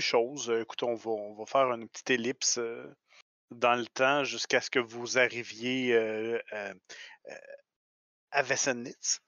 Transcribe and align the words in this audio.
même 0.00 0.36
chose. 0.36 0.50
Écoute, 0.62 0.82
on 0.82 0.94
va, 0.94 1.10
on 1.10 1.34
va 1.34 1.44
faire 1.46 1.70
une 1.72 1.88
petite 1.88 2.10
ellipse 2.10 2.58
euh, 2.58 2.86
dans 3.50 3.74
le 3.74 3.86
temps 3.86 4.24
jusqu'à 4.24 4.60
ce 4.60 4.70
que 4.70 4.78
vous 4.78 5.18
arriviez 5.18 5.94
euh, 5.94 6.38
euh, 6.52 6.74
euh, 7.28 7.34
à 8.30 8.42
Wessenitz. 8.42 9.20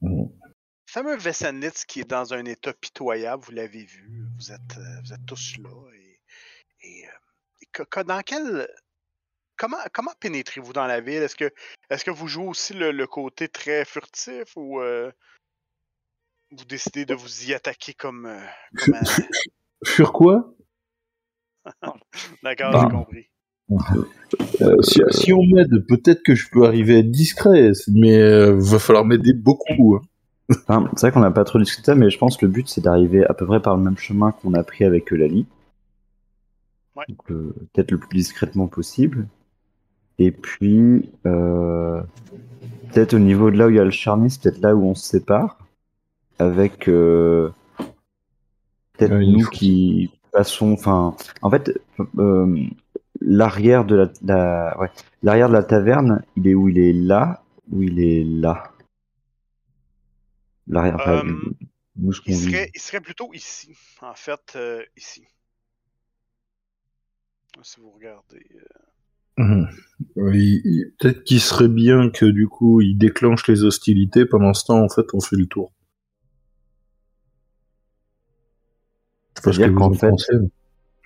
Mhm. 0.00 0.30
Le 0.42 1.02
fameux 1.02 1.16
Wessenitz 1.18 1.84
qui 1.84 2.00
est 2.00 2.10
dans 2.10 2.34
un 2.34 2.44
état 2.44 2.72
pitoyable, 2.72 3.44
vous 3.44 3.52
l'avez 3.52 3.84
vu. 3.84 4.24
Vous 4.36 4.52
êtes, 4.52 4.78
vous 5.04 5.12
êtes 5.12 5.26
tous 5.26 5.56
là. 5.58 5.70
Et, 5.94 6.20
et, 6.82 7.04
et 7.62 7.66
que- 7.72 7.82
que- 7.84 8.00
dans 8.00 8.22
quel. 8.22 8.68
Comment, 9.56 9.78
comment 9.92 10.12
pénétrez-vous 10.18 10.72
dans 10.72 10.86
la 10.86 11.00
ville? 11.00 11.22
Est-ce 11.22 11.36
que, 11.36 11.52
est 11.88 12.04
que 12.04 12.10
vous 12.10 12.26
jouez 12.26 12.46
aussi 12.46 12.74
le, 12.74 12.90
le 12.90 13.06
côté 13.06 13.48
très 13.48 13.84
furtif 13.84 14.56
ou 14.56 14.80
vous 16.58 16.64
décidez 16.64 17.04
de 17.04 17.14
vous 17.14 17.44
y 17.48 17.54
attaquer 17.54 17.94
comme. 17.94 18.26
euh, 18.26 18.38
comme 18.76 18.94
un- 18.94 19.04
Sur 19.82 20.12
quoi? 20.12 20.54
D'accord, 22.42 22.72
Bah. 22.72 22.80
j'ai 22.88 22.96
compris. 22.96 23.26
Euh, 24.60 24.82
si, 24.82 25.00
si 25.10 25.32
on 25.32 25.42
m'aide, 25.42 25.86
peut-être 25.88 26.22
que 26.22 26.34
je 26.34 26.48
peux 26.50 26.64
arriver 26.66 26.96
à 26.96 26.98
être 26.98 27.10
discret, 27.10 27.72
mais 27.92 28.16
euh, 28.18 28.54
va 28.58 28.78
falloir 28.78 29.04
m'aider 29.04 29.32
beaucoup. 29.32 29.96
hein. 29.96 30.02
Enfin, 30.68 30.90
c'est 30.96 31.06
vrai 31.06 31.12
qu'on 31.12 31.20
n'a 31.20 31.30
pas 31.30 31.44
trop 31.44 31.58
discuté, 31.58 31.94
mais 31.94 32.10
je 32.10 32.18
pense 32.18 32.36
que 32.36 32.44
le 32.44 32.52
but 32.52 32.68
c'est 32.68 32.82
d'arriver 32.82 33.24
à 33.24 33.32
peu 33.32 33.46
près 33.46 33.60
par 33.62 33.76
le 33.78 33.82
même 33.82 33.96
chemin 33.96 34.32
qu'on 34.32 34.52
a 34.52 34.62
pris 34.62 34.84
avec 34.84 35.10
euh, 35.12 35.16
Lali. 35.16 35.46
Ouais. 36.96 37.04
Donc, 37.08 37.30
euh, 37.30 37.54
Peut-être 37.72 37.90
le 37.92 37.98
plus 37.98 38.18
discrètement 38.18 38.66
possible. 38.68 39.26
Et 40.18 40.30
puis, 40.30 41.10
euh, 41.26 42.02
peut-être 42.92 43.14
au 43.14 43.18
niveau 43.18 43.50
de 43.50 43.56
là 43.56 43.66
où 43.66 43.70
il 43.70 43.76
y 43.76 43.80
a 43.80 43.84
le 43.84 43.90
charnis, 43.90 44.38
peut-être 44.40 44.58
là 44.60 44.76
où 44.76 44.84
on 44.84 44.94
se 44.94 45.06
sépare. 45.08 45.58
Avec 46.38 46.88
euh, 46.88 47.50
peut-être 48.94 49.12
Ouais, 49.12 49.26
il 49.26 49.38
nous 49.38 49.48
qui 49.48 50.10
passons. 50.32 50.72
Enfin, 50.72 51.16
en 51.42 51.50
fait, 51.50 51.70
euh, 52.18 52.56
l'arrière 53.20 53.84
de 53.84 53.94
la, 53.96 54.12
la- 54.22 54.78
ouais, 54.80 54.90
l'arrière 55.22 55.48
de 55.48 55.54
la 55.54 55.62
taverne, 55.62 56.22
il 56.36 56.46
est 56.48 56.54
où 56.54 56.68
il 56.68 56.78
est 56.78 56.92
là, 56.92 57.44
ou 57.70 57.82
il 57.82 58.00
est 58.00 58.24
là? 58.24 58.72
L'arrière. 60.66 61.00
Euh, 61.08 61.22
Il 62.26 62.34
serait, 62.36 62.70
il 62.74 62.80
serait 62.80 63.00
plutôt 63.00 63.32
ici, 63.34 63.70
en 64.02 64.14
fait, 64.14 64.54
euh, 64.56 64.82
ici. 64.96 65.24
Si 67.62 67.80
vous 67.80 67.90
regardez. 67.90 68.44
euh, 68.56 68.64
Mhm. 69.36 69.68
Peut-être 70.98 71.24
qu'il 71.24 71.40
serait 71.40 71.68
bien 71.68 72.08
que 72.10 72.24
du 72.24 72.46
coup 72.46 72.80
il 72.80 72.96
déclenche 72.96 73.48
les 73.48 73.64
hostilités. 73.64 74.26
Pendant 74.26 74.54
ce 74.54 74.64
temps, 74.66 74.80
en 74.80 74.88
fait, 74.88 75.06
on 75.12 75.20
fait 75.20 75.34
le 75.36 75.46
tour. 75.46 75.72
C'est-à-dire 79.36 79.74
qu'en 79.74 79.92
fait- 79.92 80.10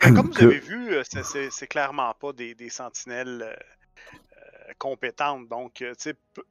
comme 0.01 0.31
vous 0.31 0.43
avez 0.43 0.61
vu, 0.61 0.95
euh, 0.95 1.03
c'est- 1.05 1.67
clairement 1.67 2.15
pas 2.15 2.33
des, 2.33 2.55
des 2.55 2.69
sentinelles 2.69 3.43
euh, 3.43 3.53
euh, 3.53 4.73
compétentes. 4.79 5.49
Donc, 5.49 5.85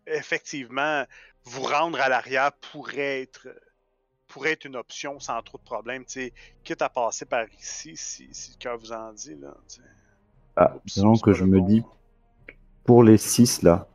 effectivement, 0.06 1.06
vous 1.46 1.62
rendre 1.64 2.00
à 2.02 2.10
l'arrière 2.10 2.52
pourrait 2.72 3.22
être, 3.22 3.48
pourrait 4.28 4.52
être 4.54 4.66
une 4.66 4.76
option 4.76 5.20
sans 5.20 5.42
trop 5.42 5.58
de 5.58 5.64
problèmes. 5.64 6.04
tu 6.06 6.14
sais, 6.14 6.34
Quitte 6.64 6.82
à 6.82 6.90
passer 6.90 7.26
par 7.26 7.46
ici, 7.60 7.96
si, 7.96 8.28
si 8.32 8.52
le 8.52 8.58
cœur 8.58 8.78
vous 8.78 8.92
en 8.92 9.14
dit. 9.14 9.36
Là. 9.36 9.56
Ah, 10.58 10.76
disons 10.86 11.16
que 11.16 11.34
je 11.34 11.46
me 11.46 11.60
bon. 11.60 11.66
dis, 11.66 11.84
pour 12.84 13.04
les 13.04 13.18
6 13.18 13.62
là, 13.62 13.88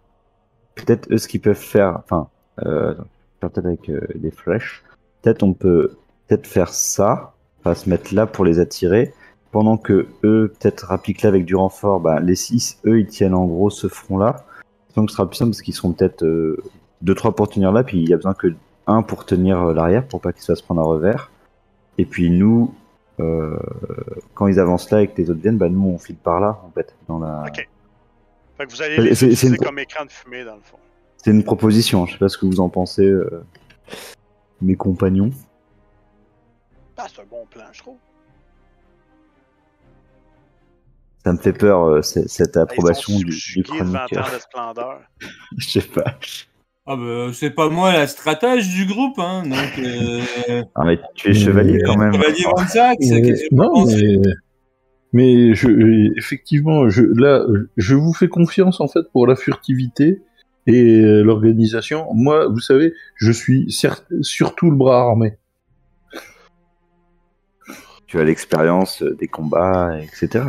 peut-être 0.75 1.13
eux 1.13 1.19
ce 1.19 1.29
qu'ils 1.29 1.41
peuvent 1.41 1.57
faire, 1.57 1.99
enfin, 2.05 2.31
euh, 2.61 2.95
peut-être 3.41 3.59
avec 3.59 3.89
euh, 3.91 4.07
des 4.15 4.31
flèches, 4.31 4.83
peut-être 5.23 5.43
on 5.43 5.55
peut 5.55 5.97
peut-être 6.29 6.47
faire 6.47 6.69
ça, 6.73 7.35
enfin 7.65 7.75
se 7.75 7.89
mettre 7.89 8.15
là 8.15 8.27
pour 8.27 8.45
les 8.45 8.59
attirer, 8.61 9.13
pendant 9.51 9.77
que 9.77 10.07
eux 10.25 10.53
peut-être 10.59 10.91
appliquent 10.93 11.23
là 11.23 11.29
avec 11.29 11.45
du 11.45 11.55
renfort, 11.57 12.01
bah, 12.01 12.21
les 12.21 12.35
6 12.35 12.81
eux 12.87 13.01
ils 13.01 13.07
tiennent 13.07 13.35
en 13.35 13.47
gros 13.47 13.71
ce 13.71 13.87
front 13.89 14.19
là, 14.19 14.45
donc 14.97 15.11
ce 15.11 15.17
sera 15.17 15.29
plus 15.29 15.37
simple 15.37 15.51
parce 15.51 15.63
qu'ils 15.63 15.75
seront 15.75 15.93
peut-être 15.93 16.25
2-3 17.05 17.35
pour 17.35 17.49
tenir 17.49 17.73
là, 17.73 17.85
puis 17.85 18.03
il 18.03 18.09
y 18.09 18.13
a 18.13 18.17
besoin 18.17 18.35
que 18.35 18.49
un 18.87 19.03
pour 19.03 19.25
tenir 19.25 19.61
euh, 19.63 19.75
l'arrière 19.75 20.07
pour 20.07 20.21
pas 20.21 20.33
qu'ils 20.33 20.43
se 20.43 20.53
fassent 20.53 20.63
prendre 20.63 20.81
un 20.81 20.85
revers, 20.85 21.31
et 21.99 22.05
puis 22.05 22.31
nous, 22.31 22.75
euh, 23.21 23.57
quand 24.35 24.47
ils 24.49 24.59
avancent 24.59 24.91
là 24.91 25.03
et 25.03 25.07
que 25.09 25.17
les 25.21 25.31
autres 25.31 25.41
viennent, 25.41 25.59
bah 25.59 25.69
nous 25.69 25.89
on 25.89 25.99
file 25.99 26.17
par 26.17 26.41
là 26.41 26.61
en 26.67 26.71
fait, 26.71 26.95
dans 27.09 27.19
la... 27.19 27.45
Ok. 27.47 27.69
Fait 28.59 28.67
que 28.67 28.71
vous 28.73 28.83
allez 28.83 28.97
C'est- 28.97 29.03
les 29.03 29.15
c'est- 29.15 29.17
c'est 29.17 29.33
utiliser 29.47 29.57
une- 29.57 29.65
comme 29.65 29.79
écran 29.79 30.05
de 30.05 30.11
fumée, 30.11 30.45
dans 30.45 30.55
le 30.57 30.61
fond. 30.63 30.77
C'est 31.19 31.31
une 31.31 31.45
proposition, 31.45 32.05
je 32.07 32.13
sais 32.15 32.19
pas 32.19 32.29
ce 32.29 32.37
que 32.39 32.47
vous 32.47 32.59
en 32.61 32.69
pensez, 32.69 33.05
euh, 33.07 33.45
mes 34.61 34.75
compagnons. 34.75 35.31
Ah, 37.05 37.09
c'est 37.13 37.23
un 37.23 37.25
bon 37.29 37.45
plan, 37.51 37.65
je 37.73 37.81
trouve. 37.81 37.97
Ça 41.25 41.33
me 41.33 41.39
fait 41.39 41.53
peur, 41.53 41.83
euh, 41.85 42.03
cette 42.03 42.57
approbation 42.57 43.17
du, 43.19 43.25
du 43.25 43.33
subjugués 43.33 43.81
de 43.81 43.85
20 43.87 43.99
ans 43.99 44.07
chroniqueur. 44.07 44.35
de 44.35 44.39
splendeur. 44.41 45.01
Je 45.59 45.69
sais 45.69 45.81
pas. 45.81 46.17
Ah 46.87 46.97
bah, 46.97 47.31
c'est 47.33 47.51
pas 47.51 47.69
moi 47.69 47.93
la 47.93 48.07
stratège 48.07 48.69
du 48.69 48.87
groupe, 48.87 49.19
hein, 49.19 49.43
donc... 49.45 49.79
Euh... 49.79 50.63
Ah, 50.77 50.85
mais 50.85 51.01
tu 51.15 51.31
es 51.31 51.35
chevalier 51.35 51.81
quand 51.85 51.97
même. 51.97 52.13
Chevalier 52.13 52.45
Van 52.45 52.67
Sax, 52.69 52.97
Mais- 53.11 53.23
qu'est-ce 53.23 53.43
que 53.49 53.55
vous 53.55 53.63
non, 53.63 53.87
mais, 53.87 54.31
mais 55.13 55.55
je, 55.55 56.17
effectivement, 56.17 56.89
je, 56.89 57.03
là, 57.03 57.45
je 57.77 57.97
vous 57.97 58.13
fais 58.15 58.29
confiance 58.29 58.81
en 58.81 58.87
fait 58.87 59.03
pour 59.13 59.27
la 59.27 59.35
furtivité 59.35 60.23
et 60.69 61.01
euh, 61.03 61.23
l'organisation. 61.23 62.07
Moi, 62.15 62.47
vous 62.47 62.61
savez, 62.61 62.95
je 63.17 63.33
suis 63.33 63.67
surtout 64.23 64.71
le 64.71 64.77
bras 64.77 65.01
armé. 65.01 65.37
Tu 68.13 68.21
as 68.21 68.25
l'expérience 68.25 69.03
des 69.03 69.27
combats, 69.27 69.99
etc. 69.99 70.45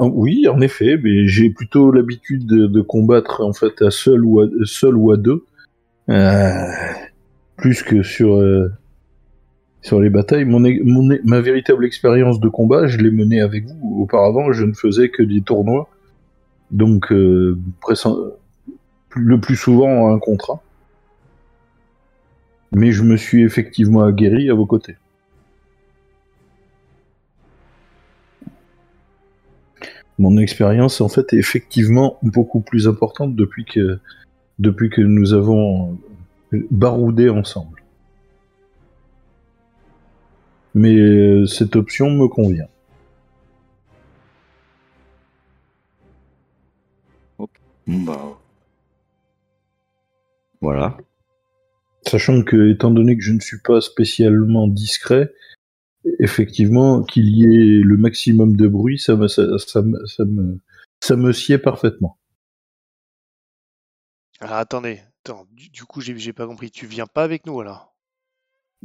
Oui, 0.00 0.48
en 0.48 0.60
effet, 0.60 0.98
mais 1.00 1.28
j'ai 1.28 1.48
plutôt 1.48 1.92
l'habitude 1.92 2.44
de, 2.44 2.80
combattre 2.80 3.40
en 3.40 3.52
fait 3.52 3.82
à 3.82 3.92
seul 3.92 4.24
ou 4.24 4.40
à, 4.40 4.48
seul 4.64 4.96
ou 4.96 5.12
à 5.12 5.16
deux, 5.16 5.44
euh, 6.08 6.50
plus 7.56 7.84
que 7.84 8.02
sur 8.02 8.34
euh, 8.34 8.72
sur 9.80 10.00
les 10.00 10.10
batailles. 10.10 10.44
Mon, 10.44 10.60
ma 11.22 11.40
véritable 11.40 11.84
expérience 11.84 12.40
de 12.40 12.48
combat, 12.48 12.88
je 12.88 12.98
l'ai 12.98 13.12
menée 13.12 13.40
avec 13.40 13.66
vous. 13.66 14.00
Auparavant, 14.02 14.50
je 14.50 14.64
ne 14.64 14.72
faisais 14.72 15.08
que 15.08 15.22
des 15.22 15.42
tournois, 15.42 15.88
donc 16.72 17.12
euh, 17.12 17.56
le 19.14 19.40
plus 19.40 19.56
souvent 19.56 20.12
un 20.12 20.18
contrat. 20.18 20.60
Mais 22.72 22.90
je 22.90 23.04
me 23.04 23.16
suis 23.16 23.44
effectivement 23.44 24.02
aguerri 24.02 24.50
à 24.50 24.54
vos 24.54 24.66
côtés. 24.66 24.96
Mon 30.18 30.38
expérience, 30.38 31.00
en 31.00 31.08
fait, 31.08 31.32
est 31.32 31.36
effectivement 31.36 32.18
beaucoup 32.22 32.60
plus 32.60 32.88
importante 32.88 33.36
depuis 33.36 33.64
que, 33.64 33.98
depuis 34.58 34.88
que 34.88 35.02
nous 35.02 35.34
avons 35.34 35.98
baroudé 36.70 37.28
ensemble. 37.28 37.82
Mais 40.74 40.96
euh, 40.96 41.46
cette 41.46 41.76
option 41.76 42.10
me 42.10 42.28
convient. 42.28 42.68
Bah. 47.86 48.38
Voilà. 50.60 50.96
Sachant 52.06 52.42
que, 52.42 52.70
étant 52.70 52.90
donné 52.90 53.16
que 53.16 53.22
je 53.22 53.32
ne 53.32 53.40
suis 53.40 53.58
pas 53.58 53.80
spécialement 53.80 54.66
discret, 54.66 55.32
effectivement, 56.18 57.02
qu'il 57.02 57.28
y 57.28 57.44
ait 57.44 57.80
le 57.82 57.96
maximum 57.96 58.56
de 58.56 58.68
bruit, 58.68 58.98
ça 58.98 59.16
me, 59.16 59.28
ça, 59.28 59.58
ça 59.58 59.82
me, 59.82 60.04
ça 60.06 60.24
me, 60.24 60.60
ça 61.00 61.16
me 61.16 61.32
sied 61.32 61.58
parfaitement. 61.58 62.18
Alors 64.40 64.56
attendez, 64.56 65.00
attends, 65.24 65.46
du, 65.52 65.70
du 65.70 65.84
coup 65.84 66.00
j'ai 66.00 66.32
pas 66.32 66.46
compris, 66.46 66.70
tu 66.70 66.86
viens 66.86 67.06
pas 67.06 67.24
avec 67.24 67.46
nous 67.46 67.60
alors? 67.60 67.94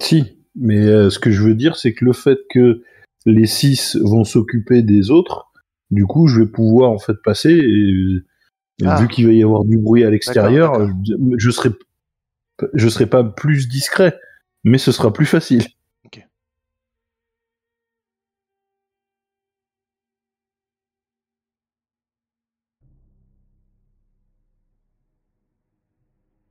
Si, 0.01 0.39
mais 0.55 0.79
euh, 0.79 1.09
ce 1.09 1.19
que 1.19 1.31
je 1.31 1.43
veux 1.43 1.55
dire, 1.55 1.75
c'est 1.75 1.93
que 1.93 2.05
le 2.05 2.13
fait 2.13 2.39
que 2.49 2.83
les 3.25 3.45
six 3.45 3.97
vont 3.97 4.23
s'occuper 4.23 4.81
des 4.81 5.11
autres, 5.11 5.51
du 5.91 6.05
coup, 6.05 6.27
je 6.27 6.41
vais 6.41 6.47
pouvoir 6.47 6.91
en 6.91 6.99
fait 6.99 7.21
passer. 7.23 7.51
Et, 7.51 8.17
et 8.81 8.87
Ah. 8.87 8.99
Vu 8.99 9.07
qu'il 9.07 9.27
va 9.27 9.33
y 9.33 9.43
avoir 9.43 9.63
du 9.63 9.77
bruit 9.77 10.03
à 10.03 10.09
l'extérieur, 10.09 10.89
je, 11.05 11.13
je 11.37 11.51
serai, 11.51 11.69
je 12.73 12.89
serai 12.89 13.05
pas 13.05 13.23
plus 13.23 13.67
discret, 13.67 14.19
mais 14.63 14.79
ce 14.79 14.91
sera 14.91 15.13
plus 15.13 15.27
facile. 15.27 15.65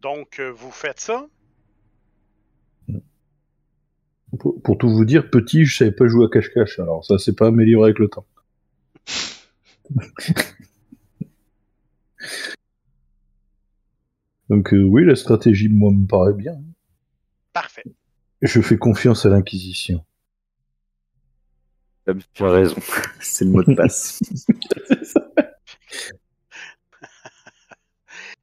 Donc, 0.00 0.40
euh, 0.40 0.50
vous 0.50 0.70
faites 0.70 1.00
ça. 1.00 1.26
Pour, 4.38 4.62
pour 4.62 4.78
tout 4.78 4.88
vous 4.88 5.04
dire, 5.04 5.28
petit, 5.28 5.64
je 5.64 5.76
savais 5.76 5.92
pas 5.92 6.06
jouer 6.06 6.26
à 6.26 6.28
cache-cache, 6.28 6.78
alors 6.78 7.04
ça 7.04 7.18
s'est 7.18 7.34
pas 7.34 7.48
amélioré 7.48 7.88
avec 7.90 7.98
le 7.98 8.08
temps. 8.08 8.26
Donc 14.48 14.72
euh, 14.72 14.82
oui, 14.82 15.04
la 15.04 15.16
stratégie, 15.16 15.68
moi, 15.68 15.92
me 15.92 16.06
paraît 16.06 16.32
bien. 16.32 16.60
Parfait. 17.52 17.84
Je 18.42 18.60
fais 18.60 18.78
confiance 18.78 19.26
à 19.26 19.28
l'Inquisition. 19.28 20.04
Tu 22.34 22.44
as 22.44 22.50
raison. 22.50 22.76
C'est 23.20 23.44
le 23.44 23.50
mot 23.50 23.62
de 23.62 23.74
passe. 23.74 24.20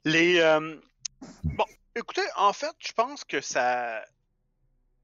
Les. 0.06 0.40
euh, 0.40 0.76
Bon, 1.44 1.66
écoutez, 1.96 2.26
en 2.36 2.54
fait, 2.54 2.76
je 2.80 2.92
pense 2.94 3.24
que 3.24 3.42
ça. 3.42 4.04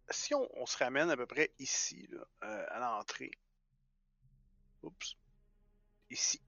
Si 0.09 0.33
on, 0.33 0.47
on 0.55 0.65
se 0.65 0.77
ramène 0.77 1.09
à 1.09 1.17
peu 1.17 1.25
près 1.25 1.51
ici, 1.59 2.07
là, 2.11 2.25
euh, 2.43 2.65
à 2.69 2.79
l'entrée. 2.79 3.31
Oups. 4.83 5.15
Ici. 6.09 6.41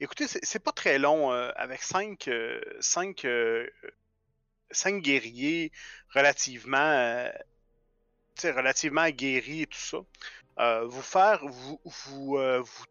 Écoutez, 0.00 0.26
c'est 0.26 0.58
pas 0.58 0.72
très 0.72 0.98
long, 0.98 1.30
euh, 1.32 1.50
avec 1.56 1.82
cinq, 1.82 2.28
euh, 2.28 2.60
cinq, 2.80 3.26
euh, 3.26 3.68
cinq 4.70 5.02
guerriers 5.02 5.70
relativement, 6.14 6.78
euh, 6.78 7.30
relativement 8.44 9.08
guéris 9.10 9.62
et 9.62 9.66
tout 9.66 9.78
ça. 9.78 9.98
Euh, 10.58 10.86
vous 10.86 11.02
faire, 11.02 11.46
vous, 11.46 11.80
vous, 11.84 12.38
euh, 12.38 12.60
vous, 12.60 12.84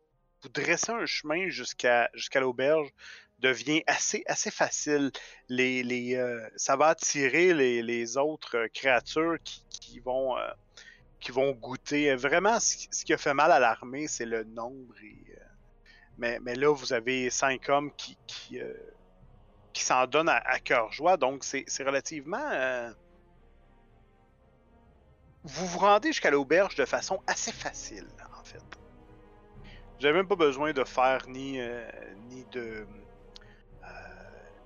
vous 0.43 0.49
dresser 0.49 0.91
un 0.91 1.05
chemin 1.07 1.49
jusqu'à 1.49 2.09
jusqu'à 2.13 2.39
l'auberge 2.39 2.89
devient 3.39 3.83
assez, 3.87 4.23
assez 4.27 4.51
facile. 4.51 5.11
Les, 5.47 5.83
les, 5.83 6.15
euh, 6.15 6.47
ça 6.55 6.75
va 6.75 6.87
attirer 6.87 7.53
les, 7.53 7.81
les 7.81 8.17
autres 8.17 8.57
euh, 8.57 8.67
créatures 8.73 9.37
qui, 9.43 9.65
qui 9.69 9.99
vont, 9.99 10.37
euh, 10.37 10.49
qui 11.19 11.31
vont 11.31 11.51
goûter. 11.51 12.15
Vraiment, 12.15 12.59
ce, 12.59 12.87
ce 12.91 13.05
qui 13.05 13.13
a 13.13 13.17
fait 13.17 13.33
mal 13.33 13.51
à 13.51 13.59
l'armée, 13.59 14.07
c'est 14.07 14.25
le 14.25 14.43
nombre. 14.43 14.93
mais, 16.17 16.39
mais 16.41 16.55
là, 16.55 16.73
vous 16.73 16.93
avez 16.93 17.29
cinq 17.29 17.69
hommes 17.69 17.91
qui, 17.95 18.17
qui, 18.27 18.59
qui 19.73 19.83
s'en 19.83 20.05
donnent 20.07 20.29
à, 20.29 20.59
cœur 20.59 20.91
joie. 20.91 21.17
Donc, 21.17 21.43
c'est 21.43 21.83
relativement. 21.83 22.91
vous 25.43 25.65
vous 25.67 25.79
rendez 25.79 26.09
jusqu'à 26.09 26.31
l'auberge 26.31 26.75
de 26.75 26.85
façon 26.85 27.21
assez 27.27 27.51
facile, 27.51 28.07
en 28.37 28.43
fait. 28.43 28.57
Vous 29.95 30.03
n'avez 30.03 30.17
même 30.17 30.27
pas 30.27 30.35
besoin 30.35 30.71
de 30.71 30.83
faire 30.83 31.27
ni, 31.27 31.59
ni 32.29 32.45
de 32.51 32.85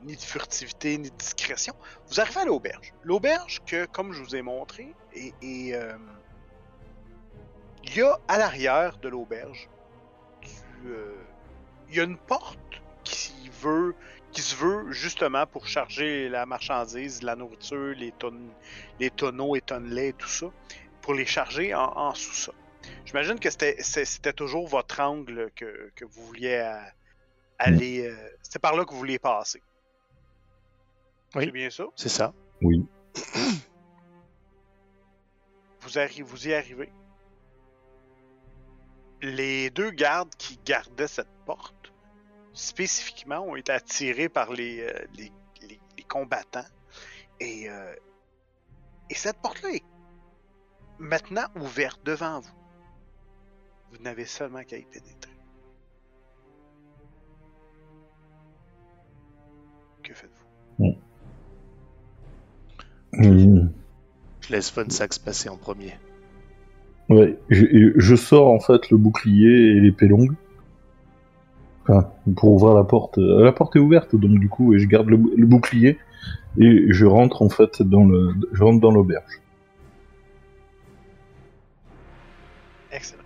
ni 0.03 0.15
de 0.15 0.21
furtivité, 0.21 0.97
ni 0.97 1.09
de 1.09 1.15
discrétion. 1.15 1.73
Vous 2.07 2.19
arrivez 2.19 2.41
à 2.41 2.45
l'auberge. 2.45 2.93
L'auberge 3.03 3.61
que, 3.65 3.85
comme 3.85 4.13
je 4.13 4.21
vous 4.21 4.35
ai 4.35 4.41
montré, 4.41 4.93
euh, 5.15 5.97
il 7.85 7.95
y 7.95 8.01
a 8.01 8.17
à 8.27 8.37
l'arrière 8.37 8.97
de 8.97 9.09
l'auberge, 9.09 9.69
euh, 10.85 11.15
il 11.89 11.95
y 11.95 11.99
a 11.99 12.03
une 12.03 12.17
porte 12.17 12.57
qui 13.03 13.49
veut, 13.61 13.95
qui 14.31 14.41
se 14.41 14.55
veut 14.55 14.91
justement 14.91 15.45
pour 15.45 15.67
charger 15.67 16.29
la 16.29 16.45
marchandise, 16.45 17.21
la 17.21 17.35
nourriture, 17.35 17.93
les 17.95 18.11
tonnes, 18.13 18.49
les 18.99 19.09
tonneaux 19.09 19.55
et 19.55 19.61
tonnelets 19.61 20.09
et 20.09 20.13
tout 20.13 20.27
ça, 20.27 20.47
pour 21.01 21.13
les 21.13 21.25
charger 21.25 21.73
en, 21.73 21.91
en 21.95 22.13
sous-sol. 22.15 22.55
J'imagine 23.05 23.39
que 23.39 23.49
c'était, 23.49 23.75
c'est- 23.81 24.33
toujours 24.33 24.67
votre 24.67 24.99
angle 24.99 25.51
que, 25.55 25.91
que 25.95 26.05
vous 26.05 26.25
vouliez 26.25 26.55
euh, 26.55 26.79
aller. 27.59 28.07
euh, 28.07 28.15
c'était 28.41 28.59
par 28.59 28.75
là 28.75 28.85
que 28.85 28.91
vous 28.91 28.97
vouliez 28.97 29.19
passer. 29.19 29.61
Oui. 31.35 31.45
C'est 31.45 31.51
bien 31.51 31.69
ça? 31.69 31.85
C'est 31.95 32.09
ça. 32.09 32.33
Oui. 32.61 32.85
Vous, 35.81 35.97
arri- 35.97 36.21
vous 36.23 36.47
y 36.47 36.53
arrivez. 36.53 36.91
Les 39.21 39.69
deux 39.69 39.91
gardes 39.91 40.33
qui 40.35 40.57
gardaient 40.65 41.07
cette 41.07 41.31
porte, 41.45 41.93
spécifiquement, 42.53 43.39
ont 43.39 43.55
été 43.55 43.71
attirés 43.71 44.29
par 44.29 44.51
les, 44.51 44.81
euh, 44.81 45.05
les, 45.15 45.31
les- 45.61 45.79
les 45.97 46.03
combattants. 46.03 46.65
Et, 47.39 47.69
euh, 47.69 47.93
et 49.09 49.15
cette 49.15 49.37
porte-là 49.41 49.69
est 49.73 49.83
maintenant 50.99 51.47
ouverte 51.55 52.01
devant 52.03 52.39
vous. 52.41 52.53
Vous 53.91 53.97
n'avez 53.99 54.25
seulement 54.25 54.63
qu'à 54.63 54.77
y 54.77 54.85
pénétrer. 54.85 55.31
Que 60.03 60.13
faites-vous? 60.13 60.42
Je 63.19 64.51
laisse 64.51 64.73
Von 64.73 64.89
Sax 64.89 65.19
passer 65.19 65.49
en 65.49 65.57
premier. 65.57 65.93
Ouais, 67.09 67.37
je, 67.49 67.65
je 67.95 68.15
sors 68.15 68.49
en 68.49 68.59
fait 68.59 68.89
le 68.89 68.97
bouclier 68.97 69.75
et 69.75 69.79
l'épée 69.79 70.07
longue. 70.07 70.33
Enfin, 71.83 72.09
pour 72.35 72.53
ouvrir 72.53 72.73
la 72.75 72.83
porte. 72.85 73.17
Euh, 73.17 73.43
La 73.43 73.51
porte 73.51 73.75
est 73.75 73.79
ouverte, 73.79 74.15
donc 74.15 74.39
du 74.39 74.47
coup, 74.49 74.73
et 74.73 74.79
je 74.79 74.87
garde 74.87 75.09
le, 75.09 75.17
bou- 75.17 75.33
le 75.35 75.45
bouclier 75.45 75.99
et 76.57 76.85
je 76.89 77.05
rentre 77.05 77.41
en 77.41 77.49
fait 77.49 77.81
dans 77.81 78.05
le, 78.05 78.33
je 78.53 78.63
rentre 78.63 78.79
dans 78.79 78.91
l'auberge. 78.91 79.41
Excellent. 82.91 83.23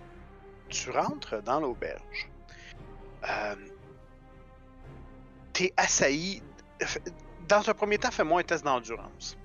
Tu 0.68 0.90
rentres 0.90 1.42
dans 1.44 1.60
l'auberge. 1.60 2.28
Euh, 3.24 3.54
T'es 5.52 5.72
assailli. 5.76 6.42
Dans 7.48 7.68
un 7.68 7.74
premier 7.74 7.98
temps, 7.98 8.10
fais-moi 8.10 8.40
un 8.40 8.44
test 8.44 8.64
d'endurance. 8.64 9.36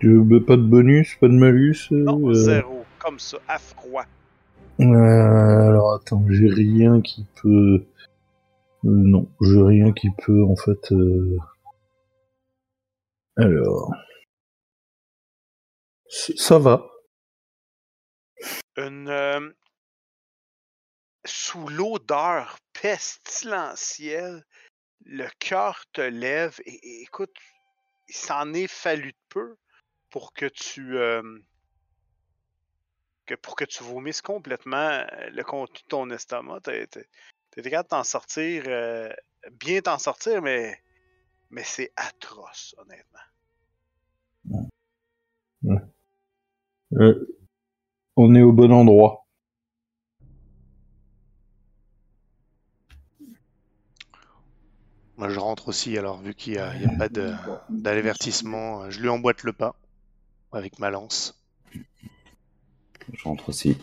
Tu 0.00 0.08
veux 0.24 0.44
pas 0.44 0.56
de 0.56 0.62
bonus, 0.62 1.16
pas 1.20 1.28
de 1.28 1.34
malus 1.34 1.88
euh, 1.92 1.96
Non, 2.04 2.28
euh, 2.28 2.34
zéro. 2.34 2.84
Comme 2.98 3.18
ça, 3.18 3.38
à 3.48 3.58
froid. 3.58 4.04
euh, 4.80 4.84
Alors 5.68 5.94
attends, 5.94 6.24
j'ai 6.28 6.48
rien 6.48 7.00
qui 7.00 7.26
peut. 7.40 7.84
Non, 8.84 9.28
j'ai 9.40 9.62
rien 9.62 9.92
qui 9.92 10.08
peut 10.24 10.42
en 10.44 10.56
fait. 10.56 10.92
Alors, 13.36 13.92
ça 16.08 16.58
va. 16.58 16.88
Une. 18.76 19.08
euh, 19.08 19.50
Sous 21.24 21.68
l'odeur 21.68 22.56
pestilentielle, 22.80 24.44
le 25.06 25.28
cœur 25.38 25.84
te 25.92 26.00
lève 26.00 26.58
et, 26.64 27.02
écoute, 27.02 27.34
il 28.08 28.14
s'en 28.14 28.52
est 28.54 28.68
fallu 28.68 29.12
de 29.12 29.18
peu 29.28 29.56
pour 30.10 30.32
que 30.32 30.46
tu. 30.46 30.94
que 33.26 33.34
pour 33.34 33.56
que 33.56 33.64
tu 33.64 33.82
vomisses 33.82 34.22
complètement 34.22 35.04
le 35.30 35.42
contenu 35.42 35.78
de 35.82 35.88
ton 35.88 36.10
estomac. 36.10 36.60
T'es 36.60 36.86
t'es 36.86 37.62
capable 37.62 37.84
de 37.84 37.88
t'en 37.88 38.04
sortir, 38.04 38.64
bien 39.52 39.80
t'en 39.80 39.98
sortir, 39.98 40.42
mais, 40.42 40.80
mais 41.50 41.64
c'est 41.64 41.92
atroce, 41.96 42.74
honnêtement. 42.78 43.18
Euh, 46.94 47.26
on 48.16 48.34
est 48.34 48.42
au 48.42 48.52
bon 48.52 48.72
endroit. 48.72 49.21
Moi, 55.16 55.28
je 55.28 55.38
rentre 55.38 55.68
aussi, 55.68 55.96
alors, 55.98 56.20
vu 56.22 56.34
qu'il 56.34 56.54
n'y 56.54 56.58
a, 56.58 56.74
il 56.74 56.82
y 56.82 56.86
a 56.86 56.96
pas 56.96 57.08
de- 57.08 57.34
d'avertissement, 57.68 58.90
je 58.90 59.00
lui 59.00 59.08
emboîte 59.08 59.42
le 59.42 59.52
pas 59.52 59.76
avec 60.52 60.78
ma 60.78 60.90
lance. 60.90 61.38
Je 63.12 63.22
rentre 63.24 63.48
aussi. 63.50 63.76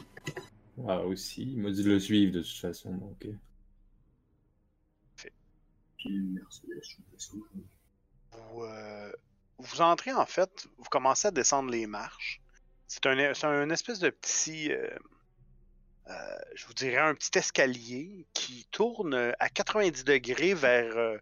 Ah, 0.87 1.01
aussi. 1.01 1.43
Il 1.43 1.61
m'a 1.61 1.71
dit 1.71 1.83
de 1.83 1.89
le 1.89 1.99
suivre 1.99 2.33
de 2.33 2.41
toute 2.41 2.57
façon. 2.57 2.93
Donc... 2.93 3.25
euh. 3.25 3.33
Vous, 8.31 8.63
euh, 8.63 9.11
vous 9.57 9.81
entrez 9.81 10.13
en 10.13 10.25
fait, 10.25 10.67
vous 10.77 10.89
commencez 10.89 11.27
à 11.27 11.31
descendre 11.31 11.69
les 11.69 11.85
marches. 11.85 12.41
C'est 12.87 13.05
un, 13.05 13.33
c'est 13.33 13.45
un 13.45 13.69
espèce 13.69 13.99
de 13.99 14.09
petit, 14.09 14.71
euh, 14.71 14.89
je 16.55 16.65
vous 16.65 16.73
dirais, 16.73 16.97
un 16.97 17.13
petit 17.15 17.37
escalier 17.37 18.25
qui 18.33 18.65
tourne 18.71 19.33
à 19.39 19.49
90 19.49 20.03
degrés 20.03 20.53
vers, 20.53 20.97
euh, 20.97 21.17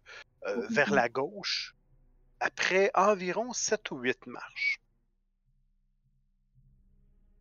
euh, 0.46 0.66
vers 0.70 0.88
la 0.94 1.08
gauche 1.08 1.74
après 2.40 2.90
environ 2.94 3.52
7 3.52 3.90
ou 3.90 3.98
8 3.98 4.26
marches. 4.26 4.80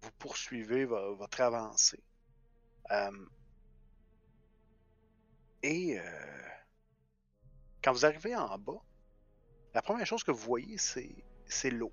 Vous 0.01 0.12
poursuivez 0.20 0.86
vo- 0.86 1.16
votre 1.16 1.42
avancée. 1.42 2.04
Euh, 2.92 3.12
et 5.63 6.00
euh, 6.00 6.50
quand 7.84 7.92
vous 7.94 8.06
arrivez 8.06 8.36
en 8.36 8.58
bas, 8.58 8.82
la 9.74 9.82
première 9.82 10.06
chose 10.06 10.24
que 10.24 10.32
vous 10.32 10.44
voyez, 10.46 10.77
c'est, 10.77 11.16
c'est 11.46 11.70
l'eau. 11.72 11.92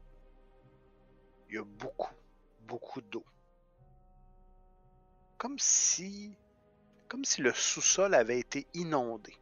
Il 1.49 1.56
y 1.56 1.58
a 1.58 1.64
beaucoup, 1.64 2.14
beaucoup 2.61 3.00
d'eau. 3.00 3.25
Comme 5.44 5.58
si, 5.58 6.34
comme 7.06 7.22
si 7.22 7.42
le 7.42 7.52
sous-sol 7.52 8.14
avait 8.14 8.38
été 8.38 8.66
inondé. 8.72 9.36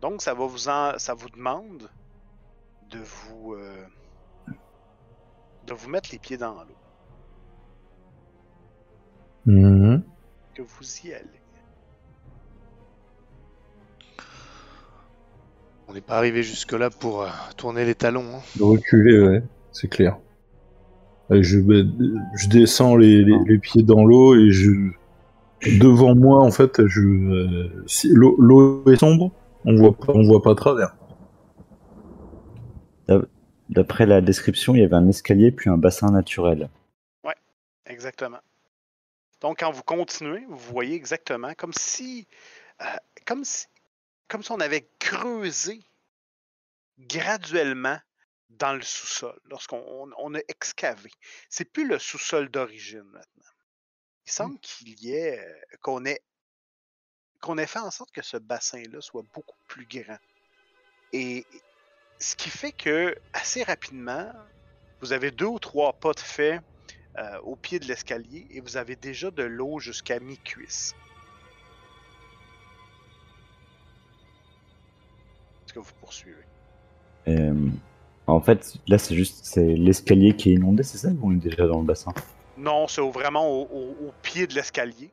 Donc, 0.00 0.22
ça 0.22 0.32
va 0.32 0.46
vous 0.46 0.66
en, 0.70 0.98
ça 0.98 1.12
vous 1.12 1.28
demande 1.28 1.90
de 2.88 3.00
vous, 3.00 3.52
euh, 3.52 3.86
de 5.66 5.74
vous 5.74 5.90
mettre 5.90 6.08
les 6.10 6.18
pieds 6.18 6.38
dans 6.38 6.64
l'eau. 6.64 6.78
Mhm. 9.44 10.02
Que 10.54 10.62
vous 10.62 11.00
y 11.04 11.12
allez. 11.12 11.41
On 15.92 15.94
n'est 15.94 16.00
pas 16.00 16.16
arrivé 16.16 16.42
jusque-là 16.42 16.88
pour 16.88 17.20
euh, 17.20 17.28
tourner 17.58 17.84
les 17.84 17.94
talons. 17.94 18.24
hein. 18.36 18.40
De 18.56 18.62
reculer, 18.62 19.20
ouais, 19.20 19.42
c'est 19.72 19.88
clair. 19.88 20.16
Je, 21.28 21.58
je 21.60 22.48
descends 22.48 22.96
les, 22.96 23.22
les, 23.22 23.36
les 23.46 23.58
pieds 23.58 23.82
dans 23.82 24.02
l'eau 24.02 24.34
et 24.34 24.50
je. 24.50 24.70
Devant 25.78 26.14
moi, 26.14 26.40
en 26.40 26.50
fait, 26.50 26.86
je. 26.86 27.02
euh, 27.02 27.84
si 27.86 28.08
l'eau 28.14 28.82
est 28.90 28.96
sombre, 28.96 29.32
on 29.66 29.76
voit 29.76 29.92
pas, 29.92 30.14
on 30.14 30.22
voit 30.22 30.40
pas 30.40 30.52
à 30.52 30.54
travers. 30.54 30.96
D'après 33.68 34.06
la 34.06 34.22
description, 34.22 34.74
il 34.74 34.80
y 34.80 34.84
avait 34.84 34.96
un 34.96 35.08
escalier 35.08 35.52
puis 35.52 35.68
un 35.68 35.76
bassin 35.76 36.10
naturel. 36.10 36.70
Exactement. 37.84 38.38
Donc, 39.42 39.58
quand 39.60 39.72
vous 39.72 39.82
continuez, 39.82 40.46
vous 40.48 40.72
voyez 40.72 40.94
exactement 40.94 41.52
comme 41.54 41.74
si, 41.74 42.26
euh, 42.80 42.84
comme 43.26 43.44
si, 43.44 43.66
comme 44.32 44.42
si 44.42 44.50
on 44.50 44.60
avait 44.60 44.88
creusé 44.98 45.78
graduellement 46.98 48.00
dans 48.48 48.72
le 48.72 48.80
sous-sol, 48.80 49.38
lorsqu'on 49.44 49.84
on, 49.86 50.10
on 50.16 50.34
a 50.34 50.40
excavé. 50.48 51.10
C'est 51.50 51.66
plus 51.66 51.86
le 51.86 51.98
sous-sol 51.98 52.48
d'origine 52.48 53.02
maintenant. 53.02 53.50
Il 54.24 54.32
semble 54.32 54.58
qu'il 54.60 54.98
y 55.00 55.12
ait, 55.12 55.38
euh, 55.38 55.76
qu'on 55.82 56.06
ait, 56.06 56.22
qu'on 57.42 57.58
ait 57.58 57.66
fait 57.66 57.80
en 57.80 57.90
sorte 57.90 58.10
que 58.10 58.22
ce 58.22 58.38
bassin-là 58.38 59.02
soit 59.02 59.24
beaucoup 59.34 59.58
plus 59.68 59.84
grand. 59.84 60.18
Et 61.12 61.44
ce 62.18 62.34
qui 62.34 62.48
fait 62.48 62.72
que, 62.72 63.14
assez 63.34 63.62
rapidement, 63.62 64.32
vous 65.02 65.12
avez 65.12 65.30
deux 65.30 65.44
ou 65.44 65.58
trois 65.58 65.92
pas 65.92 66.14
de 66.14 66.20
fait 66.20 66.58
euh, 67.18 67.38
au 67.40 67.54
pied 67.54 67.78
de 67.78 67.84
l'escalier 67.84 68.46
et 68.48 68.62
vous 68.62 68.78
avez 68.78 68.96
déjà 68.96 69.30
de 69.30 69.42
l'eau 69.42 69.78
jusqu'à 69.78 70.20
mi-cuisse. 70.20 70.94
Est-ce 75.72 75.80
que 75.80 75.86
vous 75.86 75.94
poursuivez? 76.00 76.44
Euh, 77.28 77.54
en 78.26 78.40
fait, 78.42 78.74
là, 78.86 78.98
c'est 78.98 79.14
juste 79.14 79.42
c'est 79.46 79.64
l'escalier 79.74 80.36
qui 80.36 80.50
est 80.50 80.54
inondé, 80.56 80.82
c'est 80.82 80.98
ça 80.98 81.08
ou 81.08 81.18
on 81.22 81.32
est 81.32 81.36
déjà 81.36 81.66
dans 81.66 81.78
le 81.80 81.86
bassin? 81.86 82.12
Non, 82.58 82.86
c'est 82.86 83.00
vraiment 83.00 83.48
au, 83.48 83.62
au- 83.62 84.08
au 84.08 84.12
pied 84.20 84.46
de 84.46 84.54
l'escalier. 84.54 85.10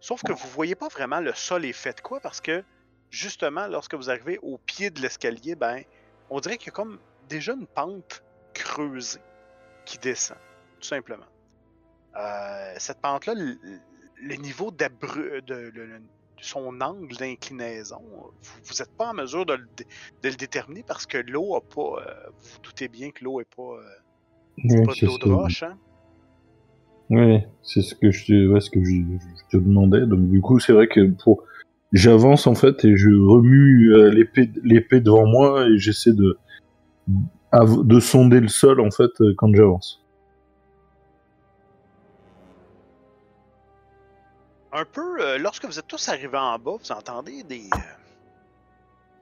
Sauf 0.00 0.22
que 0.22 0.30
vous 0.32 0.48
voyez 0.50 0.76
pas 0.76 0.86
vraiment 0.86 1.18
le 1.18 1.32
sol 1.34 1.64
est 1.64 1.72
fait 1.72 1.96
de 1.96 2.00
quoi 2.00 2.20
parce 2.20 2.40
que 2.40 2.62
justement, 3.10 3.66
lorsque 3.66 3.94
vous 3.94 4.08
arrivez 4.08 4.38
au 4.40 4.56
pied 4.58 4.90
de 4.90 5.00
l'escalier, 5.00 5.56
ben, 5.56 5.82
on 6.30 6.38
dirait 6.38 6.58
qu'il 6.58 6.68
y 6.68 6.70
a 6.70 6.72
comme 6.72 7.00
déjà 7.28 7.54
une 7.54 7.66
pente 7.66 8.22
creusée 8.54 9.18
qui 9.84 9.98
descend, 9.98 10.36
tout 10.80 10.86
simplement. 10.86 11.26
Euh, 12.16 12.74
cette 12.78 13.00
pente-là, 13.00 13.34
le, 13.34 13.58
le 14.22 14.34
niveau 14.36 14.70
d'abru- 14.70 15.42
de, 15.42 15.72
le- 15.74 16.02
son 16.40 16.80
angle 16.80 17.16
d'inclinaison, 17.16 18.00
vous 18.64 18.74
n'êtes 18.78 18.96
pas 18.96 19.10
en 19.10 19.14
mesure 19.14 19.46
de 19.46 19.54
le, 19.54 19.66
de 20.22 20.28
le 20.28 20.36
déterminer 20.36 20.84
parce 20.86 21.06
que 21.06 21.18
l'eau 21.18 21.54
a 21.56 21.60
pas. 21.60 22.00
euh, 22.00 22.30
vous 22.40 22.48
vous 22.54 22.58
doutez 22.62 22.88
bien 22.88 23.10
que 23.10 23.24
l'eau 23.24 23.40
est 23.40 23.54
pas, 23.56 23.62
euh, 23.62 23.82
Ouais, 24.64 24.82
pas 24.84 24.92
de 24.92 24.96
c'est 24.96 25.06
l'eau 25.06 25.18
de 25.18 25.30
roche, 25.30 25.62
hein? 25.62 25.76
Ouais, 27.10 27.46
c'est 27.62 27.82
ce 27.82 27.94
que 27.94 28.10
je 28.10 28.26
te, 28.26 28.46
ouais, 28.48 28.60
ce 28.60 28.70
que 28.70 28.82
je, 28.82 28.96
je 28.96 29.58
te 29.58 29.62
demandais. 29.62 30.06
Donc 30.06 30.28
du 30.28 30.40
coup, 30.40 30.58
c'est 30.58 30.72
vrai 30.72 30.88
que 30.88 31.08
pour, 31.22 31.44
j'avance 31.92 32.46
en 32.46 32.54
fait 32.54 32.84
et 32.84 32.96
je 32.96 33.10
remue 33.10 33.94
euh, 33.94 34.10
l'épée, 34.10 35.00
devant 35.00 35.26
moi 35.26 35.66
et 35.68 35.78
j'essaie 35.78 36.12
de, 36.12 36.38
de 37.84 38.00
sonder 38.00 38.40
le 38.40 38.48
sol 38.48 38.80
en 38.80 38.90
fait 38.90 39.10
euh, 39.20 39.34
quand 39.36 39.54
j'avance. 39.54 40.02
Un 44.76 44.84
peu, 44.84 45.20
euh, 45.20 45.38
lorsque 45.38 45.64
vous 45.64 45.78
êtes 45.78 45.86
tous 45.86 46.08
arrivés 46.08 46.36
en 46.36 46.58
bas, 46.58 46.76
vous 46.78 46.92
entendez 46.92 47.42
des. 47.42 47.68
euh, 47.74 47.78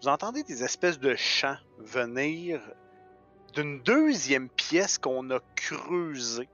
vous 0.02 0.08
entendez 0.08 0.42
des 0.42 0.62
espèces 0.64 0.99
de 0.99 1.14
chants 1.14 1.56
venir 1.78 2.61
d'une 3.54 3.80
deuxième 3.82 4.49
pièce 4.49 4.99
qu'on 4.99 5.30
a 5.30 5.38
creusée. 5.54 6.49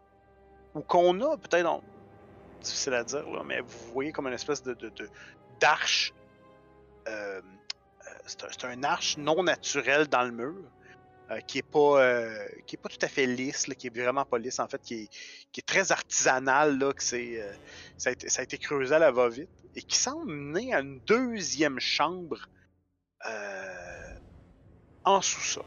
Ou 0.75 0.81
qu'on 0.81 1.21
a 1.23 1.37
peut-être. 1.37 1.81
Difficile 2.61 2.95
à 2.95 3.05
dire, 3.05 3.25
mais 3.45 3.61
vous 3.61 3.93
voyez 3.93 4.13
comme 4.13 4.27
une 4.27 4.35
espèce 4.35 4.63
de. 4.63 4.77
d'arche. 5.61 6.13
euh, 7.09 7.41
c'est, 8.27 8.45
un, 8.45 8.49
c'est 8.51 8.65
un 8.67 8.83
arche 8.85 9.17
non 9.17 9.43
naturelle 9.43 10.07
dans 10.09 10.23
le 10.23 10.31
mur. 10.31 10.63
Euh, 11.31 11.39
qui 11.47 11.59
est 11.59 11.63
pas 11.63 12.03
euh, 12.03 12.45
qui 12.67 12.75
est 12.75 12.79
pas 12.79 12.89
tout 12.89 12.99
à 13.03 13.09
fait 13.09 13.25
lisse, 13.25 13.69
là, 13.69 13.77
qui 13.77 13.87
est 13.87 13.97
vraiment 13.97 14.25
pas 14.25 14.37
lisse 14.37 14.59
en 14.59 14.67
fait, 14.67 14.83
qui 14.83 14.95
est, 14.95 15.09
qui 15.53 15.61
est 15.61 15.67
très 15.67 15.93
artisanal 15.93 16.77
là, 16.77 16.93
que 16.93 17.05
c'est 17.05 17.41
euh, 17.41 17.53
ça 17.97 18.11
a, 18.11 18.43
été, 18.43 18.59
creusé 18.59 18.93
à 18.97 18.99
la 18.99 19.13
va-vite 19.13 19.49
et 19.77 19.83
qui 19.83 19.97
semble 19.97 20.33
mener 20.33 20.75
à 20.75 20.81
une 20.81 20.99
deuxième 21.07 21.79
chambre 21.79 22.49
en 25.05 25.21
sous-sol. 25.21 25.65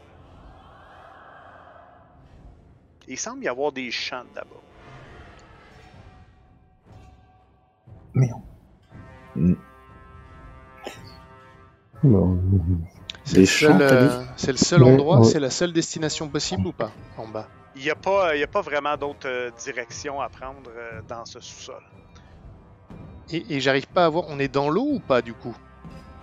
Il 3.08 3.18
semble 3.18 3.44
y 3.44 3.48
avoir 3.48 3.72
des 3.72 3.90
champs 3.90 4.24
d'abord. 4.34 4.62
Alors, 12.02 12.36
C'est 13.24 13.38
le 13.38 13.46
seul, 13.46 13.80
euh, 13.80 14.22
c'est 14.36 14.52
le 14.52 14.58
seul 14.58 14.82
endroit, 14.82 15.20
ouais. 15.20 15.24
c'est 15.24 15.40
la 15.40 15.50
seule 15.50 15.72
destination 15.72 16.28
possible 16.28 16.66
ou 16.66 16.72
pas 16.72 16.92
En 17.16 17.26
bas? 17.26 17.48
Il 17.76 17.82
n'y 17.82 17.90
a, 17.90 17.94
pas- 17.94 18.36
il 18.36 18.40
y 18.40 18.44
a 18.44 18.46
pas 18.46 18.60
vraiment 18.60 18.96
d'autres 18.96 19.26
euh, 19.28 19.50
directions 19.64 20.20
à 20.20 20.28
prendre 20.28 20.70
euh, 20.76 21.00
dans 21.08 21.24
ce 21.24 21.40
sous-sol. 21.40 21.82
Et, 23.30 23.56
et 23.56 23.60
j'arrive 23.60 23.86
pas 23.88 24.04
à 24.04 24.08
voir, 24.08 24.24
on 24.28 24.38
est 24.38 24.52
dans 24.52 24.68
l'eau 24.68 24.86
ou 24.92 25.00
pas 25.00 25.22
du 25.22 25.32
coup? 25.32 25.56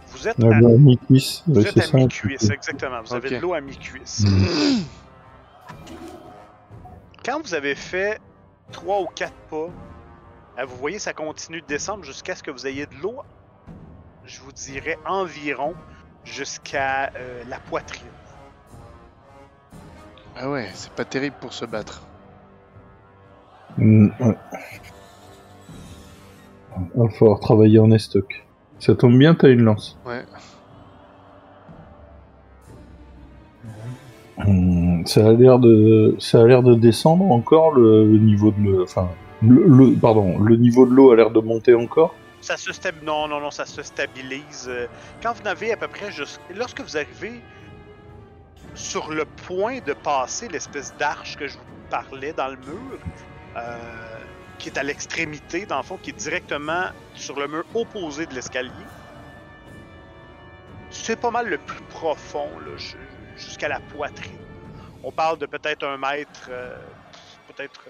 Vous 0.10 0.28
êtes 0.28 0.36
on 0.44 0.52
à, 0.52 0.56
a 0.56 0.58
un 0.60 0.78
mi-cuisse, 0.78 1.44
vous 1.48 1.60
ouais, 1.62 1.68
êtes 1.68 1.94
à 1.94 1.98
mi-cuisse, 1.98 2.50
exactement. 2.50 3.02
Vous 3.04 3.14
avez 3.16 3.30
de 3.32 3.38
l'eau 3.38 3.54
à 3.54 3.62
mi-cuisse. 3.62 4.24
Mm. 4.26 4.84
Quand 7.26 7.42
vous 7.42 7.54
avez 7.54 7.76
fait 7.76 8.20
trois 8.72 9.02
ou 9.02 9.08
quatre 9.08 9.34
pas, 9.50 9.68
euh, 10.60 10.66
vous 10.66 10.76
voyez, 10.78 11.00
ça 11.00 11.14
continue 11.14 11.62
de 11.62 11.68
descendre 11.68 12.04
jusqu'à 12.04 12.36
ce 12.36 12.44
que 12.44 12.52
vous 12.52 12.68
ayez 12.68 12.86
de 12.86 12.96
l'eau, 13.02 13.18
je 14.26 14.40
vous 14.42 14.52
dirais 14.52 14.98
environ 15.06 15.74
jusqu'à 16.24 17.12
euh, 17.16 17.44
la 17.50 17.58
poitrine. 17.60 18.08
Ah 20.38 20.50
ouais, 20.50 20.68
c'est 20.74 20.92
pas 20.92 21.06
terrible 21.06 21.36
pour 21.40 21.54
se 21.54 21.66
battre. 21.66 22.04
Mm, 23.78 24.08
ouais. 24.20 24.38
Il 26.96 27.02
va 27.02 27.10
falloir 27.10 27.40
travailler 27.40 27.80
en 27.80 27.92
estoc. 27.92 28.46
Ça 28.80 28.96
tombe 28.96 29.18
bien, 29.18 29.36
t'as 29.36 29.50
une 29.50 29.62
lance. 29.64 29.98
Ouais. 30.06 30.24
Hum, 34.48 35.06
ça 35.06 35.28
a 35.28 35.34
l'air 35.34 35.60
de, 35.60 36.16
ça 36.20 36.42
a 36.42 36.46
l'air 36.48 36.64
de 36.64 36.74
descendre 36.74 37.26
encore 37.32 37.74
le, 37.74 38.06
le 38.12 38.18
niveau 38.18 38.52
de 38.52 38.60
le, 38.62 38.84
enfin, 38.84 39.10
le, 39.44 39.64
le- 39.68 39.94
pardon, 39.96 40.40
le 40.40 40.56
niveau 40.56 40.86
de 40.88 40.92
l'eau 40.92 41.12
a 41.12 41.16
l'air 41.16 41.30
de 41.30 41.40
monter 41.40 41.76
encore. 41.76 42.16
Ça 42.42 42.58
se 42.58 42.74
stabilise. 42.74 43.06
Non, 43.06 43.28
non, 43.28 43.40
non, 43.40 43.52
ça 43.52 43.66
se 43.66 43.84
stabilise. 43.84 44.68
euh, 44.68 44.88
Quand 45.22 45.34
vous 45.34 45.44
n'avez 45.44 45.72
à 45.72 45.78
peu 45.78 45.88
près. 45.88 46.10
Lorsque 46.56 46.82
vous 46.82 46.98
arrivez 46.98 47.42
sur 48.76 49.10
le 49.12 49.26
point 49.26 49.80
de 49.80 49.94
passer 49.94 50.48
l'espèce 50.48 50.94
d'arche 50.98 51.36
que 51.38 51.48
je 51.48 51.58
vous 51.58 51.64
parlais 51.90 52.34
dans 52.34 52.48
le 52.48 52.58
mur, 52.58 53.00
euh, 53.58 54.20
qui 54.60 54.70
est 54.70 54.78
à 54.78 54.84
l'extrémité, 54.84 55.66
dans 55.66 55.78
le 55.78 55.84
fond, 55.84 55.98
qui 55.98 56.12
est 56.12 56.14
directement 56.14 56.90
sur 57.16 57.40
le 57.40 57.48
mur 57.48 57.64
opposé 57.74 58.26
de 58.26 58.34
l'escalier, 58.34 58.72
c'est 60.90 61.20
pas 61.20 61.32
mal 61.32 61.48
le 61.48 61.58
plus 61.58 61.82
profond, 61.86 62.50
jusqu'à 63.36 63.68
la 63.68 63.80
poitrine. 63.80 64.38
On 65.04 65.12
parle 65.12 65.38
de 65.38 65.46
peut-être 65.46 65.84
un 65.86 65.98
mètre. 65.98 66.48
euh, 66.50 66.76
peut-être 67.48 67.82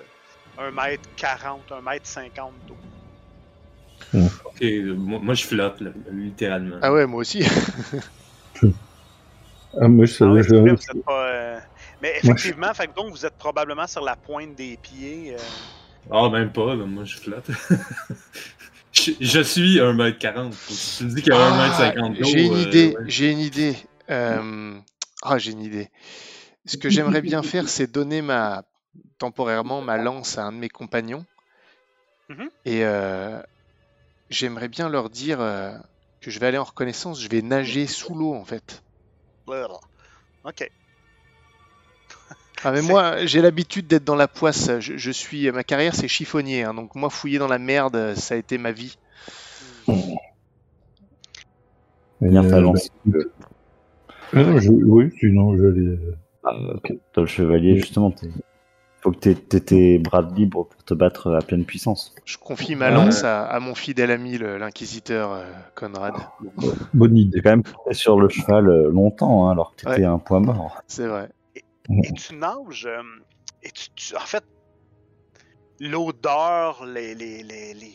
un 0.58 0.72
mètre 0.72 1.08
quarante, 1.16 1.72
un 1.72 1.82
mètre 1.82 2.08
cinquante 2.08 2.54
d'eau. 2.68 2.78
Ok, 4.14 4.62
euh, 4.64 4.96
moi, 4.96 5.20
moi, 5.22 5.34
je 5.34 5.46
flotte, 5.46 5.80
là, 5.82 5.92
littéralement. 6.12 6.80
Ah 6.82 6.92
ouais, 6.92 7.06
moi 7.06 7.22
aussi. 7.22 7.44
Ah, 9.80 9.88
moi, 9.88 10.06
je 10.06 10.22
Ah 10.22 10.32
ouais, 10.34 10.44
je- 10.44 10.50
c'est 10.50 10.58
vrai, 10.60 10.72
vous 10.72 10.82
êtes 10.98 11.06
pas, 11.06 11.28
euh, 11.28 11.60
Mais 12.02 12.10
Moi, 12.24 12.36
je- 12.36 12.48
effectivement, 12.50 12.74
fait 12.74 12.88
que 12.88 12.94
donc 12.94 13.12
vous 13.12 13.26
êtes 13.26 13.38
probablement 13.38 13.88
sur 13.88 14.04
la 14.04 14.18
pointe 14.18 14.54
des 14.56 14.76
pieds. 14.78 15.34
euh, 15.34 15.38
Ah, 16.10 16.30
même 16.30 16.52
pas, 16.52 16.76
là, 16.76 16.86
moi, 16.86 17.06
je 17.06 17.16
flotte. 17.18 17.48
je, 18.92 19.12
je 19.20 19.42
suis 19.42 19.80
1m40. 19.80 20.54
Si 20.54 20.98
tu 20.98 21.04
me 21.06 21.10
dis 21.16 21.22
qu'il 21.22 21.32
y 21.32 21.36
a 21.36 21.48
Ah, 21.48 21.70
1m50 21.70 22.20
d'eau, 22.20 22.26
j'ai 22.28 22.46
une 22.46 22.54
euh, 22.54 22.62
idée, 22.68 22.96
ouais. 22.98 23.04
j'ai 23.08 23.32
une 23.32 23.40
idée. 23.40 23.78
Euh, 24.10 24.78
Ah, 25.24 25.38
j'ai 25.38 25.52
une 25.52 25.62
idée. 25.62 25.88
Ce 26.66 26.76
que 26.78 26.90
j'aimerais 26.90 27.22
bien 27.22 27.42
faire, 27.44 27.70
c'est 27.70 27.88
donner 27.90 28.22
ma 28.22 28.64
temporairement 29.20 29.82
ma 29.82 29.98
lance 29.98 30.38
à 30.38 30.44
un 30.44 30.52
de 30.52 30.58
mes 30.58 30.70
compagnons. 30.70 31.26
Mhm. 32.30 32.50
Et 32.66 32.84
euh, 32.84 33.42
j'aimerais 34.32 34.68
bien 34.70 34.90
leur 34.90 35.10
dire 35.10 35.40
euh, 35.42 35.78
que 36.22 36.32
je 36.32 36.40
vais 36.40 36.48
aller 36.48 36.58
en 36.58 36.64
reconnaissance, 36.64 37.22
je 37.22 37.30
vais 37.30 37.42
nager 37.42 37.86
sous 37.88 38.16
l'eau 38.16 38.34
en 38.34 38.46
fait. 38.46 38.84
Ok. 40.44 40.72
Ah 42.64 42.72
mais 42.72 42.82
moi, 42.82 43.26
j'ai 43.26 43.42
l'habitude 43.42 43.88
d'être 43.88 44.04
dans 44.04 44.16
la 44.16 44.28
poisse. 44.28 44.80
Je, 44.80 44.96
je 44.96 45.12
suis, 45.12 45.50
ma 45.52 45.64
carrière 45.64 45.96
c'est 45.96 46.08
chiffonnier, 46.08 46.64
hein, 46.64 46.74
donc 46.74 46.96
moi 46.96 47.10
fouiller 47.10 47.40
dans 47.40 47.48
la 47.48 47.58
merde, 47.60 48.14
ça 48.16 48.36
a 48.36 48.38
été 48.38 48.58
ma 48.58 48.72
vie. 48.72 48.96
Bien 52.22 52.44
Euh, 52.44 52.62
lance. 52.62 52.88
bah, 53.06 53.20
Ah 54.34 54.44
non, 54.44 54.60
je- 54.60 54.70
oui, 54.70 55.12
sinon 55.20 55.58
j'allais. 55.58 55.98
euh, 56.46 56.74
ok. 56.76 56.94
Toi, 57.14 57.24
le 57.24 57.28
chevalier, 57.28 57.78
justement, 57.78 58.12
t'es- 58.12 58.30
faut 59.04 59.12
que 59.12 59.18
t'aies 59.18 59.36
t'aies 59.36 59.60
tes 59.60 59.98
bras 60.00 60.22
libres 60.22 60.68
pour 60.68 60.84
te 60.84 60.94
battre 60.94 61.34
à 61.36 61.40
pleine 61.42 61.66
puissance. 61.66 62.14
Je 62.26 62.38
confie 62.38 62.76
ma 62.76 62.90
lance 62.92 63.24
à, 63.24 63.46
à 63.46 63.60
mon 63.60 63.74
fidèle 63.76 64.12
ami, 64.12 64.38
l'inquisiteur 64.38 65.32
euh, 65.32 65.44
Conrad. 65.76 66.14
Bonne 66.94 67.18
idée. 67.18 67.38
T'es 67.38 67.42
quand 67.42 67.50
même 67.58 67.64
sur 67.92 68.20
le 68.20 68.30
cheval 68.30 68.70
euh, 68.70 68.90
longtemps, 68.92 69.48
hein, 69.48 69.52
alors 69.52 69.72
que 69.72 69.78
t'étais 69.82 70.02
Ouais. 70.02 70.06
à 70.06 70.12
un 70.12 70.20
point 70.20 70.40
mort. 70.40 70.82
C'est 70.88 71.08
vrai. 71.08 71.30
Et 71.56 72.14
tu 72.14 72.36
nages, 72.36 72.86
euh, 72.86 73.02
et 73.64 73.72
tu, 73.72 73.90
tu- 73.96 74.16
en 74.16 74.20
fait, 74.20 74.44
l'odeur, 75.80 76.86
les, 76.86 77.16
les, 77.16 77.44
les, 77.44 77.74
les, 77.74 77.94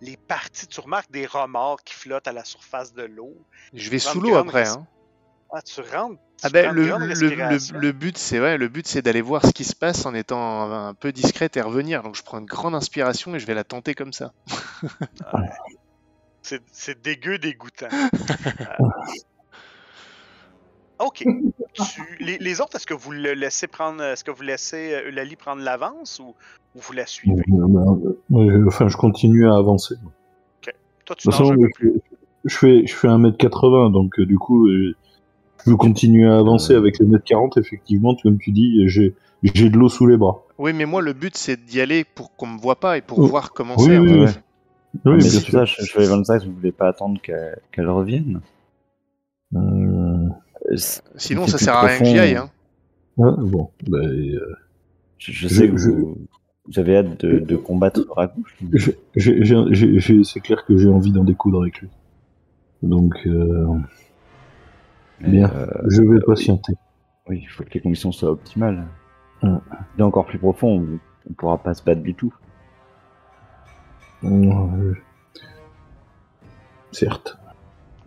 les 0.00 0.16
parties, 0.16 0.66
tu 0.66 0.80
remarques 0.80 1.10
des 1.10 1.26
remords 1.26 1.82
qui 1.84 1.94
flottent 1.94 2.28
à 2.28 2.32
la 2.32 2.44
surface 2.44 2.92
de 2.94 3.02
l'eau. 3.02 3.34
Je 3.74 3.90
vais 3.90 3.98
sous 3.98 4.20
l'eau 4.20 4.36
après. 4.36 4.68
Hein. 4.68 4.86
Ah, 5.56 5.62
tu 5.62 5.80
rentres. 5.80 6.20
Ah 6.42 6.50
ben, 6.50 6.70
le, 6.70 6.84
le, 6.84 6.94
respiration. 6.96 7.76
le, 7.76 7.80
le 7.80 7.92
but, 7.92 8.18
c'est 8.18 8.38
ouais, 8.38 8.58
le 8.58 8.68
but, 8.68 8.86
c'est 8.86 9.00
d'aller 9.00 9.22
voir 9.22 9.42
ce 9.46 9.52
qui 9.52 9.64
se 9.64 9.74
passe 9.74 10.04
en 10.04 10.12
étant 10.12 10.70
un, 10.70 10.92
peu 10.92 11.10
discrète 11.12 11.56
et 11.56 11.62
revenir. 11.62 12.02
Donc, 12.02 12.14
je 12.14 12.22
prends 12.22 12.40
une 12.40 12.44
grande 12.44 12.74
inspiration 12.74 13.34
et 13.34 13.38
je 13.38 13.46
vais 13.46 13.54
la 13.54 13.64
tenter 13.64 13.94
comme 13.94 14.12
ça. 14.12 14.34
C'est, 16.42 16.60
c'est 16.72 17.00
dégueu 17.02 17.38
dégoûtant. 17.38 17.88
Euh, 20.98 21.04
ok. 21.04 21.24
Tu- 21.74 22.16
les, 22.20 22.38
les 22.38 22.60
autres, 22.62 22.76
est-ce 22.76 22.86
que 22.86 22.94
vous 22.94 23.12
le 23.12 23.34
laissez 23.34 23.66
prendre, 23.66 24.02
est-ce 24.02 24.24
que 24.24 24.30
vous 24.30 24.42
laissez 24.42 24.94
euh, 24.94 25.08
Eulalie 25.10 25.36
prendre 25.36 25.62
l'avance 25.62 26.18
ou, 26.20 26.34
ou 26.74 26.80
vous 26.80 26.92
la 26.94 27.04
suivez? 27.04 27.42
Enfin, 28.66 28.88
je 28.88 28.96
continue 28.96 29.46
à 29.46 29.56
avancer. 29.56 29.94
De 29.96 30.72
Toi, 31.04 31.16
tu 31.16 31.28
toute 31.28 31.32
façon, 31.32 31.54
je, 31.54 31.88
je 32.46 32.56
fais, 32.56 32.86
je 32.86 32.94
fais 32.94 33.08
1m80, 33.08 33.92
donc 33.92 34.18
euh, 34.18 34.24
du 34.24 34.38
coup, 34.38 34.68
euh, 34.68 34.94
je 35.66 35.70
veux 35.70 35.76
continuer 35.76 36.26
à 36.28 36.38
avancer 36.38 36.74
avec 36.74 36.98
le 37.00 37.06
1m40. 37.06 37.58
Effectivement, 37.60 38.14
comme 38.22 38.38
tu 38.38 38.52
dis, 38.52 38.88
j'ai 38.88 39.14
j'ai 39.42 39.68
de 39.68 39.76
l'eau 39.76 39.88
sous 39.88 40.06
les 40.06 40.16
bras. 40.16 40.44
Oui, 40.58 40.72
mais 40.72 40.86
moi, 40.86 41.02
le 41.02 41.12
but, 41.12 41.36
c'est 41.36 41.62
d'y 41.62 41.80
aller 41.80 42.04
pour 42.04 42.34
qu'on 42.36 42.46
me 42.46 42.58
voit 42.58 42.80
pas 42.80 42.96
et 42.96 43.02
pour 43.02 43.18
Oh. 43.18 43.26
voir 43.26 43.52
comment 43.52 43.74
Oui, 43.78 43.84
c'est. 43.86 43.98
oui, 43.98 44.10
en 44.12 44.20
oui. 44.22 44.26
fait. 44.28 44.40
Oui, 45.04 45.14
mais 45.16 45.20
sûr. 45.20 45.66
ça, 45.66 45.66
vais 45.98 46.06
25, 46.06 46.44
vous 46.44 46.52
voulez 46.52 46.72
pas 46.72 46.88
attendre 46.88 47.20
qu'elle 47.20 47.58
qu'elle 47.72 47.88
revienne 47.90 48.40
Euh, 49.54 49.58
Euh, 50.70 50.76
Sinon, 51.16 51.44
c'est 51.46 51.52
ça 51.52 51.58
sert 51.58 51.74
à 51.74 51.82
rien 51.86 51.98
que 51.98 52.04
j'y 52.06 52.18
aille. 52.18 52.36
Hein. 52.36 52.50
ah, 53.22 53.34
bon, 53.38 53.68
bah, 53.86 53.98
euh, 53.98 54.38
Je, 55.18 55.32
je 55.32 55.48
Je- 55.48 55.54
sais 55.54 55.68
que 55.68 55.76
je- 55.76 55.90
vous, 55.90 56.16
vous 56.66 56.78
avez 56.78 56.96
hâte 56.96 57.20
de, 57.24 57.38
de 57.38 57.56
combattre 57.56 58.04
Ragouche. 58.10 58.56
j'ai- 58.72 58.98
j'ai- 59.14 59.44
j'ai- 59.44 59.64
j'ai- 59.70 59.98
j'ai- 60.00 60.24
c'est 60.24 60.40
clair 60.40 60.64
que 60.66 60.76
j'ai 60.76 60.88
envie 60.88 61.12
d'en 61.12 61.24
découdre 61.24 61.60
avec 61.62 61.78
lui. 61.80 61.88
Donc, 62.82 63.14
euh, 63.26 63.66
bien. 65.20 65.50
euh, 65.50 65.66
je 65.88 66.02
vais 66.02 66.08
oui. 66.08 66.20
patienter. 66.26 66.74
oui, 67.28 67.40
il 67.42 67.46
faut 67.48 67.64
que 67.64 67.70
les 67.74 67.80
conditions 67.80 68.12
soient 68.12 68.30
optimales. 68.30 68.86
Mm. 69.42 69.56
Et 69.98 70.02
encore 70.02 70.26
plus 70.26 70.38
profond, 70.38 70.80
on, 70.80 70.98
on 71.30 71.32
pourra 71.34 71.58
pas 71.58 71.74
se 71.74 71.82
battre 71.82 72.02
du 72.02 72.14
tout. 72.14 72.34
Euh, 74.24 74.94
Certes. 76.92 77.36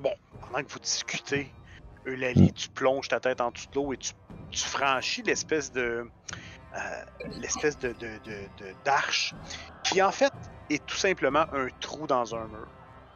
pendant 0.01 0.63
que 0.65 0.71
vous 0.71 0.79
discutez. 0.79 1.51
Eulalie, 2.05 2.51
tu 2.53 2.69
plonges 2.69 3.07
ta 3.09 3.19
tête 3.19 3.39
en 3.41 3.51
dessous 3.51 3.67
de 3.71 3.75
l'eau 3.75 3.93
et 3.93 3.97
tu, 3.97 4.13
tu 4.49 4.63
franchis 4.65 5.21
l'espèce 5.21 5.71
de. 5.71 6.07
euh, 6.75 6.79
l'espèce 7.39 7.77
de, 7.77 7.89
de, 7.89 7.93
de- 8.25 8.65
de- 8.65 8.73
d'arche 8.85 9.35
qui 9.83 10.01
en 10.01 10.11
fait 10.11 10.31
est 10.69 10.83
tout 10.85 10.95
simplement 10.95 11.45
un 11.53 11.67
trou 11.81 12.07
dans 12.07 12.33
un 12.35 12.47
mur. 12.47 12.67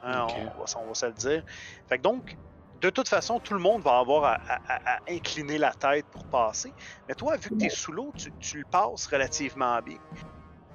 Hein, 0.04 0.28
on, 0.30 0.44
va, 0.60 0.66
on 0.84 0.88
va 0.90 0.94
se 0.94 1.06
le 1.06 1.14
dire. 1.14 1.44
Fait 1.88 1.98
que 1.98 2.04
donc, 2.04 2.38
de 2.84 2.90
toute 2.90 3.08
façon, 3.08 3.40
tout 3.40 3.54
le 3.54 3.62
monde 3.62 3.82
va 3.82 4.00
avoir 4.00 4.26
à, 4.26 5.00
incliner 5.08 5.58
la 5.58 5.74
tête 5.74 6.06
pour 6.12 6.26
passer. 6.26 6.74
Mais 7.08 7.16
toi, 7.16 7.38
vu 7.38 7.50
que 7.50 7.56
tu 7.56 7.66
es 7.66 7.70
sous 7.70 7.94
l'eau, 7.94 8.14
tu, 8.18 8.58
le 8.58 8.66
passes 8.66 9.08
relativement 9.08 9.80
bien. 9.82 9.98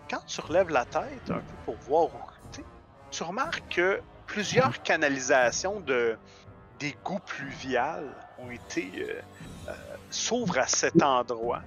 Quand 0.08 0.24
tu 0.26 0.40
relèves 0.40 0.70
la 0.70 0.86
tête 0.86 1.30
un 1.30 1.40
peu 1.40 1.56
pour 1.66 1.76
voir 1.80 2.14
où 2.14 2.20
tu 2.52 2.64
tu 3.10 3.22
remarques 3.22 3.62
que 3.70 4.00
plusieurs 4.26 4.82
canalisations 4.82 5.80
de 5.80 6.18
d'égouts 6.78 7.20
pluviales 7.26 8.14
ont 8.38 8.50
été 8.50 8.92
euh, 9.02 9.20
euh, 9.68 9.72
s'ouvrent 10.10 10.58
à 10.58 10.66
cet 10.66 11.02
endroit 11.02 11.62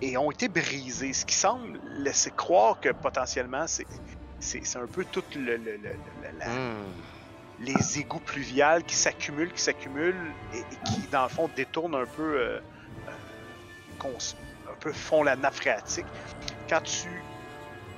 et 0.00 0.16
ont 0.16 0.30
été 0.30 0.48
brisées, 0.48 1.12
ce 1.12 1.24
qui 1.24 1.34
semble 1.34 1.80
laisser 1.82 2.30
croire 2.30 2.78
que 2.80 2.90
potentiellement 2.90 3.66
c'est 3.66 4.76
un 4.76 4.86
peu 4.86 5.04
tout 5.04 5.24
le, 5.34 5.56
le- 5.56 5.76
le- 5.76 5.78
le- 5.78 6.38
la- 6.38 6.48
Hmm. 6.48 6.92
Les 7.60 7.98
égouts 7.98 8.20
pluviales 8.20 8.84
qui 8.84 8.94
s'accumulent, 8.94 9.52
qui 9.52 9.62
s'accumulent 9.62 10.32
et, 10.54 10.62
qui, 10.86 11.00
dans 11.10 11.24
le 11.24 11.28
fond, 11.28 11.50
détournent 11.56 11.94
un 11.94 12.06
peu, 12.06 12.38
euh, 12.40 12.60
euh, 13.08 14.08
un 14.70 14.74
peu 14.80 14.92
font 14.92 15.22
la 15.22 15.36
nappe 15.36 15.54
phréatique. 15.54 16.06
Quand 16.68 16.82
tu. 16.82 17.08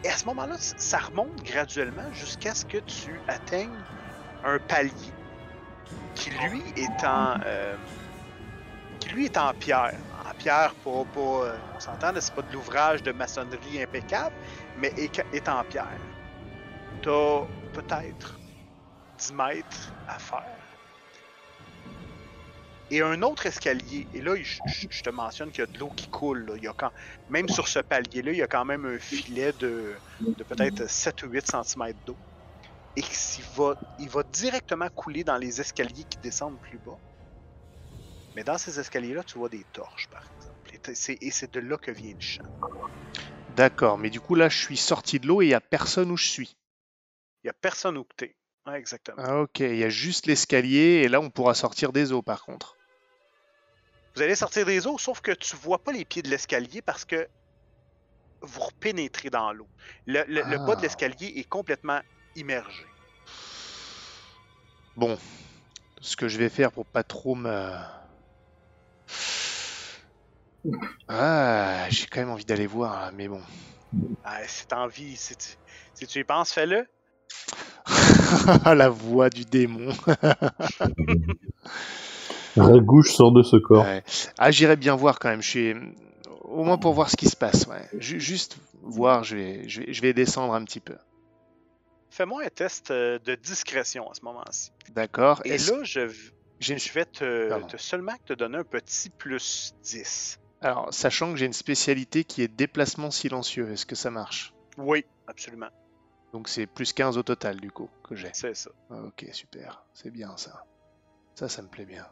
Et 0.02 0.08
à 0.08 0.16
ce 0.16 0.24
moment-là, 0.26 0.54
ça 0.58 0.98
remonte 0.98 1.42
graduellement 1.44 2.10
jusqu'à 2.14 2.54
ce 2.54 2.64
que 2.64 2.78
tu 2.78 3.20
atteignes 3.28 3.78
un 4.44 4.58
palier 4.58 4.92
qui, 6.14 6.30
lui, 6.30 6.62
est 6.76 7.04
en. 7.04 7.38
euh, 7.44 7.76
qui, 8.98 9.10
lui, 9.10 9.26
est 9.26 9.36
en 9.36 9.52
pierre. 9.52 9.92
En 10.26 10.34
pierre, 10.34 10.74
pas. 10.76 11.04
pas 11.12 11.20
euh, 11.20 11.56
on 11.76 11.80
s'entend, 11.80 12.12
c'est 12.18 12.34
pas 12.34 12.42
de 12.42 12.52
l'ouvrage 12.52 13.02
de 13.02 13.12
maçonnerie 13.12 13.82
impeccable, 13.82 14.34
mais 14.78 14.92
est, 14.96 15.22
est 15.34 15.48
en 15.50 15.62
pierre. 15.64 15.98
T'as 17.02 17.42
peut-être 17.74 18.39
10 19.20 19.32
mètres 19.32 19.92
à 20.06 20.18
faire. 20.18 20.66
Et 22.92 23.02
un 23.02 23.22
autre 23.22 23.46
escalier, 23.46 24.08
et 24.12 24.20
là, 24.20 24.34
je, 24.34 24.58
je- 24.66 24.88
je 24.90 25.02
te 25.02 25.10
mentionne 25.10 25.52
qu'il 25.52 25.60
y 25.60 25.62
a 25.62 25.66
de 25.72 25.78
l'eau 25.78 25.90
qui 25.96 26.08
coule. 26.08 26.44
là. 26.46 26.54
Il 26.56 26.64
y 26.64 26.66
a 26.66 26.72
quand, 26.72 26.90
même 27.28 27.48
sur 27.48 27.68
ce 27.68 27.78
palier-là, 27.78 28.32
il 28.32 28.38
y 28.38 28.42
a 28.42 28.48
quand 28.48 28.64
même 28.64 28.84
un 28.84 28.98
filet 28.98 29.52
de, 29.52 29.96
de 30.20 30.44
peut-être 30.44 30.88
7 30.90 31.22
ou 31.22 31.28
8 31.28 31.46
cm 31.46 31.92
d'eau. 32.04 32.18
Et 32.96 33.02
qu'il 33.02 33.44
va, 33.54 33.76
il 33.98 34.10
va 34.10 34.24
directement 34.24 34.88
couler 34.88 35.22
dans 35.22 35.36
les 35.38 35.60
escaliers 35.60 36.04
qui 36.04 36.18
descendent 36.18 36.60
plus 36.60 36.78
bas. 36.78 36.98
Mais 38.34 38.42
dans 38.42 38.58
ces 38.58 38.80
escaliers-là, 38.80 39.22
tu 39.22 39.38
vois 39.38 39.48
des 39.48 39.64
torches, 39.72 40.08
par 40.08 40.22
exemple. 40.36 40.74
Et 40.90 40.94
c'est- 40.94 41.18
Et 41.20 41.30
c'est 41.30 41.52
de 41.54 41.60
là 41.60 41.78
que 41.78 41.92
vient 41.92 42.12
le 42.12 42.20
chant. 42.20 42.42
D'accord, 43.50 43.98
mais 43.98 44.10
du 44.10 44.20
coup, 44.20 44.34
là, 44.34 44.48
je 44.48 44.58
suis 44.58 44.76
sorti 44.76 45.20
de 45.20 45.28
l'eau 45.28 45.42
et 45.42 45.46
il 45.46 45.48
n'y 45.48 45.54
a 45.54 45.60
personne 45.60 46.10
où 46.10 46.16
je 46.16 46.28
suis. 46.28 46.56
Il 47.42 47.46
n'y 47.46 47.50
a 47.50 47.54
personne 47.54 47.96
où 47.96 48.02
que 48.04 48.14
t'es. 48.16 48.36
Ouais, 48.66 48.78
exactement. 48.78 49.16
Ah, 49.24 49.40
ok, 49.40 49.60
il 49.60 49.76
y 49.76 49.84
a 49.84 49.88
juste 49.88 50.26
l'escalier 50.26 51.02
et 51.02 51.08
là, 51.08 51.20
on 51.20 51.30
pourra 51.30 51.54
sortir 51.54 51.92
des 51.92 52.12
eaux, 52.12 52.22
par 52.22 52.44
contre. 52.44 52.76
Vous 54.16 54.22
allez 54.22 54.34
sortir 54.34 54.66
des 54.66 54.86
eaux, 54.86 54.98
sauf 54.98 55.20
que 55.20 55.32
tu 55.32 55.56
vois 55.56 55.82
pas 55.82 55.92
les 55.92 56.04
pieds 56.04 56.22
de 56.22 56.28
l'escalier 56.28 56.82
parce 56.82 57.04
que 57.04 57.28
vous 58.42 58.60
repénétrez 58.60 59.30
dans 59.30 59.52
l'eau. 59.52 59.68
Le, 60.06 60.24
le- 60.26 60.42
le 60.42 60.58
bas 60.58 60.74
de 60.74 60.80
Ah. 60.80 60.82
l'escalier 60.82 61.32
est 61.36 61.48
complètement 61.48 62.00
immergé. 62.34 62.86
Bon, 64.96 65.16
ce 66.00 66.16
que 66.16 66.28
je 66.28 66.38
vais 66.38 66.48
faire 66.48 66.72
pour 66.72 66.84
pas 66.86 67.02
trop 67.04 67.34
me... 67.34 67.72
Ah, 71.08 71.86
j'ai 71.90 72.06
quand 72.06 72.20
même 72.20 72.30
envie 72.30 72.44
d'aller 72.44 72.66
voir, 72.66 73.00
là, 73.00 73.10
mais 73.12 73.28
bon. 73.28 73.42
Ah, 74.22 74.46
si 74.46 74.66
t'as 74.66 74.78
envie, 74.78 75.16
si 75.16 75.36
tu, 75.36 75.48
si 75.94 76.06
tu 76.06 76.18
y 76.20 76.24
penses, 76.24 76.52
fais-le. 76.52 76.86
La 78.74 78.88
voix 78.88 79.30
du 79.30 79.44
démon. 79.44 79.92
Ragouche 82.56 83.12
sort 83.12 83.32
de 83.32 83.42
ce 83.42 83.56
corps. 83.56 83.84
Ouais. 83.84 84.02
Ah, 84.38 84.50
j'irais 84.50 84.76
bien 84.76 84.96
voir 84.96 85.18
quand 85.18 85.28
même. 85.30 85.42
Je 85.42 85.48
suis... 85.48 85.74
Au 86.44 86.64
moins 86.64 86.78
pour 86.78 86.94
voir 86.94 87.10
ce 87.10 87.16
qui 87.16 87.28
se 87.28 87.36
passe. 87.36 87.66
Ouais. 87.68 87.88
Juste 87.98 88.56
voir, 88.82 89.22
je 89.22 89.36
vais, 89.36 89.68
je, 89.68 89.82
vais, 89.82 89.92
je 89.92 90.02
vais 90.02 90.12
descendre 90.12 90.52
un 90.54 90.64
petit 90.64 90.80
peu. 90.80 90.96
Fais-moi 92.10 92.42
un 92.44 92.48
test 92.48 92.90
euh, 92.90 93.20
de 93.24 93.36
discrétion 93.36 94.10
à 94.10 94.14
ce 94.14 94.24
moment-ci. 94.24 94.72
D'accord. 94.92 95.42
Et 95.44 95.58
là, 95.58 95.84
je, 95.84 96.00
v- 96.00 96.30
j'ai 96.58 96.72
une- 96.72 96.80
je 96.80 96.92
vais 96.92 97.04
te, 97.04 97.66
te 97.68 97.76
seulement 97.76 98.14
te 98.26 98.32
donner 98.32 98.58
un 98.58 98.64
petit 98.64 99.10
plus 99.10 99.74
10. 99.84 100.40
Alors, 100.60 100.88
sachant 100.92 101.30
que 101.30 101.38
j'ai 101.38 101.46
une 101.46 101.52
spécialité 101.52 102.24
qui 102.24 102.42
est 102.42 102.48
déplacement 102.48 103.12
silencieux, 103.12 103.70
est-ce 103.70 103.86
que 103.86 103.94
ça 103.94 104.10
marche? 104.10 104.52
Oui, 104.76 105.04
absolument. 105.28 105.68
Donc 106.32 106.48
c'est 106.48 106.66
plus 106.66 106.92
15 106.92 107.18
au 107.18 107.22
total 107.22 107.60
du 107.60 107.70
coup 107.70 107.90
que 108.04 108.14
j'ai. 108.14 108.30
C'est 108.32 108.54
ça. 108.54 108.70
Ah, 108.90 109.02
Ok, 109.02 109.26
super. 109.32 109.84
C'est 109.94 110.10
bien 110.10 110.36
ça. 110.36 110.64
Ça, 111.34 111.48
ça 111.48 111.62
me 111.62 111.68
plaît 111.68 111.86
bien. 111.86 112.06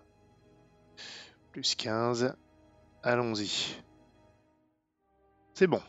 Plus 1.53 1.75
15. 1.75 2.35
Allons-y. 3.03 3.77
C'est 5.55 5.67
bon. 5.67 5.83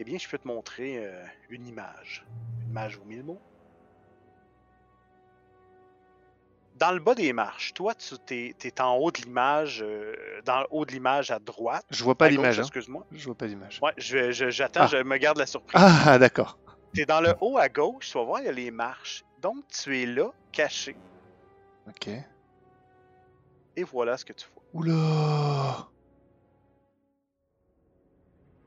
Eh 0.00 0.04
bien, 0.04 0.16
je 0.16 0.28
peux 0.28 0.38
te 0.38 0.46
montrer 0.46 1.04
euh, 1.04 1.24
une 1.50 1.66
image. 1.66 2.24
Une 2.62 2.70
image 2.70 2.98
vaut 2.98 3.04
mille 3.04 3.24
mots. 3.24 3.40
Dans 6.78 6.92
le 6.92 7.00
bas 7.00 7.14
des 7.14 7.32
marches, 7.32 7.74
toi, 7.74 7.94
tu 7.94 8.16
t'es, 8.18 8.54
t'es 8.58 8.80
en 8.80 8.94
haut 8.96 9.10
de 9.10 9.18
l'image, 9.20 9.82
euh, 9.82 10.14
dans 10.44 10.60
le 10.60 10.66
haut 10.70 10.84
de 10.84 10.92
l'image 10.92 11.30
à 11.32 11.38
droite. 11.40 11.84
Je 11.90 12.04
vois 12.04 12.14
pas 12.16 12.28
l'image. 12.28 12.58
hein. 12.60 12.62
Excuse-moi. 12.62 13.04
Je 13.10 13.24
vois 13.24 13.34
pas 13.34 13.46
l'image. 13.46 13.80
Ouais, 13.82 13.92
je 13.96 14.16
vais- 14.16 14.32
je- 14.32 14.50
j'attends, 14.50 14.82
Ah. 14.82 14.86
je 14.86 14.96
me 14.98 15.16
garde 15.16 15.38
la 15.38 15.46
surprise. 15.46 15.80
Ah, 15.82 16.18
d'accord. 16.18 16.58
T'es 16.94 17.04
dans 17.04 17.20
le 17.20 17.34
haut 17.40 17.58
à 17.58 17.68
gauche, 17.68 18.10
tu 18.10 18.18
vas 18.18 18.24
voir, 18.24 18.40
il 18.40 18.46
y 18.46 18.48
a 18.48 18.52
les 18.52 18.70
marches. 18.70 19.24
Donc, 19.42 19.64
tu 19.68 20.00
es 20.00 20.06
là, 20.06 20.30
caché. 20.52 20.96
Ok. 21.88 22.08
Et 23.76 23.82
voilà 23.84 24.16
ce 24.16 24.24
que 24.24 24.32
tu 24.32 24.46
vois. 24.54 24.62
Oula 24.74 25.88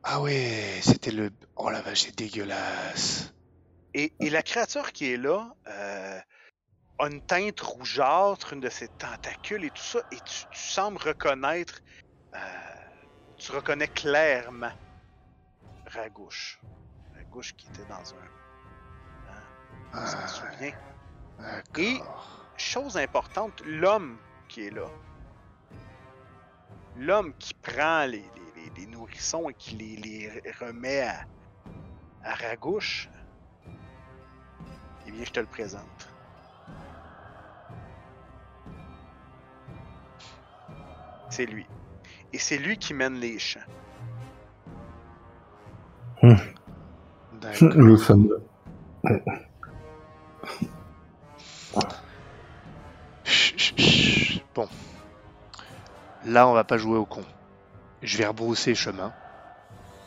Ah 0.03 0.19
ouais, 0.21 0.79
c'était 0.81 1.11
le... 1.11 1.29
Oh 1.55 1.69
la 1.69 1.81
vache, 1.81 2.01
c'est 2.01 2.17
dégueulasse. 2.17 3.33
Et, 3.93 4.13
et 4.19 4.29
la 4.29 4.41
créature 4.41 4.91
qui 4.91 5.11
est 5.13 5.17
là 5.17 5.53
euh, 5.67 6.19
a 7.01 7.07
une 7.07 7.21
teinte 7.21 7.59
rougeâtre, 7.59 8.53
une 8.53 8.59
de 8.59 8.69
ses 8.69 8.87
tentacules 8.87 9.65
et 9.65 9.71
tout 9.71 9.81
ça, 9.81 9.99
et 10.11 10.17
tu, 10.17 10.45
tu 10.51 10.59
sembles 10.59 10.97
reconnaître, 10.97 11.81
euh, 12.35 12.39
tu 13.37 13.51
reconnais 13.51 13.87
clairement 13.87 14.71
Ragouche. 15.87 16.59
Ragouche 17.15 17.53
qui 17.55 17.67
était 17.67 17.85
dans 17.85 18.13
un... 18.13 18.17
hein, 19.29 19.43
on 19.93 20.05
s'en 20.05 20.17
Ah, 20.21 20.27
souvient. 20.27 20.73
D'accord. 21.39 22.47
Chose 22.57 22.97
importante, 22.97 23.61
l'homme 23.65 24.17
qui 24.47 24.67
est 24.67 24.69
là. 24.69 24.87
L'homme 26.97 27.33
qui 27.39 27.53
prend 27.55 28.05
les, 28.05 28.19
les- 28.19 28.51
les- 28.55 28.69
les 28.81 28.85
nourrissons 28.85 29.49
et 29.49 29.53
qui 29.55 29.75
les, 29.75 29.95
les 29.97 30.51
remet 30.59 31.01
à, 31.01 31.25
à 32.23 32.35
Ragouche. 32.35 33.09
Eh 35.07 35.11
bien, 35.11 35.25
je 35.25 35.31
te 35.31 35.39
le 35.39 35.47
présente. 35.47 36.10
C'est 41.31 41.45
lui. 41.45 41.65
Et 42.33 42.37
c'est 42.37 42.57
lui 42.57 42.77
qui 42.77 42.93
mène 42.93 43.15
les 43.15 43.39
champs. 43.39 43.61
D'accord. 46.21 47.69
Le 47.69 47.97
fameux. 47.97 48.43
Bon. 54.53 54.67
Là, 56.25 56.47
on 56.49 56.53
va 56.53 56.65
pas 56.65 56.77
jouer 56.77 56.97
au 56.97 57.05
con. 57.05 57.23
Je 58.03 58.17
vais 58.17 58.27
rebrousser 58.27 58.75
chemin. 58.75 59.13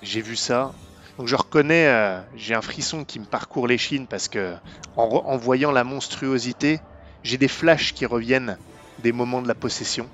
J'ai 0.02 0.20
vu 0.20 0.37
ça. 0.37 0.72
Donc 1.16 1.26
je 1.26 1.37
reconnais, 1.37 1.87
euh, 1.87 2.20
j'ai 2.37 2.54
un 2.54 2.60
frisson 2.60 3.04
qui 3.04 3.18
me 3.18 3.24
parcourt 3.24 3.66
l'échine 3.66 4.06
parce 4.06 4.28
que 4.28 4.54
en, 4.96 5.04
en 5.04 5.37
voyant 5.38 5.72
la 5.72 5.84
monstruosité, 5.84 6.80
j'ai 7.22 7.38
des 7.38 7.48
flashs 7.48 7.94
qui 7.94 8.04
reviennent 8.04 8.58
des 8.98 9.12
moments 9.12 9.40
de 9.40 9.48
la 9.48 9.54
possession. 9.54 10.06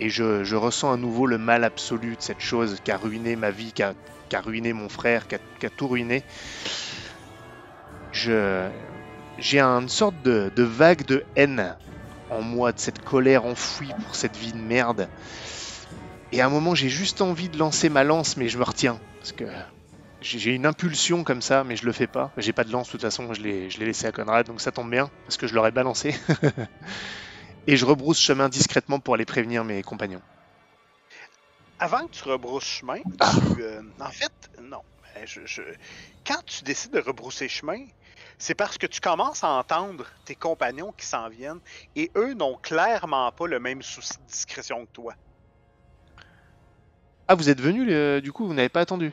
Et 0.00 0.10
je, 0.10 0.54
ressens 0.54 0.92
à 0.92 0.96
nouveau 0.96 1.26
le 1.26 1.38
mal 1.38 1.64
absolu 1.64 2.16
de 2.16 2.22
cette 2.22 2.40
chose 2.40 2.78
qui 2.84 2.90
a 2.90 2.98
ruiné 2.98 3.34
ma 3.36 3.50
vie, 3.50 3.72
qui 3.72 3.82
a, 3.82 3.94
ruiné 4.40 4.72
mon 4.72 4.88
frère, 4.88 5.26
qui 5.26 5.36
a, 5.36 5.70
tout 5.70 5.88
ruiné. 5.88 6.22
Je, 8.12 8.68
j'ai 9.38 9.60
une 9.60 9.88
sorte 9.88 10.20
de, 10.22 10.50
vague 10.62 11.04
de 11.06 11.24
haine 11.34 11.76
en 12.30 12.42
moi, 12.42 12.72
de 12.72 12.78
cette 12.78 13.02
colère 13.04 13.46
enfouie 13.46 13.92
pour 14.04 14.14
cette 14.14 14.36
vie 14.36 14.52
de 14.52 14.58
merde. 14.58 15.08
Et 16.32 16.40
à 16.40 16.46
un 16.46 16.50
moment, 16.50 16.74
j'ai 16.74 16.88
juste 16.88 17.22
envie 17.22 17.48
de 17.48 17.56
lancer 17.56 17.88
ma 17.88 18.04
lance, 18.04 18.36
mais 18.36 18.48
je 18.48 18.58
me 18.58 18.64
retiens. 18.64 18.98
Parce 19.20 19.32
que 19.32 19.44
j'ai 20.20 20.54
une 20.54 20.66
impulsion 20.66 21.24
comme 21.24 21.40
ça, 21.40 21.64
mais 21.64 21.76
je 21.76 21.86
le 21.86 21.92
fais 21.92 22.08
pas. 22.08 22.32
J'ai 22.36 22.52
pas 22.52 22.64
de 22.64 22.72
lance, 22.72 22.88
de 22.88 22.92
toute 22.92 23.02
façon, 23.02 23.32
je 23.32 23.40
l'ai 23.40 23.68
laissé 23.78 24.06
à 24.06 24.12
Conrad, 24.12 24.46
donc 24.46 24.60
ça 24.60 24.72
tombe 24.72 24.90
bien, 24.90 25.08
parce 25.24 25.36
que 25.36 25.46
je 25.46 25.54
l'aurais 25.54 25.70
balancé. 25.70 26.14
Et 27.66 27.76
je 27.76 27.84
rebrousse 27.84 28.20
chemin 28.20 28.48
discrètement 28.48 29.00
pour 29.00 29.14
aller 29.14 29.24
prévenir 29.24 29.64
mes 29.64 29.82
compagnons. 29.82 30.22
Avant 31.78 32.06
que 32.06 32.12
tu 32.12 32.24
rebrousses 32.28 32.64
chemin, 32.64 33.00
Ah. 33.20 33.32
tu, 33.54 33.62
euh, 33.62 33.82
en 34.00 34.10
fait, 34.10 34.32
non. 34.62 34.80
Je- 35.24 35.40
je- 35.46 35.62
Quand 36.26 36.44
tu 36.44 36.62
décides 36.62 36.92
de 36.92 37.00
rebrousser 37.00 37.48
chemin, 37.48 37.78
c'est 38.38 38.54
parce 38.54 38.76
que 38.78 38.86
tu 38.86 39.00
commences 39.00 39.42
à 39.44 39.48
entendre 39.50 40.04
tes 40.26 40.34
compagnons 40.34 40.92
qui 40.96 41.06
s'en 41.06 41.28
viennent 41.28 41.60
et 41.94 42.10
eux 42.16 42.34
n'ont 42.34 42.56
clairement 42.60 43.30
pas 43.32 43.46
le 43.46 43.58
même 43.60 43.80
souci 43.82 44.18
de 44.18 44.26
discrétion 44.30 44.84
que 44.84 44.90
toi. 44.92 45.14
Ah, 47.28 47.34
vous 47.34 47.48
êtes 47.48 47.60
venus, 47.60 47.86
le- 47.86 48.20
du 48.20 48.30
coup, 48.32 48.46
vous 48.46 48.54
n'avez 48.54 48.68
pas 48.68 48.80
attendu 48.80 49.12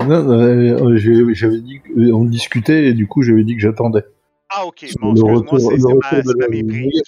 Non, 0.00 0.10
euh, 0.10 0.96
j'ai- 0.96 1.34
j'avais 1.34 1.60
dit 1.60 1.80
qu'on 1.80 2.24
discutait 2.24 2.86
et 2.86 2.94
du 2.94 3.06
coup 3.06 3.22
j'avais 3.22 3.44
dit 3.44 3.54
que 3.54 3.60
j'attendais. 3.60 4.04
Ah, 4.50 4.66
ok. 4.66 4.86
Bon, 5.00 5.12
le 5.14 5.20
excuse-moi, 5.20 5.36
retour- 5.38 5.60
c'est 5.60 6.34
ma, 6.34 6.44
ma 6.46 6.48
méprise. 6.48 6.82
Il 6.84 6.92
y 6.92 6.98
a 6.98 7.02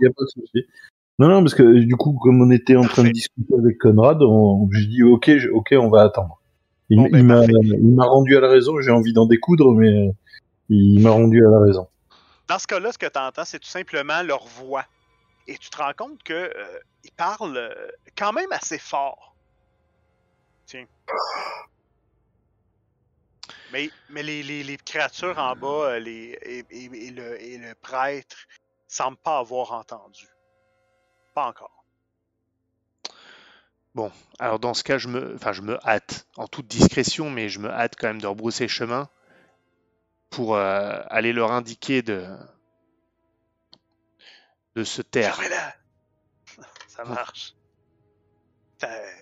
Je 0.00 0.08
pas 0.08 0.24
de 0.24 0.28
souci. 0.28 0.66
Non, 1.18 1.28
non, 1.28 1.42
parce 1.42 1.54
que 1.54 1.62
du 1.62 1.94
coup, 1.96 2.14
comme 2.14 2.40
on 2.40 2.50
était 2.50 2.76
en 2.76 2.82
train 2.82 3.04
de 3.04 3.10
discuter 3.10 3.54
avec 3.54 3.78
Conrad, 3.78 4.22
on, 4.22 4.68
j'ai 4.72 4.86
dit 4.86 5.02
ok, 5.02 5.36
je- 5.36 5.50
ok, 5.50 5.74
on 5.78 5.90
va 5.90 6.02
attendre. 6.04 6.40
Il, 6.88 6.96
Bon, 6.96 7.08
ben, 7.10 7.18
il 7.18 7.94
m'a, 7.94 8.04
rendu 8.04 8.36
à 8.36 8.40
la 8.40 8.48
raison. 8.48 8.80
J'ai 8.80 8.90
envie 8.90 9.12
d'en 9.12 9.26
découdre, 9.26 9.72
mais 9.72 10.08
euh, 10.08 10.12
il 10.68 11.00
m'a 11.02 11.10
rendu 11.10 11.46
à 11.46 11.50
la 11.50 11.60
raison. 11.60 11.88
Dans 12.48 12.58
ce 12.58 12.66
cas-là, 12.66 12.92
ce 12.92 12.98
que 12.98 13.06
tu 13.06 13.18
entends, 13.18 13.44
c'est 13.44 13.58
tout 13.58 13.68
simplement 13.68 14.22
leur 14.22 14.46
voix. 14.46 14.84
Et 15.46 15.56
tu 15.58 15.70
te 15.70 15.76
rends 15.76 15.92
compte 15.96 16.22
que 16.22 16.32
euh, 16.32 16.50
ils 17.04 17.12
parlent 17.12 17.56
euh, 17.56 17.88
quand 18.16 18.32
même 18.32 18.50
assez 18.50 18.78
fort. 18.78 19.34
Tiens. 20.66 20.84
Mais, 23.72 23.92
mais 24.08 24.22
les, 24.22 24.42
les- 24.44 24.62
les 24.62 24.76
créatures 24.76 25.38
en 25.38 25.56
bas, 25.56 25.92
euh, 25.94 25.98
les, 25.98 26.38
et, 26.42 26.64
et- 26.70 27.06
et 27.08 27.10
le, 27.10 27.42
et 27.42 27.58
le 27.58 27.74
prêtre, 27.74 28.36
semblent 28.88 29.16
pas 29.18 29.38
avoir 29.38 29.72
entendu. 29.72 30.26
Pas 31.34 31.46
encore. 31.48 31.84
Bon, 33.94 34.12
alors 34.38 34.58
dans 34.58 34.74
ce 34.74 34.84
cas, 34.84 34.98
je 34.98 35.08
me, 35.08 35.34
enfin, 35.34 35.52
je 35.54 35.62
me 35.62 35.78
hâte, 35.88 36.26
en 36.36 36.46
toute 36.46 36.66
discrétion, 36.66 37.30
mais 37.30 37.48
je 37.48 37.58
me 37.58 37.70
hâte 37.70 37.94
quand 37.98 38.08
même 38.08 38.20
de 38.20 38.26
rebrousser 38.26 38.68
chemin 38.68 39.08
pour 40.30 40.56
euh, 40.56 41.00
aller 41.10 41.32
leur 41.32 41.52
indiquer 41.52 42.02
de, 42.02 42.26
de 44.76 44.84
se 44.84 45.02
taire. 45.02 45.40
Ça 46.86 47.04
marche. 47.04 47.54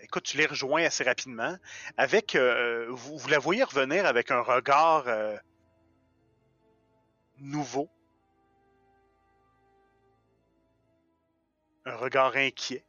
Écoute, 0.03 0.25
tu 0.25 0.37
les 0.37 0.47
rejoins 0.47 0.85
assez 0.85 1.05
rapidement. 1.05 1.57
Avec, 1.97 2.35
euh, 2.35 2.87
vous, 2.91 3.29
la 3.29 3.39
voyez 3.39 3.65
revenir 3.65 4.07
avec 4.07 4.31
un 4.31 4.41
regard 4.41 5.05
euh, 5.07 5.37
nouveau. 7.39 7.89
Un 11.87 11.97
regard 11.97 12.37
inquiet. 12.37 12.85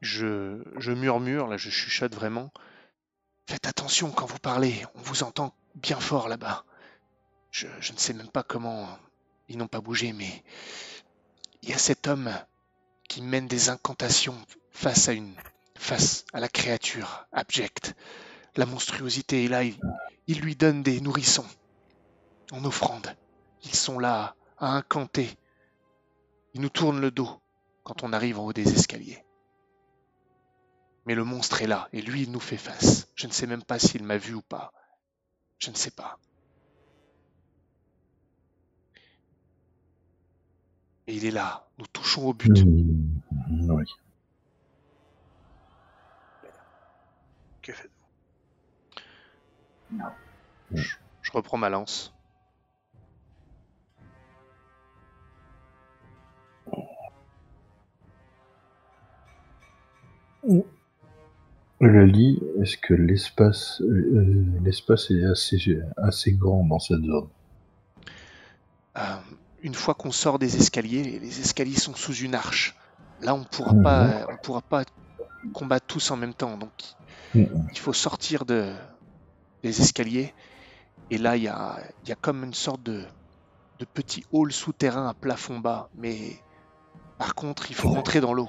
Je, 0.00 0.62
je 0.76 0.92
murmure, 0.92 1.46
là, 1.46 1.56
je 1.56 1.70
chuchote 1.70 2.14
vraiment. 2.14 2.52
Faites 3.48 3.66
attention 3.66 4.10
quand 4.10 4.26
vous 4.26 4.38
parlez, 4.38 4.84
on 4.94 5.00
vous 5.00 5.22
entend 5.22 5.54
bien 5.74 6.00
fort 6.00 6.28
là-bas. 6.28 6.64
Je 7.50 7.66
ne 7.66 7.98
sais 7.98 8.14
même 8.14 8.30
pas 8.30 8.42
comment 8.42 8.88
ils 9.48 9.58
n'ont 9.58 9.68
pas 9.68 9.80
bougé, 9.80 10.12
mais 10.12 10.42
il 11.62 11.68
y 11.68 11.72
a 11.72 11.78
cet 11.78 12.08
homme 12.08 12.32
qui 13.12 13.20
mène 13.20 13.46
des 13.46 13.68
incantations 13.68 14.40
face 14.70 15.10
à 15.10 15.12
une, 15.12 15.34
face 15.74 16.24
à 16.32 16.40
la 16.40 16.48
créature 16.48 17.26
abjecte. 17.30 17.94
La 18.56 18.64
monstruosité 18.64 19.44
est 19.44 19.48
là, 19.48 19.64
il, 19.64 20.40
lui 20.40 20.56
donne 20.56 20.82
des 20.82 20.98
nourrissons 21.02 21.44
en 22.52 22.64
offrande. 22.64 23.14
Ils 23.64 23.74
sont 23.74 23.98
là 23.98 24.34
à 24.56 24.68
incanter. 24.68 25.28
Ils 26.54 26.62
nous 26.62 26.70
tournent 26.70 27.02
le 27.02 27.10
dos 27.10 27.28
quand 27.84 28.02
on 28.02 28.14
arrive 28.14 28.38
en 28.38 28.46
haut 28.46 28.54
des 28.54 28.72
escaliers. 28.72 29.22
Mais 31.04 31.14
le 31.14 31.24
monstre 31.24 31.60
est 31.60 31.66
là, 31.66 31.90
et 31.92 32.00
lui, 32.00 32.22
il 32.22 32.32
nous 32.32 32.40
fait 32.40 32.56
face. 32.56 33.08
Je 33.14 33.26
ne 33.26 33.32
sais 33.32 33.46
même 33.46 33.62
pas 33.62 33.78
s'il 33.78 34.04
m'a 34.04 34.16
vu 34.16 34.32
ou 34.32 34.40
pas. 34.40 34.72
Je 35.58 35.68
ne 35.68 35.76
sais 35.76 35.90
pas. 35.90 36.18
Et 41.06 41.16
il 41.16 41.24
est 41.24 41.30
là. 41.30 41.66
Nous 41.78 41.86
touchons 41.92 42.28
au 42.28 42.34
but. 42.34 42.64
Mmh, 42.64 43.70
oui. 43.70 43.84
Que 47.60 47.72
faites 47.72 47.90
Je 50.72 51.32
reprends 51.32 51.58
ma 51.58 51.68
lance. 51.68 52.14
Le 61.80 62.04
lit, 62.04 62.40
est-ce 62.60 62.76
que 62.76 62.94
l'espace, 62.94 63.80
euh, 63.82 64.44
l'espace 64.62 65.10
est 65.10 65.24
assez, 65.24 65.58
assez 65.96 66.32
grand 66.32 66.64
dans 66.64 66.78
cette 66.78 67.02
zone? 67.02 67.28
Euh, 68.96 69.16
une 69.62 69.74
fois 69.74 69.94
qu'on 69.94 70.12
sort 70.12 70.38
des 70.38 70.56
escaliers, 70.56 71.02
les 71.20 71.40
escaliers 71.40 71.78
sont 71.78 71.94
sous 71.94 72.14
une 72.14 72.34
arche. 72.34 72.76
Là, 73.20 73.34
on 73.34 73.40
ne 73.40 73.44
pourra 73.44 73.74
pas, 73.74 74.26
on 74.28 74.36
pourra 74.36 74.60
pas 74.60 74.84
combattre 75.52 75.86
tous 75.86 76.10
en 76.10 76.16
même 76.16 76.34
temps. 76.34 76.56
Donc, 76.56 76.72
il 77.34 77.78
faut 77.78 77.92
sortir 77.92 78.44
de, 78.44 78.72
des 79.62 79.80
escaliers. 79.80 80.34
Et 81.10 81.18
là, 81.18 81.36
il 81.36 81.44
y 81.44 81.48
a, 81.48 81.78
il 82.02 82.08
y 82.08 82.12
a 82.12 82.16
comme 82.16 82.42
une 82.42 82.54
sorte 82.54 82.82
de, 82.82 83.04
de 83.78 83.84
petit 83.84 84.24
hall 84.32 84.52
souterrain 84.52 85.08
à 85.08 85.14
plafond 85.14 85.60
bas. 85.60 85.88
Mais 85.94 86.18
par 87.18 87.34
contre, 87.34 87.70
il 87.70 87.76
faut 87.76 87.88
rentrer 87.88 88.20
dans 88.20 88.34
l'eau. 88.34 88.48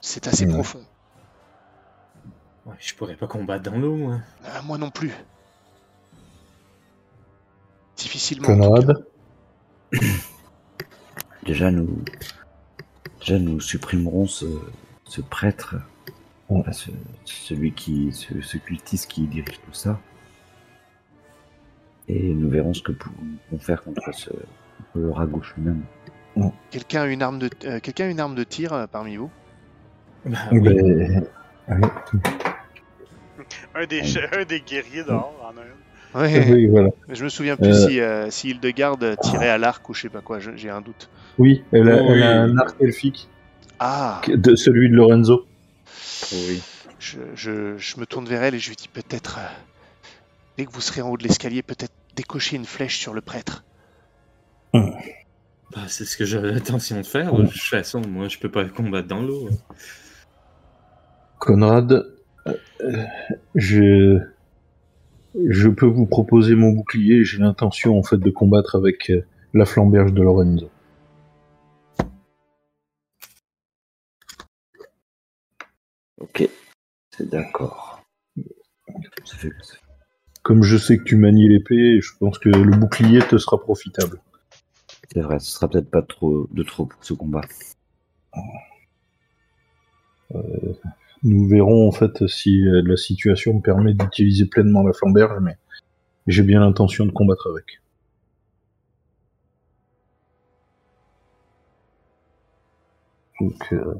C'est 0.00 0.26
assez 0.28 0.46
profond. 0.46 0.84
Ouais, 2.66 2.74
je 2.78 2.94
pourrais 2.94 3.16
pas 3.16 3.26
combattre 3.26 3.70
dans 3.70 3.78
l'eau, 3.78 3.96
moi. 3.96 4.20
Euh, 4.44 4.62
moi 4.64 4.76
non 4.76 4.90
plus. 4.90 5.12
Difficilement. 7.96 8.46
Conrad 8.46 9.04
Déjà, 11.44 11.70
nous, 11.70 12.02
déjà, 13.20 13.38
nous 13.38 13.60
supprimerons 13.60 14.26
ce, 14.26 14.46
ce 15.04 15.20
prêtre, 15.20 15.76
Ouais. 16.48 16.60
enfin, 16.60 16.72
ce- 16.72 16.90
celui 17.24 17.72
qui, 17.72 18.12
ce, 18.12 18.40
ce 18.40 18.56
cultiste 18.58 19.10
qui 19.10 19.22
dirige 19.26 19.60
tout 19.64 19.72
ça. 19.72 20.00
Et 22.08 22.34
nous 22.34 22.48
verrons 22.50 22.72
ce 22.74 22.82
que 22.82 22.92
nous 22.92 22.98
pouvons 23.48 23.60
faire 23.60 23.82
contre 23.82 24.12
ce 24.14 24.30
contre 24.30 24.40
le 24.94 25.10
rat 25.10 25.26
gauche 25.26 25.54
lui-même. 25.56 25.82
Quelqu'un 26.70 27.02
a 27.02 27.06
une 27.06 27.22
arme 27.22 27.38
de, 27.38 27.50
euh, 27.64 27.80
quelqu'un 27.80 28.04
a 28.06 28.08
une 28.08 28.20
arme 28.20 28.34
de 28.34 28.44
tir 28.44 28.72
euh, 28.72 28.86
parmi 28.86 29.16
vous? 29.16 29.30
Bah 30.24 30.38
oui. 30.52 30.60
Ben, 30.60 31.24
allez. 31.68 31.86
Un 33.74 33.86
des, 33.86 34.02
un 34.36 34.44
des 34.44 34.60
guerriers 34.60 35.02
dehors 35.04 35.32
en 35.42 35.56
a 35.58 35.62
une. 35.64 35.72
Ouais. 36.16 36.50
Oui, 36.52 36.66
voilà. 36.66 36.88
Mais 37.08 37.14
Je 37.14 37.24
me 37.24 37.28
souviens 37.28 37.56
plus 37.56 37.68
Euh. 37.74 37.88
si, 37.88 38.00
euh, 38.00 38.30
si 38.30 38.50
Hildegarde 38.50 39.16
tirait 39.22 39.48
à 39.48 39.58
l'arc 39.58 39.86
ou 39.88 39.94
je 39.94 40.02
sais 40.02 40.08
pas 40.08 40.20
quoi. 40.22 40.38
J'ai 40.40 40.70
un 40.70 40.80
doute. 40.80 41.08
Oui, 41.38 41.62
elle 41.72 41.88
a, 41.90 42.02
Oh, 42.02 42.06
elle 42.10 42.22
a 42.22 42.44
oui. 42.44 42.50
un 42.52 42.58
arc 42.58 42.76
elfique, 42.80 43.28
Ah. 43.78 44.20
de 44.28 44.54
celui 44.56 44.88
de 44.88 44.94
Lorenzo. 44.94 45.46
oui. 46.32 46.62
Je, 46.98 47.18
je- 47.34 47.76
je 47.76 48.00
me 48.00 48.06
tourne 48.06 48.24
vers 48.26 48.42
elle 48.42 48.54
et 48.54 48.58
je 48.58 48.68
lui 48.70 48.76
dis 48.76 48.88
peut-être, 48.88 49.38
euh, 49.38 49.46
dès 50.56 50.64
que 50.64 50.72
vous 50.72 50.80
serez 50.80 51.02
en 51.02 51.10
haut 51.10 51.16
de 51.18 51.22
l'escalier, 51.24 51.62
peut-être 51.62 51.92
décocher 52.16 52.56
une 52.56 52.64
flèche 52.64 52.98
sur 52.98 53.12
le 53.12 53.20
prêtre. 53.20 53.64
Bah, 54.72 55.82
c'est 55.88 56.04
ce 56.04 56.16
que 56.16 56.24
j'avais 56.24 56.52
l'intention 56.52 56.96
de 56.96 57.02
faire. 57.06 57.34
De 57.34 57.42
toute 57.46 57.60
façon, 57.60 58.00
moi, 58.08 58.28
je 58.28 58.38
peux 58.38 58.50
pas 58.50 58.64
combattre 58.64 59.08
dans 59.08 59.20
l'eau. 59.22 59.48
Conrad, 61.38 62.06
euh, 62.46 63.04
je, 63.54 64.18
je 65.44 65.68
peux 65.68 65.86
vous 65.86 66.06
proposer 66.06 66.54
mon 66.54 66.72
bouclier. 66.72 67.24
J'ai 67.24 67.38
l'intention 67.38 67.98
en 67.98 68.02
fait 68.02 68.18
de 68.18 68.30
combattre 68.30 68.76
avec 68.76 69.10
euh, 69.10 69.24
la 69.54 69.64
flamberge 69.64 70.12
de 70.12 70.22
Lorenzo. 70.22 70.70
Ok, 76.18 76.48
c'est 77.10 77.28
d'accord. 77.28 78.02
Comme 80.42 80.62
je 80.62 80.76
sais 80.76 80.96
que 80.98 81.02
tu 81.02 81.16
manies 81.16 81.48
l'épée, 81.48 82.00
je 82.00 82.12
pense 82.18 82.38
que 82.38 82.48
le 82.48 82.76
bouclier 82.76 83.20
te 83.20 83.36
sera 83.36 83.60
profitable. 83.60 84.20
C'est 85.12 85.20
vrai, 85.20 85.38
ce 85.38 85.50
sera 85.50 85.68
peut-être 85.68 85.90
pas 85.90 86.02
trop 86.02 86.48
de 86.50 86.62
trop 86.62 86.86
pour 86.86 87.04
ce 87.04 87.12
combat. 87.12 87.42
Nous 91.26 91.48
verrons 91.48 91.88
en 91.88 91.92
fait 91.92 92.26
si 92.28 92.66
euh, 92.66 92.82
la 92.84 92.96
situation 92.96 93.54
me 93.54 93.60
permet 93.60 93.94
d'utiliser 93.94 94.46
pleinement 94.46 94.82
la 94.84 94.92
flamberge, 94.92 95.38
mais 95.42 95.56
j'ai 96.28 96.42
bien 96.44 96.60
l'intention 96.60 97.04
de 97.04 97.10
combattre 97.10 97.48
avec. 97.50 97.80
Donc, 103.40 103.72
euh, 103.72 103.94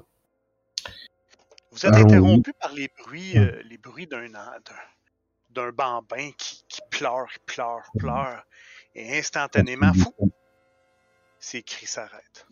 Vous 1.73 1.85
êtes 1.85 1.95
interrompu 1.95 2.53
par 2.55 2.73
les 2.73 2.89
bruits, 3.05 3.37
euh, 3.37 3.61
les 3.69 3.77
bruits 3.77 4.07
d'un 4.07 4.29
d'un- 4.29 4.61
d'un 5.51 5.73
bambin 5.73 6.31
qui, 6.39 6.65
qui 6.69 6.81
pleure, 6.91 7.27
pleure, 7.45 7.83
pleure. 7.99 8.43
Et 8.95 9.19
instantanément, 9.19 9.93
fou, 9.93 10.31
ses 11.39 11.63
cris 11.63 11.87
s'arrêtent. 11.87 12.47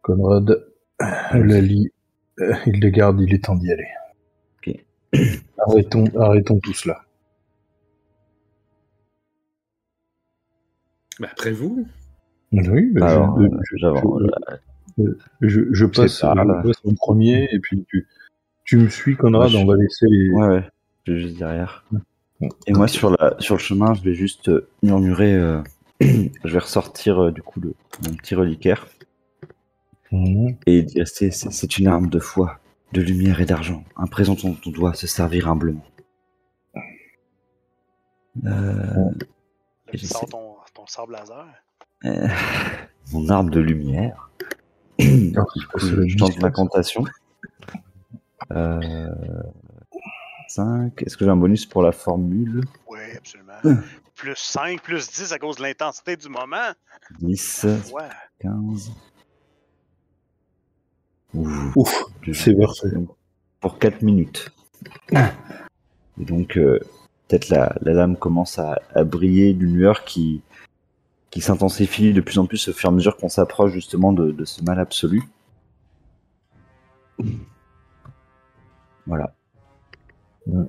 Conrad, 0.00 0.64
Lali, 1.32 1.90
euh, 2.42 2.54
il 2.66 2.80
les 2.80 2.90
garde, 2.90 3.20
il 3.20 3.32
est 3.34 3.44
temps 3.44 3.56
d'y 3.56 3.72
aller. 3.72 3.88
Ok. 4.58 4.74
Arrêtons, 5.66 6.04
arrêtons 6.18 6.58
tout 6.60 6.72
cela. 6.74 7.02
Bah, 11.20 11.28
après 11.30 11.52
vous. 11.52 11.86
Oui, 12.52 12.90
mais 12.92 13.02
Alors, 13.02 13.38
je, 13.40 13.46
je- 13.46 13.76
j'avance. 13.78 14.22
je- 14.98 15.04
je- 15.40 15.72
je 15.72 15.86
passe, 15.86 16.20
je 16.20 16.88
en 16.90 16.94
premier, 16.94 17.48
et 17.50 17.58
puis 17.60 17.84
tu, 17.88 18.06
tu 18.64 18.76
me 18.76 18.88
suis, 18.88 19.16
Conrad, 19.16 19.54
on 19.54 19.64
va 19.66 19.76
laisser 19.76 20.06
les... 20.08 20.30
Ouais, 20.30 20.46
ouais, 20.48 20.64
je 21.06 21.12
suis 21.12 21.22
juste 21.22 21.38
derrière. 21.38 21.84
Ouais. 22.40 22.48
Et 22.66 22.72
moi, 22.72 22.88
sur, 22.88 23.10
la, 23.10 23.36
sur 23.38 23.54
le 23.54 23.60
chemin, 23.60 23.94
je 23.94 24.02
vais 24.02 24.14
juste 24.14 24.48
euh, 24.48 24.66
murmurer. 24.82 25.34
euh, 25.34 25.60
je 26.00 26.26
vais 26.52 26.58
ressortir 26.58 27.22
euh, 27.24 27.30
du 27.30 27.40
coup 27.42 27.60
le, 27.60 27.74
mon 28.04 28.14
petit 28.16 28.34
reliquaire 28.34 28.88
Mhm. 30.12 30.56
et 30.66 30.82
dire 30.82 31.08
c'est, 31.08 31.30
c'est, 31.30 31.50
c'est 31.50 31.78
une 31.78 31.88
arme 31.88 32.08
de 32.08 32.18
foi, 32.18 32.60
de 32.92 33.00
lumière 33.00 33.40
et 33.40 33.46
d'argent. 33.46 33.82
Un 33.96 34.06
présent 34.06 34.34
dont 34.34 34.56
on 34.66 34.70
doit 34.70 34.94
se 34.94 35.06
servir 35.06 35.48
humblement. 35.48 35.84
Euh, 38.46 39.10
je 39.92 40.06
sors 40.06 40.26
ton, 40.26 40.56
ton 40.74 40.86
sable 40.86 41.12
laser. 41.12 41.46
euh, 42.04 42.28
mon 43.12 43.28
arme 43.28 43.50
de 43.50 43.60
lumière. 43.60 44.30
Ah, 45.00 45.42
je 45.78 46.16
tente 46.16 46.36
l'incantation. 46.40 47.04
Euh, 48.52 49.08
5. 50.48 51.02
Est-ce 51.02 51.16
que 51.16 51.24
j'ai 51.24 51.30
un 51.30 51.36
bonus 51.36 51.66
pour 51.66 51.82
la 51.82 51.92
formule? 51.92 52.62
Oui, 52.88 52.98
absolument. 53.16 53.80
Plus 54.14 54.36
5, 54.36 54.80
plus 54.82 55.10
10 55.10 55.32
à 55.32 55.38
cause 55.38 55.56
de 55.56 55.62
l'intensité 55.62 56.16
du 56.16 56.28
moment. 56.28 56.70
10, 57.20 57.66
Ouais. 57.92 58.02
15. 58.40 58.92
Ouf, 61.34 62.04
c'est 62.32 62.54
parfait. 62.54 62.88
Pour 63.60 63.78
4 63.78 64.02
minutes. 64.02 64.50
Et 65.12 66.24
donc, 66.24 66.56
euh, 66.58 66.78
peut-être 67.28 67.48
la, 67.48 67.74
la 67.80 67.92
lame 67.92 68.16
commence 68.16 68.58
à, 68.58 68.80
à 68.94 69.04
briller 69.04 69.54
d'une 69.54 69.74
lueur 69.76 70.04
qui, 70.04 70.42
qui 71.30 71.40
s'intensifie 71.40 72.12
de 72.12 72.20
plus 72.20 72.38
en 72.38 72.46
plus 72.46 72.68
au 72.68 72.72
fur 72.72 72.90
et 72.90 72.92
à 72.92 72.94
mesure 72.94 73.16
qu'on 73.16 73.28
s'approche 73.28 73.72
justement 73.72 74.12
de, 74.12 74.30
de 74.32 74.44
ce 74.44 74.62
mal 74.62 74.78
absolu. 74.78 75.22
Voilà. 79.06 79.34
Oh. 80.50 80.68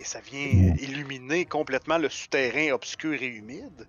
Et 0.00 0.04
ça 0.04 0.20
vient 0.20 0.74
illuminer 0.80 1.44
complètement 1.46 1.98
le 1.98 2.08
souterrain 2.08 2.72
obscur 2.74 3.14
et 3.22 3.26
humide. 3.26 3.86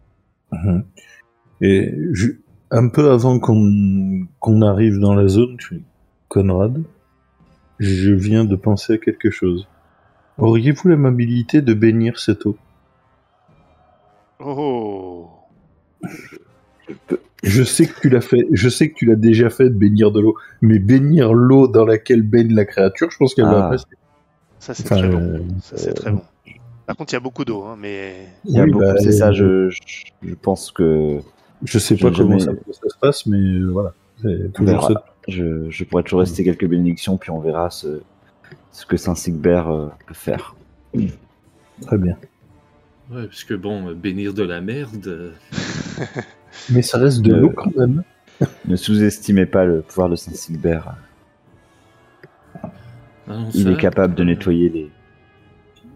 Et 1.62 1.92
je- 2.14 2.32
un 2.72 2.90
peu 2.90 3.12
avant 3.12 3.40
qu'on 3.40 4.26
qu'on 4.40 4.62
arrive 4.62 5.00
dans 5.00 5.14
la 5.16 5.28
zone, 5.28 5.58
Conrad, 6.28 6.84
je 7.80 8.12
viens 8.12 8.46
de 8.46 8.56
penser 8.56 8.94
à 8.94 8.98
quelque 8.98 9.30
chose. 9.32 9.68
Auriez-vous 10.38 10.88
l'amabilité 10.90 11.62
de 11.62 11.74
bénir 11.74 12.20
cette 12.20 12.46
eau? 12.46 12.58
Oh. 14.40 15.30
Je 17.44 17.64
sais 17.64 17.88
que 17.88 18.00
tu 18.02 18.10
l'as 18.10 18.22
fait, 18.22 18.46
je 18.52 18.70
sais 18.70 18.90
que 18.90 18.96
tu 18.96 19.06
l'as 19.06 19.16
déjà 19.16 19.50
fait 19.50 19.66
de 19.66 19.76
bénir 19.76 20.12
de 20.12 20.20
l'eau, 20.22 20.36
mais 20.62 20.80
bénir 20.80 21.34
l'eau 21.34 21.68
dans 21.68 21.86
laquelle 21.86 22.22
baigne 22.22 22.54
la 22.54 22.66
créature, 22.66 23.10
je 23.12 23.18
pense 23.18 23.34
qu'elle 23.34 23.46
va 23.46 23.66
Ah. 23.68 23.70
passer. 23.70 23.86
Ça, 24.60 24.74
c'est 24.74 24.84
Enfin, 24.86 24.98
très 24.98 25.10
bon. 25.10 25.20
euh, 25.20 25.40
Ça, 25.62 25.78
c'est 25.78 25.94
très 25.94 26.12
bon. 26.12 26.22
Par 26.86 26.96
contre, 26.96 27.14
il 27.14 27.16
y 27.16 27.18
a 27.18 27.22
beaucoup 27.22 27.46
d'eau, 27.46 27.64
hein, 27.64 27.76
mais 27.80 28.28
Il 28.46 28.56
y 28.56 28.60
a 28.60 28.64
Oui, 28.64 28.72
beaucoup, 28.72 28.86
bah, 28.86 28.96
c'est 29.00 29.12
ça, 29.12 29.30
euh, 29.30 29.34
je, 29.34 29.70
je, 29.70 30.06
je 30.24 30.36
pense 30.36 30.72
que 30.72 31.20
Je 31.64 31.80
sais 31.80 31.96
pas 31.98 32.12
comment 32.12 32.38
jamais- 32.38 32.58
ça, 32.68 32.74
ça 32.82 32.90
se 32.90 32.98
passe, 33.00 33.26
mais 33.26 33.38
euh, 33.38 33.68
voilà. 33.72 33.94
Toujours 34.54 34.88
ça. 34.88 35.06
Je, 35.28 35.70
je 35.70 35.84
pourrais 35.84 36.04
toujours 36.04 36.22
rester 36.22 36.44
quelques 36.44 36.68
bénédictions, 36.68 37.18
puis 37.18 37.32
on 37.32 37.40
verra 37.40 37.70
ce, 37.70 38.02
ce 38.72 38.86
que 38.86 38.96
Saint-Sigbert 38.98 39.70
euh, 39.70 39.88
peut 40.08 40.14
faire. 40.14 40.56
Très 41.82 41.98
bien. 41.98 42.18
Ouais, 43.12 43.26
parce 43.28 43.44
que 43.44 43.54
bon, 43.54 43.94
bénir 43.94 44.34
de 44.34 44.44
la 44.44 44.62
merde. 44.62 45.34
Mais 46.70 46.82
ça 46.82 46.98
reste 46.98 47.22
de 47.22 47.34
l'eau 47.34 47.50
quand 47.50 47.76
même. 47.76 48.04
Ne 48.66 48.76
sous-estimez 48.76 49.46
pas 49.46 49.66
le 49.66 49.82
pouvoir 49.82 50.10
de 50.10 50.16
Saint-Sigbert. 50.16 50.96
ah 52.64 52.72
Il 53.54 53.64
ça, 53.64 53.72
est 53.72 53.78
capable 53.78 54.16
de 54.16 54.24
euh, 54.24 54.26
nettoyer 54.28 54.70
les, 54.70 54.92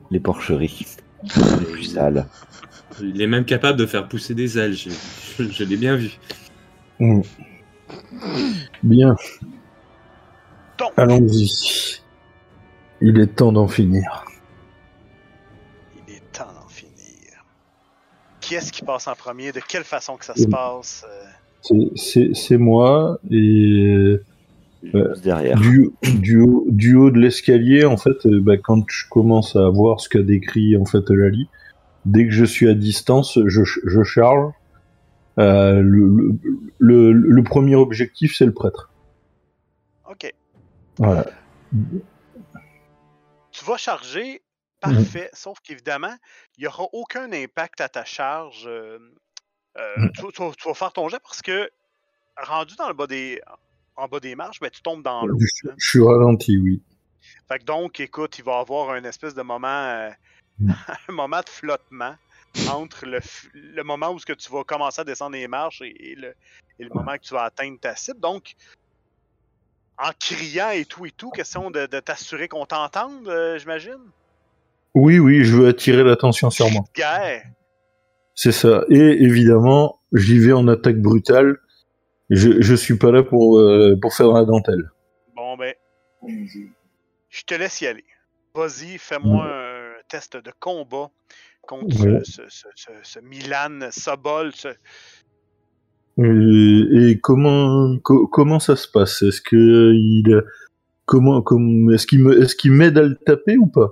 les 0.10 0.20
porcheries 0.20 0.86
les 1.24 1.66
plus 1.66 1.84
sales. 1.84 2.26
Il 3.02 3.22
est 3.22 3.28
même 3.28 3.46
capable 3.46 3.78
de 3.80 3.86
faire 3.86 4.08
pousser 4.08 4.34
des 4.36 4.58
ailes. 4.58 4.74
j'ai- 4.74 4.90
Je, 5.38 5.44
je 5.50 5.64
l'ai 5.64 5.78
bien 5.78 5.96
vu. 5.96 6.12
Mm. 7.00 7.22
Bien, 8.84 9.16
allons-y. 10.98 12.02
Il 13.02 13.20
est 13.20 13.36
temps 13.36 13.52
d'en 13.52 13.68
finir. 13.68 14.26
il 16.08 16.14
est 16.16 16.22
temps 16.32 16.46
d'en 16.54 16.68
finir. 16.68 17.44
Qui 18.40 18.56
est-ce 18.56 18.72
qui 18.72 18.84
passe 18.84 19.08
en 19.08 19.16
premier? 19.16 19.52
De 19.52 19.60
quelle 19.68 19.84
façon 19.84 20.18
que 20.18 20.26
ça 20.26 20.36
se 20.36 20.48
passe? 20.48 21.06
Euh, 21.10 21.86
C'est- 21.96 22.58
moi 22.58 23.20
et 23.32 24.18
Juste 24.84 25.24
derrière. 25.24 25.60
du, 25.60 25.92
du, 26.20 26.40
haut, 26.42 26.66
du 26.70 26.96
haut 26.96 27.12
de 27.12 27.20
l'escalier, 27.20 27.86
en 27.86 27.98
fait, 27.98 28.26
euh, 28.26 28.40
bah, 28.42 28.58
quand 28.58 28.84
je 28.90 29.08
commence 29.10 29.56
à 29.56 29.70
voir 29.70 30.00
ce 30.02 30.10
qu'a 30.10 30.24
décrit 30.24 30.76
en 30.76 30.86
fait 30.86 31.08
Lali, 31.10 31.48
dès 32.06 32.26
que 32.26 32.32
je 32.32 32.46
suis 32.46 32.68
à 32.70 32.74
distance, 32.74 33.40
je, 33.46 33.62
je 33.64 34.04
charge. 34.04 34.54
Euh, 35.40 35.82
le, 35.82 36.08
le, 36.80 37.12
le, 37.12 37.12
le 37.14 37.44
premier 37.44 37.76
objectif, 37.76 38.36
c'est 38.36 38.46
le 38.46 38.54
prêtre. 38.54 38.90
Ok. 40.10 40.34
Voilà. 40.98 41.26
Tu 43.52 43.66
vas 43.66 43.78
charger 43.78 44.42
parfait. 44.80 45.30
Sauf 45.34 45.60
qu'évidemment, 45.64 46.16
il 46.58 46.62
n'y 46.62 46.68
aura 46.68 46.86
aucun 46.92 47.32
impact 47.32 47.82
à 47.82 47.90
ta 47.90 48.04
charge. 48.04 48.66
euh, 48.68 49.00
euh, 49.78 49.98
Mhm. 49.98 50.12
tu, 50.14 50.22
tu 50.34 50.42
vas- 50.44 50.52
tu 50.58 50.68
vas 50.68 50.74
faire 50.74 50.92
ton 50.92 51.08
jet 51.08 51.20
parce 51.24 51.42
que 51.42 51.70
rendu 52.38 52.76
dans 52.76 52.88
le 52.90 52.94
bas 52.94 53.08
des, 53.08 53.42
en 53.96 54.08
bas 54.08 54.20
des 54.20 54.36
marches, 54.36 54.60
ben, 54.60 54.70
tu 54.70 54.82
tombes 54.82 55.04
dans 55.04 55.26
l'eau. 55.26 55.38
Je, 55.40 55.70
je 55.78 55.90
suis 55.90 56.02
ralenti, 56.02 56.58
oui. 56.58 56.82
Fait 57.48 57.60
que 57.60 57.64
donc, 57.66 58.00
écoute, 58.00 58.38
il 58.40 58.44
va 58.44 58.58
y 58.58 58.62
avoir 58.62 58.90
un 58.90 59.04
espèce 59.06 59.34
de 59.34 59.44
moment. 59.44 60.10
un 61.10 61.14
moment 61.14 61.40
de 61.42 61.50
flottement 61.50 62.16
entre 62.70 63.06
le, 63.06 63.20
f- 63.20 63.50
le 63.54 63.84
moment 63.84 64.12
où 64.12 64.20
ce 64.20 64.26
que 64.26 64.34
tu 64.34 64.52
vas 64.52 64.64
commencer 64.64 65.02
à 65.02 65.04
descendre 65.04 65.34
les 65.36 65.48
marches 65.48 65.82
et, 65.82 66.12
et 66.12 66.16
le, 66.16 66.34
et 66.80 66.84
le 66.84 66.90
moment 66.94 67.14
que 67.14 67.24
tu 67.24 67.34
vas 67.34 67.44
atteindre 67.44 67.80
ta 67.80 67.96
cible. 67.96 68.20
Donc, 68.20 68.54
en 69.98 70.12
criant 70.20 70.72
et 70.72 70.86
tout 70.86 71.06
et 71.06 71.12
tout, 71.12 71.30
question 71.32 71.72
de, 71.72 71.86
de 71.86 72.00
t'assurer 72.00 72.48
qu'on 72.48 72.66
t'entende, 72.66 73.28
euh, 73.28 73.58
j'imagine? 73.58 74.00
Oui, 74.94 75.20
oui, 75.20 75.44
je 75.46 75.56
veux 75.56 75.68
attirer 75.68 76.04
l'attention 76.04 76.50
sur 76.50 76.70
moi. 76.72 76.84
Guerre. 76.96 77.46
C'est 78.36 78.52
ça. 78.52 78.84
Et 78.90 79.24
évidemment, 79.24 80.02
j'y 80.14 80.40
vais 80.40 80.54
en 80.54 80.68
attaque 80.68 80.98
brutale. 80.98 81.58
Je, 82.30 82.62
je 82.62 82.74
suis 82.76 82.98
pas 82.98 83.12
là 83.12 83.24
pour, 83.24 83.60
euh, 83.60 83.98
pour 84.02 84.14
faire 84.14 84.30
la 84.32 84.46
dentelle. 84.46 84.90
Bon, 85.36 85.56
ben, 85.58 85.74
je 86.26 87.44
te 87.46 87.54
laisse 87.54 87.82
y 87.82 87.88
aller. 87.88 88.06
Vas-y, 88.56 88.98
fais-moi 88.98 89.46
un 89.46 89.61
test 90.12 90.36
de 90.38 90.52
combat 90.60 91.10
contre 91.68 91.96
ce- 91.96 92.04
Ouais. 92.04 92.20
ce, 92.24 92.42
ce, 92.50 92.68
ce- 92.76 92.92
ce 93.02 93.20
Milan 93.20 93.90
Sobol. 93.92 94.52
Et 96.18 97.20
comment 97.24 97.98
co- 98.00 98.28
comment 98.28 98.60
ça 98.60 98.76
se 98.76 98.88
passe? 98.88 99.22
Est-ce 99.22 99.42
que 99.42 99.94
il 99.94 100.44
comment 101.06 101.42
comme 101.42 101.92
est-ce 101.94 102.06
qu'il 102.06 102.20
me 102.24 102.42
est-ce 102.42 102.56
qu'il 102.56 102.74
m'aide 102.74 102.98
à 102.98 103.04
le 103.04 103.16
taper 103.16 103.58
ou 103.58 103.68
pas? 103.68 103.90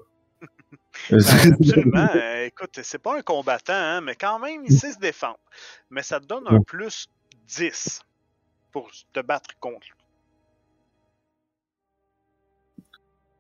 Absolument. 1.12 2.08
Euh, 2.16 2.46
écoute, 2.46 2.78
c'est 2.84 3.00
pas 3.02 3.18
un 3.18 3.22
combattant, 3.22 3.74
hein, 3.74 4.02
mais 4.02 4.16
quand 4.16 4.38
même, 4.40 4.64
il 4.66 4.74
sait 4.78 4.92
se 4.92 5.00
défendre. 5.00 5.40
Mais 5.90 6.04
ça 6.04 6.20
te 6.20 6.26
donne 6.26 6.44
un 6.48 6.62
plus 6.62 7.08
10 7.48 8.02
pour 8.72 8.92
te 9.14 9.22
battre 9.22 9.58
contre 9.60 9.88
lui. 9.88 9.94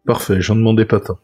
Parfait, 0.06 0.42
j'en 0.42 0.56
demandais 0.56 0.86
pas 0.86 1.00
tant. 1.02 1.20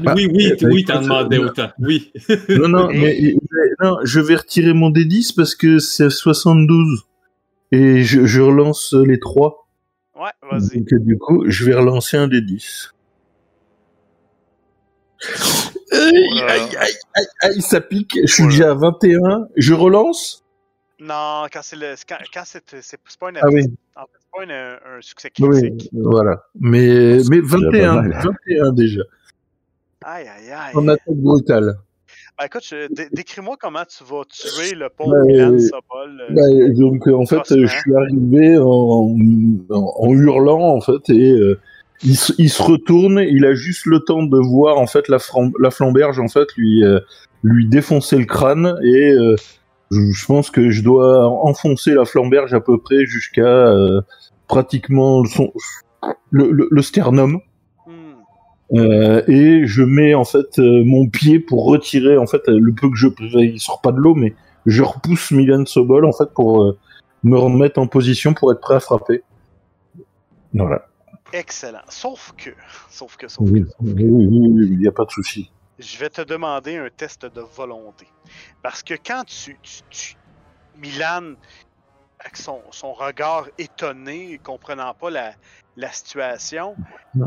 Bah, 0.00 0.14
oui, 0.16 0.28
oui, 0.32 0.52
euh, 0.52 0.68
oui, 0.70 0.84
t'en 0.84 0.94
écoute, 0.94 1.02
demandais 1.04 1.38
euh, 1.38 1.46
autant. 1.46 1.68
Oui. 1.78 2.12
Non 2.48 2.68
non, 2.68 2.88
mais 2.92 3.18
mais 3.20 3.34
non, 3.82 3.98
je 4.04 4.20
vais 4.20 4.36
retirer 4.36 4.72
mon 4.72 4.90
D10 4.90 5.34
parce 5.34 5.54
que 5.54 5.78
c'est 5.78 6.10
72 6.10 7.04
et 7.72 8.02
je, 8.02 8.26
je 8.26 8.40
relance 8.40 8.92
les 8.94 9.18
trois. 9.20 9.66
Ouais, 10.16 10.30
vas-y. 10.50 10.80
Donc 10.80 10.88
du 11.04 11.18
coup, 11.18 11.44
je 11.48 11.64
vais 11.64 11.74
relancer 11.74 12.16
un 12.16 12.28
D10. 12.28 12.90
Aïe, 15.92 16.42
aïe, 16.48 16.60
aïe, 16.78 16.92
aïe, 17.14 17.26
aïe, 17.42 17.60
ça 17.62 17.80
pique. 17.80 18.18
Je 18.22 18.32
suis 18.32 18.42
Voilà. 18.42 18.56
déjà 18.56 18.70
à 18.70 18.74
21. 18.74 19.48
Je 19.56 19.74
relance? 19.74 20.44
Non, 21.00 21.46
quand 21.52 21.60
c'est 21.62 21.76
le. 21.76 21.94
Quand, 22.08 22.16
quand 22.32 22.42
c'est, 22.44 22.62
c'est, 22.70 22.82
c'est 22.82 23.18
pas 23.18 23.28
un 23.28 23.34
Ah 23.42 23.48
oui. 23.52 23.62
En 23.96 24.02
fait, 24.02 24.08
c'est 24.18 24.46
pas 24.46 24.54
un, 24.54 24.96
un 24.98 25.00
succès 25.00 25.30
Oui, 25.40 25.60
critique. 25.60 25.90
voilà. 25.92 26.42
Mais, 26.60 27.18
mais 27.30 27.40
déjà 27.40 27.48
pas 27.50 27.56
21, 27.70 27.94
mal. 28.02 28.20
21 28.46 28.72
déjà. 28.72 29.02
Aïe, 30.06 30.26
aïe, 30.28 30.50
aïe. 30.50 30.74
En 30.74 30.86
attaque 30.88 31.02
brutale. 31.16 31.76
Ben, 32.38 32.46
écoute, 32.46 32.74
décris-moi 33.12 33.56
comment 33.60 33.84
tu 33.88 34.04
vas 34.04 34.22
tuer 34.28 34.74
le 34.74 34.88
pauvre 34.88 35.14
Ben, 35.14 35.26
Milan 35.26 35.58
Sobol. 35.58 36.20
euh, 36.20 36.34
Bah, 36.34 36.74
donc 36.74 37.08
euh, 37.08 37.14
en 37.14 37.26
fait, 37.26 37.52
euh, 37.52 37.66
je 37.66 37.78
suis 37.78 37.94
arrivé 37.96 38.58
en, 38.58 39.16
en, 39.70 39.92
en 39.96 40.08
hurlant 40.12 40.74
en 40.76 40.80
fait 40.80 41.10
et 41.10 41.30
euh, 41.30 41.58
il, 42.02 42.16
se- 42.16 42.32
il 42.38 42.50
se 42.50 42.62
retourne. 42.62 43.18
Il 43.20 43.46
a 43.46 43.54
juste 43.54 43.86
le 43.86 44.00
temps 44.00 44.22
de 44.24 44.38
voir 44.38 44.78
en 44.78 44.86
fait 44.86 45.08
la, 45.08 45.18
la 45.60 45.70
flamberge 45.70 46.18
en 46.18 46.28
fait 46.28 46.48
lui 46.56 46.82
euh, 46.84 46.98
lui 47.42 47.66
défoncer 47.68 48.18
le 48.18 48.24
crâne 48.26 48.76
et 48.82 49.10
euh, 49.12 49.36
je, 49.90 50.00
je 50.12 50.26
pense 50.26 50.50
que 50.50 50.70
je 50.70 50.82
dois 50.82 51.28
enfoncer 51.28 51.94
la 51.94 52.04
flamberge 52.04 52.52
à 52.52 52.60
peu 52.60 52.78
près 52.78 53.06
jusqu'à 53.06 53.42
euh, 53.46 54.00
pratiquement 54.48 55.24
son, 55.24 55.52
le, 56.30 56.50
le, 56.50 56.68
le 56.70 56.82
sternum. 56.82 57.38
Euh, 58.72 59.22
et 59.28 59.66
je 59.66 59.82
mets 59.82 60.14
en 60.14 60.24
fait 60.24 60.58
euh, 60.58 60.82
mon 60.84 61.06
pied 61.06 61.38
pour 61.38 61.66
retirer 61.66 62.16
en 62.16 62.26
fait 62.26 62.42
le 62.48 62.72
peu 62.72 62.88
que 62.88 62.96
je 62.96 63.08
il 63.38 63.60
sort 63.60 63.82
pas 63.82 63.92
de 63.92 63.98
l'eau 63.98 64.14
mais 64.14 64.34
je 64.64 64.82
repousse 64.82 65.30
Milan 65.32 65.66
Sobol 65.66 66.06
en 66.06 66.12
fait 66.12 66.30
pour 66.34 66.64
euh, 66.64 66.78
me 67.24 67.36
remettre 67.38 67.78
en 67.78 67.86
position 67.86 68.32
pour 68.32 68.50
être 68.52 68.60
prêt 68.60 68.76
à 68.76 68.80
frapper. 68.80 69.22
Voilà. 70.54 70.86
Excellent. 71.32 71.82
Sauf 71.88 72.32
que. 72.36 72.50
Sauf 72.88 73.16
que, 73.16 73.28
sauf 73.28 73.46
Oui, 73.50 73.64
que. 73.64 73.68
oui, 73.80 73.92
oui, 74.04 74.28
oui, 74.30 74.68
il 74.70 74.78
n'y 74.78 74.86
a 74.88 74.92
pas 74.92 75.04
de 75.04 75.10
souci. 75.10 75.50
je 75.78 75.98
vais 75.98 76.08
te 76.10 76.22
demander 76.22 76.76
un 76.76 76.88
test 76.96 77.26
de 77.26 77.40
volonté. 77.40 78.06
Parce 78.62 78.82
que 78.82 78.94
quand 78.94 79.24
tu, 79.26 79.58
tu, 79.62 79.82
tu- 79.90 80.16
Milan, 80.80 81.34
avec 82.20 82.36
son, 82.36 82.60
son 82.70 82.92
regard 82.94 83.46
étonné, 83.58 84.40
comprenant 84.42 84.94
pas 84.94 85.10
la, 85.10 85.32
la 85.76 85.90
situation, 85.90 86.76
euh, 87.16 87.26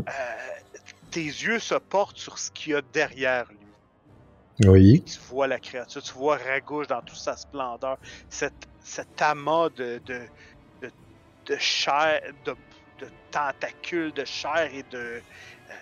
tes 1.10 1.24
yeux 1.24 1.58
se 1.58 1.74
portent 1.74 2.18
sur 2.18 2.38
ce 2.38 2.50
qu'il 2.50 2.72
y 2.72 2.74
a 2.74 2.82
derrière 2.82 3.50
lui. 3.52 3.74
Oui. 4.60 5.04
Tu 5.04 5.18
vois 5.28 5.46
la 5.46 5.60
créature, 5.60 6.02
tu 6.02 6.12
vois 6.12 6.36
Ragouche 6.36 6.88
dans 6.88 7.02
toute 7.02 7.18
sa 7.18 7.36
splendeur, 7.36 7.98
cet, 8.28 8.54
cet 8.80 9.22
amas 9.22 9.70
de, 9.70 10.00
de, 10.04 10.28
de, 10.82 10.90
de 11.46 11.56
chair, 11.58 12.20
de, 12.44 12.56
de 12.98 13.10
tentacules, 13.30 14.12
de 14.12 14.24
chair 14.24 14.72
et 14.74 14.82
de. 14.82 15.22
euh, 15.70 15.74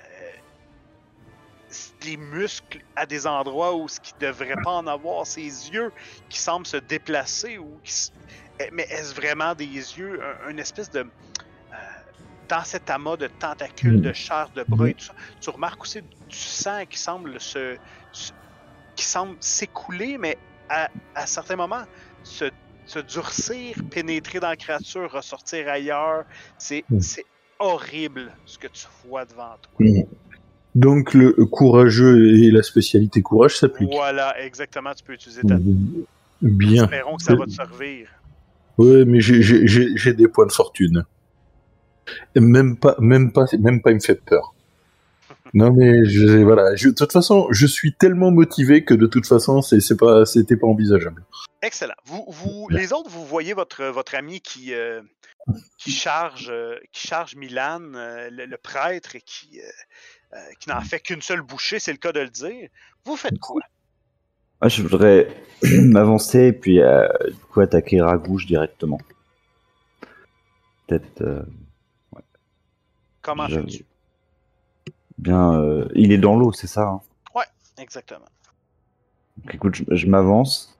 des 2.01 2.17
muscles 2.17 2.81
à 2.95 3.07
des 3.07 3.27
endroits 3.27 3.75
où 3.77 3.89
ce 3.89 3.99
qui 4.01 4.15
devrait 4.21 4.57
pas 4.62 4.71
en 4.73 4.87
avoir, 4.87 5.27
ses 5.27 5.43
yeux 5.71 5.93
qui 6.29 6.39
semblent 6.39 6.67
se 6.67 6.77
déplacer 6.77 7.59
ou 7.59 7.81
qui 7.81 7.93
s- 7.93 8.12
eh, 8.61 8.69
mais 8.73 8.87
est-ce 8.91 9.15
vraiment 9.15 9.55
des 9.55 9.65
yeux, 9.67 10.23
un, 10.23 10.51
une 10.51 10.59
espèce 10.61 10.91
de 10.91 11.01
euh, 11.01 11.11
dans 12.48 12.64
cet 12.64 12.90
amas 12.90 13.16
de 13.16 13.26
tentacules, 13.26 13.98
Mm. 13.98 14.02
de 14.02 14.12
chair, 14.12 14.48
de 14.54 14.64
bras 14.68 14.88
et 14.88 14.94
tout 14.94 15.04
ça, 15.06 15.14
tu 15.40 15.50
remarques 15.50 15.82
aussi 15.82 16.00
du 16.00 16.37
sang 16.37 16.85
qui 16.88 16.98
semble 16.98 17.40
se, 17.40 17.76
se- 18.12 18.32
qui 18.94 19.04
semble 19.04 19.37
s'écouler, 19.40 20.16
mais 20.18 20.37
à, 20.68 20.88
à 21.14 21.26
certains 21.26 21.56
moments 21.56 21.85
se, 22.22 22.46
se 22.87 22.98
durcir, 23.00 23.76
pénétrer 23.90 24.40
dans 24.40 24.48
la 24.48 24.56
créature, 24.56 25.11
ressortir 25.12 25.68
ailleurs. 25.68 26.24
C'est 26.59 26.85
Mm. 26.90 27.00
c'est 27.00 27.24
horrible 27.59 28.30
ce 28.44 28.59
que 28.59 28.66
tu 28.68 28.87
vois 29.09 29.24
devant 29.24 29.54
toi. 29.62 29.87
Donc 30.74 31.14
le 31.14 31.32
courageux 31.46 32.37
et 32.37 32.50
la 32.50 32.62
spécialité 32.62 33.22
courage 33.22 33.56
s'appliquent. 33.56 33.90
Voilà, 33.92 34.38
exactement, 34.44 34.92
tu 34.94 35.02
peux 35.04 35.14
utiliser 35.14 35.40
ta. 35.42 35.56
Bien. 36.42 36.85
Espérons 36.85 37.16
que 37.16 37.22
ça 37.22 37.35
va 37.35 37.46
te 37.46 37.50
servir. 37.50 38.09
Ouais, 38.76 39.06
mais 39.06 39.20
j'ai 39.22 40.12
des 40.12 40.28
points 40.28 40.44
de 40.46 40.52
fortune. 40.52 41.04
Même 42.35 42.77
pas, 42.77 42.97
même 42.99 43.33
pas, 43.33 43.45
même 43.59 43.83
pas, 43.83 43.90
il 43.90 43.97
me 43.97 44.01
fait 44.01 44.21
peur. 44.21 44.55
Non 45.55 45.73
mais 45.73 46.05
je, 46.05 46.42
voilà, 46.42 46.75
je, 46.75 46.88
de 46.88 46.95
toute 46.95 47.12
façon, 47.12 47.49
je 47.51 47.66
suis 47.66 47.95
tellement 47.95 48.31
motivé 48.31 48.85
que 48.85 48.95
de 48.95 49.07
toute 49.07 49.26
façon, 49.26 49.62
c'est 49.62 49.80
c'est 49.80 49.97
pas, 49.97 50.26
c'était 50.26 50.57
pas 50.57 50.66
envisageable. 50.66 51.24
Excellent. 51.62 51.95
Vous, 52.05 52.24
vous, 52.28 52.68
les 52.68 52.93
autres, 52.93 53.11
vous 53.11 53.24
voyez 53.24 53.55
votre, 53.55 53.85
votre 53.87 54.14
ami 54.14 54.41
qui, 54.41 54.74
euh, 54.74 55.01
qui, 55.78 55.91
charge, 55.91 56.49
euh, 56.51 56.76
qui 56.93 57.07
charge 57.07 57.37
Milan, 57.37 57.80
euh, 57.95 58.28
le, 58.30 58.47
le 58.47 58.57
prêtre, 58.57 59.16
et 59.16 59.20
qui, 59.20 59.61
euh, 59.61 60.35
euh, 60.35 60.39
qui 60.61 60.68
n'en 60.68 60.80
fait 60.80 61.01
qu'une 61.01 61.22
seule 61.22 61.43
bouchée, 61.43 61.78
c'est 61.78 61.93
le 61.93 61.99
cas 61.99 62.12
de 62.12 62.20
le 62.20 62.28
dire. 62.28 62.68
Vous 63.05 63.16
faites 63.16 63.39
quoi? 63.39 63.62
Moi, 64.61 64.68
je 64.68 64.83
voudrais 64.83 65.28
m'avancer 65.62 66.47
et 66.47 66.53
puis 66.53 66.80
euh, 66.80 67.09
du 67.28 67.41
coup 67.53 67.61
attaquer 67.61 68.01
Ragouche 68.01 68.47
directement. 68.47 69.01
Peut-être 70.87 71.22
euh, 71.22 71.43
Comment 73.27 73.49
Je- 73.49 73.57
fais-tu? 73.61 73.85
bien. 75.18 75.55
euh, 75.61 75.89
il 75.97 76.12
est 76.12 76.18
dans 76.18 76.37
l'eau, 76.37 76.53
c'est 76.53 76.68
ça. 76.68 76.89
hein? 76.89 77.01
Exactement. 77.79 78.24
Donc, 79.37 79.55
écoute, 79.55 79.74
je, 79.74 79.85
je 79.91 80.07
m'avance. 80.07 80.79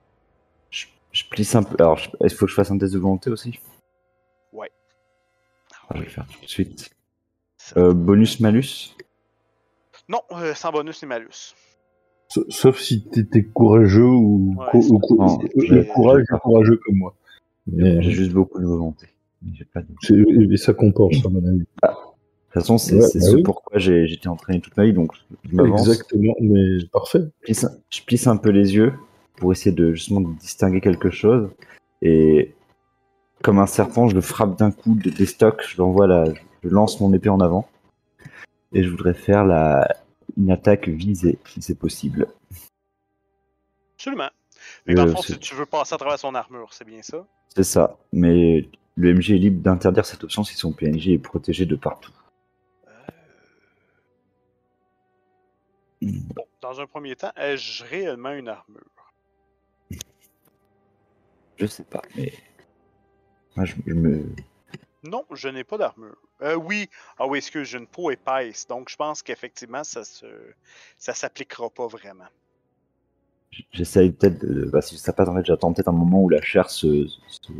Je, 0.71 0.87
je 1.11 1.25
plisse 1.29 1.53
un 1.53 1.61
peu. 1.61 1.75
Alors, 1.77 1.99
il 2.21 2.29
faut 2.31 2.45
que 2.45 2.49
je 2.49 2.55
fasse 2.55 2.71
un 2.71 2.77
test 2.79 2.91
de 2.93 2.97
volonté 2.97 3.29
aussi? 3.29 3.59
Ah, 5.89 5.93
je 5.93 5.99
vais 5.99 6.05
le 6.05 6.09
faire 6.11 6.25
tout 6.27 6.41
de 6.41 6.47
suite. 6.47 6.89
Euh, 7.77 7.93
bonus 7.93 8.39
malus? 8.39 8.95
Non, 10.09 10.21
euh, 10.31 10.53
sans 10.55 10.71
bonus 10.71 11.01
ni 11.03 11.07
malus. 11.07 11.53
Sa- 12.29 12.41
Sauf 12.49 12.79
si 12.79 13.05
t'étais 13.05 13.43
courageux 13.43 14.03
ou, 14.03 14.55
Ouais, 14.57 14.65
co- 14.71 14.79
ou 14.95 14.99
cou- 14.99 15.17
Non, 15.17 15.37
le 15.55 15.65
j'ai- 15.83 15.85
courage 15.87 16.23
j'ai 16.29 16.35
est 16.35 16.39
courageux 16.39 16.77
comme 16.83 16.97
moi. 16.97 17.15
Mais 17.67 18.01
J'ai 18.01 18.11
juste 18.11 18.31
beaucoup 18.33 18.59
de 18.59 18.65
volonté. 18.65 19.07
Pas 19.73 19.81
de- 19.83 20.51
et 20.53 20.57
ça 20.57 20.73
compense 20.73 21.23
à 21.25 21.29
mon 21.29 21.45
avis. 21.47 21.65
Toute 22.53 22.61
façon, 22.61 22.77
c'est 22.77 22.95
Ouais, 22.95 23.07
c'est 23.07 23.19
bah 23.19 23.25
ce 23.25 23.35
oui. 23.35 23.43
pourquoi 23.43 23.77
j'ai- 23.77 24.07
j'étais 24.07 24.27
entraîné 24.27 24.61
toute 24.61 24.75
ma 24.77 24.85
vie, 24.85 24.93
donc 24.93 25.11
je 25.49 25.55
m'avance. 25.55 25.87
Exactement, 25.87 26.33
mais 26.39 26.85
parfait. 26.91 27.19
Je 27.19 27.43
plisse, 27.43 27.65
je 27.89 28.01
plisse 28.03 28.27
un 28.27 28.37
peu 28.37 28.49
les 28.49 28.73
yeux 28.75 28.93
pour 29.37 29.51
essayer 29.51 29.71
de 29.75 29.93
justement 29.93 30.21
de 30.21 30.33
distinguer 30.39 30.81
quelque 30.81 31.09
chose. 31.11 31.49
Et 32.01 32.55
comme 33.43 33.59
un 33.59 33.67
serpent, 33.67 34.07
je 34.07 34.15
le 34.15 34.21
frappe 34.21 34.57
d'un 34.57 34.71
coup 34.71 34.95
de, 34.95 35.09
des 35.09 35.25
stocks, 35.25 35.63
je 35.67 35.77
l'envoie 35.77 36.07
là, 36.07 36.25
je 36.63 36.69
lance 36.69 36.99
mon 36.99 37.13
épée 37.13 37.29
en 37.29 37.39
avant. 37.39 37.67
et 38.73 38.83
je 38.83 38.89
voudrais 38.89 39.13
faire 39.13 39.45
la 39.45 39.87
une 40.35 40.51
attaque 40.51 40.89
visée 40.89 41.39
si 41.47 41.61
c'est 41.61 41.75
possible. 41.79 42.27
Absolument. 43.95 44.29
Mais 44.85 44.93
dans 44.93 45.05
le 45.05 45.11
fond, 45.11 45.21
c'est- 45.21 45.33
si 45.33 45.39
tu 45.39 45.55
veux 45.55 45.65
passer 45.65 45.95
à 45.95 45.97
travers 45.97 46.19
son 46.19 46.35
armure, 46.35 46.73
c'est 46.73 46.85
bien 46.85 47.01
ça? 47.01 47.25
C'est 47.55 47.63
ça, 47.63 47.97
mais 48.11 48.69
le 48.95 49.09
MJ 49.15 49.31
est 49.35 49.37
libre 49.37 49.61
d'interdire 49.63 50.05
cette 50.05 50.23
option 50.23 50.43
si 50.43 50.55
son 50.55 50.71
PNJ 50.73 51.13
est 51.13 51.17
protégé 51.17 51.65
de 51.65 51.75
partout. 51.75 52.11
Bon, 56.01 56.45
dans 56.61 56.79
un 56.79 56.85
premier 56.85 57.15
temps, 57.15 57.31
ai-je 57.35 57.83
réellement 57.83 58.31
une 58.31 58.49
armure? 58.49 59.13
Je 61.57 61.65
sais 61.65 61.83
pas, 61.83 62.03
mais 62.15 62.31
moi 63.55 63.65
je, 63.65 63.75
je 63.85 63.93
me 63.93 64.35
Non, 65.03 65.25
je 65.31 65.47
n'ai 65.49 65.63
pas 65.63 65.77
d'armure. 65.77 66.17
Euh, 66.43 66.55
oui, 66.55 66.87
ah 67.17 67.25
oui, 67.25 67.39
excuse, 67.39 67.67
j'ai 67.67 67.79
une 67.79 67.87
peau 67.87 68.11
épaisse, 68.11 68.67
donc 68.67 68.89
je 68.89 68.95
pense 68.95 69.23
qu'effectivement, 69.23 69.83
ça 69.83 70.03
se, 70.03 70.27
ça 70.97 71.15
s'appliquera 71.15 71.69
pas 71.69 71.87
vraiment. 71.87 72.27
J'essaye 73.71 74.11
peut-être 74.11 74.39
de. 74.39 74.69
Bah, 74.69 74.81
si 74.81 74.97
ça 74.97 75.13
passe, 75.13 75.29
en 75.29 75.35
fait, 75.35 75.45
j'attends 75.45 75.73
peut-être 75.73 75.87
un 75.87 75.93
moment 75.93 76.21
où 76.21 76.29
la 76.29 76.41
chair 76.41 76.69
se, 76.69 77.07
se, 77.27 77.51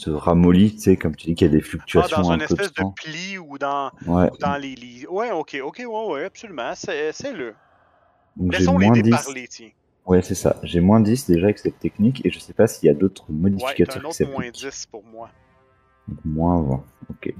se 0.00 0.10
ramollit, 0.10 0.72
tu 0.74 0.80
sais, 0.80 0.96
comme 0.96 1.14
tu 1.14 1.26
dis 1.26 1.34
qu'il 1.34 1.46
y 1.46 1.50
a 1.50 1.52
des 1.52 1.60
Ah, 1.62 1.66
fluctuations 1.68 2.22
dans 2.22 2.30
un 2.30 2.34
une 2.38 2.46
peu 2.46 2.54
de 2.54 2.60
espèce 2.62 2.68
de 2.72 2.82
temps. 2.82 2.90
pli 2.92 3.38
ou 3.38 3.58
dans, 3.58 3.90
Ouais, 4.06 4.30
ou 4.32 4.36
dans 4.38 4.56
les 4.56 4.74
lits. 4.74 5.06
Ouais, 5.08 5.30
ok, 5.30 5.58
ok, 5.62 5.82
ouais, 5.86 6.06
ouais, 6.12 6.24
absolument, 6.24 6.72
c'est, 6.74 7.12
c'est 7.12 7.32
le. 7.32 7.54
donc 8.36 8.52
j'ai 8.52 8.58
Laissons 8.60 8.78
les 8.78 8.86
moins 8.86 8.94
dés 8.94 9.02
10. 9.02 9.10
parler, 9.10 9.46
tiens. 9.48 9.70
Ouais, 10.06 10.22
c'est 10.22 10.34
ça. 10.34 10.56
J'ai 10.62 10.80
moins 10.80 11.00
10 11.00 11.26
déjà 11.26 11.44
avec 11.44 11.58
cette 11.58 11.78
technique 11.78 12.24
et 12.24 12.30
je 12.30 12.38
sais 12.38 12.54
pas 12.54 12.66
s'il 12.66 12.86
y 12.86 12.90
a 12.90 12.94
d'autres 12.94 13.26
Ouais, 13.28 13.36
modificateurs 13.36 13.96
un 13.96 14.00
qui 14.10 14.22
autre 14.22 14.32
moins 14.32 14.44
s'appliquent. 14.44 14.70
10 14.72 14.86
pour 14.86 15.04
moi. 15.04 15.30
Donc, 16.08 16.18
Moins 16.24 16.62
20, 16.62 16.84
ok. 17.10 17.34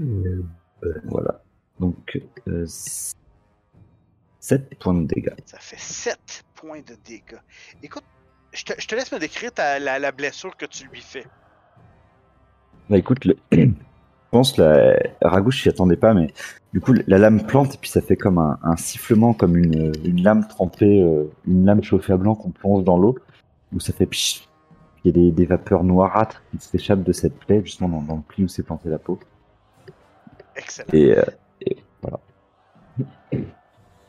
Euh, 0.00 0.42
Voilà. 1.04 1.42
Donc, 1.80 2.20
euh, 2.48 2.64
7 4.40 4.78
points 4.78 4.94
de 4.94 5.06
dégâts. 5.06 5.34
Ça 5.44 5.58
fait 5.58 5.78
7 5.78 6.44
points 6.56 6.80
de 6.80 6.96
dégâts. 7.04 7.38
Écoute, 7.82 8.04
je 8.52 8.64
te, 8.64 8.72
je 8.80 8.86
te 8.88 8.94
laisse 8.94 9.12
me 9.12 9.18
décrire 9.18 9.52
ta- 9.52 9.78
la, 9.78 9.98
la 9.98 10.10
blessure 10.12 10.56
que 10.56 10.66
tu 10.66 10.88
lui 10.88 11.00
fais. 11.00 11.24
Bah 12.90 12.98
écoute, 12.98 13.24
le- 13.24 13.36
je 13.52 13.66
pense 14.30 14.56
la 14.56 14.96
Ragouche 15.22 15.62
s'y 15.62 15.68
attendait 15.68 15.96
pas, 15.96 16.14
mais 16.14 16.28
du 16.72 16.80
coup 16.80 16.92
la 17.06 17.18
lame 17.18 17.46
plante 17.46 17.74
et 17.74 17.78
puis 17.78 17.90
ça 17.90 18.00
fait 18.00 18.16
comme 18.16 18.38
un, 18.38 18.58
un 18.62 18.76
sifflement, 18.76 19.34
comme 19.34 19.56
une, 19.56 19.92
une 20.04 20.22
lame 20.22 20.46
trempée, 20.48 21.02
euh, 21.02 21.24
une 21.46 21.64
lame 21.66 21.82
chauffée 21.82 22.12
à 22.12 22.16
blanc 22.16 22.34
qu'on 22.34 22.50
plonge 22.50 22.84
dans 22.84 22.96
l'eau, 22.98 23.16
où 23.72 23.80
ça 23.80 23.92
fait 23.92 24.06
pchit. 24.06 24.48
Il 25.04 25.08
y 25.08 25.10
a 25.10 25.22
des, 25.24 25.30
des 25.32 25.46
vapeurs 25.46 25.84
noirâtres 25.84 26.42
qui 26.50 26.58
s'échappent 26.58 27.04
de 27.04 27.12
cette 27.12 27.38
plaie, 27.38 27.60
justement 27.64 27.88
dans, 27.88 28.02
dans 28.02 28.16
le 28.16 28.22
pli 28.22 28.44
où 28.44 28.48
s'est 28.48 28.62
plantée 28.64 28.88
la 28.88 28.98
peau. 28.98 29.20
Excellent. 30.56 30.88
Et, 30.92 31.16
euh, 31.16 31.22
et 31.60 31.76
voilà. 32.02 32.18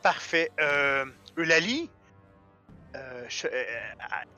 Parfait. 0.02 0.50
Euh, 0.60 1.04
Eulalie, 1.36 1.90
euh, 2.96 3.24
je- 3.28 3.46
euh, 3.46 3.64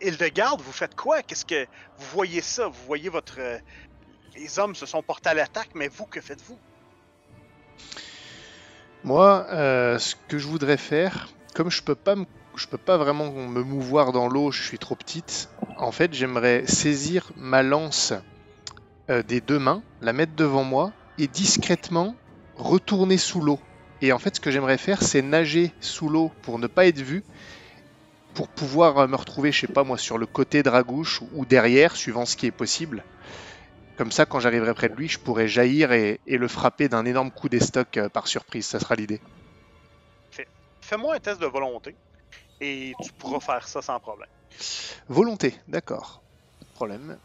Hildegarde, 0.01 0.61
vous 0.61 0.73
faites 0.73 0.95
quoi? 0.95 1.23
Qu'est-ce 1.23 1.45
que 1.45 1.67
vous 1.97 2.07
voyez 2.07 2.41
ça? 2.41 2.69
Vous 2.69 2.85
voyez 2.85 3.09
votre. 3.09 3.41
euh, 3.41 3.59
les 4.35 4.59
hommes 4.59 4.75
se 4.75 4.87
sont 4.87 5.03
portés 5.03 5.31
à 5.31 5.35
l'attaque, 5.35 5.71
mais 5.75 5.89
vous, 5.89 6.07
que 6.07 6.21
faites-vous? 6.21 6.59
Moi, 9.03 9.47
euh, 9.51 9.99
ce 9.99 10.15
que 10.29 10.39
je 10.39 10.47
voudrais 10.47 10.77
faire, 10.77 11.29
comme 11.55 11.71
je 11.71 11.83
peux 11.83 11.95
pas 11.95 12.17
me- 12.17 12.27
je 12.57 12.67
peux 12.67 12.79
pas 12.79 12.97
vraiment 12.97 13.31
me 13.31 13.63
mouvoir 13.63 14.13
dans 14.13 14.29
l'eau, 14.29 14.51
je 14.51 14.63
suis 14.63 14.79
trop 14.79 14.95
petite. 14.95 15.49
En 15.79 15.93
fait, 15.93 16.13
j'aimerais 16.13 16.67
saisir 16.67 17.31
ma 17.37 17.63
lance 17.63 18.13
euh, 19.09 19.23
des 19.23 19.41
deux 19.41 19.59
mains, 19.59 19.83
la 20.01 20.13
mettre 20.13 20.35
devant 20.37 20.65
moi 20.65 20.93
et 21.19 21.27
discrètement 21.27 22.15
retourner 22.57 23.19
sous 23.19 23.41
l'eau. 23.41 23.59
Et 24.03 24.13
en 24.13 24.19
fait, 24.19 24.37
ce 24.37 24.41
que 24.41 24.51
j'aimerais 24.51 24.79
faire, 24.79 25.03
c'est 25.03 25.23
nager 25.23 25.73
sous 25.81 26.09
l'eau 26.09 26.31
pour 26.43 26.59
ne 26.59 26.67
pas 26.67 26.87
être 26.87 27.01
vu, 27.01 27.23
pour 28.35 28.49
pouvoir 28.49 28.99
euh, 28.99 29.07
me 29.07 29.17
retrouver, 29.17 29.53
je 29.53 29.61
sais 29.61 29.69
pas 29.69 29.85
moi, 29.85 29.99
sur 29.99 30.19
le 30.19 30.27
côté 30.27 30.63
de 30.63 30.69
Ragouche 30.69 31.23
ou 31.31 31.47
derrière, 31.47 31.97
suivant 31.97 32.27
ce 32.27 32.37
qui 32.37 32.47
est 32.47 32.53
possible. 32.53 33.07
Comme 33.97 34.13
ça, 34.13 34.27
quand 34.27 34.41
j'arriverai 34.41 34.75
près 34.75 34.89
de 34.91 34.97
lui, 34.97 35.09
je 35.09 35.19
pourrais 35.19 35.49
jaillir 35.49 35.93
et, 35.93 36.21
et 36.27 36.39
le 36.39 36.49
frapper 36.49 36.89
d'un 36.89 37.05
énorme 37.07 37.33
coup 37.33 37.49
d'estoc 37.49 37.97
euh, 37.99 38.09
par 38.11 38.29
surprise. 38.29 38.67
Ça 38.67 38.81
sera 38.81 38.97
l'idée. 38.97 39.21
Fais-moi 40.85 41.15
un 41.15 41.21
test 41.21 41.41
de 41.41 41.47
volonté 41.47 41.99
et 42.61 42.97
tu 43.01 43.13
pourras 43.15 43.41
faire 43.41 43.69
ça 43.69 43.83
sans 43.83 44.01
problème. 44.01 44.31
Volonté, 45.09 45.61
d'accord. 45.69 46.25
Pas 46.59 46.65
de 46.65 46.71
problème. 46.73 47.21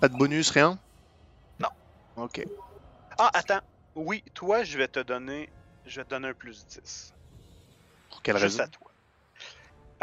Pas 0.00 0.08
de 0.08 0.16
bonus, 0.16 0.50
rien? 0.50 0.80
Non. 1.58 1.70
Ok. 2.16 2.38
Ah, 3.18 3.28
attends. 3.34 3.60
Oui, 3.96 4.22
toi, 4.34 4.62
je 4.62 4.78
vais 4.78 4.86
te 4.86 5.00
donner. 5.00 5.52
Je 5.84 6.00
vais 6.00 6.04
te 6.04 6.10
donner 6.10 6.28
un 6.28 6.34
plus 6.34 6.64
10. 6.66 7.12
Pour 8.08 8.22
quelle 8.22 8.36
Juste 8.36 8.60
raison? 8.60 8.60
à 8.60 8.68
toi. 8.68 8.93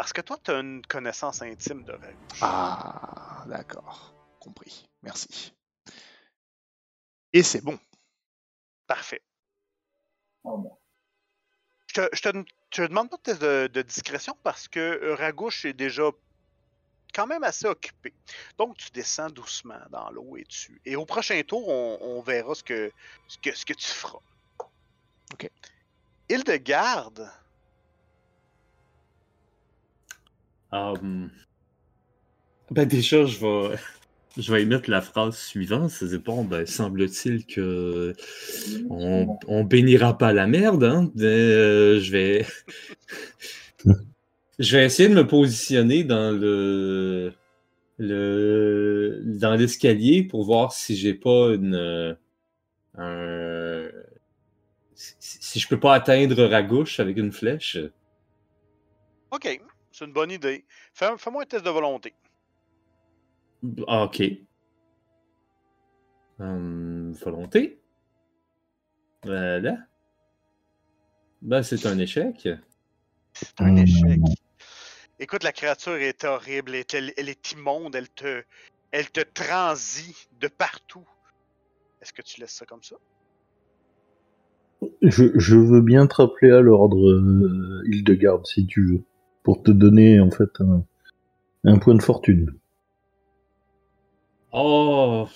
Parce 0.02 0.14
que 0.14 0.22
toi, 0.22 0.36
tu 0.44 0.50
as 0.50 0.58
une 0.58 0.84
connaissance 0.88 1.44
intime 1.44 1.84
de 1.84 1.92
Ragouche. 1.92 2.40
Ah, 2.42 3.44
d'accord. 3.46 4.16
Compris. 4.40 4.90
Merci. 5.04 5.54
Et 7.34 7.44
c'est 7.44 7.62
bon. 7.64 7.78
Parfait. 8.88 9.22
Je 10.44 11.94
te, 11.94 12.10
je 12.14 12.22
te, 12.24 12.30
je 12.74 12.82
te 12.82 12.88
demande 12.88 13.12
pas 13.12 13.18
de 13.18 13.22
test 13.22 13.42
de, 13.44 13.70
de 13.72 13.82
discrétion 13.84 14.36
parce 14.42 14.68
que 14.68 14.80
euh, 14.80 15.14
Ragouche 15.14 15.66
est 15.66 15.74
déjà 15.74 16.10
quand 17.14 17.28
même 17.28 17.44
assez 17.44 17.68
occupé. 17.68 18.12
Donc, 18.58 18.78
tu 18.78 18.90
descends 18.90 19.30
doucement 19.30 19.86
dans 19.92 20.10
l'eau 20.10 20.36
et 20.36 20.46
tu. 20.46 20.82
Et 20.84 20.96
au 20.96 21.06
prochain 21.06 21.40
tour, 21.44 21.70
on, 21.70 22.00
on 22.02 22.22
verra 22.24 22.56
ce 22.56 22.64
que, 22.64 22.92
ce, 23.28 23.38
que, 23.38 23.56
ce 23.56 23.68
que 23.68 23.74
tu 23.74 23.86
feras. 23.86 24.18
Ok. 25.32 25.48
Hildegarde, 26.28 27.32
Ah, 27.32 27.41
hum. 30.72 31.30
Ben 32.72 32.88
déjà, 32.88 33.26
je 33.26 33.40
vais, 33.40 33.76
je 34.38 34.52
vais 34.54 34.64
émettre 34.64 34.90
la 34.90 35.02
phrase 35.02 35.38
suivante. 35.38 35.90
C'est 35.90 36.18
bon, 36.18 36.46
ben 36.46 36.66
semble-t-il 36.66 37.46
que 37.46 38.14
on, 38.90 39.38
on 39.48 39.64
bénira 39.64 40.18
pas 40.18 40.32
la 40.32 40.48
merde, 40.48 40.84
hein. 40.84 41.12
mais, 41.16 41.26
euh, 41.26 42.00
je 42.00 42.12
vais, 42.12 42.46
je 44.60 44.78
vais 44.78 44.86
essayer 44.86 45.10
de 45.10 45.16
me 45.16 45.28
positionner 45.28 46.04
dans 46.06 46.32
le, 46.32 47.34
le, 47.98 49.22
dans 49.26 49.56
l'escalier 49.56 50.24
pour 50.24 50.46
voir 50.46 50.72
si 50.72 50.96
j'ai 50.96 51.14
pas 51.14 51.54
une, 51.54 52.16
euh, 52.98 53.92
si 54.98 55.60
je 55.60 55.68
peux 55.68 55.80
pas 55.80 55.94
atteindre 55.94 56.44
Ragouche 56.46 57.02
avec 57.02 57.18
une 57.18 57.34
flèche. 57.34 57.78
ok, 59.32 59.60
c'est 60.02 60.08
une 60.08 60.14
bonne 60.14 60.32
idée. 60.32 60.66
Fais- 60.94 61.16
Fais-moi 61.18 61.44
un 61.44 61.46
test 61.46 61.64
de 61.64 61.70
volonté. 61.70 62.14
Ah, 63.88 64.06
ok. 64.06 64.24
Hum, 66.40 67.14
volonté? 67.14 67.80
Voilà. 69.24 69.78
Ben, 71.44 71.62
c'est 71.62 71.86
un 71.86 72.00
échec. 72.00 72.50
C'est 73.34 73.62
un 73.62 73.68
Hum. 73.68 73.78
échec. 73.78 74.22
Écoute, 75.20 75.44
la 75.44 75.52
créature 75.52 75.98
est 75.98 76.24
horrible, 76.24 76.74
elle, 76.74 77.10
est- 77.10 77.14
elle 77.20 77.30
est 77.30 77.52
immonde, 77.52 77.96
elle 77.96 78.10
te, 78.10 78.44
elle 78.92 79.12
te 79.12 79.22
transit 79.22 80.28
de 80.40 80.48
partout. 80.48 81.08
Est-ce 82.02 82.12
que 82.12 82.24
tu 82.24 82.42
laisses 82.42 82.54
ça 82.56 82.66
comme 82.66 82.82
ça? 82.82 82.96
Je, 85.04 85.26
je 85.38 85.56
veux 85.56 85.82
bien 85.82 86.08
te 86.08 86.16
rappeler 86.16 86.50
à 86.50 86.60
l'ordre, 86.60 87.08
euh, 87.08 87.84
Hildegarde, 87.86 88.48
si 88.48 88.66
tu 88.66 88.84
veux, 88.88 89.04
pour 89.44 89.64
te 89.64 89.72
donner 89.72 90.20
en 90.20 90.32
fait 90.32 90.50
un, 90.60 90.84
un 91.66 91.78
point 91.78 91.96
de 91.96 92.02
fortune. 92.02 92.52
Oh, 94.54 95.28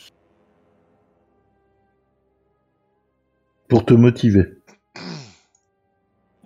Pour 3.70 3.86
te 3.86 3.94
motiver. 3.94 4.46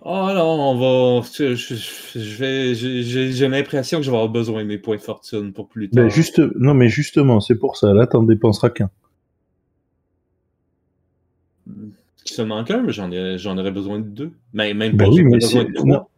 oh 0.02 0.30
non, 0.32 0.70
on 0.70 1.20
va. 1.20 1.26
Je, 1.34 1.54
je- 1.54 2.18
je 2.18 2.36
vais. 2.36 2.74
j'ai- 2.74 3.48
l'impression 3.48 3.98
que 3.98 4.04
je 4.04 4.10
vais 4.10 4.16
avoir 4.16 4.32
besoin 4.32 4.62
de 4.62 4.68
mes 4.68 4.78
points 4.78 4.96
de 4.96 5.02
fortune 5.02 5.52
pour 5.52 5.68
plus 5.68 5.90
tard. 5.90 6.04
Ben 6.04 6.10
juste, 6.10 6.40
non 6.56 6.74
mais 6.74 6.88
justement, 6.88 7.40
c'est 7.40 7.56
pour 7.56 7.76
ça. 7.76 7.92
Là, 7.92 8.06
t'en 8.06 8.22
dépenseras 8.22 8.70
qu'un. 8.70 8.90
Seulement 12.24 12.64
qu'un, 12.64 12.82
mais 12.82 12.92
j'en 12.92 13.10
ai- 13.10 13.38
j'en 13.38 13.58
aurais 13.58 13.72
besoin 13.72 13.98
de 13.98 14.04
deux. 14.04 14.32
Mais 14.52 14.72
même 14.74 14.96
Ben 14.96 15.06
pas, 15.06 15.10
oui, 15.10 15.22
mais 15.24 15.38
besoin 15.38 15.64
de 15.64 15.72
trois. 15.72 16.10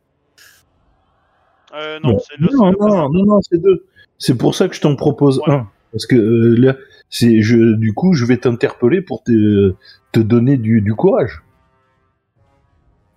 Euh, 1.75 1.99
non, 2.03 2.19
Non. 2.41 2.51
Non, 2.51 2.73
non, 2.81 3.09
non, 3.11 3.25
non, 3.25 3.41
c'est 3.43 3.59
deux. 3.61 3.85
C'est 4.19 4.37
pour 4.37 4.55
ça 4.55 4.69
que 4.69 4.75
je 4.75 4.81
t'en 4.81 4.95
propose 4.97 5.39
Ouais. 5.47 5.55
un. 5.55 5.69
Parce 5.93 6.07
que 6.07 6.17
euh, 6.17 6.55
là, 6.59 6.77
c'est, 7.11 7.43
je, 7.43 7.75
du 7.77 7.93
coup, 7.93 8.15
je 8.15 8.25
vais 8.25 8.37
t'interpeller 8.39 9.03
pour 9.03 9.23
te, 9.23 9.75
te 10.13 10.21
donner 10.21 10.57
du, 10.57 10.81
du 10.81 10.95
courage. 10.95 11.43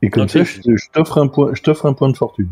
Et 0.02 0.10
comme 0.10 0.28
ça, 0.28 0.44
je, 0.44 0.62
t'offre 0.94 1.18
un 1.20 1.28
point, 1.28 1.52
je 1.54 1.62
t'offre 1.62 1.86
un 1.86 1.94
point 1.94 2.10
de 2.10 2.18
fortune. 2.18 2.50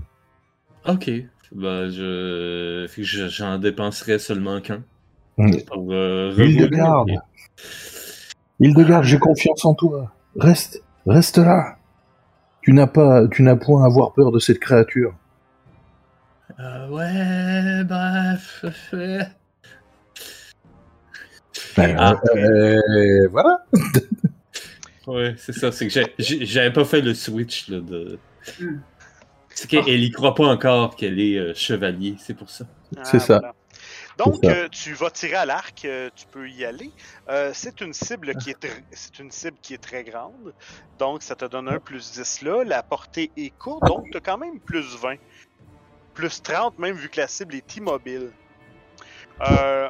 Ok. 0.88 1.10
Ben, 1.54 1.90
je. 1.90 2.88
J'en 3.30 3.58
dépenserai 3.60 4.18
seulement 4.20 4.60
qu'un. 4.62 4.84
Pour, 5.36 5.92
euh, 5.92 6.34
Hildegarde. 6.38 7.10
rerouler. 7.10 7.18
Hildegarde, 8.60 9.04
j'ai 9.04 9.20
confiance 9.20 9.66
en 9.66 9.74
toi. 9.74 10.12
Reste, 10.36 10.82
reste 11.06 11.38
là. 11.38 11.78
Tu 12.62 12.72
n'as 12.74 12.88
pas, 12.88 13.28
tu 13.28 13.44
n'as 13.44 13.56
point 13.58 13.84
à 13.84 13.88
avoir 13.88 14.14
peur 14.14 14.32
de 14.32 14.40
cette 14.40 14.60
créature. 14.60 15.14
Euh, 16.60 16.88
ouais, 16.90 17.84
bref. 17.84 18.66
euh, 18.94 19.24
Ben, 21.76 21.96
Ah. 22.00 22.22
euh, 22.36 23.28
voilà. 23.30 23.66
Ouais, 25.08 25.36
c'est 25.38 25.54
ça. 25.54 25.72
C'est 25.72 25.88
que 25.88 26.00
j'avais 26.20 26.72
pas 26.72 26.86
fait 26.86 27.02
le 27.02 27.14
switch 27.14 27.68
là, 27.70 27.80
de. 27.80 28.20
C'est 29.50 29.68
qu'elle 29.68 30.04
y 30.04 30.12
croit 30.12 30.34
pas 30.36 30.46
encore 30.48 30.96
qu'elle 30.96 31.20
est 31.20 31.38
euh, 31.38 31.54
chevalier, 31.54 32.16
c'est 32.20 32.34
pour 32.34 32.50
ça. 32.50 32.66
C'est 33.04 33.20
ça. 33.20 33.40
voilà. 33.40 33.54
Donc, 34.18 34.36
C'est 34.44 34.50
ça. 34.50 34.56
euh, 34.56 34.68
tu 34.70 34.94
vas 34.94 35.10
tirer 35.10 35.36
à 35.36 35.46
l'arc, 35.46 35.84
euh, 35.86 36.10
tu 36.16 36.26
peux 36.32 36.48
y 36.50 36.64
aller. 36.66 36.92
Euh, 37.30 37.52
c'est 37.54 37.82
une 37.82 37.94
cible 37.94 38.36
qui 38.36 38.52
est 38.52 38.84
c'est 38.92 39.20
une 39.20 39.32
cible 39.32 39.58
qui 39.62 39.74
est 39.74 39.80
très 39.82 40.04
grande. 40.04 40.54
Donc, 41.00 41.24
ça 41.24 41.36
te 41.36 41.46
donne 41.46 41.68
un 41.68 41.80
plus 41.80 42.12
10 42.14 42.42
là. 42.44 42.64
La 42.64 42.84
portée 42.84 43.32
est 43.36 43.50
courte, 43.58 43.86
donc 43.88 44.06
tu 44.12 44.18
as 44.18 44.22
quand 44.22 44.38
même 44.38 44.60
plus 44.60 44.96
20. 45.02 45.16
Plus 46.14 46.42
30, 46.42 46.78
même 46.80 46.96
vu 46.96 47.10
que 47.10 47.20
la 47.20 47.28
cible 47.28 47.56
est 47.56 47.76
immobile. 47.76 48.30
Euh, 49.50 49.88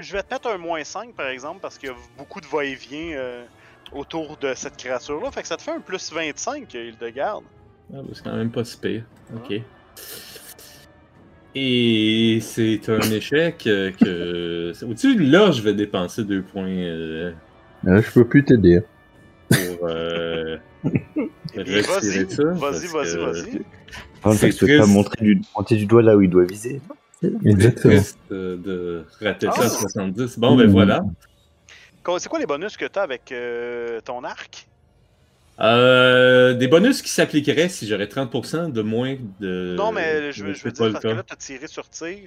je 0.00 0.12
vais 0.12 0.22
te 0.22 0.32
mettre 0.34 0.48
un 0.48 0.58
moins 0.58 0.82
5 0.82 1.14
par 1.14 1.28
exemple, 1.28 1.60
parce 1.60 1.78
qu'il 1.78 1.90
y 1.90 1.92
a 1.92 1.96
beaucoup 2.16 2.40
de 2.40 2.46
va-et-vient 2.46 3.16
euh, 3.16 3.44
autour 3.92 4.36
de 4.38 4.54
cette 4.54 4.76
créature-là. 4.76 5.30
Fait 5.30 5.42
que 5.42 5.48
ça 5.48 5.56
te 5.56 5.62
fait 5.62 5.72
un 5.72 5.80
plus 5.80 6.12
25, 6.12 6.72
Hildegarde. 6.74 7.44
Ah, 7.92 7.98
bah, 8.02 8.10
c'est 8.12 8.24
quand 8.24 8.34
même 8.34 8.50
pas 8.50 8.64
si 8.64 8.78
pire. 8.78 9.04
Ok. 9.36 9.60
Et 11.56 12.38
c'est 12.40 12.88
un 12.88 13.00
échec 13.00 13.66
euh, 13.66 13.92
que. 13.92 14.84
Au-dessus, 14.84 15.18
là, 15.18 15.52
je 15.52 15.62
vais 15.62 15.74
dépenser 15.74 16.24
deux 16.24 16.42
points 16.42 16.66
euh, 16.66 17.32
Euh, 17.86 18.02
je 18.02 18.10
peux 18.10 18.26
plus 18.26 18.44
t'aider. 18.44 18.80
pour 19.48 19.88
euh, 19.88 20.56
Eh 20.84 21.62
Vas-y, 21.62 22.24
vas-y, 22.24 23.16
vas-y. 23.16 23.62
Par 24.24 24.32
contre, 24.32 24.40
C'est 24.40 24.50
je 24.52 24.58
peux 24.66 24.78
pas 24.78 24.86
montrer 24.86 25.22
du, 25.22 25.40
pointer 25.52 25.76
du 25.76 25.86
doigt 25.86 26.02
là 26.02 26.16
où 26.16 26.22
il 26.22 26.30
doit 26.30 26.44
viser. 26.44 26.80
Exactement. 27.44 28.02
euh, 28.32 28.56
de 28.56 29.04
rater 29.20 29.46
ça 29.46 29.62
à 29.62 29.64
Ah. 29.66 29.68
70. 29.68 30.38
Bon, 30.38 30.56
ben 30.56 30.66
Mmh. 30.66 30.70
voilà. 30.70 31.04
C'est 32.18 32.28
quoi 32.28 32.38
les 32.38 32.46
bonus 32.46 32.76
que 32.76 32.84
tu 32.86 32.98
as 32.98 33.02
avec 33.02 33.30
euh, 33.32 34.00
ton 34.00 34.24
arc? 34.24 34.66
Euh, 35.60 36.54
des 36.54 36.66
bonus 36.68 37.00
qui 37.00 37.08
s'appliqueraient 37.10 37.68
si 37.68 37.86
j'aurais 37.86 38.06
30% 38.08 38.72
de 38.72 38.82
moins 38.82 39.16
de. 39.40 39.74
non, 39.76 39.92
mais 39.92 40.32
je, 40.32 40.52
je 40.52 40.64
veux 40.64 40.72
dire, 40.72 40.90
parce 40.92 41.02
que 41.02 41.08
là, 41.08 41.22
t'as 41.22 41.36
tiré 41.36 41.66
sur 41.68 41.88
tir, 41.88 42.18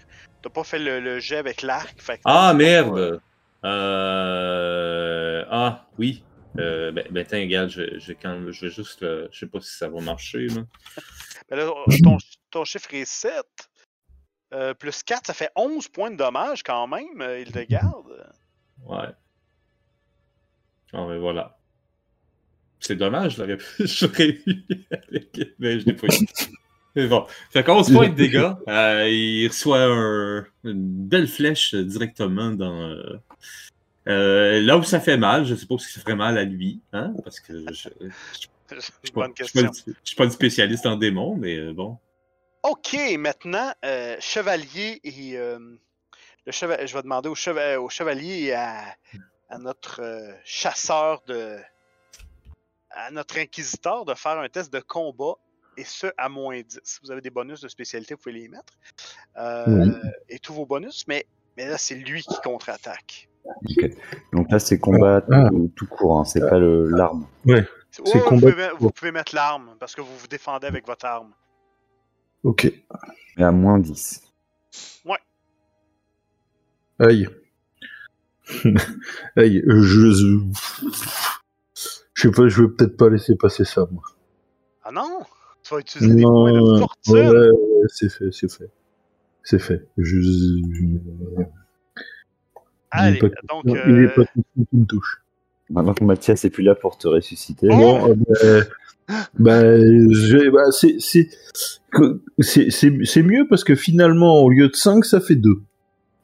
t'as 0.42 0.50
pas 0.50 0.64
fait 0.64 0.80
le, 0.80 1.00
le 1.02 1.20
jet 1.20 1.36
avec 1.38 1.62
l'arc. 1.62 1.94
fait 2.02 2.18
que- 2.18 2.22
Ah 2.26 2.54
merde! 2.54 3.20
Euh... 3.66 5.44
Ah 5.50 5.86
oui. 6.00 6.24
Euh, 6.60 6.92
ben, 6.92 7.04
ben 7.12 7.26
tiens, 7.28 7.40
regarde, 7.40 7.70
je, 7.70 8.00
je, 8.00 8.14
quand, 8.14 8.40
je 8.50 8.66
vais 8.66 8.72
juste. 8.72 9.04
euh, 9.04 9.28
je 9.32 9.40
sais 9.40 9.46
pas 9.46 9.60
si 9.62 9.76
ça 9.78 9.90
va 9.90 10.00
marcher. 10.02 10.48
Là. 10.48 10.62
Mais 11.50 11.58
là, 11.58 11.72
ton, 12.04 12.18
ton 12.52 12.66
chiffre 12.66 12.94
est 12.94 13.06
7. 13.06 13.34
Euh, 14.54 14.74
plus 14.74 15.04
4, 15.04 15.28
ça 15.28 15.34
fait 15.34 15.50
11 15.56 15.90
points 15.90 16.10
de 16.12 16.16
dommage 16.16 16.64
quand 16.64 16.88
même, 16.88 17.22
euh, 17.22 17.40
Hildegarde. 17.42 18.26
Ouais. 18.86 19.10
Ah 20.94 21.06
ben 21.06 21.18
voilà. 21.20 21.58
C'est 22.80 22.96
dommage, 22.96 23.36
j'aurais 23.36 23.58
pu. 23.58 23.66
J'aurais 23.88 24.30
eu 24.46 24.66
avec. 24.92 25.38
Mais 25.60 25.80
je 25.80 25.86
l'ai 25.88 25.94
pas 25.94 26.08
eu. 26.08 26.26
Mais 26.96 27.08
bon. 27.08 27.26
Fait 27.50 27.64
qu'on 27.64 27.84
se 27.84 27.92
points 27.92 28.08
de 28.10 28.14
dégâts. 28.16 28.52
Euh, 28.70 29.10
il 29.10 29.48
reçoit 29.48 29.84
un- 29.84 30.46
une 30.64 31.08
belle 31.08 31.28
flèche 31.28 31.74
directement 31.76 32.52
dans. 32.52 32.96
là 34.06 34.78
où 34.78 34.84
ça 34.84 35.00
fait 35.02 35.18
mal, 35.18 35.44
je 35.46 35.56
suppose 35.56 35.86
que 35.86 35.92
ça 35.92 36.00
ferait 36.02 36.16
mal 36.16 36.38
à 36.38 36.44
lui, 36.46 36.80
hein, 36.94 37.14
parce 37.24 37.40
que 37.42 37.60
je, 37.68 37.74
je, 37.74 37.90
je 38.40 38.48
pas, 38.48 38.57
Bonne 39.14 39.32
je 39.36 39.44
question. 39.44 39.72
je 39.74 39.92
suis 40.04 40.16
pas 40.16 40.26
une 40.26 40.32
spécialiste 40.32 40.86
en 40.86 40.96
démons, 40.98 41.36
mais 41.38 41.56
euh, 41.58 41.74
bon. 41.74 41.98
Ok, 42.64 42.98
maintenant, 43.18 43.72
euh, 43.86 44.16
chevalier 44.20 45.00
et. 45.04 45.38
euh, 45.38 45.60
le 46.46 46.52
cheva- 46.52 46.86
Je 46.86 46.94
vais 46.94 47.02
demander 47.02 47.30
au, 47.30 47.36
cheva- 47.36 47.78
au 47.78 47.90
chevalier 47.90 48.44
et 48.46 48.54
à, 48.54 48.84
à 49.50 49.58
notre 49.58 50.02
euh, 50.02 50.32
chasseur 50.44 51.22
de. 51.28 51.58
à 52.92 53.12
notre 53.12 53.38
inquisiteur 53.38 54.06
de 54.06 54.14
faire 54.14 54.38
un 54.40 54.50
test 54.50 54.72
de 54.74 54.80
combat, 54.80 55.36
et 55.78 55.84
ce 55.84 56.08
à 56.18 56.28
moins 56.30 56.60
10. 56.62 56.80
Si 56.84 57.00
vous 57.04 57.12
avez 57.12 57.22
des 57.22 57.30
bonus 57.30 57.62
de 57.62 57.68
spécialité, 57.68 58.16
vous 58.16 58.20
pouvez 58.22 58.34
les 58.40 58.48
mettre. 58.48 58.74
Euh, 59.38 59.66
Oui. 59.68 59.92
Et 60.30 60.40
tous 60.40 60.54
vos 60.54 60.66
bonus, 60.66 61.06
mais, 61.08 61.26
mais 61.56 61.68
là, 61.68 61.78
c'est 61.78 61.96
lui 61.96 62.22
qui 62.24 62.36
contre-attaque. 62.44 63.30
Donc 64.34 64.52
là, 64.52 64.60
c'est 64.60 64.78
combat 64.80 65.24
Ah. 65.32 65.48
tout, 65.50 65.72
tout 65.76 65.86
court, 65.88 66.20
hein, 66.20 66.26
c'est 66.26 66.42
pas 66.42 66.58
le- 66.58 66.90
l'arme. 66.90 67.28
Ouais, 67.46 67.66
Vous, 68.06 68.20
combat- 68.22 68.52
pouvez, 68.52 68.70
vous 68.80 68.90
pouvez 68.92 69.12
mettre 69.12 69.34
l'arme, 69.36 69.76
parce 69.80 69.96
que 69.96 70.02
vous 70.02 70.16
vous 70.18 70.28
défendez 70.28 70.68
avec 70.68 70.86
votre 70.88 71.06
arme. 71.06 71.32
Ok. 72.44 72.72
Mais 73.38 73.44
à 73.44 73.52
moins 73.52 73.80
10. 73.80 74.22
Aïe. 77.00 77.28
Aïe. 79.36 79.64
Je. 79.68 80.40
Je 82.14 82.22
sais 82.22 82.32
pas, 82.32 82.48
je 82.48 82.64
vais 82.64 82.70
peut-être 82.70 82.98
pas 82.98 83.10
laisser 83.10 83.36
passer 83.36 83.64
ça, 83.66 83.86
moi. 83.92 84.02
Ah 84.84 84.92
non? 84.92 85.20
Tu 85.64 85.74
vas 85.76 85.80
utiliser 85.82 86.16
des 86.16 86.24
points 86.24 86.54
de 86.54 86.58
Non, 86.60 86.80
fortune? 86.80 87.14
ouais, 87.14 87.30
ouais, 87.30 87.88
c'est 87.90 88.10
fait, 88.10 88.32
c'est 88.32 88.52
fait. 88.52 88.72
C'est 89.44 89.60
fait. 89.60 89.88
Je... 89.98 90.20
je- 90.22 91.44
Allez, 92.90 93.18
il 93.20 93.26
est 93.26 93.30
pas- 93.30 93.36
donc. 93.54 93.64
il 93.66 93.76
est 93.76 94.06
euh, 94.08 94.16
pas 94.16 94.26
tout 94.26 94.44
seul 94.56 94.66
qui 94.70 94.78
me 94.78 94.86
touche. 94.86 95.22
Maintenant 95.70 95.94
que 95.94 96.04
Mathias 96.04 96.46
est 96.46 96.50
plus 96.50 96.64
là 96.64 96.76
pour 96.76 96.98
te 96.98 97.08
ressusciter. 97.08 97.68
Bon, 97.68 98.10
euh, 98.44 98.64
bah, 99.08 99.20
bah, 99.40 99.78
je- 99.78 100.50
bah, 100.50 100.72
c'est, 100.72 100.96
c'est, 101.00 101.30
que- 101.92 102.22
c'est, 102.40 102.70
c'est, 102.72 102.94
c'est 103.04 103.24
mieux 103.24 103.48
parce 103.50 103.64
que 103.64 103.76
finalement, 103.76 104.40
au 104.42 104.50
lieu 104.50 104.70
de 104.70 104.76
5, 104.76 105.04
ça 105.06 105.20
fait 105.20 105.36
2. 105.36 105.60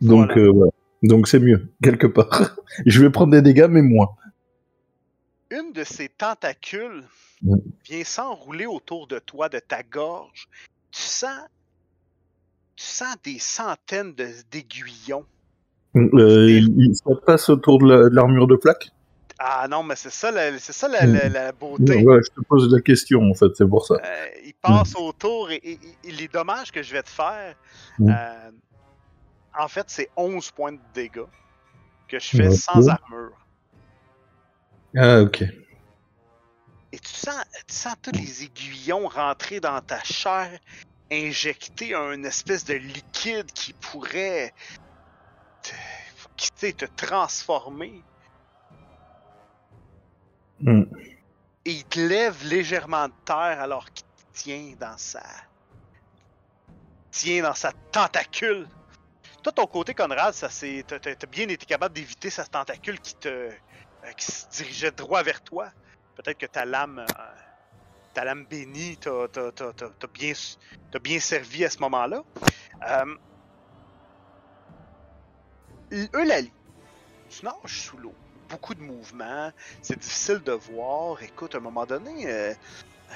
Donc, 0.02 0.32
Voilà. 0.34 0.42
euh, 0.48 0.52
voilà. 0.52 0.72
Donc, 1.04 1.28
c'est 1.28 1.40
mieux, 1.40 1.68
quelque 1.82 2.08
part. 2.08 2.56
je 2.86 3.02
vais 3.02 3.10
prendre 3.10 3.32
des 3.32 3.42
dégâts, 3.42 3.68
mais 3.70 3.82
moins. 3.82 4.10
une 5.52 5.72
de 5.74 5.84
ces 5.84 6.08
tentacules 6.10 7.04
vient 7.86 8.04
s'enrouler 8.06 8.66
autour 8.66 9.08
de 9.08 9.20
toi, 9.20 9.50
de 9.50 9.60
ta 9.60 9.84
gorge. 9.84 10.48
Tu 10.92 11.02
sens, 11.02 11.38
tu 12.78 12.86
sens 12.86 13.16
des 13.24 13.38
centaines 13.40 14.14
de- 14.14 14.28
d'aiguillons. 14.52 15.26
Euh, 15.96 16.60
ça 16.94 17.12
passe 17.26 17.50
autour 17.50 17.80
de, 17.80 17.86
la- 17.88 18.10
de 18.10 18.16
l'armure 18.16 18.48
de 18.48 18.56
plaque 18.56 18.92
Ah 19.46 19.68
non, 19.68 19.84
mais 19.84 19.98
c'est 19.98 20.10
ça, 20.10 20.32
la, 20.32 20.58
c'est 20.58 20.72
ça 20.72 20.88
la, 20.88 21.06
Mm. 21.06 21.14
la- 21.14 21.30
la 21.30 21.52
beauté. 21.52 22.02
Ouais, 22.02 22.20
je 22.24 22.30
te 22.42 22.46
pose 22.48 22.74
la 22.74 22.80
question, 22.80 23.22
en 23.30 23.34
fait, 23.34 23.54
c'est 23.58 23.68
pour 23.68 23.86
ça. 23.86 23.96
Euh, 23.96 24.26
il 24.46 24.54
passe 24.54 24.96
autour 24.96 25.52
et, 25.52 25.56
et- 25.56 25.80
et 26.06 26.12
les 26.12 26.30
dommages 26.30 26.72
que 26.72 26.82
je 26.82 26.94
vais 26.94 27.04
te 27.04 27.10
faire, 27.10 27.54
Mm. 28.00 28.10
euh, 28.10 28.52
en 29.60 29.68
fait, 29.68 29.84
c'est 29.90 30.10
11 30.16 30.50
points 30.50 30.72
de 30.72 30.80
dégâts 30.94 31.26
que 32.08 32.20
je 32.20 32.38
fais 32.38 32.52
sans 32.52 32.88
armure. 32.88 33.36
Ah, 34.96 35.20
ok. 35.22 35.42
Et 36.94 37.00
tu 37.00 37.10
sens, 37.14 37.44
tu 37.68 37.76
sens 37.76 37.96
tous 38.02 38.12
les 38.14 38.44
aiguillons 38.46 39.10
rentrer 39.10 39.60
dans 39.60 39.82
ta 39.82 40.02
chair, 40.04 40.58
injecter 41.12 41.96
un 41.96 42.24
espèce 42.24 42.64
de 42.64 42.76
liquide 42.76 43.52
qui 43.52 43.74
pourrait 43.74 44.54
te, 45.64 45.72
qui, 46.38 46.74
te 46.74 46.86
transformer. 46.96 48.02
Hmm. 50.66 50.84
Et 51.66 51.72
il 51.72 51.86
te 51.86 52.00
lève 52.00 52.46
légèrement 52.46 53.08
de 53.08 53.14
terre 53.26 53.60
alors 53.62 53.86
qu'il 53.92 54.06
te 54.06 54.40
tient 54.42 54.76
dans 54.80 54.98
sa. 54.98 55.24
tient 57.12 57.44
dans 57.44 57.54
sa 57.54 57.72
tentacule. 57.92 58.68
Toi, 59.44 59.52
ton 59.52 59.68
côté, 59.68 59.94
Conrad, 59.94 60.34
ça 60.34 60.50
c'est. 60.50 60.84
T'as 60.88 61.00
t'as- 61.00 61.16
t'as 61.16 61.28
bien 61.28 61.50
été 61.50 61.66
capable 61.66 61.94
d'éviter 61.96 62.30
sa 62.30 62.46
tentacule 62.46 63.00
qui 63.00 63.16
te. 63.16 63.28
euh, 63.28 63.52
qui 64.18 64.26
se 64.32 64.48
dirigeait 64.52 64.92
droit 64.92 65.22
vers 65.24 65.42
toi. 65.42 65.70
Peut-être 66.16 66.38
que 66.38 66.46
ta 66.46 66.66
lame. 66.66 67.00
euh, 67.00 67.34
ta 68.14 68.24
lame 68.24 68.46
bénie 68.46 68.98
t'a 68.98 69.28
t'a- 69.28 69.52
t'a- 69.52 69.74
t'a- 69.74 69.90
t'a 69.90 70.08
bien, 70.08 70.34
bien 71.02 71.20
servi 71.20 71.66
à 71.66 71.70
ce 71.70 71.80
moment-là. 71.80 72.22
Euh, 72.88 73.16
L- 75.92 76.10
Eulalie, 76.16 76.54
tu 77.30 77.44
nages 77.46 77.82
sous 77.82 77.98
l'eau. 77.98 78.16
Beaucoup 78.54 78.76
de 78.76 78.84
mouvements. 78.84 79.52
C'est 79.82 79.98
difficile 79.98 80.38
de 80.44 80.52
voir. 80.52 81.24
Écoute, 81.24 81.56
à 81.56 81.58
un 81.58 81.62
moment 81.62 81.88
donné, 81.88 82.28
euh, 82.28 82.54
euh, 83.12 83.16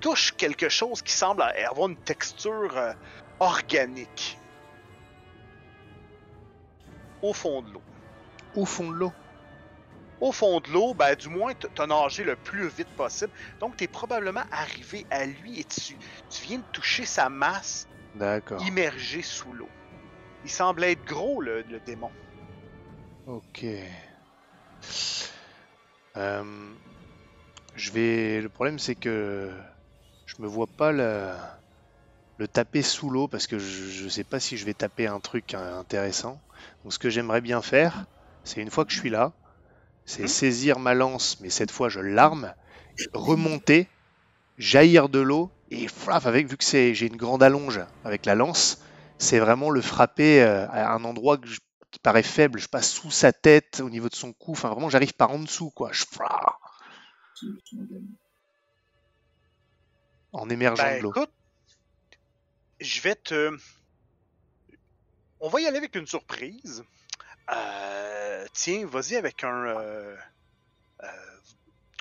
touche 0.00 0.32
quelque 0.32 0.70
chose 0.70 1.02
qui 1.02 1.12
semble 1.12 1.42
avoir 1.42 1.90
une 1.90 1.96
texture 1.96 2.74
euh, 2.74 2.94
organique. 3.38 4.38
Au 7.20 7.34
fond 7.34 7.60
de 7.60 7.70
l'eau. 7.74 7.82
Au 8.54 8.64
fond 8.64 8.90
de 8.90 8.96
l'eau. 8.96 9.12
Au 10.22 10.32
fond 10.32 10.58
de 10.60 10.70
l'eau, 10.70 10.94
ben, 10.94 11.14
du 11.14 11.28
moins, 11.28 11.52
t'as 11.52 11.86
nagé 11.86 12.24
le 12.24 12.36
plus 12.36 12.68
vite 12.68 12.88
possible. 12.96 13.32
Donc, 13.60 13.76
t'es 13.76 13.88
probablement 13.88 14.44
arrivé 14.52 15.04
à 15.10 15.26
lui 15.26 15.60
et 15.60 15.64
tu, 15.64 15.98
tu 16.30 16.42
viens 16.44 16.58
de 16.58 16.64
toucher 16.72 17.04
sa 17.04 17.28
masse 17.28 17.86
immergée 18.66 19.20
sous 19.20 19.52
l'eau. 19.52 19.68
il 20.44 20.50
semble 20.50 20.82
être 20.84 21.04
gros, 21.04 21.42
le, 21.42 21.60
le 21.60 21.78
démon. 21.80 22.10
Ok. 23.26 23.58
Euh, 26.16 26.76
je 27.74 27.90
vais. 27.92 28.40
Le 28.40 28.48
problème, 28.48 28.78
c'est 28.78 28.96
que 28.96 29.52
je 30.26 30.34
me 30.40 30.46
vois 30.48 30.68
pas 30.68 30.92
le, 30.92 31.32
le 32.38 32.48
taper 32.48 32.82
sous 32.82 33.10
l'eau 33.10 33.28
parce 33.28 33.46
que 33.46 33.58
je, 33.58 33.84
je 33.84 34.08
sais 34.08 34.24
pas 34.24 34.40
si 34.40 34.56
je 34.56 34.64
vais 34.66 34.74
taper 34.74 35.06
un 35.06 35.20
truc 35.20 35.54
intéressant. 35.54 36.42
Donc, 36.82 36.92
ce 36.92 36.98
que 36.98 37.10
j'aimerais 37.10 37.40
bien 37.40 37.62
faire, 37.62 38.06
c'est 38.44 38.60
une 38.60 38.70
fois 38.70 38.84
que 38.84 38.92
je 38.92 38.98
suis 38.98 39.10
là, 39.10 39.34
c'est 40.06 40.26
Mhm. 40.26 40.28
saisir 40.28 40.78
ma 40.80 40.94
lance, 40.94 41.40
mais 41.40 41.50
cette 41.50 41.70
fois 41.72 41.88
je 41.90 42.00
l'arme, 42.00 42.54
remonter, 43.14 43.90
jaillir 44.58 45.08
de 45.10 45.20
l'eau 45.20 45.52
et 45.70 45.88
flaf, 45.88 46.26
avec 46.26 46.48
vu 46.48 46.56
que 46.58 46.64
j'ai 46.64 47.06
une 47.06 47.16
grande 47.18 47.42
allonge 47.42 47.80
avec 48.04 48.26
la 48.26 48.34
lance, 48.36 48.78
c'est 49.18 49.40
vraiment 49.40 49.70
le 49.70 49.82
frapper 49.82 50.42
euh, 50.42 50.68
à 50.70 50.92
un 50.94 51.04
endroit 51.04 51.38
que 51.38 51.48
je- 51.48 51.60
qui 51.96 52.00
paraît 52.00 52.22
faible. 52.22 52.58
Je 52.60 52.68
passe 52.68 52.90
sous 52.92 53.10
sa 53.10 53.32
tête, 53.32 53.80
au 53.80 53.88
niveau 53.88 54.10
de 54.10 54.14
son 54.14 54.34
cou. 54.34 54.52
Enfin, 54.52 54.68
vraiment, 54.68 54.90
j'arrive 54.90 55.14
par 55.14 55.30
en 55.30 55.38
dessous, 55.38 55.70
quoi. 55.70 55.90
Je- 55.92 56.04
en 60.32 60.50
émergeant 60.50 60.84
Ben 60.84 60.98
de 60.98 61.02
l'eau. 61.02 61.14
je 62.80 63.00
vais 63.00 63.14
te. 63.14 63.56
On 65.40 65.48
va 65.48 65.62
y 65.62 65.66
aller 65.66 65.78
avec 65.78 65.94
une 65.96 66.06
surprise. 66.06 66.84
Euh, 67.50 68.46
tiens, 68.52 68.86
vas-y 68.86 69.16
avec 69.16 69.42
un. 69.42 69.54
euh, 69.54 70.16
euh, 71.02 71.06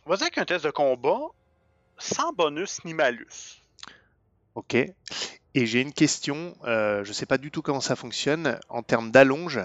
vas-y 0.06 0.24
avec 0.24 0.38
un 0.38 0.46
test 0.46 0.66
de 0.66 0.72
combat 0.72 1.22
sans 1.98 2.34
bonus 2.34 2.84
ni 2.84 2.94
malus. 2.94 3.62
Ok. 4.56 4.76
Et 4.76 5.66
j'ai 5.66 5.80
une 5.80 5.94
question. 5.94 6.54
je 6.66 7.12
sais 7.14 7.26
pas 7.26 7.38
du 7.38 7.50
tout 7.50 7.62
comment 7.62 7.80
ça 7.80 7.96
fonctionne. 7.96 8.60
En 8.68 8.84
termes 8.84 9.12
d'allonge, 9.12 9.62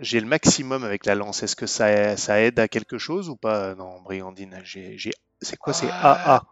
j'ai 0.00 0.20
le 0.20 0.26
maximum 0.26 0.84
avec 0.84 1.06
la 1.06 1.14
lance. 1.14 1.42
Est-ce 1.42 1.56
que 1.56 1.66
ça, 1.66 2.16
ça 2.16 2.40
aide 2.40 2.58
à 2.58 2.68
quelque 2.68 2.98
chose 2.98 3.28
ou 3.28 3.36
pas 3.36 3.74
Non, 3.74 4.00
Brigandine. 4.00 4.60
J'ai, 4.64 4.96
C'est 5.40 5.56
quoi? 5.56 5.72
C'est 5.72 5.88
Ah. 5.90 6.36
AA. 6.36 6.42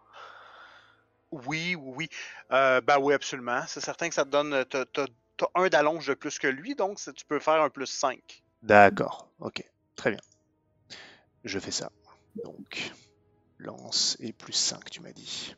Oui, 1.31 1.75
oui, 1.75 1.93
oui. 1.95 2.09
Euh, 2.51 2.81
ben 2.81 2.97
oui, 2.99 3.13
absolument. 3.13 3.61
C'est 3.67 3.81
certain 3.81 4.09
que 4.09 4.15
ça 4.15 4.25
te 4.25 4.29
donne. 4.29 4.65
T'as, 4.65 5.05
un 5.55 5.69
d'allonge 5.69 6.07
de 6.07 6.13
plus 6.15 6.37
que 6.37 6.47
lui, 6.47 6.75
donc 6.75 6.99
tu 7.15 7.25
peux 7.25 7.39
faire 7.39 7.61
un 7.61 7.69
plus 7.69 7.85
5. 7.85 8.43
D'accord. 8.61 9.29
Ok. 9.39 9.63
Très 9.95 10.11
bien. 10.11 10.19
Je 11.45 11.59
fais 11.59 11.71
ça. 11.71 11.91
Donc, 12.43 12.91
lance 13.57 14.17
et 14.19 14.33
plus 14.33 14.53
5, 14.53 14.89
tu 14.89 15.01
m'as 15.01 15.11
dit. 15.13 15.55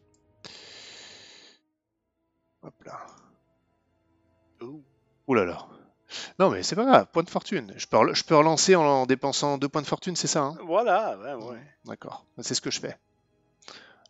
Hop 2.62 2.76
là. 2.86 3.08
Ouh 5.28 5.34
là 5.34 5.46
là. 5.46 5.68
Non, 6.40 6.50
mais 6.50 6.64
c'est 6.64 6.76
pas 6.76 6.86
grave. 6.86 7.08
Point 7.12 7.24
de 7.24 7.30
fortune. 7.30 7.74
Je 7.78 7.88
peux, 7.88 7.98
rel- 7.98 8.16
je 8.16 8.24
peux 8.24 8.36
relancer 8.36 8.76
en, 8.76 8.84
en 8.84 9.06
dépensant 9.06 9.58
deux 9.58 9.70
points 9.70 9.82
de 9.82 9.88
fortune, 9.88 10.16
c'est 10.16 10.28
ça 10.28 10.42
hein? 10.44 10.58
Voilà, 10.66 11.18
ben 11.18 11.38
ouais. 11.38 11.60
D'accord. 11.86 12.26
C'est 12.40 12.54
ce 12.56 12.62
que 12.62 12.72
je 12.72 12.80
fais. 12.80 12.98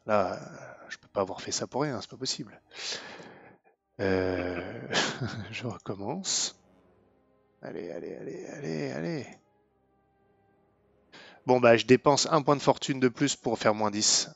Là, 0.05 0.39
je 0.89 0.97
peux 0.97 1.07
pas 1.07 1.21
avoir 1.21 1.41
fait 1.41 1.51
ça 1.51 1.67
pour 1.67 1.83
rien, 1.83 1.99
c'est 2.01 2.09
pas 2.09 2.17
possible. 2.17 2.59
Euh, 3.99 4.87
je 5.51 5.67
recommence. 5.67 6.55
Allez, 7.61 7.91
allez, 7.91 8.15
allez, 8.15 8.45
allez, 8.47 8.91
allez. 8.91 9.27
Bon, 11.45 11.59
bah, 11.59 11.77
je 11.77 11.85
dépense 11.85 12.27
un 12.31 12.41
point 12.41 12.55
de 12.55 12.61
fortune 12.61 12.99
de 12.99 13.07
plus 13.09 13.35
pour 13.35 13.57
faire 13.59 13.75
moins 13.75 13.91
10. 13.91 14.29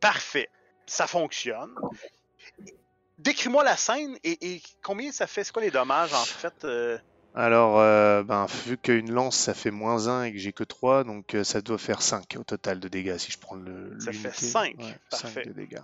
Parfait. 0.00 0.48
Ça 0.86 1.06
fonctionne. 1.06 1.74
Décris-moi 3.22 3.62
la 3.64 3.76
scène 3.76 4.16
et, 4.24 4.54
et 4.54 4.62
combien 4.82 5.12
ça 5.12 5.26
fait, 5.26 5.44
c'est 5.44 5.52
quoi 5.52 5.62
les 5.62 5.70
dommages 5.70 6.14
en 6.14 6.24
fait 6.24 6.64
euh, 6.64 6.98
Alors, 7.34 7.78
euh, 7.78 8.22
ben, 8.22 8.46
vu 8.66 8.78
qu'une 8.78 9.12
lance, 9.12 9.36
ça 9.36 9.54
fait 9.54 9.70
moins 9.70 10.08
1 10.08 10.24
et 10.24 10.32
que 10.32 10.38
j'ai 10.38 10.52
que 10.52 10.64
3, 10.64 11.04
donc 11.04 11.34
euh, 11.34 11.44
ça 11.44 11.60
doit 11.60 11.78
faire 11.78 12.00
5 12.00 12.36
au 12.38 12.44
total 12.44 12.80
de 12.80 12.88
dégâts 12.88 13.18
si 13.18 13.30
je 13.30 13.38
prends 13.38 13.56
le. 13.56 13.96
Ça 14.00 14.12
fait 14.12 14.18
l'unité. 14.18 14.46
5, 14.46 14.74
Ouais, 14.78 14.96
parfait. 15.10 15.42
5 15.44 15.46
de 15.48 15.52
dégâts. 15.52 15.82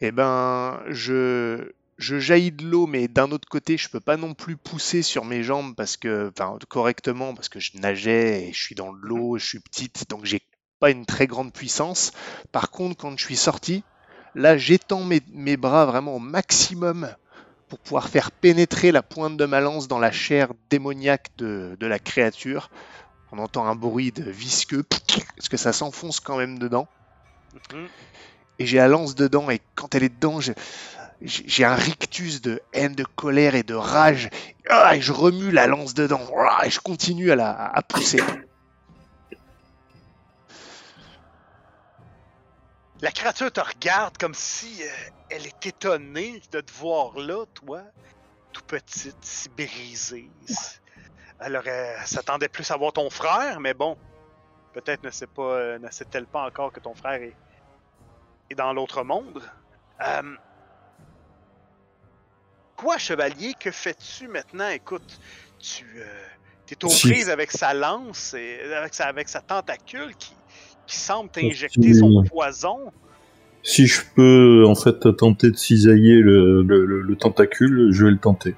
Et 0.00 0.10
ben, 0.10 0.82
je, 0.88 1.70
je 1.96 2.18
jaillis 2.18 2.52
de 2.52 2.64
l'eau, 2.64 2.86
mais 2.86 3.08
d'un 3.08 3.30
autre 3.30 3.48
côté, 3.48 3.76
je 3.78 3.88
peux 3.88 4.00
pas 4.00 4.16
non 4.16 4.34
plus 4.34 4.56
pousser 4.56 5.02
sur 5.02 5.24
mes 5.24 5.42
jambes 5.42 5.74
parce 5.76 5.96
que, 5.96 6.32
enfin, 6.36 6.58
correctement, 6.68 7.34
parce 7.34 7.48
que 7.48 7.60
je 7.60 7.78
nageais 7.78 8.48
et 8.48 8.52
je 8.52 8.62
suis 8.62 8.74
dans 8.74 8.92
de 8.92 8.98
l'eau, 9.00 9.38
je 9.38 9.46
suis 9.46 9.60
petite, 9.60 10.10
donc 10.10 10.24
j'ai 10.24 10.42
pas 10.80 10.90
une 10.90 11.06
très 11.06 11.26
grande 11.26 11.52
puissance. 11.52 12.12
Par 12.52 12.70
contre, 12.70 12.96
quand 12.96 13.16
je 13.16 13.24
suis 13.24 13.36
sorti, 13.36 13.82
là, 14.36 14.56
j'étends 14.56 15.02
mes, 15.02 15.20
mes 15.32 15.56
bras 15.56 15.84
vraiment 15.86 16.14
au 16.14 16.18
maximum 16.20 17.08
pour 17.68 17.78
pouvoir 17.80 18.08
faire 18.08 18.30
pénétrer 18.30 18.92
la 18.92 19.02
pointe 19.02 19.36
de 19.36 19.44
ma 19.44 19.60
lance 19.60 19.88
dans 19.88 19.98
la 19.98 20.12
chair 20.12 20.50
démoniaque 20.70 21.30
de, 21.38 21.76
de 21.80 21.86
la 21.86 21.98
créature. 21.98 22.70
On 23.32 23.38
entend 23.38 23.66
un 23.66 23.74
bruit 23.74 24.12
de 24.12 24.22
visqueux, 24.30 24.84
parce 25.36 25.48
que 25.48 25.56
ça 25.56 25.72
s'enfonce 25.72 26.20
quand 26.20 26.36
même 26.36 26.58
dedans. 26.60 26.86
mhm. 27.72 27.88
Et 28.58 28.66
j'ai 28.66 28.78
la 28.78 28.88
lance 28.88 29.14
dedans, 29.16 29.50
et 29.50 29.60
quand 29.74 29.94
elle 29.94 30.04
est 30.04 30.08
dedans, 30.14 30.40
je- 30.40 30.52
j'ai 31.20 31.64
un 31.64 31.74
rictus 31.74 32.40
de 32.40 32.60
haine, 32.72 32.94
de 32.94 33.04
colère 33.04 33.54
et 33.54 33.62
de 33.64 33.74
rage. 33.74 34.30
Ah, 34.70 34.96
et 34.96 35.00
je 35.00 35.12
remue 35.12 35.50
la 35.50 35.66
lance 35.66 35.92
dedans, 35.94 36.20
Ah, 36.38 36.66
et 36.66 36.70
je 36.70 36.78
continue 36.80 37.30
à 37.32 37.36
la 37.36 37.50
à 37.50 37.82
pousser. 37.82 38.20
La 43.02 43.10
créature 43.10 43.52
te 43.52 43.60
regarde 43.60 44.16
comme 44.16 44.34
si 44.34 44.82
euh, 44.82 44.88
elle 45.28 45.46
est 45.46 45.66
étonnée 45.66 46.40
de 46.50 46.60
te 46.60 46.72
voir 46.72 47.18
là, 47.18 47.44
toi, 47.52 47.82
tout 48.52 48.62
petite, 48.62 49.22
si 49.22 49.50
brisée. 49.50 50.30
Elle 51.40 51.56
aurait 51.56 51.96
s'attendait 52.06 52.48
plus 52.48 52.70
à 52.70 52.76
voir 52.76 52.94
ton 52.94 53.10
frère, 53.10 53.60
mais 53.60 53.74
bon, 53.74 53.98
peut-être 54.72 55.04
ne 55.04 55.10
sait 55.10 55.26
pas, 55.26 55.42
euh, 55.42 55.78
ne 55.78 55.90
sait-elle 55.90 56.26
pas 56.26 56.46
encore 56.46 56.72
que 56.72 56.80
ton 56.80 56.94
frère 56.94 57.22
est, 57.22 57.36
est 58.48 58.54
dans 58.54 58.72
l'autre 58.72 59.02
monde. 59.02 59.42
Euh, 60.00 60.36
quoi, 62.76 62.96
chevalier, 62.96 63.54
que 63.60 63.70
fais-tu 63.70 64.28
maintenant? 64.28 64.68
Écoute, 64.68 65.20
tu 65.58 65.84
euh, 65.96 66.26
es 66.70 66.84
aux 66.84 66.88
prises 66.88 67.28
avec 67.28 67.52
sa 67.52 67.74
lance 67.74 68.32
et 68.32 68.72
avec 68.72 68.94
sa, 68.94 69.06
avec 69.06 69.28
sa 69.28 69.42
tentacule 69.42 70.14
qui, 70.16 70.34
qui 70.86 70.96
semble 70.96 71.28
Si- 71.34 71.40
t'injecter 71.48 71.94
son 71.94 72.22
poison. 72.24 72.78
Si 73.62 73.86
je 73.86 74.00
peux 74.14 74.64
en 74.66 74.74
fait 74.76 75.16
tenter 75.16 75.50
de 75.50 75.56
cisailler 75.56 76.16
le, 76.20 76.62
le- 76.62 76.84
le- 76.86 77.00
le 77.02 77.16
tentacule, 77.16 77.88
je 77.92 78.04
vais 78.04 78.10
le 78.12 78.18
tenter. 78.18 78.54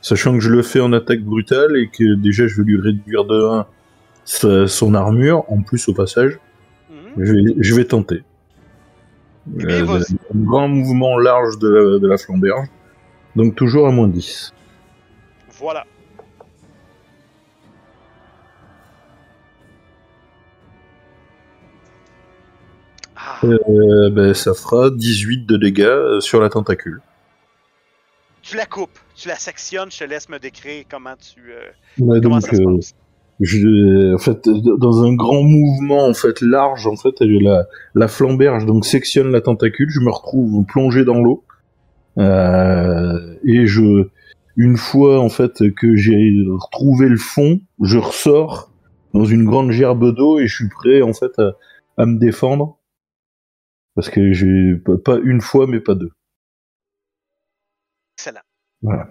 Sachant 0.00 0.32
que 0.32 0.40
je 0.40 0.50
le 0.50 0.62
fais 0.62 0.80
en 0.80 0.92
attaque 0.92 1.20
brutale 1.20 1.76
et 1.76 1.88
que 1.88 2.14
déjà 2.14 2.46
je 2.46 2.56
vais 2.56 2.64
lui 2.64 2.80
réduire 2.80 3.24
de 3.24 3.44
1 3.44 3.66
sa- 4.24 4.66
son 4.66 4.94
armure, 4.94 5.44
en 5.52 5.60
plus 5.62 5.86
au 5.88 5.92
passage, 5.94 6.38
Mhm. 6.90 7.24
je 7.24 7.32
vais, 7.32 7.54
je 7.58 7.74
vais 7.74 7.84
tenter. 7.84 8.22
Eh 9.60 9.64
Euh, 9.64 9.98
un 9.98 10.38
grand 10.38 10.68
mouvement 10.68 11.18
large 11.18 11.58
de 11.58 11.68
la, 11.68 11.98
de 11.98 12.06
la 12.06 12.16
flamberge. 12.16 12.68
Donc 13.36 13.54
toujours 13.54 13.86
à 13.86 13.90
moins 13.90 14.08
10. 14.08 14.52
Voilà. 15.58 15.84
Euh, 23.44 24.10
ben, 24.10 24.34
ça 24.34 24.54
fera 24.54 24.90
18 24.90 25.46
de 25.46 25.56
dégâts 25.56 25.82
euh, 25.82 26.20
sur 26.20 26.40
la 26.40 26.48
tentacule. 26.48 27.00
tu 28.42 28.56
la 28.56 28.66
coupes, 28.66 28.98
tu 29.14 29.28
la 29.28 29.36
sectionnes, 29.36 29.90
je 29.90 29.98
te 29.98 30.04
laisse 30.04 30.28
me 30.28 30.38
décrire 30.38 30.84
comment 30.90 31.14
tu 31.16 31.40
euh, 31.52 31.60
Ouais, 31.98 32.20
comment 32.20 32.40
donc, 32.40 32.42
ça 32.42 32.56
se 32.56 32.62
euh, 32.62 32.76
passe. 32.76 32.94
je, 33.40 34.14
en 34.14 34.18
fait, 34.18 34.48
dans 34.48 35.04
un 35.04 35.14
grand 35.14 35.42
mouvement 35.42 36.06
en 36.06 36.14
fait 36.14 36.40
large, 36.40 36.86
en 36.86 36.96
fait, 36.96 37.14
la, 37.20 37.66
la 37.94 38.08
flamberge 38.08 38.66
donc 38.66 38.84
sectionne 38.84 39.30
la 39.30 39.40
tentacule. 39.40 39.90
Je 39.90 40.00
me 40.00 40.10
retrouve 40.10 40.64
plongé 40.66 41.04
dans 41.04 41.20
l'eau 41.22 41.44
Euh, 42.18 43.36
et 43.44 43.66
je, 43.66 44.08
une 44.56 44.76
fois 44.76 45.20
en 45.20 45.30
fait 45.30 45.70
que 45.74 45.96
j'ai 45.96 46.44
retrouvé 46.48 47.08
le 47.08 47.16
fond, 47.16 47.60
je 47.82 47.98
ressors 47.98 48.70
dans 49.14 49.24
une 49.24 49.44
grande 49.46 49.70
gerbe 49.70 50.14
d'eau 50.14 50.38
et 50.38 50.46
je 50.46 50.54
suis 50.56 50.68
prêt 50.68 51.02
en 51.02 51.12
fait 51.14 51.32
à, 51.38 51.52
à 51.96 52.06
me 52.06 52.18
défendre 52.18 52.78
parce 53.94 54.08
que 54.10 54.32
j'ai 54.32 54.74
pas- 55.04 55.18
une 55.22 55.40
fois 55.40 55.66
mais 55.66 55.80
pas 55.80 55.94
deux. 55.94 56.10
Excellent. 58.16 58.40
Voilà. 58.82 59.08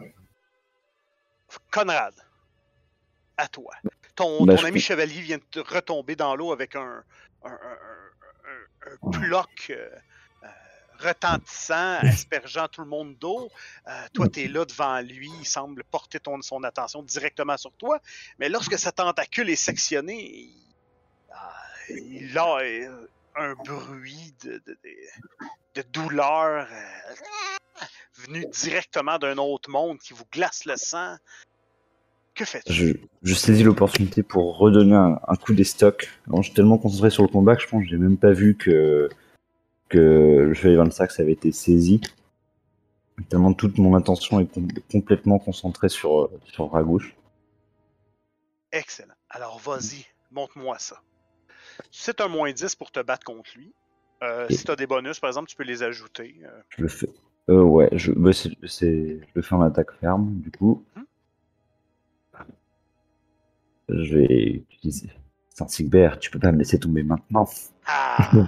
Conrad, 1.71 2.13
à 3.37 3.47
toi. 3.47 3.73
Ton, 4.15 4.45
Ben, 4.45 4.55
ton 4.57 4.63
ami 4.65 4.73
peux- 4.73 4.79
chevalier 4.79 5.21
vient 5.21 5.37
de 5.37 5.43
te 5.43 5.59
retomber 5.59 6.15
dans 6.15 6.35
l'eau 6.35 6.51
avec 6.51 6.75
un, 6.75 7.03
un, 7.43 7.49
un, 7.49 7.51
un- 7.51 8.91
un- 8.91 9.07
un 9.07 9.11
ploc 9.11 9.67
euh, 9.69 9.89
euh, 10.43 10.47
retentissant, 10.99 11.97
aspergeant 12.25 12.67
tout 12.67 12.81
le 12.81 12.87
monde 12.87 13.17
d'eau. 13.17 13.49
Euh, 13.87 13.91
toi, 14.13 14.27
tu 14.29 14.41
es 14.41 14.47
là 14.47 14.65
devant 14.65 14.99
lui, 15.01 15.29
il 15.39 15.45
semble 15.45 15.83
porter 15.85 16.19
ton, 16.19 16.41
son 16.41 16.63
attention 16.63 17.03
directement 17.03 17.57
sur 17.57 17.71
toi, 17.73 17.99
mais 18.39 18.49
lorsque 18.49 18.77
sa 18.77 18.91
tentacule 18.91 19.49
est 19.49 19.55
sectionnée, 19.55 20.29
il, 20.29 20.73
ah, 21.33 21.53
il 21.89 22.37
a 22.37 22.59
un 23.35 23.53
bruit 23.55 24.33
de, 24.43 24.61
de, 24.65 24.77
de- 25.75 25.81
douleur 25.93 26.67
euh, 26.69 27.85
venu 28.15 28.45
directement 28.51 29.17
d'un 29.17 29.37
autre 29.37 29.69
monde 29.69 29.97
qui 29.99 30.13
vous 30.13 30.25
glace 30.31 30.65
le 30.65 30.75
sang. 30.77 31.15
Que 32.35 32.45
faites-tu? 32.45 32.73
Je, 32.73 32.93
je 33.23 33.33
saisis 33.33 33.63
l'opportunité 33.63 34.23
pour 34.23 34.57
redonner 34.57 34.95
un, 34.95 35.19
un 35.27 35.35
coup 35.35 35.53
des 35.53 35.63
stocks. 35.63 36.09
Alors, 36.27 36.41
je 36.41 36.47
suis 36.47 36.55
tellement 36.55 36.77
concentré 36.77 37.09
sur 37.09 37.23
le 37.23 37.29
combat 37.29 37.55
que 37.55 37.61
je 37.61 37.67
pense 37.67 37.83
que 37.83 37.89
j'ai 37.89 37.97
même 37.97 38.17
pas 38.17 38.31
vu 38.31 38.55
que, 38.55 39.09
que 39.89 39.97
le 39.97 40.53
chevalier 40.53 40.77
Van 40.77 40.89
Sax 40.91 41.19
avait 41.19 41.33
été 41.33 41.51
saisi. 41.51 41.99
Tellement 43.29 43.53
toute 43.53 43.77
mon 43.77 43.95
attention 43.95 44.39
est 44.39 44.47
com- 44.47 44.67
complètement 44.91 45.39
concentrée 45.39 45.89
sur, 45.89 46.29
sur 46.45 46.71
Ragouche. 46.71 47.15
Excellent. 48.71 49.13
Alors 49.29 49.59
vas-y, 49.59 50.05
montre-moi 50.31 50.79
ça. 50.79 51.01
C'est 51.91 52.21
un 52.21 52.27
moins 52.27 52.51
10 52.51 52.75
pour 52.75 52.91
te 52.91 52.99
battre 53.01 53.23
contre 53.25 53.49
lui. 53.55 53.73
Euh, 54.23 54.47
Et- 54.49 54.55
Si 54.55 54.65
tu 54.65 54.71
as 54.71 54.75
des 54.75 54.87
bonus, 54.87 55.19
par 55.19 55.29
exemple, 55.29 55.49
tu 55.49 55.55
peux 55.55 55.63
les 55.63 55.81
ajouter. 55.83 56.35
Euh, 56.43 56.61
Je 56.69 56.81
le 56.83 56.87
fais. 56.87 57.09
Euh, 57.49 57.61
ouais, 57.63 57.89
je, 57.93 58.11
bah, 58.11 58.33
c'est, 58.33 58.51
c'est- 58.67 59.19
je 59.19 59.25
le 59.33 59.41
fais 59.41 59.55
en 59.55 59.61
attaque 59.61 59.91
ferme, 59.99 60.39
du 60.41 60.51
coup. 60.51 60.83
Mhm. 60.95 61.05
Je 63.89 64.17
vais 64.17 64.63
utiliser. 64.71 65.09
Saint-Sigbert, 65.49 66.19
tu 66.19 66.29
peux 66.31 66.39
pas 66.39 66.51
me 66.51 66.57
laisser 66.59 66.79
tomber 66.79 67.03
maintenant. 67.03 67.47
Ah! 67.85 68.31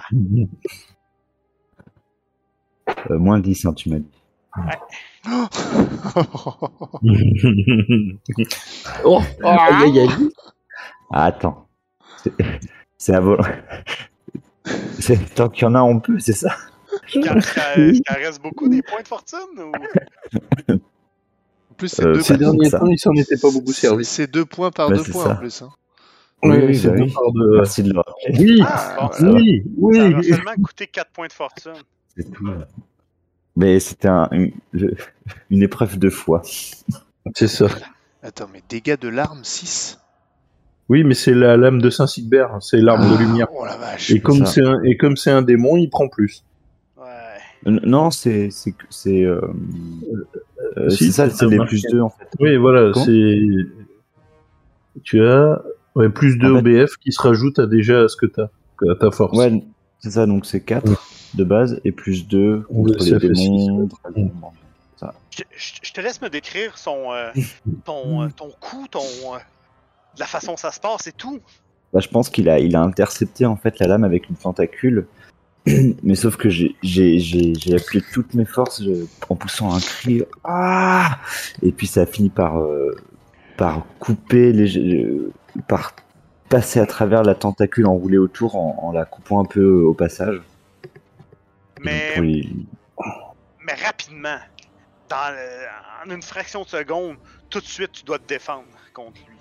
Euh, 3.10 3.18
moins 3.18 3.38
10, 3.40 3.64
hein, 3.66 3.74
tu 3.74 3.90
m'as 3.90 3.98
dit. 3.98 4.22
Oh, 9.04 9.20
aïe, 9.42 9.84
aïe, 9.84 10.00
aïe. 10.00 10.30
Ah, 11.10 11.24
attends. 11.26 11.68
C'est, 12.98 13.14
à 13.14 13.20
vol. 13.20 13.40
Tant 15.34 15.48
qu'il 15.48 15.62
y 15.64 15.66
en 15.66 15.74
a, 15.74 15.82
on 15.82 16.00
peut, 16.00 16.18
c'est 16.18 16.32
ça? 16.32 16.54
En 17.16 17.20
reste 18.14 18.40
beaucoup 18.42 18.68
des 18.68 18.82
points 18.82 19.02
de 19.02 19.08
fortune? 19.08 19.38
Ou... 19.58 19.72
En 20.72 21.74
plus, 21.76 21.88
c'est 21.88 22.04
Euh, 22.04 22.14
deux, 22.14 22.20
Ces 22.22 22.36
derniers 22.38 22.70
ça. 22.70 22.78
temps, 22.78 22.86
il 22.86 22.98
s'en 22.98 23.12
était 23.14 23.36
pas 23.36 23.50
beaucoup 23.50 23.72
servi. 23.72 24.04
c'est 24.04 24.26
deux 24.26 24.44
points 24.44 24.70
par 24.70 24.88
Ouais, 24.90 24.96
deux 24.96 25.02
points 25.04 25.24
ça. 25.24 25.32
en 25.32 25.36
plus. 25.36 25.62
hein. 25.62 25.70
Oui, 26.42 26.56
oui, 26.66 26.76
c'est 26.76 26.88
bah 26.90 26.96
de 26.98 27.02
oui. 27.02 27.10
part 27.12 27.32
de- 27.32 27.56
Merci 27.56 27.82
de 27.82 27.92
le 27.92 27.98
rappeler. 27.98 28.38
Oui, 28.38 28.62
Ah, 28.66 29.10
bon, 29.20 29.32
oui, 29.34 29.64
oui. 29.78 29.96
ça 29.96 30.10
va 30.10 30.22
seulement 30.22 30.54
coûter 30.62 30.86
4 30.86 31.10
points 31.10 31.26
de 31.26 31.32
fortune. 31.32 31.72
C'est 32.16 32.30
tout. 32.30 32.46
Mais 33.56 33.80
c'était 33.80 34.08
un- 34.08 34.28
une, 34.30 34.52
une 35.50 35.62
épreuve 35.62 35.98
de 35.98 36.10
foi. 36.10 36.42
C'est 37.34 37.48
ça. 37.48 37.66
Attends, 38.22 38.48
mais 38.52 38.62
dégâts 38.68 38.98
de 38.98 39.08
l'arme 39.08 39.42
6 39.42 39.98
Oui, 40.88 41.02
mais 41.04 41.14
c'est 41.14 41.32
la 41.34 41.56
lame 41.56 41.80
de 41.80 41.88
Saint-Sigbert, 41.90 42.58
c'est 42.60 42.76
l'arme 42.80 43.10
de 43.10 43.16
lumière. 43.18 43.46
Oh 43.54 43.64
la 43.64 43.76
vache. 43.76 44.10
Et 44.10 44.20
comme 44.20 44.44
c'est 44.44 44.62
un, 44.64 44.82
et 44.82 44.96
comme 44.96 45.16
c'est 45.16 45.30
un 45.30 45.42
démon, 45.42 45.76
il 45.76 45.88
prend 45.88 46.08
plus. 46.08 46.44
Ouais. 46.98 47.04
Non, 47.64 48.10
c'est 48.10 48.50
c'est 48.50 48.72
que- 48.72 48.84
c'est 48.90 49.22
euh, 49.24 49.40
euh, 50.76 50.90
Si, 50.90 51.06
c'est 51.06 51.12
ça, 51.12 51.30
c'est 51.30 51.46
les 51.46 51.58
plus 51.58 51.82
2 51.90 52.00
en 52.00 52.10
fait. 52.10 52.28
Oui, 52.38 52.56
voilà, 52.56 52.92
c'est. 52.94 53.38
Tu 55.02 55.24
as 55.24 55.62
ouais, 55.94 56.08
plus 56.10 56.36
de 56.38 56.46
En 56.52 56.62
fait- 56.62 56.82
OBF 56.82 56.96
qui 56.98 57.12
se 57.12 57.20
rajoute 57.22 57.58
à 57.58 57.66
déjà 57.66 58.02
à 58.02 58.08
ce 58.08 58.16
que 58.16 58.26
tu 58.26 58.40
as, 58.40 58.50
à 58.90 58.94
ta 59.00 59.10
force. 59.10 59.36
Ouais, 59.36 59.62
c'est 60.00 60.10
ça, 60.10 60.26
donc 60.26 60.44
c'est 60.46 60.60
4 60.60 60.92
de 61.34 61.44
base 61.44 61.80
et 61.84 61.92
plus 61.92 62.28
2 62.28 62.64
Ouais, 62.68 62.92
contre 62.92 63.04
les 63.04 63.18
démons. 63.18 63.34
six, 63.34 63.88
dragons, 64.02 64.32
Je, 65.30 65.42
je- 65.56 65.72
je 65.82 65.92
te 65.92 66.00
laisse 66.00 66.20
me 66.22 66.28
décrire 66.28 66.78
son, 66.78 67.10
euh, 67.12 67.30
ton, 67.84 68.22
euh, 68.22 68.28
ton 68.36 68.50
coup, 68.60 68.86
ton, 68.90 69.00
la 70.18 70.26
façon 70.26 70.52
dont 70.52 70.56
ça 70.56 70.72
se 70.72 70.80
passe 70.80 71.06
et 71.06 71.12
tout. 71.12 71.40
Bah, 71.92 72.00
je 72.00 72.08
pense 72.08 72.28
qu'il 72.28 72.48
a, 72.48 72.58
il 72.58 72.74
a 72.76 72.80
intercepté 72.82 73.46
en 73.46 73.56
fait 73.56 73.78
la 73.78 73.86
lame 73.86 74.04
avec 74.04 74.28
une 74.28 74.36
tentacule. 74.36 75.06
Mais 76.02 76.14
sauf 76.14 76.36
que 76.36 76.48
j'ai, 76.48 76.74
j'ai, 76.82 77.18
j'ai, 77.18 77.54
j'ai 77.54 77.76
appuyé 77.76 78.04
toutes 78.12 78.34
mes 78.34 78.44
forces 78.44 78.82
je- 78.82 79.06
en 79.28 79.36
poussant 79.36 79.72
un 79.74 79.80
cri. 79.80 80.22
Ah 80.42 81.18
Et 81.62 81.72
puis 81.72 81.86
ça 81.86 82.02
a 82.02 82.06
fini 82.06 82.28
par, 82.28 82.58
euh, 82.58 82.94
par 83.56 83.84
couper, 83.98 84.52
les, 84.52 84.76
euh, 84.76 85.32
par 85.68 85.94
passer 86.48 86.80
à 86.80 86.86
travers 86.86 87.22
la 87.22 87.34
tentacule 87.34 87.86
enroulée 87.86 88.18
autour 88.18 88.56
en, 88.56 88.78
en 88.82 88.92
la 88.92 89.04
coupant 89.06 89.40
un 89.40 89.44
peu 89.46 89.64
au 89.82 89.94
passage. 89.94 90.40
Mais, 91.80 92.14
mais 93.66 93.74
rapidement, 93.84 94.38
dans 95.08 95.34
le- 95.34 96.10
en 96.10 96.14
une 96.14 96.22
fraction 96.22 96.62
de 96.62 96.68
seconde, 96.68 97.16
tout 97.50 97.60
de 97.60 97.64
suite, 97.66 97.92
tu 97.92 98.04
dois 98.04 98.18
te 98.18 98.26
défendre 98.26 98.64
contre 98.92 99.20
lui. 99.28 99.33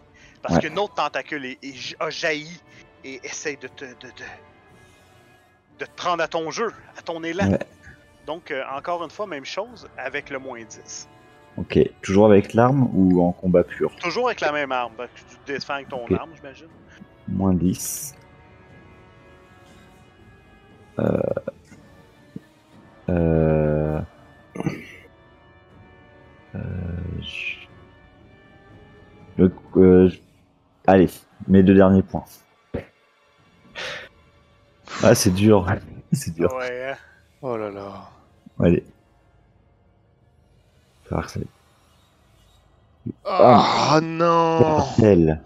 Parce 0.43 0.55
Ouais. 0.55 0.61
qu'une 0.61 0.77
autre 0.77 0.93
tentacule 0.93 1.45
est- 1.45 1.57
est- 1.63 1.95
a 1.99 2.09
jailli 2.09 2.61
et 3.05 3.25
essaye 3.25 3.55
de 3.57 3.67
te, 3.69 3.85
de, 3.85 3.91
de, 3.91 4.11
de 5.79 5.85
te 5.85 5.91
prendre 5.95 6.21
à 6.21 6.27
ton 6.27 6.51
jeu, 6.51 6.71
à 6.97 7.01
ton 7.01 7.23
élan. 7.23 7.49
Ouais. 7.49 7.59
Donc, 8.27 8.51
euh, 8.51 8.61
encore 8.75 9.03
une 9.03 9.09
fois, 9.09 9.25
même 9.25 9.45
chose 9.45 9.87
avec 9.97 10.29
le 10.29 10.39
moins 10.39 10.61
10. 10.63 11.07
Ok, 11.55 11.79
toujours 12.01 12.25
avec 12.25 12.53
l'arme 12.53 12.89
ou 12.93 13.23
en 13.23 13.31
combat 13.31 13.63
pur? 13.63 13.95
Toujours 13.97 14.27
avec 14.27 14.41
la 14.41 14.51
même 14.51 14.71
arme. 14.71 14.93
parce 14.97 15.09
que 15.11 15.19
tu 15.19 15.37
te 15.37 15.51
défends 15.53 15.75
avec 15.75 15.87
ton 15.87 16.05
arme, 16.13 16.31
j'imagine. 16.35 16.67
Moins 17.29 17.53
10. 17.53 18.15
Euh... 20.99 21.19
Euh... 23.09 23.99
Euh... 26.55 26.59
je- 27.21 27.57
Le... 29.37 29.51
euh, 29.77 30.09
je- 30.09 30.19
Allez, 30.87 31.09
mes 31.47 31.63
deux 31.63 31.73
derniers 31.75 32.03
points. 32.03 32.25
Ah, 35.01 35.15
c'est 35.15 35.31
dur. 35.33 35.65
C'est 36.11 36.33
dur. 36.35 36.53
Ouais. 36.55 36.91
hein. 36.91 36.95
Oh 37.41 37.57
là 37.57 37.71
là. 37.71 38.09
Allez. 38.59 38.83
Ça 41.09 41.15
va 41.15 41.23
que 41.23 41.31
ça- 41.31 41.39
Ah 43.25 43.99
non 44.01 44.59
Bordel. 44.59 45.41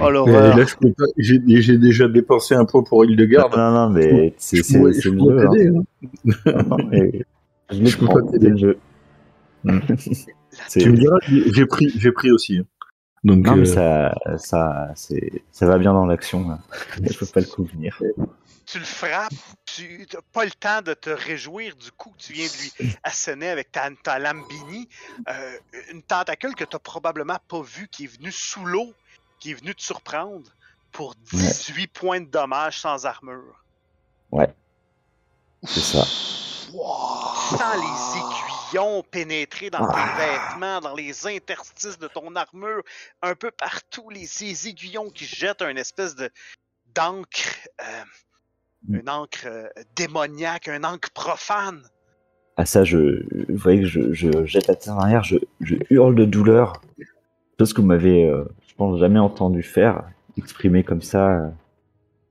Oh 0.00 0.08
l'horreur 0.10 0.56
là, 0.56 0.64
je 0.64 0.74
peux 0.76 0.92
pas- 0.92 1.04
j'ai 1.18 1.42
j'ai 1.46 1.76
déjà 1.76 2.06
dépensé 2.08 2.54
un 2.54 2.64
point 2.64 2.82
pour 2.84 3.04
Hildegarde. 3.04 3.54
Non, 3.56 3.72
non, 3.72 3.90
mais 3.90 4.32
c'est 4.38 4.58
Je 4.58 4.62
c'est- 4.62 4.92
c'est 4.94 5.00
je 5.02 5.10
le 5.10 5.18
pourrais 5.18 5.58
jeu. 5.58 5.74
hein. 5.76 5.82
hein. 6.46 6.62
Non, 6.68 6.76
mais 6.88 7.24
Je 7.70 7.84
Je 7.84 7.98
peux 7.98 8.06
pas 8.06 8.22
t'aider. 8.30 8.46
c'est 8.46 8.50
le 8.50 8.56
jeu. 8.56 8.78
C'est- 10.68 10.80
Tu 10.80 10.90
me 10.90 10.96
diras, 10.96 11.16
j'ai 11.28 11.52
j'ai 11.52 11.66
pris, 11.66 11.90
j'ai 11.96 12.12
pris 12.12 12.30
aussi. 12.30 12.62
Hein. 13.24 13.28
Donc, 13.34 13.46
Non, 13.46 13.56
mais 13.56 13.68
euh, 13.78 14.14
ça, 14.36 14.38
ça, 14.38 14.88
c'est, 14.94 15.42
ça 15.50 15.66
va 15.66 15.78
bien 15.78 15.92
dans 15.92 16.06
l'action. 16.06 16.48
là. 16.48 16.58
Il 17.00 17.14
faut 17.16 17.26
pas 17.26 17.40
le 17.40 17.46
convenir. 17.46 18.00
tu 18.66 18.78
le 18.78 18.84
frappes, 18.84 19.32
tu 19.64 20.06
n'as 20.12 20.20
pas 20.32 20.44
le 20.44 20.50
temps 20.50 20.82
de 20.82 20.94
te 20.94 21.10
réjouir 21.10 21.76
du 21.76 21.90
coup 21.92 22.10
que 22.10 22.22
tu 22.22 22.32
viens 22.32 22.46
de 22.46 22.52
lui 22.84 22.96
asséner 23.02 23.48
avec 23.48 23.70
ta, 23.72 23.88
ta 24.02 24.18
lambini. 24.18 24.88
Euh, 25.28 25.58
une 25.92 26.02
tentacule 26.02 26.54
que 26.54 26.64
tu 26.64 26.74
n'as 26.74 26.80
probablement 26.80 27.38
pas 27.48 27.62
vue, 27.62 27.88
qui 27.88 28.04
est 28.04 28.18
venue 28.18 28.32
sous 28.32 28.64
l'eau, 28.64 28.92
qui 29.38 29.52
est 29.52 29.54
venue 29.54 29.74
te 29.74 29.82
surprendre 29.82 30.50
pour 30.90 31.14
18 31.32 31.86
points 31.88 32.20
de 32.20 32.26
dommages 32.26 32.80
sans 32.80 33.06
armure. 33.06 33.62
C'est 35.64 35.80
ça. 35.80 36.04
Sans 36.04 37.74
les 37.74 38.51
aiguillons 38.72 39.02
pénétrer 39.10 39.70
dans 39.70 39.86
tes 39.86 39.94
Ah. 39.96 40.50
vêtements, 40.54 40.80
dans 40.80 40.94
les 40.94 41.26
interstices 41.26 41.98
de 41.98 42.08
ton 42.08 42.34
armure, 42.36 42.82
un 43.22 43.34
peu 43.34 43.50
partout, 43.50 44.08
les, 44.10 44.26
ces 44.26 44.68
aiguillons 44.68 45.10
qui 45.10 45.24
jettent 45.24 45.62
une 45.62 45.78
espèce 45.78 46.14
de 46.14 46.30
d'encre, 46.94 47.68
euh, 47.80 48.04
Mm. 48.88 48.96
une 48.96 49.08
encre 49.08 49.46
euh, 49.46 49.68
démoniaque, 49.96 50.68
un 50.68 50.84
encre 50.84 51.10
profane. 51.12 51.82
À 52.56 52.66
ça, 52.66 52.84
je, 52.84 53.22
vous 53.48 53.56
voyez 53.56 53.80
que 53.82 53.86
je, 53.86 54.12
je 54.12 54.44
jette 54.44 54.66
la 54.66 54.74
tête 54.74 54.88
en 54.88 54.98
arrière, 54.98 55.22
je, 55.24 55.36
je 55.60 55.76
hurle 55.88 56.14
de 56.14 56.24
douleur. 56.24 56.82
Chose 57.58 57.72
que 57.72 57.80
vous 57.80 57.86
m'avez, 57.86 58.26
euh, 58.28 58.44
je 58.66 58.74
pense, 58.74 58.98
jamais 58.98 59.20
entendu 59.20 59.62
faire, 59.62 60.04
exprimer 60.36 60.82
comme 60.84 61.00
ça 61.00 61.52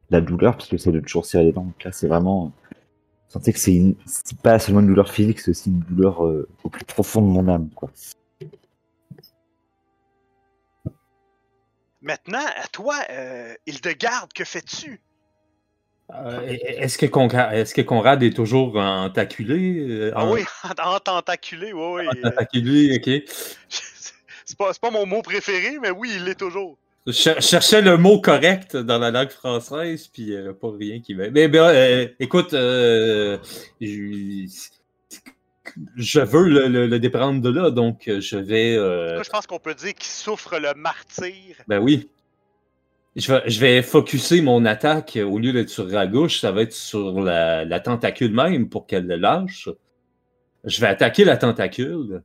la 0.09 0.21
douleur, 0.21 0.57
parce 0.57 0.67
que 0.67 0.77
c'est 0.77 0.91
de 0.91 0.99
toujours 0.99 1.25
serrer 1.25 1.45
les 1.45 1.51
dents. 1.53 1.63
Donc 1.63 1.83
là, 1.83 1.91
c'est 1.91 2.07
vraiment, 2.07 2.51
vous 3.31 3.39
sentez 3.39 3.53
que 3.53 3.59
c'est 3.59 3.73
une, 3.73 3.95
pas 4.43 4.59
seulement 4.59 4.81
une 4.81 4.87
douleur 4.87 5.09
physique, 5.09 5.39
c'est 5.39 5.51
aussi 5.51 5.69
une 5.69 5.79
douleur 5.79 6.25
euh, 6.25 6.49
au 6.65 6.69
plus 6.69 6.83
profond 6.83 7.21
de 7.21 7.27
mon 7.27 7.47
âme, 7.47 7.69
quoi. 7.73 7.89
Maintenant, 12.01 12.43
à 12.57 12.67
toi, 12.67 12.95
euh, 13.09 13.53
Hildegarde, 13.65 14.33
que 14.33 14.43
fais-tu? 14.43 14.99
Euh, 16.13 16.41
est-ce 16.45 16.97
que 16.97 17.05
Conrad, 17.05 17.71
que 17.71 17.81
Conrad 17.81 18.21
est 18.21 18.35
toujours 18.35 18.75
entaculé? 18.75 19.77
euh, 19.79 20.11
Ah 20.13 20.25
en- 20.25 20.33
oui, 20.33 20.43
en 20.83 20.99
tentaculé, 20.99 21.71
oui, 21.71 22.01
oui. 22.11 22.21
euh, 22.25 22.27
Entaculé, 22.31 22.97
ok. 22.97 23.31
c'est 24.45 24.57
pas, 24.57 24.73
c'est 24.73 24.81
pas 24.81 24.91
mon 24.91 25.05
mot 25.05 25.21
préféré, 25.21 25.79
mais 25.79 25.91
oui, 25.91 26.11
il 26.15 26.25
l'est 26.25 26.35
toujours. 26.35 26.77
Je 27.07 27.11
cher- 27.13 27.41
cherchais 27.41 27.81
le 27.81 27.97
mot 27.97 28.21
correct 28.21 28.77
dans 28.77 28.99
la 28.99 29.09
langue 29.11 29.29
française, 29.31 30.07
puis 30.07 30.35
euh, 30.35 30.53
pas 30.53 30.71
rien 30.71 30.99
qui 31.01 31.13
va. 31.15 31.29
Mais 31.31 31.47
ben, 31.47 31.63
euh, 31.63 32.07
écoute, 32.19 32.53
euh, 32.53 33.37
je, 33.81 34.45
je 35.95 36.19
veux 36.19 36.47
le, 36.47 36.67
le- 36.67 36.87
le 36.87 36.99
déprendre 36.99 37.41
de 37.41 37.49
là, 37.49 37.71
donc 37.71 38.03
je 38.07 38.37
vais. 38.37 38.75
euh, 38.77 39.15
Moi, 39.15 39.23
je 39.23 39.29
pense 39.29 39.47
qu'on 39.47 39.59
peut 39.59 39.73
dire 39.73 39.93
qu'il 39.95 40.05
souffre 40.11 40.59
le 40.59 40.73
martyr. 40.75 41.55
ben 41.67 41.79
oui. 41.79 42.09
Je 43.15 43.29
vais, 43.33 43.43
je 43.49 43.59
vais 43.59 43.81
focuser 43.81 44.41
mon 44.41 44.63
attaque 44.63 45.19
au 45.21 45.37
lieu 45.37 45.51
d'être 45.51 45.67
sur 45.69 45.85
la 45.85 46.07
gauche, 46.07 46.39
ça 46.39 46.51
va 46.53 46.61
être 46.61 46.71
sur 46.71 47.19
la, 47.19 47.65
la 47.65 47.79
tentacule 47.81 48.31
même 48.33 48.69
pour 48.69 48.85
qu'elle 48.87 49.05
le 49.05 49.17
lâche. 49.17 49.67
je 50.63 50.79
vais 50.79 50.87
attaquer 50.87 51.25
la 51.25 51.35
tentacule 51.35 52.23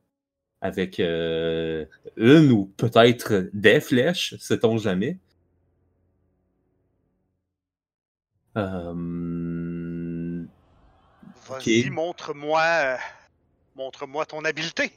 avec 0.67 0.99
euh, 1.01 1.85
une 2.17 2.51
ou 2.51 2.67
peut-être 2.77 3.49
des 3.53 3.81
flèches, 3.81 4.35
sait-on 4.39 4.79
jamais. 4.79 5.17
Euh, 8.57 10.45
Vas-y, 11.49 11.91
montre-moi 11.91 12.63
euh, 12.63 12.97
montre-moi 13.77 14.27
ton 14.27 14.45
habileté. 14.45 14.91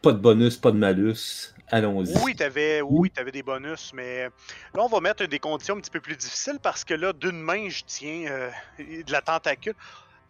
pas 0.00 0.12
de 0.12 0.18
bonus, 0.18 0.56
pas 0.56 0.70
de 0.70 0.78
malus. 0.78 1.52
Allons-y. 1.70 2.16
Oui, 2.24 2.34
t'avais 2.34 2.80
oui, 2.80 3.10
t'avais 3.10 3.32
des 3.32 3.42
bonus, 3.42 3.92
mais 3.92 4.24
là, 4.72 4.82
on 4.82 4.88
va 4.88 5.00
mettre 5.00 5.26
des 5.26 5.38
conditions 5.38 5.76
un 5.76 5.80
petit 5.80 5.90
peu 5.90 6.00
plus 6.00 6.16
difficiles 6.16 6.58
parce 6.62 6.82
que 6.82 6.94
là, 6.94 7.12
d'une 7.12 7.38
main, 7.38 7.68
je 7.68 7.82
tiens 7.86 8.24
euh, 8.30 8.50
de 8.78 9.12
la 9.12 9.20
tentacule. 9.20 9.74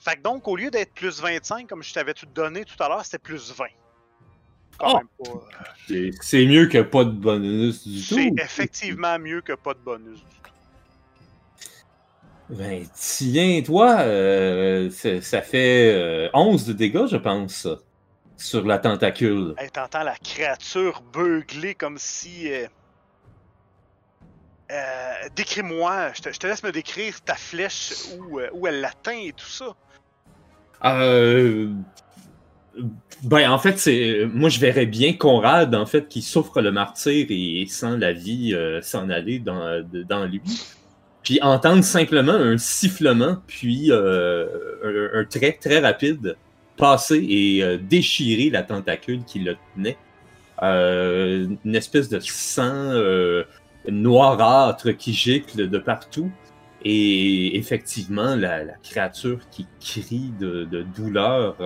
Fait 0.01 0.17
que 0.17 0.23
donc, 0.23 0.49
au 0.49 0.57
lieu 0.57 0.71
d'être 0.71 0.95
plus 0.95 1.21
25, 1.21 1.69
comme 1.69 1.85
je 1.85 1.93
t'avais 1.93 2.15
tout 2.15 2.27
donné 2.27 2.65
tout 2.65 2.83
à 2.83 2.89
l'heure, 2.89 3.05
c'était 3.05 3.19
plus 3.19 3.53
20. 3.53 3.67
Quand 4.79 4.95
Oh! 4.95 4.97
même 4.99 5.09
pas, 5.19 5.31
euh, 5.31 5.41
C'est- 5.87 6.11
C'est 6.21 6.47
mieux 6.47 6.67
que 6.67 6.83
pas 6.83 7.05
de 7.05 7.11
bonus 7.11 7.87
du 7.87 8.01
C'est 8.03 8.29
tout. 8.31 8.35
effectivement 8.43 9.19
mieux 9.19 9.41
que 9.41 9.55
pas 9.55 9.75
de 9.75 9.79
bonus. 9.79 10.19
Ben, 12.51 12.87
tiens, 12.95 13.63
toi, 13.65 14.01
euh, 14.01 14.91
ça 14.91 15.43
fait 15.43 15.93
euh, 15.95 16.31
11 16.33 16.67
de 16.67 16.73
dégâts, 16.73 17.07
je 17.07 17.17
pense, 17.19 17.67
sur 18.39 18.65
la 18.67 18.79
tentacule. 18.79 19.55
Hey, 19.59 19.71
T'entends 19.71 20.03
la 20.03 20.17
créature 20.17 21.03
beugler 21.13 21.75
comme 21.75 21.99
si. 21.99 22.51
euh, 22.53 22.67
euh, 24.71 25.13
Décris-moi, 25.37 26.13
je 26.15 26.23
te, 26.23 26.33
je 26.33 26.39
te 26.39 26.47
laisse 26.47 26.63
me 26.63 26.73
décrire 26.73 27.21
ta 27.23 27.35
flèche, 27.35 27.93
où, 28.19 28.41
où 28.53 28.67
elle 28.67 28.81
l'atteint 28.81 29.19
et 29.19 29.33
tout 29.33 29.47
ça. 29.47 29.75
Euh, 30.85 31.71
ben, 33.23 33.51
en 33.51 33.59
fait, 33.59 33.79
c'est 33.79 34.27
moi, 34.33 34.49
je 34.49 34.61
verrais 34.61 34.87
bien 34.87 35.13
Conrad, 35.13 35.75
en 35.75 35.87
fait, 35.87 36.09
qui 36.09 36.23
souffre 36.23 36.61
le 36.61 36.71
martyr 36.71 37.27
et 37.29 37.67
sent 37.69 37.97
la 37.99 38.13
vie 38.13 38.55
euh, 38.55 38.81
s'en 38.83 39.11
aller 39.11 39.39
dans, 39.39 39.85
dans 40.09 40.25
lui. 40.25 40.43
Puis 41.23 41.41
entendre 41.43 41.85
simplement 41.85 42.33
un 42.33 42.59
sifflement, 42.59 43.37
puis 43.47 43.91
euh, 43.91 44.47
un, 45.15 45.25
trait 45.25 45.59
très 45.61 45.79
rapide 45.81 46.37
passer 46.77 47.23
et 47.29 47.63
euh, 47.63 47.77
déchirer 47.77 48.51
la 48.51 48.63
tentacule 48.63 49.25
qui 49.25 49.41
le 49.41 49.57
tenait. 49.75 49.99
Euh, 50.63 51.47
une 51.65 51.77
espèce 51.77 52.09
de 52.09 52.19
sang 52.21 52.93
noirâtre 53.89 54.97
qui 54.97 55.13
gicle 55.13 55.69
de 55.69 55.79
partout. 55.79 56.31
Et 56.83 57.59
effectivement, 57.59 58.37
la, 58.37 58.65
la 58.65 58.75
créature 58.83 59.41
qui 59.51 59.67
crie 59.81 60.33
de, 60.41 60.65
de 60.65 60.83
douleur, 60.83 61.57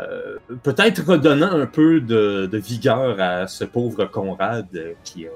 euh, 0.00 0.38
peut-être 0.62 1.04
redonnant 1.04 1.52
un 1.52 1.66
peu 1.66 2.00
de, 2.00 2.50
vigueur 2.52 3.20
à 3.20 3.46
ce 3.46 3.64
pauvre 3.64 4.06
Conrad 4.06 4.66
euh, 4.74 4.94
qui, 5.04 5.26
a, 5.26 5.30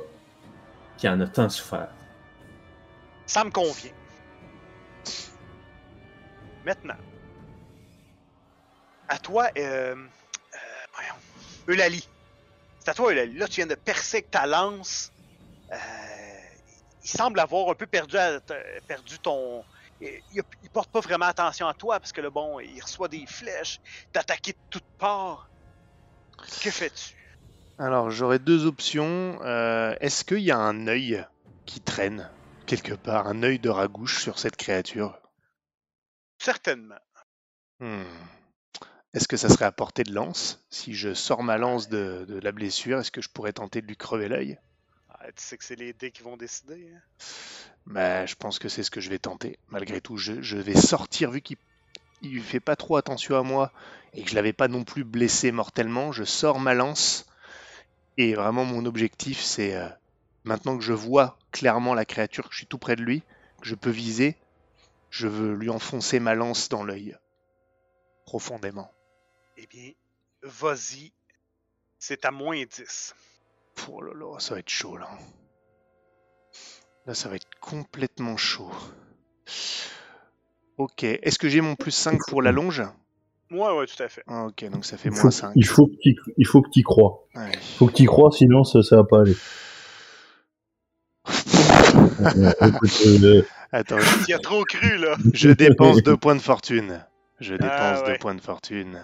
qui 0.96 1.08
en 1.08 1.20
a 1.20 1.26
tant 1.26 1.48
souffert. 1.48 1.90
Ça 3.26 3.44
me 3.44 3.50
convient. 3.50 3.92
Maintenant. 6.64 6.96
À 9.08 9.18
toi, 9.18 9.48
euh, 9.56 9.94
euh, 9.94 11.72
Eulalie. 11.72 12.08
C'est 12.80 12.90
à 12.90 12.94
toi, 12.94 13.12
Eulalie. 13.12 13.38
Là, 13.38 13.46
tu 13.46 13.56
viens 13.56 13.66
de 13.66 13.74
percer 13.74 14.18
avec 14.18 14.30
ta 14.30 14.46
lance. 14.46 15.12
Il 15.70 17.08
semble 17.08 17.38
avoir 17.38 17.70
un 17.70 17.74
peu 17.74 17.86
perdu, 17.86 18.16
perdu 18.86 19.18
ton. 19.20 19.64
Il, 20.00 20.20
il- 20.62 20.70
porte 20.70 20.90
pas 20.90 21.00
vraiment 21.00 21.26
attention 21.26 21.66
à 21.66 21.74
toi 21.74 21.98
parce 21.98 22.12
que 22.12 22.20
le 22.20 22.30
bon, 22.30 22.60
il 22.60 22.80
reçoit 22.80 23.08
des 23.08 23.26
flèches, 23.26 23.80
t'attaquer 24.12 24.52
de 24.52 24.58
toutes 24.70 24.86
parts. 24.98 25.50
Que 26.62 26.70
fais-tu? 26.70 27.16
Alors, 27.78 28.10
j'aurais 28.10 28.38
deux 28.38 28.66
options. 28.66 29.40
Euh, 29.42 29.94
Est-ce 30.00 30.24
qu'il 30.24 30.40
y 30.40 30.50
a 30.50 30.58
un 30.58 30.86
œil 30.86 31.24
qui 31.66 31.80
traîne 31.80 32.30
quelque 32.66 32.94
part, 32.94 33.26
un 33.26 33.42
œil 33.42 33.58
de 33.58 33.68
ragouche 33.70 34.22
sur 34.22 34.38
cette 34.38 34.56
créature? 34.56 35.18
Certainement. 36.38 36.98
Hmm. 37.80 38.02
Est-ce 39.14 39.26
que 39.28 39.36
ça 39.36 39.48
serait 39.48 39.64
à 39.64 39.72
portée 39.72 40.04
de 40.04 40.12
lance? 40.12 40.64
Si 40.70 40.94
je 40.94 41.14
sors 41.14 41.42
ma 41.42 41.58
lance 41.58 41.88
de, 41.88 42.24
de 42.28 42.38
la 42.38 42.52
blessure, 42.52 42.98
est-ce 42.98 43.10
que 43.10 43.22
je 43.22 43.28
pourrais 43.30 43.52
tenter 43.52 43.80
de 43.80 43.86
lui 43.86 43.96
crever 43.96 44.28
l'œil? 44.28 44.58
Tu 45.32 45.42
sais 45.44 45.56
que 45.58 45.64
c'est 45.64 45.76
les 45.76 45.92
dés 45.92 46.10
qui 46.10 46.22
vont 46.22 46.36
décider. 46.36 46.90
hein? 46.94 47.00
Bah, 47.86 48.26
je 48.26 48.34
pense 48.34 48.58
que 48.58 48.68
c'est 48.68 48.82
ce 48.82 48.90
que 48.90 49.00
je 49.00 49.10
vais 49.10 49.18
tenter. 49.18 49.58
Malgré 49.68 50.00
tout, 50.00 50.16
je, 50.16 50.42
je 50.42 50.58
vais 50.58 50.76
sortir, 50.76 51.30
vu 51.30 51.40
qu'il 51.40 51.56
il 52.22 52.42
fait 52.42 52.60
pas 52.60 52.76
trop 52.76 52.96
attention 52.96 53.36
à 53.36 53.42
moi 53.42 53.72
et 54.12 54.22
que 54.22 54.30
je 54.30 54.34
l'avais 54.34 54.52
pas 54.52 54.68
non 54.68 54.84
plus 54.84 55.04
blessé 55.04 55.52
mortellement, 55.52 56.10
je 56.12 56.24
sors 56.24 56.58
ma 56.58 56.74
lance. 56.74 57.26
Et 58.16 58.34
vraiment, 58.34 58.64
mon 58.64 58.84
objectif, 58.86 59.40
c'est 59.40 59.76
euh, 59.76 59.88
maintenant 60.44 60.76
que 60.76 60.84
je 60.84 60.92
vois 60.92 61.38
clairement 61.52 61.94
la 61.94 62.04
créature, 62.04 62.48
que 62.48 62.52
je 62.52 62.58
suis 62.58 62.66
tout 62.66 62.78
près 62.78 62.96
de 62.96 63.02
lui, 63.02 63.22
que 63.60 63.68
je 63.68 63.74
peux 63.76 63.90
viser, 63.90 64.36
je 65.10 65.28
veux 65.28 65.54
lui 65.54 65.70
enfoncer 65.70 66.18
ma 66.20 66.34
lance 66.34 66.68
dans 66.68 66.82
l'œil. 66.82 67.16
Profondément. 68.26 68.90
Eh 69.56 69.66
bien, 69.66 69.92
vas-y. 70.42 71.12
C'est 71.98 72.24
à 72.24 72.30
moins 72.30 72.64
10. 72.64 73.14
Oh 73.90 74.00
là 74.02 74.12
là, 74.14 74.38
ça 74.38 74.54
va 74.54 74.60
être 74.60 74.68
chaud 74.68 74.96
là. 74.96 75.08
Là, 77.06 77.14
ça 77.14 77.28
va 77.28 77.36
être 77.36 77.48
complètement 77.60 78.36
chaud. 78.36 78.70
Ok, 80.76 81.04
est-ce 81.04 81.38
que 81.38 81.48
j'ai 81.48 81.60
mon 81.60 81.74
plus 81.74 81.90
5 81.90 82.20
pour 82.28 82.42
la 82.42 82.52
longe? 82.52 82.82
Ouais, 83.50 83.72
ouais, 83.72 83.86
tout 83.86 84.02
à 84.02 84.08
fait. 84.08 84.22
Ah, 84.26 84.44
Ok, 84.46 84.64
donc 84.70 84.84
ça 84.84 84.96
fait 84.98 85.08
Il 85.08 85.14
moins 85.14 85.30
5. 85.30 85.52
il 85.54 85.66
faut 85.66 85.86
que 85.86 85.94
tu 86.02 86.14
il 86.36 86.46
faut 86.46 86.60
que 86.60 86.68
t'y 86.68 86.82
crois. 86.82 87.24
Ouais. 87.34 87.50
Il 87.54 87.76
faut 87.78 87.86
que 87.86 87.92
tu 87.94 88.04
crois, 88.06 88.30
sinon 88.30 88.62
ça, 88.64 88.82
ça 88.82 88.96
va 88.96 89.04
pas 89.04 89.20
aller. 89.22 89.36
Euh, 92.20 92.52
euh, 93.22 93.42
Attends, 93.72 93.96
Tu 94.24 94.30
y 94.30 94.34
as 94.34 94.38
trop 94.38 94.64
cru, 94.64 94.98
là. 94.98 95.16
je 95.32 95.50
dépense 95.50 96.02
2 96.02 96.16
points 96.16 96.34
de 96.34 96.40
fortune. 96.40 97.04
Je 97.40 97.54
dépense 97.54 97.70
Ah, 98.00 98.02
2 98.04 98.10
ouais. 98.12 98.18
points 98.18 98.34
de 98.34 98.40
fortune. 98.40 99.00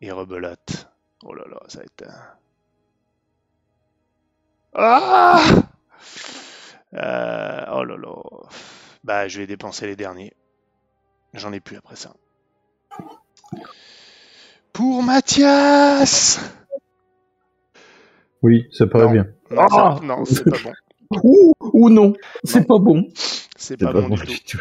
Et 0.00 0.10
rebelote. 0.10 0.88
Oh 1.24 1.34
là 1.34 1.44
là, 1.48 1.60
ça 1.68 1.78
va 1.78 1.84
être... 1.84 2.04
Ah 4.74 5.40
Euh, 6.94 7.64
Oh 7.74 7.84
là 7.84 7.96
là. 7.96 8.12
Bah, 9.04 9.28
je 9.28 9.38
vais 9.40 9.46
dépenser 9.46 9.86
les 9.86 9.96
derniers. 9.96 10.32
J'en 11.34 11.52
ai 11.52 11.60
plus 11.60 11.76
après 11.76 11.96
ça. 11.96 12.12
Pour 14.72 15.02
Mathias 15.02 16.40
oui, 18.44 18.66
ça 18.72 18.88
paraît 18.88 19.04
Non. 19.04 19.12
bien. 19.12 19.26
Non, 19.52 19.68
ça- 19.68 19.76
Ah 19.96 20.00
non, 20.02 20.24
c'est 20.24 20.42
pas 20.50 20.56
bon. 20.64 20.72
Ouh, 21.22 21.52
ou 21.60 21.90
non, 21.90 22.12
c'est 22.42 22.66
pas 22.66 22.78
bon. 22.80 23.06
C'est 23.56 23.76
pas, 23.76 23.92
bon, 23.92 24.08
du 24.16 24.40
tout. 24.40 24.58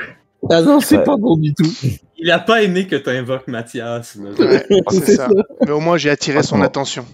Ah 0.52 0.62
non, 0.62 0.80
c'est 0.80 0.98
Ouais. 1.00 1.04
pas 1.04 1.18
bon 1.18 1.36
du 1.38 1.52
tout. 1.56 1.66
Il 2.18 2.30
a 2.30 2.38
pas 2.38 2.62
aimé 2.62 2.86
que 2.86 2.96
tu 2.96 3.10
invoques 3.10 3.48
Mathias. 3.48 4.18
Ouais, 4.18 4.64
c'est 4.92 5.16
ça. 5.16 5.28
ça. 5.30 5.34
Mais 5.66 5.72
au 5.72 5.80
moins, 5.80 5.98
j'ai 5.98 6.12
attiré 6.12 6.44
son 6.44 6.62
attention. 6.62 7.08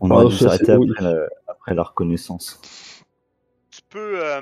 On 0.00 0.10
Ah, 0.10 0.14
aurait 0.14 0.26
dû 0.30 0.36
ça, 0.38 0.46
s'arrêter 0.46 0.72
après, 0.72 1.14
après 1.66 1.74
la 1.74 1.82
reconnaissance. 1.82 2.60
Tu 3.72 3.80
peux. 3.90 4.24
euh, 4.24 4.40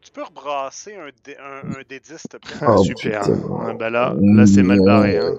Tu 0.00 0.12
peux 0.12 0.22
rebrasser 0.22 0.94
un, 0.96 1.08
dé, 1.24 1.36
un, 1.36 1.78
un 1.78 1.82
des 1.86 2.00
10, 2.00 2.16
s'il 2.16 2.30
te 2.30 2.36
plaît. 2.38 2.56
Ah, 2.62 2.76
Oh, 2.78 2.82
super. 2.82 3.22
bah 3.78 3.90
là, 3.90 4.14
là 4.18 4.46
c'est 4.46 4.62
mal 4.62 4.80
barré. 4.82 5.18
Hein. 5.18 5.34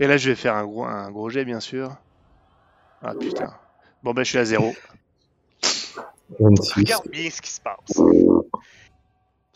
Et 0.00 0.08
là, 0.08 0.16
je 0.16 0.30
vais 0.30 0.34
faire 0.34 0.56
un 0.56 0.64
gros, 0.64 0.84
un 0.84 1.10
gros 1.12 1.28
jet, 1.30 1.44
bien 1.44 1.60
sûr. 1.60 1.94
Ah 3.02 3.14
putain. 3.14 3.54
Bon, 4.02 4.12
bah, 4.12 4.24
je 4.24 4.30
suis 4.30 4.38
à 4.38 4.44
zéro. 4.44 4.72
26. 6.40 6.72
Regarde 6.80 7.08
bien 7.10 7.30
ce 7.30 7.40
qui 7.42 7.50
se 7.50 7.60
passe. 7.60 8.00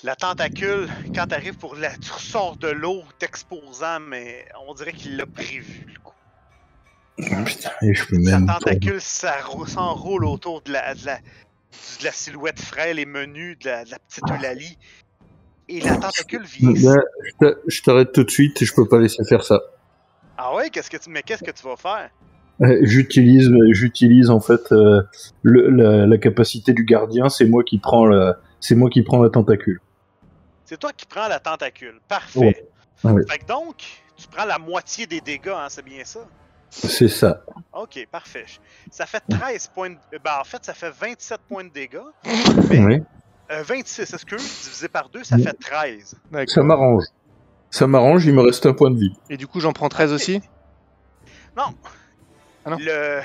La 0.05 0.15
tentacule, 0.15 0.87
quand 1.15 1.27
t'arrives 1.27 1.57
pour 1.59 1.75
la. 1.75 1.91
Tu 1.97 2.13
ressors 2.13 2.57
de 2.57 2.69
l'eau, 2.69 3.03
t'exposant, 3.19 3.99
mais 4.01 4.47
on 4.69 4.75
dirait 4.75 4.93
qu'il 4.93 5.17
l'a 5.17 5.27
prévu, 5.27 5.87
le 5.93 5.99
coup. 6.01 6.13
Putain, 7.17 7.71
et 7.83 7.95
je 7.95 8.05
peux 8.07 8.23
Sa 8.25 8.39
même. 8.39 8.47
tentacule 8.47 9.01
s'enroule 9.01 10.25
autour 10.25 10.63
de 10.63 10.73
la, 10.73 10.95
de, 10.95 11.07
la, 11.07 11.17
de 11.19 12.05
la 12.05 12.11
silhouette 12.13 12.61
frêle 12.61 12.99
et 12.99 13.07
menue 13.07 13.57
de 13.57 13.67
la, 13.69 13.85
de 13.85 13.91
la 13.91 13.99
petite 14.01 14.25
Eulalie. 14.31 14.79
Et 15.69 15.81
la 15.81 15.97
tentacule 15.97 16.45
vient. 16.45 16.73
Là, 16.73 17.01
je 17.25 17.31
t'a- 17.47 17.59
je 17.67 17.83
t'arrête 17.83 18.13
tout 18.13 18.25
de 18.25 18.31
suite, 18.31 18.63
je 18.65 18.73
peux 18.75 18.87
pas 18.89 18.99
laisser 18.99 19.25
faire 19.25 19.45
ça. 19.45 19.61
Ah 20.37 20.55
ouais, 20.55 20.69
qu'est-ce 20.71 20.91
que 20.91 20.97
tu. 20.97 21.09
Mais 21.09 21.23
qu'est-ce 21.23 21.45
que 21.45 21.53
tu 21.53 21.63
vas 21.63 21.77
faire? 21.77 22.11
Euh, 22.61 22.79
J'utilise, 22.83 23.51
j'utilise 23.71 24.29
en 24.31 24.41
fait 24.41 24.73
euh, 24.73 25.03
le- 25.43 25.71
la, 25.71 26.07
la 26.07 26.19
capacité 26.19 26.73
du 26.73 26.85
gardien. 26.85 27.29
C'est 27.29 27.47
moi 27.47 27.63
qui 27.65 27.79
prends 27.79 28.07
la, 28.07 28.39
c'est 28.61 28.75
moi 28.75 28.91
qui 28.91 29.03
prends 29.03 29.23
la 29.23 29.31
tentacule. 29.31 29.81
C'est 30.65 30.79
toi 30.79 30.93
qui 30.93 31.07
prends 31.07 31.29
la 31.29 31.39
tentacule. 31.41 32.01
Parfait. 32.09 32.39
Ouais. 32.41 33.13
Ouais. 33.13 33.23
Fait 33.29 33.39
que 33.39 33.47
donc, 33.47 33.77
tu 34.17 34.27
prends 34.29 34.45
la 34.45 34.59
moitié 34.59 35.07
des 35.07 35.21
dégâts, 35.21 35.49
hein, 35.49 35.67
c'est 35.69 35.85
bien 35.85 36.05
ça? 36.05 36.21
C'est 36.77 37.09
ça. 37.09 37.43
Ok, 37.73 38.07
parfait. 38.11 38.47
Ça 38.91 39.07
fait 39.07 39.23
13 39.29 39.69
points 39.69 39.91
de... 39.91 39.97
Ben, 40.23 40.39
en 40.41 40.45
fait, 40.45 40.65
ça 40.65 40.75
fait 40.75 40.91
27 40.91 41.41
points 41.49 41.65
de 41.65 41.69
dégâts. 41.71 41.99
Mais, 42.69 42.79
Oui. 42.85 43.03
euh, 43.53 43.63
26, 43.63 44.13
excuse, 44.13 44.63
divisé 44.65 44.89
par 44.89 45.09
2, 45.09 45.23
ça 45.25 45.39
fait 45.39 45.53
13. 45.53 46.17
Ça 46.47 46.63
m'arrange. 46.63 47.05
Ça 47.71 47.87
m'arrange, 47.87 48.25
il 48.27 48.35
me 48.35 48.43
reste 48.43 48.67
un 48.67 48.73
point 48.73 48.91
de 48.91 48.99
vie. 48.99 49.13
Et 49.31 49.37
du 49.37 49.47
coup, 49.47 49.61
j'en 49.61 49.73
prends 49.73 49.89
13 49.89 50.13
aussi? 50.13 50.41
Non. 51.57 51.75
Ah 52.65 52.71
non. 52.71 52.77
Le, 52.81 53.21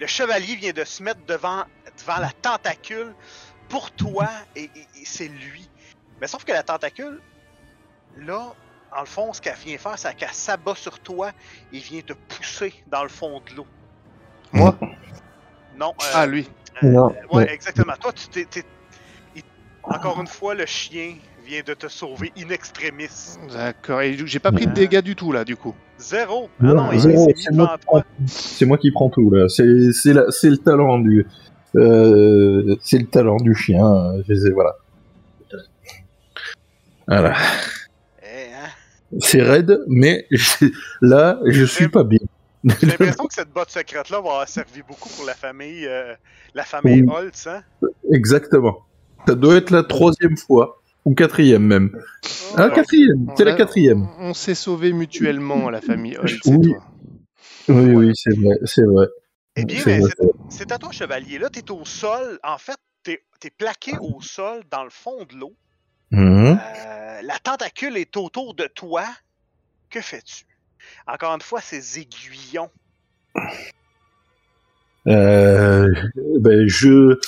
le 0.00 0.06
chevalier 0.06 0.56
vient 0.56 0.72
de 0.72 0.84
se 0.84 1.02
mettre 1.02 1.20
devant, 1.26 1.64
devant 1.98 2.18
la 2.20 2.30
tentacule 2.42 3.14
pour 3.68 3.90
toi 3.92 4.28
et, 4.56 4.64
et- 4.64 4.68
et 5.00 5.04
c'est 5.04 5.28
lui. 5.28 5.68
Mais 6.20 6.26
sauf 6.28 6.44
que 6.44 6.52
la 6.52 6.62
tentacule, 6.62 7.20
là, 8.18 8.52
en 8.96 9.00
le 9.00 9.06
fond, 9.06 9.32
ce 9.32 9.40
qu'elle 9.40 9.56
vient 9.56 9.78
faire, 9.78 9.98
c'est 9.98 10.14
qu'elle 10.16 10.28
s'abat 10.32 10.74
sur 10.74 10.98
toi 11.00 11.30
et 11.72 11.78
vient 11.78 12.00
te 12.02 12.12
pousser 12.12 12.72
dans 12.90 13.02
le 13.02 13.08
fond 13.08 13.40
de 13.50 13.56
l'eau. 13.56 13.66
Moi? 14.52 14.76
Non. 15.78 15.90
euh, 15.90 16.04
Ah, 16.14 16.26
lui. 16.26 16.48
euh, 16.82 16.88
Non, 16.88 17.06
ouais, 17.32 17.46
non. 17.46 17.52
exactement. 17.52 17.94
Toi, 18.00 18.12
tu 18.12 18.28
t'es. 18.44 18.62
il- 19.34 19.42
Encore 19.82 20.20
une 20.20 20.26
fois, 20.26 20.54
le 20.54 20.66
chien 20.66 21.14
vient 21.44 21.62
de 21.66 21.74
te 21.74 21.88
sauver 21.88 22.32
in 22.38 22.48
extremis. 22.50 23.08
D'accord. 23.52 24.02
Et 24.02 24.16
j'ai 24.26 24.38
pas 24.38 24.52
pris 24.52 24.66
de 24.66 24.72
dégâts 24.72 25.00
du 25.00 25.16
tout, 25.16 25.32
là, 25.32 25.44
du 25.44 25.56
coup. 25.56 25.74
Zéro. 25.98 26.50
Ah 26.60 26.64
Non, 26.64 26.74
non, 26.74 26.92
mis 26.92 27.00
c'est 27.00 27.50
moi, 27.52 27.78
toi. 27.78 28.04
c'est 28.26 28.66
moi 28.66 28.76
qui 28.78 28.90
prends 28.90 29.08
tout 29.10 29.30
là. 29.30 29.48
C'est 29.48 29.92
c'est 29.92 30.12
la- 30.12 30.30
c'est 30.30 30.50
le 30.50 30.58
talent 30.58 30.98
du 30.98 31.26
euh, 31.76 32.76
c'est 32.82 32.98
le 32.98 33.06
talent 33.06 33.36
du 33.38 33.54
chien. 33.54 34.12
Je 34.28 34.34
sais, 34.34 34.50
voilà. 34.50 34.74
Voilà. 37.08 37.34
C'est 39.20 39.42
raide, 39.42 39.80
mais 39.88 40.26
je- 40.30 40.66
là 41.00 41.38
je 41.46 41.64
suis 41.64 41.88
pas 41.88 42.04
bien. 42.04 42.20
J'ai 42.64 42.86
l'impression 42.86 43.26
que 43.26 43.34
cette 43.34 43.50
botte 43.52 43.70
secrète-là 43.70 44.20
va 44.20 44.30
avoir 44.30 44.48
servi 44.48 44.82
beaucoup 44.86 45.08
pour 45.10 45.24
la 45.26 45.34
famille, 45.34 45.86
euh, 45.86 46.14
la 46.54 46.62
famille 46.64 47.02
Oui. 47.02 47.08
Holtz, 47.12 47.46
hein? 47.48 47.62
Exactement. 48.12 48.78
Ça 49.26 49.34
doit 49.34 49.56
être 49.56 49.70
la 49.70 49.82
troisième 49.82 50.36
fois 50.36 50.80
ou 51.04 51.14
quatrième 51.14 51.64
même. 51.64 51.90
Ah 52.56 52.68
Ouais. 52.68 52.74
quatrième, 52.74 53.26
c'est 53.36 53.44
la 53.44 53.54
quatrième. 53.54 54.06
On 54.18 54.32
s'est 54.34 54.54
sauvés 54.54 54.92
mutuellement, 54.92 55.70
la 55.70 55.80
famille 55.80 56.16
Holt, 56.16 56.30
c'est 56.42 56.50
Oui. 56.54 56.70
toi. 56.70 56.84
Oui 57.68 57.94
oui 57.94 58.12
c'est 58.14 58.36
vrai, 58.36 58.56
c'est 58.64 58.84
vrai. 58.84 59.06
Eh 59.56 59.64
bien, 59.64 59.80
C'est 59.82 59.98
vrai, 59.98 60.10
c'est- 60.18 60.26
c'est 60.58 60.72
à 60.72 60.78
toi, 60.78 60.90
chevalier. 60.92 61.38
Là, 61.38 61.50
t'es 61.50 61.70
au 61.70 61.84
sol. 61.84 62.38
En 62.42 62.58
fait, 62.58 62.76
t'es 63.02 63.20
es 63.44 63.50
plaqué 63.50 63.92
au 64.00 64.20
sol 64.22 64.62
dans 64.70 64.84
le 64.84 64.90
fond 64.90 65.24
de 65.30 65.36
l'eau. 65.36 65.52
Mhm. 66.12 66.58
Euh, 66.60 67.22
la 67.22 67.38
tentacule 67.38 67.96
est 67.96 68.16
autour 68.16 68.54
de 68.54 68.66
toi. 68.66 69.04
Que 69.90 70.00
fais-tu? 70.00 70.44
Encore 71.06 71.34
une 71.34 71.40
fois, 71.40 71.60
ces 71.60 71.98
aiguillons. 71.98 72.70
Euh, 75.08 75.92
ben, 76.38 76.68
je, 76.68 77.18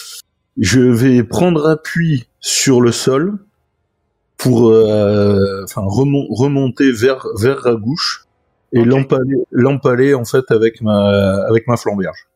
je 0.58 0.80
vais 0.80 1.24
prendre 1.24 1.68
appui 1.68 2.28
sur 2.40 2.80
le 2.80 2.92
sol 2.92 3.38
pour 4.36 4.70
euh, 4.70 5.64
enfin, 5.64 5.82
remon- 5.82 6.26
remonter 6.30 6.92
vers, 6.92 7.26
vers 7.36 7.58
Ragouche 7.58 8.24
et 8.72 8.80
Ok. 8.80 8.86
l'empaler, 8.86 9.36
l'empaler 9.50 10.14
en 10.14 10.24
fait 10.24 10.44
avec 10.50 10.80
ma, 10.82 11.44
avec 11.46 11.66
ma 11.66 11.76
flamberge. 11.76 12.26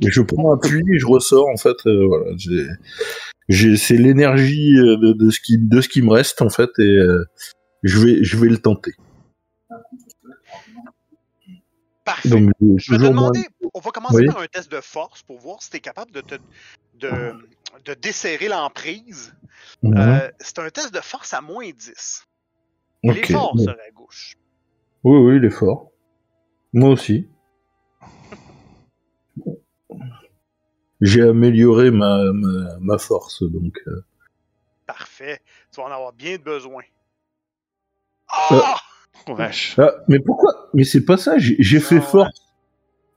Je 0.00 0.22
prends 0.22 0.52
appui 0.54 0.82
et 0.92 0.98
je 0.98 1.06
ressors 1.06 1.48
en 1.48 1.56
fait. 1.56 1.76
euh, 1.86 2.06
voilà, 2.06 2.32
j'ai, 3.48 3.76
c'est 3.76 3.96
l'énergie 3.96 4.76
euh, 4.78 4.96
de, 4.96 5.12
de 5.12 5.30
ce 5.30 5.38
qui, 5.40 5.58
de 5.58 5.80
ce 5.80 5.88
qui 5.88 6.02
me 6.02 6.10
reste 6.10 6.40
en 6.42 6.48
fait 6.50 6.70
et 6.78 6.82
euh, 6.82 7.24
je 7.82 7.98
vais, 7.98 8.24
je 8.24 8.36
vais 8.38 8.48
le 8.48 8.58
tenter. 8.58 8.92
Parfait. 12.04 12.28
Donc 12.28 12.50
Je 12.76 12.92
vais 12.92 12.98
moins- 12.98 13.08
demander, 13.30 13.46
on 13.72 13.80
va 13.80 13.90
commencer 13.90 14.16
Oui. 14.16 14.26
par 14.26 14.40
un 14.40 14.46
test 14.46 14.70
de 14.70 14.80
force 14.80 15.22
pour 15.22 15.38
voir 15.38 15.62
si 15.62 15.70
tu 15.70 15.76
es 15.78 15.80
capable 15.80 16.10
de, 16.12 16.20
te, 16.20 16.34
de, 16.98 17.10
de 17.84 17.94
desserrer 17.94 18.48
l'emprise. 18.48 19.34
Mhm. 19.82 19.96
Euh, 19.96 20.30
c'est 20.38 20.58
un 20.58 20.68
test 20.70 20.92
de 20.92 21.00
force 21.00 21.32
à 21.32 21.40
moins 21.40 21.64
10. 21.70 22.24
Il 23.04 23.10
Ok. 23.10 23.18
est 23.18 23.32
fort, 23.32 23.56
à 23.58 23.90
gauche. 23.94 24.36
Oui, 25.02 25.18
oui, 25.18 25.36
il 25.36 25.44
est 25.44 25.50
fort. 25.50 25.90
Moi 26.72 26.90
aussi. 26.90 27.26
J'ai 31.00 31.22
amélioré 31.22 31.90
ma, 31.90 32.22
ma, 32.32 32.78
ma 32.80 32.98
force, 32.98 33.42
donc. 33.42 33.80
euh, 33.88 34.02
Parfait. 34.86 35.40
Tu 35.72 35.80
vas 35.80 35.86
en 35.88 35.90
avoir 35.92 36.12
bien 36.12 36.36
besoin. 36.38 36.82
Euh, 38.52 38.56
Ah! 38.62 38.76
Oh, 39.28 39.34
vache. 39.34 39.78
Ah, 39.78 39.92
mais 40.08 40.18
pourquoi? 40.18 40.68
Mais 40.74 40.84
c'est 40.84 41.04
pas 41.04 41.16
ça, 41.16 41.38
j'ai 41.38 41.56
j'ai 41.58 41.80
fait 41.80 42.00
force. 42.00 42.42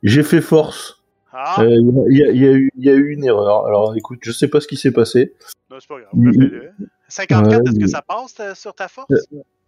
J'ai 0.03 0.23
fait 0.23 0.41
force. 0.41 1.01
Ah! 1.33 1.61
Euh, 1.61 1.75
Il 2.09 2.17
y, 2.17 2.23
a, 2.23 2.31
y 2.31 2.47
a 2.47 2.57
y 2.77 2.89
a 2.89 2.93
eu 2.93 3.13
une 3.13 3.25
erreur. 3.25 3.65
Alors 3.67 3.95
écoute, 3.97 4.19
je 4.21 4.31
sais 4.31 4.47
pas 4.47 4.61
ce 4.61 4.67
qui 4.67 4.77
s'est 4.77 4.91
passé. 4.93 5.33
Non, 5.69 5.77
c'est 5.79 5.87
pas 5.87 5.99
grave. 5.99 6.11
il- 6.15 6.27
refais-le. 6.29 6.71
54, 7.09 7.61
Ouais, 7.63 7.69
est-ce 7.71 7.79
que 7.79 7.87
ça 7.87 8.01
passe 8.01 8.59
sur 8.59 8.73
ta 8.73 8.87
force? 8.87 9.09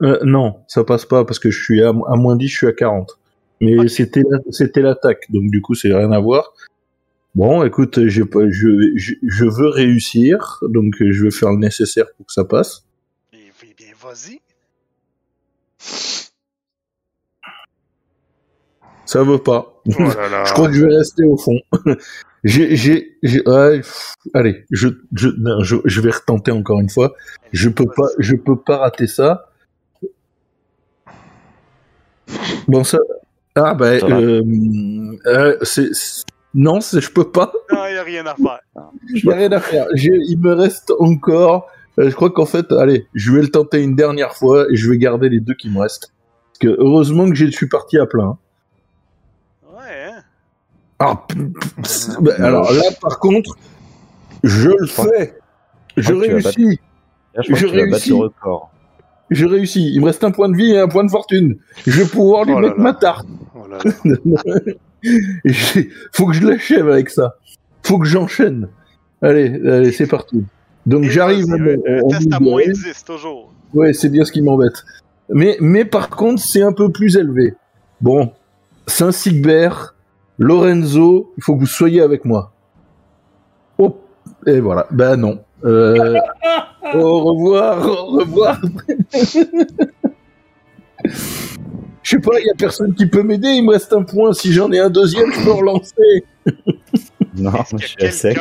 Non, 0.02 0.62
ça 0.68 0.84
passe 0.84 1.06
pas 1.06 1.26
parce 1.26 1.40
que 1.40 1.50
je 1.52 1.62
suis 1.62 1.84
à, 1.84 1.90
à 1.90 2.16
moins 2.16 2.36
10, 2.38 2.48
je 2.48 2.56
suis 2.58 2.68
à 2.68 2.74
40. 2.74 3.18
Mais 3.62 3.78
Ok. 3.78 3.90
c'était 3.90 4.24
la- 4.30 4.40
c'était 4.52 4.82
l'attaque, 4.82 5.26
donc 5.30 5.50
du 5.52 5.62
coup, 5.62 5.76
c'est 5.76 5.94
rien 5.94 6.12
à 6.12 6.20
voir. 6.20 6.54
Bon, 7.40 7.64
écoute, 7.64 8.06
je, 8.10 8.22
je, 8.98 9.14
je 9.24 9.46
veux 9.46 9.70
réussir, 9.70 10.60
donc 10.62 11.02
euh, 11.02 11.14
je 11.14 11.24
vais 11.24 11.32
faire 11.32 11.52
le 11.52 11.58
nécessaire 11.60 12.04
pour 12.18 12.26
que 12.26 12.34
ça 12.34 12.44
passe. 12.44 12.84
Eh 13.32 13.38
bien, 13.78 13.94
vas-y. 14.04 14.42
Ça 19.06 19.24
veut 19.24 19.38
pas. 19.38 19.82
Oh 19.88 19.94
là 20.00 20.28
là. 20.30 20.44
Je 20.44 20.52
crois 20.52 20.68
que 20.68 20.74
je 20.74 20.86
vais 20.86 20.94
rester 20.98 21.24
au 21.24 21.38
fond. 21.38 21.58
j'ai, 22.44 22.76
j'ai, 22.76 23.18
j'ai- 23.24 23.48
ouais, 23.48 23.78
pff, 23.78 24.16
allez, 24.34 24.66
je, 24.72 24.90
je, 25.16 25.30
non, 25.38 25.64
je, 25.64 25.78
je 25.86 26.02
vais 26.02 26.12
retenter 26.12 26.52
encore 26.52 26.82
une 26.82 26.90
fois. 26.90 27.14
Je 27.54 27.70
peux 27.70 27.86
pas, 27.86 28.10
je 28.18 28.36
peux 28.36 28.60
pas 28.60 28.80
rater 28.80 29.08
ça. 29.08 29.50
Bon, 32.68 32.84
ça, 32.84 32.98
ah, 33.56 33.74
bah, 33.76 33.98
va. 33.98 34.08
euh, 34.08 34.42
euh, 35.26 35.58
c'est, 35.62 35.94
c'est- 35.94 36.26
non, 36.54 36.80
je 36.80 37.10
peux 37.10 37.30
pas. 37.30 37.52
Non, 37.72 37.86
il 37.88 37.94
n'y 37.94 37.98
a 38.00 38.04
rien 38.04 38.26
à 38.26 38.36
faire. 38.36 38.60
Il 39.14 39.24
y 39.26 39.32
a 39.32 39.36
rien 39.36 39.52
à 39.52 39.60
faire. 39.60 39.86
Il 39.96 40.40
me 40.40 40.54
reste 40.54 40.92
encore, 41.00 41.68
euh, 42.00 42.10
je 42.10 42.16
crois 42.16 42.32
qu'en 42.32 42.46
fait, 42.46 42.72
allez, 42.72 43.08
je 43.14 43.32
vais 43.32 43.42
le 43.42 43.50
tenter 43.50 43.82
une 43.84 43.96
dernière 43.96 44.34
fois 44.36 44.66
et 44.72 44.76
je 44.76 44.90
vais 44.90 44.98
garder 44.98 45.30
les 45.30 45.40
deux 45.40 45.54
qui 45.54 45.70
me 45.70 45.80
restent. 45.80 46.12
Parce 46.48 46.60
que 46.60 46.82
heureusement 46.82 47.30
que 47.30 47.36
je 47.36 47.46
suis 47.48 47.68
parti 47.68 47.98
à 48.00 48.06
plein. 48.08 48.38
Ouais, 49.72 50.06
hein? 50.12 50.24
Ah, 51.00 51.26
bah, 52.20 52.34
alors 52.40 52.72
là, 52.74 52.82
par 53.02 53.20
contre, 53.20 53.56
je 54.44 54.70
le 54.70 54.88
fais. 54.88 55.38
Je 55.98 56.14
réussis. 56.14 56.80
Là, 57.36 57.44
je 57.48 57.66
réussis. 57.68 58.14
record. 58.14 58.72
Je 59.30 59.46
réussis. 59.46 59.92
Il 59.94 60.02
me 60.02 60.08
reste 60.08 60.24
un 60.24 60.32
point 60.32 60.50
de 60.50 60.58
vie 60.58 60.72
et 60.72 60.80
un 60.80 60.88
point 60.88 61.04
de 61.04 61.12
fortune. 61.12 61.58
Je 61.86 62.02
vais 62.02 62.08
pouvoir 62.10 62.46
lui 62.46 62.54
Oh 62.56 62.60
là 62.60 62.68
mettre 62.70 62.78
là. 62.78 62.84
ma 62.84 62.94
tarte. 62.94 63.28
Oh 63.56 63.68
là 63.68 63.78
là. 64.04 64.50
Et 65.04 65.90
Faut 66.12 66.28
que 66.28 66.34
je 66.34 66.46
l'achève 66.48 66.90
avec 66.90 67.10
ça. 67.10 67.36
Faut 67.84 68.00
que 68.00 68.06
j'enchaîne. 68.06 68.68
Allez, 69.22 69.62
allez, 69.68 69.92
c'est 69.92 70.08
parti. 70.08 70.44
Donc 70.86 71.04
j'arrive 71.04 71.46
vas-y, 71.46 71.60
à 71.60 71.64
un- 71.64 71.78
mon- 71.78 71.84
un 71.88 72.00
au 72.02 72.10
test 72.10 72.34
à 72.34 72.40
bout 72.40 72.46
de- 72.46 72.50
moins 72.50 72.62
10, 72.66 73.04
toujours. 73.06 73.54
Ouais, 73.74 73.94
c'est 73.94 74.10
bien 74.10 74.26
ce 74.26 74.32
qui 74.32 74.42
m'embête. 74.42 74.84
Mais, 75.30 75.58
mais 75.60 75.86
par 75.86 76.10
contre, 76.10 76.42
c'est 76.42 76.64
un 76.64 76.72
peu 76.74 76.92
plus 76.92 77.16
élevé. 77.18 77.54
Bon, 78.02 78.32
Saint-Sigbert, 78.88 79.94
Lorenzo, 80.40 81.32
il 81.38 81.44
faut 81.44 81.54
que 81.56 81.60
vous 81.60 81.66
soyez 81.68 82.02
avec 82.02 82.26
moi. 82.26 82.52
Oh, 83.78 84.00
et 84.48 84.60
voilà. 84.60 84.88
Ben 84.92 85.16
non. 85.18 85.40
Euh, 85.66 86.16
au 86.96 87.24
revoir, 87.26 87.86
au 87.88 88.06
revoir. 88.18 88.60
Je 92.10 92.16
sais 92.16 92.22
pas, 92.22 92.40
il 92.40 92.46
y 92.48 92.50
a 92.50 92.56
personne 92.58 92.96
qui 92.96 93.06
peut 93.06 93.22
m'aider. 93.22 93.50
Il 93.50 93.66
me 93.66 93.72
reste 93.74 93.94
un 93.94 94.02
point. 94.02 94.34
Si 94.34 94.52
j'en 94.52 94.72
ai 94.72 94.80
un 94.80 94.90
deuxième, 94.90 95.32
je 95.32 95.44
peux 95.44 95.52
relancer. 95.52 96.24
Non, 97.36 97.52
je 97.78 97.86
suis 97.86 98.04
à 98.06 98.12
sec. 98.12 98.38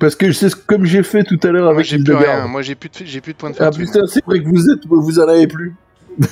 Parce 0.00 0.14
que 0.16 0.32
c'est 0.32 0.48
ce- 0.48 0.56
comme 0.56 0.86
j'ai 0.86 1.02
fait 1.02 1.22
tout 1.24 1.38
à 1.42 1.48
l'heure 1.48 1.68
avec 1.68 1.84
j'ai 1.84 1.98
plus 1.98 2.14
rien. 2.14 2.46
Moi, 2.46 2.62
j'ai 2.62 2.74
plus 2.74 2.88
de, 2.88 2.94
j'ai 3.04 3.20
plus 3.20 3.32
de 3.34 3.38
points 3.38 3.50
de 3.50 3.56
Ah 3.60 3.64
fortune. 3.64 3.84
putain, 3.84 4.06
c'est 4.06 4.24
vrai 4.24 4.42
que 4.42 4.48
vous 4.48 4.70
êtes, 4.70 4.80
vous 4.86 5.18
en 5.20 5.28
avez 5.28 5.46
plus. 5.46 5.74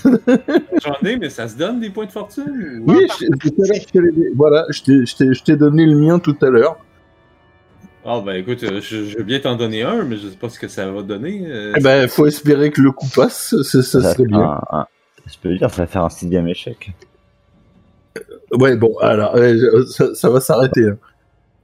J'en 0.84 0.94
ai, 1.06 1.16
mais 1.18 1.28
ça 1.30 1.46
se 1.48 1.56
donne 1.56 1.78
des 1.80 1.90
points 1.90 2.06
de 2.06 2.10
fortune? 2.10 2.82
Oui, 2.86 3.06
je, 3.20 3.26
tout 3.38 3.54
à 3.62 3.66
l'heure, 3.66 3.82
je 3.94 4.34
voilà, 4.36 4.64
je 4.70 4.82
t'ai- 4.82 5.06
je 5.06 5.16
t'ai 5.16 5.34
je 5.34 5.42
t'ai 5.44 5.56
donné 5.56 5.84
le 5.86 5.96
mien 5.96 6.18
tout 6.18 6.36
à 6.42 6.46
l'heure. 6.50 6.78
Ah, 8.04 8.20
ben 8.24 8.32
écoute, 8.36 8.62
euh, 8.64 8.80
je, 8.80 9.04
je 9.04 9.18
veux 9.18 9.24
bien 9.24 9.38
t'en 9.40 9.54
donner 9.56 9.82
un, 9.82 10.02
mais 10.04 10.16
je 10.16 10.28
sais 10.28 10.36
pas 10.36 10.48
ce 10.48 10.58
que 10.58 10.68
ça 10.68 10.90
va 10.90 11.02
donner. 11.02 11.42
euh, 11.46 11.74
Eh 11.76 11.80
ben, 11.80 12.08
faut 12.08 12.26
espérer 12.26 12.70
que 12.70 12.80
le 12.80 12.90
coup 12.92 13.08
passe, 13.14 13.54
ça, 13.62 13.82
ça 13.82 14.00
serait 14.14 14.24
bien. 14.26 14.40
un- 14.40 14.60
un- 14.78 14.86
Je 15.30 15.38
peux 15.40 15.48
le 15.50 15.58
dire, 15.58 15.70
ça 15.70 15.82
va 15.82 15.86
faire 15.86 16.04
un 16.04 16.10
sixième 16.10 16.48
échec. 16.48 16.90
Ouais, 18.52 18.76
bon, 18.76 18.96
alors, 18.98 19.36
euh, 19.36 19.84
ça, 19.86 20.14
ça 20.14 20.30
va 20.30 20.40
s'arrêter. 20.40 20.86
hein. 20.88 20.98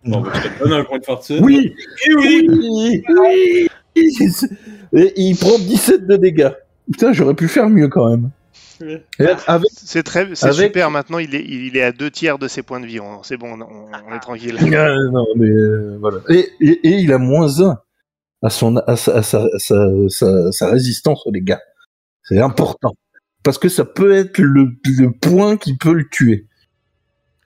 Bon, 0.05 0.21
ben, 0.21 0.31
je 0.35 0.49
te 0.49 0.65
donne 0.69 0.73
un 0.81 0.85
point 0.85 0.99
de 0.99 1.05
fortune. 1.05 1.43
Oui, 1.43 1.75
oui! 2.17 2.47
oui, 2.51 3.03
oui. 3.09 3.69
Et 4.93 5.13
il 5.17 5.37
prend 5.37 5.59
17 5.59 6.07
de 6.07 6.17
dégâts. 6.17 6.51
Putain, 6.93 7.13
j'aurais 7.13 7.35
pu 7.35 7.49
faire 7.49 7.69
mieux 7.71 7.89
quand 7.89 8.11
même. 8.11 8.31
Oui. 8.83 8.99
Et 9.19 9.27
avec, 9.47 9.71
C'est 9.73 10.03
très, 10.03 10.35
c'est 10.35 10.47
Avec- 10.49 10.67
super. 10.67 10.91
Maintenant, 10.91 11.19
il 11.19 11.35
est, 11.35 11.45
il 11.45 11.77
est 11.77 11.83
à 11.83 11.93
deux 11.93 12.11
tiers 12.11 12.39
de 12.39 12.49
ses 12.49 12.63
points 12.63 12.81
de 12.81 12.87
vie. 12.87 12.99
C'est 13.23 13.37
bon, 13.39 13.59
on, 13.61 13.89
on 14.11 14.15
est 14.15 14.21
tranquille. 14.21 14.57
Ah, 14.77 14.95
non, 15.11 15.25
mais 15.37 15.49
euh, 15.49 15.97
voilà. 16.01 16.19
Et, 16.29 16.49
et, 16.61 16.71
et 16.87 16.99
il 16.99 17.13
a 17.13 17.19
moins 17.19 17.61
1 17.61 17.79
à, 18.43 18.51
son, 18.51 18.77
à, 18.77 18.97
sa, 18.97 19.15
à 19.17 19.23
sa, 19.23 19.47
sa, 19.59 19.87
sa- 20.09 20.53
sa 20.53 20.67
résistance 20.71 21.27
aux 21.27 21.31
dégâts. 21.33 21.57
C'est 22.25 22.41
important. 22.41 22.93
Parce 23.45 23.59
que 23.59 23.69
ça 23.69 23.85
peut 23.85 24.13
être 24.13 24.39
le, 24.39 24.73
le 24.99 25.13
point 25.13 25.57
qui 25.57 25.77
peut 25.77 25.93
le 25.93 26.09
tuer. 26.09 26.47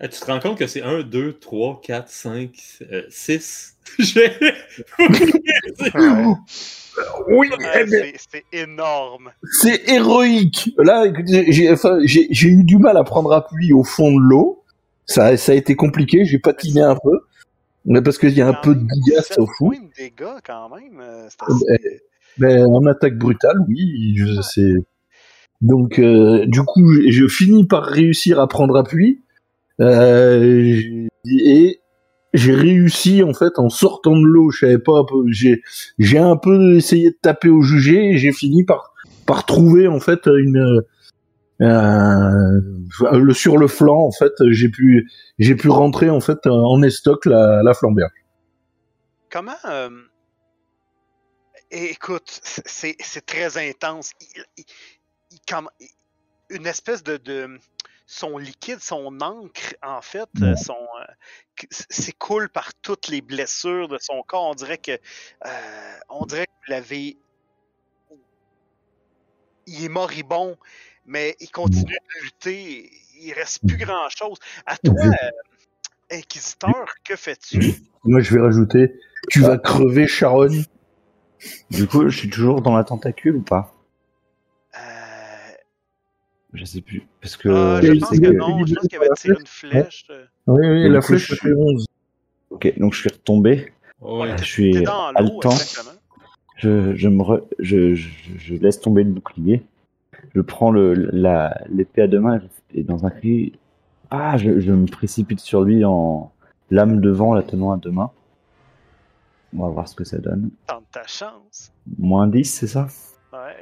Ah, 0.00 0.06
tu 0.08 0.20
te 0.20 0.24
rends 0.26 0.38
compte 0.38 0.56
que 0.58 0.66
c'est 0.68 0.80
1, 0.82 1.02
2, 1.02 1.34
3, 1.34 1.80
4, 1.82 2.08
5, 2.08 2.50
6. 3.10 3.76
Oui, 7.28 7.48
eh 7.52 7.84
ben, 7.84 7.88
c'est- 7.88 8.14
c'est 8.30 8.44
énorme. 8.52 9.30
c'est 9.60 9.88
héroïque. 9.88 10.70
Là, 10.78 11.04
j'ai 11.26 11.70
enfin, 11.70 11.98
eu 12.00 12.64
du 12.64 12.78
mal 12.78 12.96
à 12.96 13.04
prendre 13.04 13.32
appui 13.32 13.72
au 13.72 13.84
fond 13.84 14.12
de 14.12 14.20
l'eau. 14.20 14.64
Ça, 15.06 15.36
ça 15.36 15.52
a 15.52 15.54
été 15.54 15.74
compliqué, 15.76 16.24
j'ai 16.24 16.38
patiné 16.38 16.80
un 16.82 16.96
peu. 16.96 17.20
Mais 17.84 18.02
parce 18.02 18.18
qu'il 18.18 18.30
y 18.36 18.42
a 18.42 18.48
un 18.48 18.54
peu 18.54 18.74
de 18.74 18.86
sept 19.22 19.38
au 19.38 19.46
fond. 19.46 19.68
points 19.70 19.80
de 19.80 19.90
dégâts, 19.96 20.38
quand 20.44 20.68
même. 20.68 21.00
euh, 21.00 21.28
c'est 21.28 21.42
Euh, 21.50 21.74
assez- 21.74 22.02
Ben, 22.36 22.66
en 22.66 22.84
attaque 22.86 23.16
brutale, 23.16 23.56
oui, 23.68 24.14
je 24.16 24.40
sais. 24.42 24.74
Donc, 25.60 25.98
euh, 25.98 26.46
du 26.46 26.62
coup, 26.62 26.92
je, 27.08 27.26
finis 27.26 27.66
par 27.66 27.84
réussir 27.84 28.40
à 28.40 28.46
prendre 28.46 28.76
appui. 28.76 29.22
Euh, 29.80 31.06
et 31.24 31.80
j'ai 32.34 32.54
réussi, 32.54 33.22
en 33.22 33.34
fait, 33.34 33.58
en 33.58 33.68
sortant 33.68 34.16
de 34.16 34.24
l'eau, 34.24 34.50
je 34.50 34.76
pas, 34.76 35.02
j'ai, 35.28 36.18
un 36.18 36.36
peu 36.36 36.76
essayé 36.76 37.10
de 37.10 37.16
taper 37.20 37.48
au 37.48 37.62
jugé 37.62 38.10
et 38.10 38.18
j'ai 38.18 38.32
fini 38.32 38.64
par, 38.64 38.92
par 39.26 39.46
trouver, 39.46 39.88
en 39.88 40.00
fait, 40.00 40.26
une, 40.26 40.82
euh, 41.60 42.60
sur 43.32 43.56
le 43.58 43.66
flanc, 43.66 44.04
en 44.04 44.12
fait, 44.12 44.32
j'ai 44.50 44.68
pu, 44.68 45.10
pu 45.38 45.68
rentrer, 45.68 46.10
en 46.10 46.20
fait, 46.20 46.46
en 46.46 46.82
estoc 46.82 47.26
la, 47.26 47.62
la 47.64 47.74
flamberge. 47.74 48.12
Comment. 49.30 49.56
Écoute, 51.70 52.40
c'est 52.42 52.96
c'est 52.98 53.26
très 53.26 53.58
intense. 53.58 54.12
Comme- 55.48 55.70
une 56.50 56.66
espèce 56.66 57.02
de, 57.02 57.16
de- 57.16 57.58
Son 58.10 58.38
liquide, 58.38 58.80
son 58.80 59.20
encre, 59.20 59.74
en 59.82 60.00
fait, 60.00 60.30
son, 60.56 60.72
euh, 60.72 61.66
s'écoule 61.90 62.48
par 62.48 62.72
toutes 62.80 63.08
les 63.08 63.20
blessures 63.20 63.86
de 63.86 63.98
son 64.00 64.22
corps. 64.22 64.46
On 64.46 64.54
dirait 64.54 64.78
que. 64.78 64.92
euh, 65.44 65.98
on 66.08 66.24
dirait 66.24 66.46
que 66.46 66.52
vous 66.66 66.72
l'avez. 66.72 67.18
Il 69.66 69.84
est 69.84 69.90
moribond, 69.90 70.56
mais 71.04 71.36
il 71.40 71.50
continue 71.50 71.84
de 71.92 72.24
lutter. 72.24 72.90
Il 73.20 73.34
reste 73.34 73.60
plus 73.66 73.76
grand 73.76 74.08
chose. 74.08 74.38
À 74.64 74.78
toi, 74.78 74.94
euh, 75.04 75.30
Inquisiteur, 76.10 76.86
que 77.04 77.14
fais-tu? 77.14 77.74
Moi, 78.04 78.20
je 78.20 78.34
vais 78.34 78.40
rajouter, 78.40 78.98
tu 79.28 79.40
vas 79.42 79.58
crever, 79.58 80.06
Sharon. 80.06 80.62
Du 81.70 81.86
coup, 81.86 82.08
je 82.08 82.16
suis 82.16 82.30
toujours 82.30 82.62
dans 82.62 82.74
la 82.74 82.84
tentacule 82.84 83.36
ou 83.36 83.42
pas? 83.42 83.74
Je 86.54 86.64
sais 86.64 86.80
plus. 86.80 87.06
Parce 87.20 87.36
que 87.36 87.48
Ah, 87.48 87.80
je 87.82 87.92
Euh, 87.92 87.98
pense 88.00 88.10
que 88.10 88.16
que- 88.20 88.30
non, 88.32 88.64
je 88.66 88.74
pense 88.74 88.86
qu'il 88.88 88.98
avait 88.98 89.08
tiré 89.16 89.36
une 89.38 89.46
flèche. 89.46 90.06
euh, 90.10 90.24
Oui, 90.46 90.66
oui, 90.66 90.88
la 90.88 91.00
coup, 91.00 91.06
flèche 91.08 91.34
fait 91.34 91.52
11. 91.52 91.86
Ok, 92.50 92.78
donc 92.78 92.94
je 92.94 93.00
suis 93.00 93.10
retombé. 93.10 93.72
Ouais. 94.00 94.36
Je 94.38 94.44
suis 94.44 94.82
dans 94.82 95.06
haletant. 95.08 95.50
Je, 96.56 96.94
je 96.96 97.08
me 97.08 97.22
re- 97.22 97.44
je, 97.58 97.94
je, 97.94 98.08
je 98.38 98.54
laisse 98.54 98.80
tomber 98.80 99.04
le 99.04 99.10
bouclier. 99.10 99.62
Je 100.34 100.40
prends 100.40 100.70
le 100.70 100.94
la 100.94 101.60
l'épée 101.68 102.02
à 102.02 102.06
deux 102.08 102.20
mains 102.20 102.40
et 102.74 102.82
dans 102.82 103.04
un 103.06 103.10
cri, 103.10 103.52
ah, 104.10 104.36
je, 104.38 104.58
je 104.58 104.72
me 104.72 104.86
précipite 104.86 105.40
sur 105.40 105.62
lui 105.62 105.84
en 105.84 106.32
lame 106.70 107.00
de 107.00 107.10
vent, 107.10 107.34
la 107.34 107.42
tenant 107.42 107.70
à 107.72 107.76
deux 107.76 107.90
mains. 107.90 108.10
On 109.56 109.62
va 109.64 109.68
voir 109.68 109.88
ce 109.88 109.94
que 109.94 110.04
ça 110.04 110.18
donne. 110.18 110.50
Tente 110.66 110.84
ta 110.92 111.06
chance. 111.06 111.72
Moins 111.98 112.26
10, 112.26 112.44
c'est 112.44 112.66
ça? 112.66 112.88
Ouais. 113.32 113.56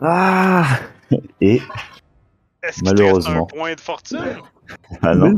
Ah 0.00 0.78
Et 1.40 1.56
Est-ce 2.62 2.82
reste 2.82 2.82
un 2.82 2.82
Malheureusement. 2.84 3.46
point 3.46 3.74
de 3.74 3.80
fortune? 3.80 4.42
ah 5.02 5.14
non, 5.14 5.32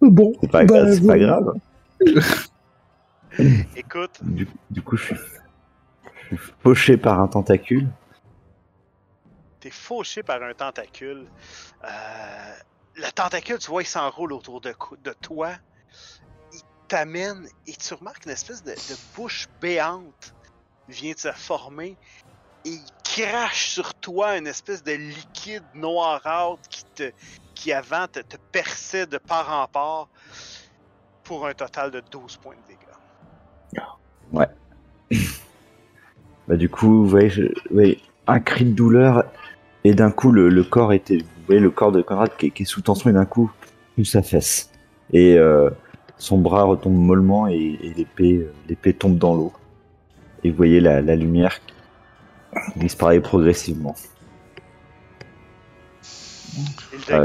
Bon, 0.00 0.32
c'est 0.40 0.50
pas, 0.50 0.64
bah, 0.64 0.92
c'est 0.92 1.06
pas 1.06 1.18
grave. 1.18 1.54
Écoute, 3.76 4.18
Du, 4.22 4.48
du 4.70 4.82
coup, 4.82 4.96
je 4.96 5.04
suis, 5.04 5.16
je 6.30 6.36
suis 6.36 6.52
fauché 6.62 6.96
par 6.96 7.20
un 7.20 7.28
tentacule. 7.28 7.88
t'es 9.60 9.70
fauché 9.70 10.22
par 10.22 10.42
un 10.42 10.54
tentacule. 10.54 11.26
Euh, 11.84 12.52
le 12.96 13.10
tentacule, 13.12 13.58
tu 13.58 13.70
vois, 13.70 13.82
il 13.82 13.86
s'enroule 13.86 14.32
autour 14.32 14.60
de, 14.60 14.74
de 15.04 15.12
toi. 15.20 15.52
Il 16.52 16.60
t'amène 16.88 17.46
et 17.66 17.72
tu 17.72 17.94
remarques 17.94 18.24
une 18.26 18.32
espèce 18.32 18.62
de, 18.64 18.70
de 18.70 18.96
bouche 19.16 19.48
béante 19.60 20.34
vient 20.88 21.12
de 21.12 21.18
se 21.18 21.32
former 21.32 21.96
et 22.64 22.70
il 22.70 22.80
crache 23.04 23.68
sur 23.70 23.94
toi 23.94 24.36
une 24.36 24.46
espèce 24.46 24.82
de 24.82 24.92
liquide 24.92 25.62
noirâtre 25.74 26.60
qui 26.68 26.84
te 26.94 27.10
qui 27.54 27.72
avant 27.72 28.06
te, 28.06 28.20
te 28.20 28.36
perçait 28.52 29.06
de 29.06 29.18
part 29.18 29.50
en 29.52 29.66
part 29.66 30.08
pour 31.24 31.46
un 31.46 31.54
total 31.54 31.90
de 31.90 32.02
12 32.10 32.36
points 32.36 32.54
de 32.54 32.68
dégâts. 32.68 32.78
Bah, 36.48 36.56
du 36.56 36.68
coup, 36.68 37.02
vous 37.02 37.08
voyez, 37.08 37.28
je- 37.28 37.52
un 38.28 38.40
cri 38.40 38.64
de 38.64 38.72
douleur 38.72 39.24
et 39.82 39.94
d'un 39.94 40.10
coup, 40.12 40.30
le, 40.30 40.48
le 40.48 40.62
corps 40.62 40.92
était, 40.92 41.18
vous 41.18 41.44
voyez, 41.46 41.60
le 41.60 41.70
corps 41.70 41.90
de 41.92 42.02
Conrad 42.02 42.30
qui, 42.36 42.52
est- 42.56 42.64
sous 42.64 42.82
tension 42.82 43.10
et 43.10 43.12
d'un 43.12 43.24
coup, 43.24 43.50
tout 43.96 44.04
s'affaisse. 44.04 44.70
Et 45.12 45.36
euh, 45.38 45.70
son 46.18 46.38
bras 46.38 46.62
retombe 46.64 46.94
mollement 46.94 47.48
et, 47.48 47.54
et 47.82 47.94
l'épée, 47.94 48.34
euh, 48.38 48.52
l'épée 48.68 48.92
tombe 48.94 49.18
dans 49.18 49.34
l'eau. 49.34 49.52
Et 50.44 50.50
vous 50.50 50.56
voyez 50.56 50.80
la, 50.80 51.00
la 51.02 51.16
lumière 51.16 51.60
qui 52.72 52.78
disparaît 52.78 53.20
progressivement. 53.20 53.94
Ah. 57.10 57.22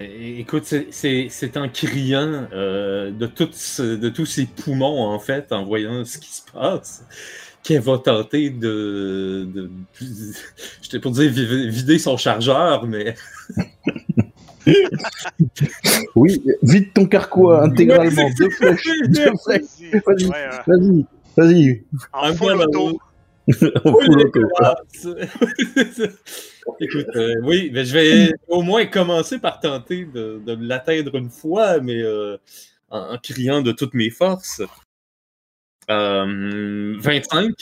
É- 0.00 0.40
Écoute, 0.40 0.64
c'est- 0.64 1.56
en 1.56 1.68
criant 1.68 2.46
euh, 2.52 3.10
de, 3.10 3.28
ce- 3.52 3.96
de 3.96 4.08
tous 4.08 4.26
ses 4.26 4.46
poumons, 4.46 5.02
en 5.06 5.18
fait, 5.18 5.52
en 5.52 5.64
voyant 5.64 6.04
ce 6.04 6.18
qui 6.18 6.32
se 6.32 6.42
passe, 6.52 7.04
qu'elle 7.62 7.80
va 7.82 7.98
tenter 7.98 8.50
de. 8.50 9.48
de 9.52 9.70
J'étais 10.82 11.00
pour 11.00 11.10
dire 11.10 11.30
vi- 11.32 11.68
vider 11.68 11.98
son 11.98 12.16
chargeur, 12.16 12.86
mais. 12.86 13.14
Oui, 16.14 16.42
vide 16.62 16.92
ton 16.94 17.06
carquois 17.06 17.64
intégralement. 17.64 18.30
Deux 18.38 18.50
flèches. 18.50 18.88
Deux 19.08 19.32
flèches. 19.44 19.62
Vas-y. 20.06 20.26
Vas-y. 20.26 20.26
Ouais. 20.26 20.48
Vas-y, 20.66 21.06
vas-y. 21.36 21.84
En 22.12 22.22
Un 22.24 22.34
fout 22.34 22.50
l'auto. 22.54 22.98
Écoute, 26.80 27.06
euh, 27.16 27.34
oui, 27.44 27.70
mais 27.72 27.84
je 27.86 27.92
vais 27.94 28.34
au 28.48 28.60
moins 28.62 28.84
commencer 28.86 29.38
par 29.38 29.58
tenter 29.58 30.04
de, 30.04 30.42
de 30.44 30.52
l'atteindre 30.60 31.14
une 31.16 31.30
fois, 31.30 31.80
mais 31.80 32.02
euh, 32.02 32.36
en, 32.90 33.14
en 33.14 33.18
criant 33.18 33.62
de 33.62 33.72
toutes 33.72 33.94
mes 33.94 34.10
forces. 34.10 34.60
Euh, 35.90 36.94
25 36.98 37.54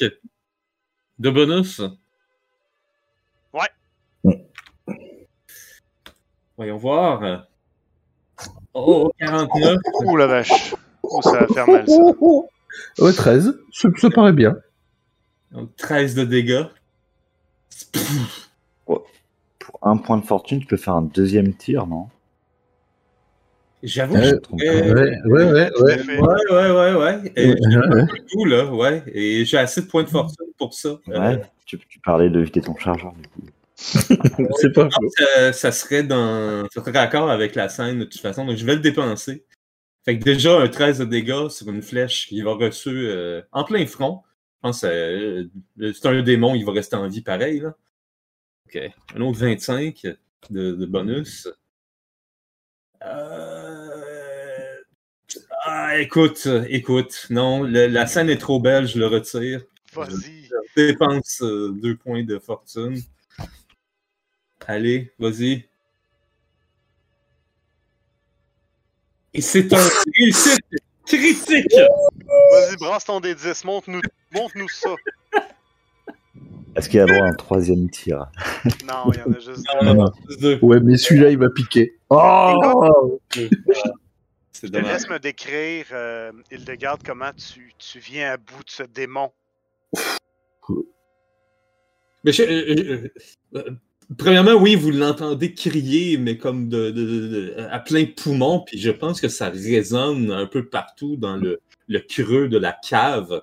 de 1.18 1.30
bonus. 1.30 1.80
Voyons 6.56 6.76
voir. 6.76 7.46
Oh, 8.74 9.10
49. 9.18 9.78
Ouh 10.04 10.16
la 10.16 10.26
vache. 10.26 10.74
Ouh, 11.02 11.22
ça 11.22 11.32
va 11.40 11.46
faire 11.48 11.68
mal 11.68 11.86
ça. 11.88 11.94
Oh, 11.98 12.16
oh, 12.20 12.48
oh. 12.98 13.04
Ouais, 13.04 13.12
13. 13.12 13.58
Ça, 13.72 13.88
ça 13.96 14.10
paraît 14.10 14.32
bien. 14.32 14.56
Donc, 15.52 15.74
13 15.76 16.14
de 16.14 16.24
dégâts. 16.24 16.64
Pour 18.84 19.06
un 19.82 19.96
point 19.96 20.18
de 20.18 20.24
fortune, 20.24 20.60
tu 20.60 20.66
peux 20.66 20.76
faire 20.76 20.94
un 20.94 21.02
deuxième 21.02 21.54
tir, 21.54 21.86
non? 21.86 22.08
J'avoue 23.82 24.14
Ouais, 24.14 24.32
que 24.32 24.38
je. 24.58 24.64
Ouais, 24.64 24.82
ouais, 24.84 25.20
ouais, 25.26 25.70
ouais. 25.80 26.20
Ouais, 26.20 26.50
ouais, 26.50 26.70
ouais, 26.70 26.94
ouais. 26.94 27.32
Et 27.36 27.50
Ouais, 27.50 27.56
j'ai 27.70 27.76
ouais. 27.76 28.00
un 28.00 28.06
peu 28.06 28.18
de 28.18 28.24
tout, 28.30 28.44
là, 28.46 28.64
ouais. 28.72 29.02
Et 29.12 29.44
j'ai 29.44 29.58
assez 29.58 29.82
de 29.82 29.86
points 29.86 30.02
de 30.02 30.08
fortune 30.08 30.46
pour 30.58 30.72
ça. 30.74 30.88
Euh, 31.08 31.18
Ouais, 31.20 31.42
tu, 31.66 31.78
tu 31.78 32.00
parlais 32.00 32.30
de 32.30 32.40
vider 32.40 32.60
ton 32.62 32.76
chargeur, 32.76 33.12
du 33.12 33.28
coup. 33.28 33.40
C'est 33.76 34.72
pas 34.72 34.88
faux. 34.90 35.10
ça, 35.18 35.52
ça 35.52 35.72
serait 35.72 36.02
dans. 36.02 36.66
Ça 36.72 36.80
serait 36.82 36.98
raccord 36.98 37.30
avec 37.30 37.54
la 37.54 37.68
scène 37.68 37.98
de 38.00 38.04
toute 38.04 38.20
façon, 38.20 38.44
donc 38.46 38.56
je 38.56 38.64
vais 38.64 38.74
le 38.74 38.80
dépenser. 38.80 39.44
Fait 40.04 40.18
que 40.18 40.24
déjà 40.24 40.58
un 40.60 40.68
13 40.68 41.00
de 41.00 41.04
dégâts 41.04 41.48
sur 41.48 41.68
une 41.68 41.82
flèche 41.82 42.28
qui 42.28 42.40
va 42.40 42.52
reçu 42.54 42.88
euh, 42.90 43.42
en 43.52 43.64
plein 43.64 43.84
front. 43.86 44.22
Je 44.56 44.60
pense 44.62 44.80
que 44.82 44.86
euh, 44.86 45.92
c'est 45.92 46.06
un 46.06 46.22
démon, 46.22 46.54
il 46.54 46.64
va 46.64 46.72
rester 46.72 46.96
en 46.96 47.08
vie 47.08 47.20
pareil. 47.22 47.60
Là. 47.60 47.76
Ok. 48.66 48.80
Un 49.14 49.20
autre 49.20 49.38
25 49.38 50.02
de, 50.50 50.72
de 50.72 50.86
bonus. 50.86 51.48
Euh... 53.02 54.76
Ah, 55.64 55.98
écoute, 55.98 56.48
écoute, 56.68 57.26
non, 57.30 57.62
le- 57.62 57.88
la 57.88 58.06
scène 58.06 58.30
est 58.30 58.38
trop 58.38 58.60
belle, 58.60 58.86
je 58.86 58.98
le 58.98 59.06
retire. 59.08 59.62
Vas-y. 59.92 60.44
Je 60.44 60.54
dépense 60.86 61.42
euh, 61.42 61.72
deux 61.82 61.96
points 61.96 62.22
de 62.22 62.38
fortune. 62.38 62.96
Allez, 64.66 65.12
vas-y. 65.18 65.64
Et 69.34 69.40
c'est 69.40 69.72
un 69.72 69.88
réussite 70.18 70.58
critique. 71.06 71.74
Vas-y, 72.52 72.76
brasse 72.76 73.04
ton 73.04 73.20
D10, 73.20 73.64
montre-nous 73.66 74.00
montre 74.32 74.70
ça. 74.70 74.94
Est-ce 76.74 76.88
qu'il 76.88 76.98
y 76.98 77.02
a 77.02 77.06
droit 77.06 77.24
à 77.26 77.28
un 77.28 77.34
troisième 77.34 77.88
tir? 77.90 78.26
Non, 78.84 79.10
il 79.12 79.18
y 79.18 79.22
en 79.22 79.32
a 79.32 79.38
juste 79.38 79.64
Non, 79.74 79.80
deux. 79.80 79.86
non, 79.86 79.94
non, 79.94 80.12
juste 80.28 80.40
deux. 80.40 80.58
Ouais, 80.62 80.80
mais 80.80 80.96
celui-là, 80.96 81.30
il 81.30 81.38
va 81.38 81.48
piquer. 81.50 81.98
Oh 82.10 83.18
C'est 84.52 84.70
dommage. 84.70 84.92
laisse 84.92 85.08
me 85.08 85.18
décrire, 85.18 85.86
euh, 85.92 86.32
Hildegarde, 86.50 87.02
comment 87.04 87.32
tu, 87.32 87.72
tu 87.78 87.98
viens 87.98 88.32
à 88.32 88.36
bout 88.36 88.64
de 88.64 88.70
ce 88.70 88.82
démon. 88.82 89.30
Mais 92.24 92.32
je- 92.32 92.42
euh, 92.42 92.74
euh, 92.74 93.08
euh, 93.54 93.70
premièrement, 94.18 94.54
oui, 94.54 94.76
vous 94.76 94.90
l'entendez 94.90 95.54
crier, 95.54 96.16
mais 96.16 96.36
comme 96.36 96.70
à 97.70 97.78
plein 97.80 98.06
poumon, 98.06 98.60
puis 98.60 98.78
je 98.78 98.90
pense 98.90 99.20
que 99.20 99.28
ça 99.28 99.48
résonne 99.48 100.30
un 100.30 100.46
peu 100.46 100.66
partout 100.66 101.16
dans 101.16 101.36
le, 101.36 101.60
creux 102.08 102.48
de 102.48 102.58
la 102.58 102.72
cave. 102.72 103.42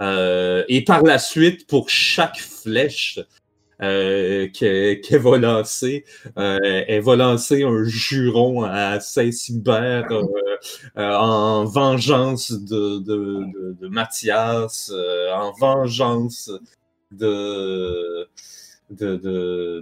Euh, 0.00 0.64
et 0.68 0.82
par 0.82 1.02
la 1.02 1.18
suite, 1.18 1.66
pour 1.66 1.88
chaque 1.90 2.38
flèche 2.38 3.20
euh, 3.82 4.48
que- 4.48 4.94
qu'elle 4.94 5.20
va 5.20 5.38
lancer, 5.38 6.04
euh, 6.38 6.58
elle 6.62 7.02
va 7.02 7.16
lancer 7.16 7.62
un 7.62 7.84
juron 7.84 8.64
à 8.64 9.00
Saint-Hubert 9.00 10.08
en 10.96 11.64
vengeance 11.64 12.52
de, 12.52 12.98
de, 12.98 13.88
Mathias, 13.88 14.92
en 15.34 15.52
vengeance 15.52 16.50
de, 17.10 18.28
de, 18.92 19.16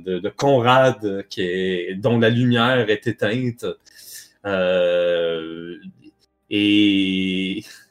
de, 0.05 0.19
de, 0.19 0.29
Conrad 0.29 1.27
qui 1.29 1.95
dont 1.97 2.19
la 2.19 2.31
lumière 2.31 2.89
est 2.91 3.07
éteinte. 3.07 3.67
Euh, 4.47 5.77
et 6.51 7.65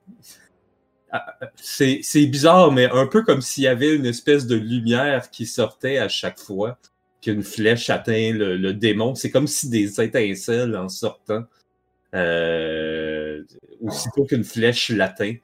Ah, 1.12 1.36
c'est 1.56 2.02
c'est 2.04 2.26
bizarre, 2.28 2.72
mais 2.72 2.86
un 2.92 3.08
peu 3.08 3.24
comme 3.24 3.42
s'il 3.42 3.64
y 3.64 3.68
avait 3.68 3.96
une 3.96 4.06
espèce 4.06 4.46
de 4.46 4.56
lumière 4.56 5.32
qui 5.32 5.48
sortait 5.48 5.98
à 5.98 6.08
chaque 6.08 6.40
fois 6.40 6.78
qu'une 7.22 7.42
flèche 7.44 7.90
atteint 7.90 8.32
le, 8.34 8.58
le 8.58 8.74
démon. 8.74 9.16
C'est 9.16 9.32
comme 9.32 9.48
si 9.48 9.70
des 9.70 10.00
étincelles 10.02 10.76
en 10.78 10.88
sortant, 10.88 11.46
euh, 12.16 13.44
aussitôt 13.82 14.26
qu'une 14.26 14.44
flèche 14.44 14.90
l'atteint. 14.90 15.36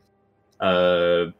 Euh, 0.61 1.31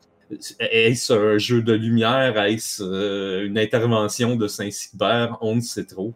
est-ce 0.60 1.14
un 1.14 1.38
jeu 1.38 1.62
de 1.62 1.74
lumière? 1.74 2.38
Est-ce 2.42 2.84
euh, 2.84 3.46
une 3.46 3.58
intervention 3.58 4.36
de 4.36 4.48
Saint-Cybert? 4.48 5.38
On 5.42 5.56
ne 5.56 5.62
sait 5.62 5.86
trop. 5.86 6.14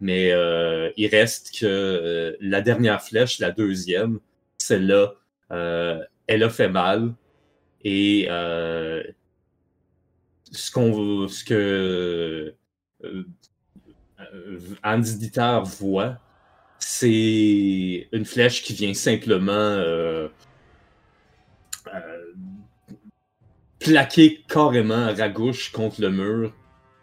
Mais 0.00 0.30
euh, 0.32 0.90
il 0.96 1.08
reste 1.08 1.58
que 1.58 1.66
euh, 1.66 2.36
la 2.40 2.60
dernière 2.60 3.02
flèche, 3.02 3.38
la 3.40 3.50
deuxième, 3.50 4.20
celle-là, 4.58 5.14
elle 6.26 6.42
a 6.42 6.50
fait 6.50 6.68
mal. 6.68 7.14
Et 7.82 8.28
ce, 10.50 10.70
qu'on, 10.70 11.28
ce 11.28 11.44
que 11.44 12.54
Hans 14.84 14.98
Dieter 14.98 15.60
voit, 15.64 16.18
c'est 16.78 18.08
une 18.12 18.24
flèche 18.24 18.62
qui 18.62 18.72
vient 18.72 18.94
simplement 18.94 19.52
euh, 19.52 20.28
euh, 21.94 22.32
plaquer 23.80 24.44
carrément 24.48 25.14
Ragouche 25.14 25.72
contre 25.72 26.00
le 26.00 26.10
mur 26.10 26.54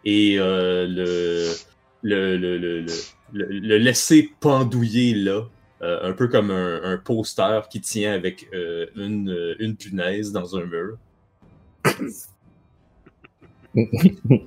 et 0.04 0.38
euh, 0.38 0.86
le, 0.88 1.60
le, 2.02 2.36
le, 2.36 2.58
le, 2.58 2.80
le, 2.82 3.04
le- 3.32 3.48
le 3.60 3.78
laisser 3.78 4.36
pendouiller 4.40 5.14
là, 5.14 5.42
euh, 5.82 6.10
un 6.10 6.12
peu 6.14 6.28
comme 6.28 6.50
un, 6.50 6.82
un 6.84 6.98
poster 6.98 7.68
qui 7.70 7.80
tient 7.80 8.12
avec 8.14 8.48
euh, 8.54 8.86
une, 8.96 9.56
une 9.58 9.76
punaise 9.76 10.32
dans 10.32 10.56
un 10.56 10.64
mur. 10.66 10.98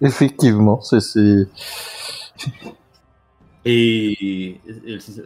Effectivement, 0.00 0.80
c'est 0.82 1.00
c'est 1.00 1.46
Et 3.64 4.60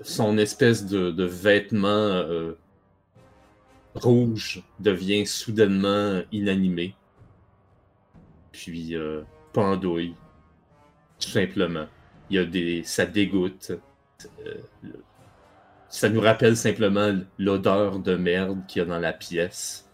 son 0.03 0.39
espèce 0.39 0.87
de, 0.87 1.11
de 1.11 1.25
vêtement 1.25 1.89
rouge 4.03 4.62
devient 4.81 5.27
soudainement 5.27 6.23
inanimé. 6.33 6.95
Puis 8.53 8.95
euh, 8.97 9.23
pendouille. 9.53 10.15
Tout 11.20 11.29
simplement. 11.29 11.87
Il 12.31 12.37
y 12.37 12.39
a 12.39 12.45
des. 12.45 12.83
ça 12.85 13.07
dégoûte. 13.07 13.73
Euh, 14.45 14.55
ça 15.89 16.09
nous 16.09 16.20
rappelle 16.20 16.57
simplement 16.57 17.19
l'odeur 17.39 17.99
de 17.99 18.15
merde 18.16 18.61
qu'il 18.66 18.81
y 18.81 18.83
a 18.83 18.89
dans 18.89 18.99
la 18.99 19.12
pièce. 19.12 19.89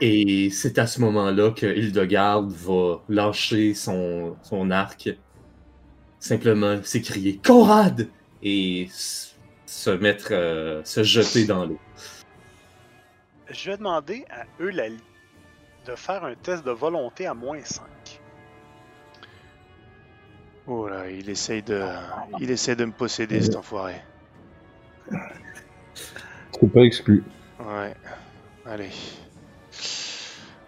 Et 0.00 0.50
c'est 0.50 0.78
à 0.78 0.86
ce 0.86 1.00
moment-là 1.00 1.50
que 1.50 1.66
Hildegarde 1.66 2.52
va 2.52 3.02
lâcher 3.08 3.74
son, 3.74 4.36
son 4.42 4.70
arc 4.70 5.10
simplement 6.20 6.78
s'écrier 6.82 7.40
Conrad 7.44 8.08
et 8.42 8.88
se 9.68 9.90
mettre, 9.90 10.28
euh, 10.30 10.82
se 10.84 11.02
jeter 11.02 11.44
dans 11.44 11.66
l'eau. 11.66 11.78
Je 13.50 13.70
vais 13.70 13.76
demander 13.76 14.24
à 14.30 14.44
Eulalie 14.62 15.02
de 15.86 15.94
faire 15.94 16.24
un 16.24 16.34
test 16.34 16.64
de 16.64 16.70
volonté 16.70 17.26
à 17.26 17.34
moins 17.34 17.62
5. 17.62 17.84
Oh 20.66 20.88
là, 20.88 21.10
il 21.10 21.28
essaye 21.28 21.62
de, 21.62 21.82
il 22.40 22.50
essaye 22.50 22.76
de 22.76 22.86
me 22.86 22.92
posséder, 22.92 23.40
cet 23.42 23.56
enfoiré. 23.56 23.96
c'est 26.52 26.72
pas 26.72 26.80
exclu. 26.80 27.22
Ouais. 27.60 27.94
Allez. 28.64 28.90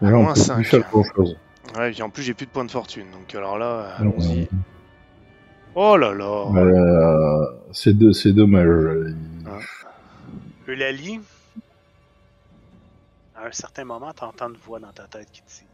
Moins 0.00 0.34
peut 0.34 0.40
cinq. 0.40 0.54
plus 0.56 0.64
faire 0.64 0.90
grand 0.90 1.04
chose. 1.14 1.38
Ouais, 1.76 1.90
puis 1.90 2.02
en 2.02 2.10
plus 2.10 2.22
j'ai 2.22 2.34
plus 2.34 2.46
de 2.46 2.50
points 2.50 2.64
de 2.64 2.70
fortune, 2.70 3.10
donc 3.12 3.34
alors 3.34 3.58
là, 3.58 3.94
allons-y. 3.98 4.48
Oh 5.74 5.96
là 5.96 6.12
là. 6.14 6.44
Voilà, 6.50 7.52
c'est 7.72 7.96
de- 7.96 8.12
c'est 8.12 8.32
dommage. 8.32 8.66
Eulalie, 10.66 11.20
à 13.34 13.46
un 13.46 13.52
certain 13.52 13.84
moment, 13.84 14.12
tu 14.12 14.24
entends 14.24 14.48
une 14.48 14.56
voix 14.56 14.78
dans 14.80 14.92
ta 14.92 15.06
tête 15.08 15.30
qui 15.30 15.42
te 15.42 15.48
dit 15.60 15.66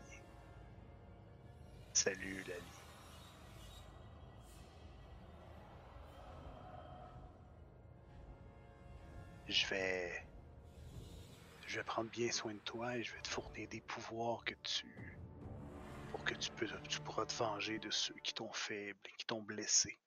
Salut, 1.92 2.36
Eulalie. 2.44 2.62
Je 9.48 9.66
vais. 9.68 10.12
Je 11.66 11.76
vais 11.78 11.84
prendre 11.84 12.10
bien 12.10 12.30
soin 12.30 12.54
de 12.54 12.60
toi 12.60 12.96
et 12.96 13.02
je 13.02 13.12
vais 13.12 13.20
te 13.22 13.28
fournir 13.28 13.66
des 13.68 13.80
pouvoirs 13.80 14.44
que 14.44 14.54
tu. 14.62 14.86
Que 16.26 16.34
tu, 16.34 16.50
peux, 16.50 16.68
tu 16.88 17.00
pourras 17.00 17.24
te 17.24 17.34
venger 17.34 17.78
de 17.78 17.90
ceux 17.90 18.14
qui 18.22 18.34
t'ont 18.34 18.52
faible 18.52 18.98
et 19.06 19.12
qui 19.16 19.24
t'ont 19.24 19.42
blessé. 19.42 19.98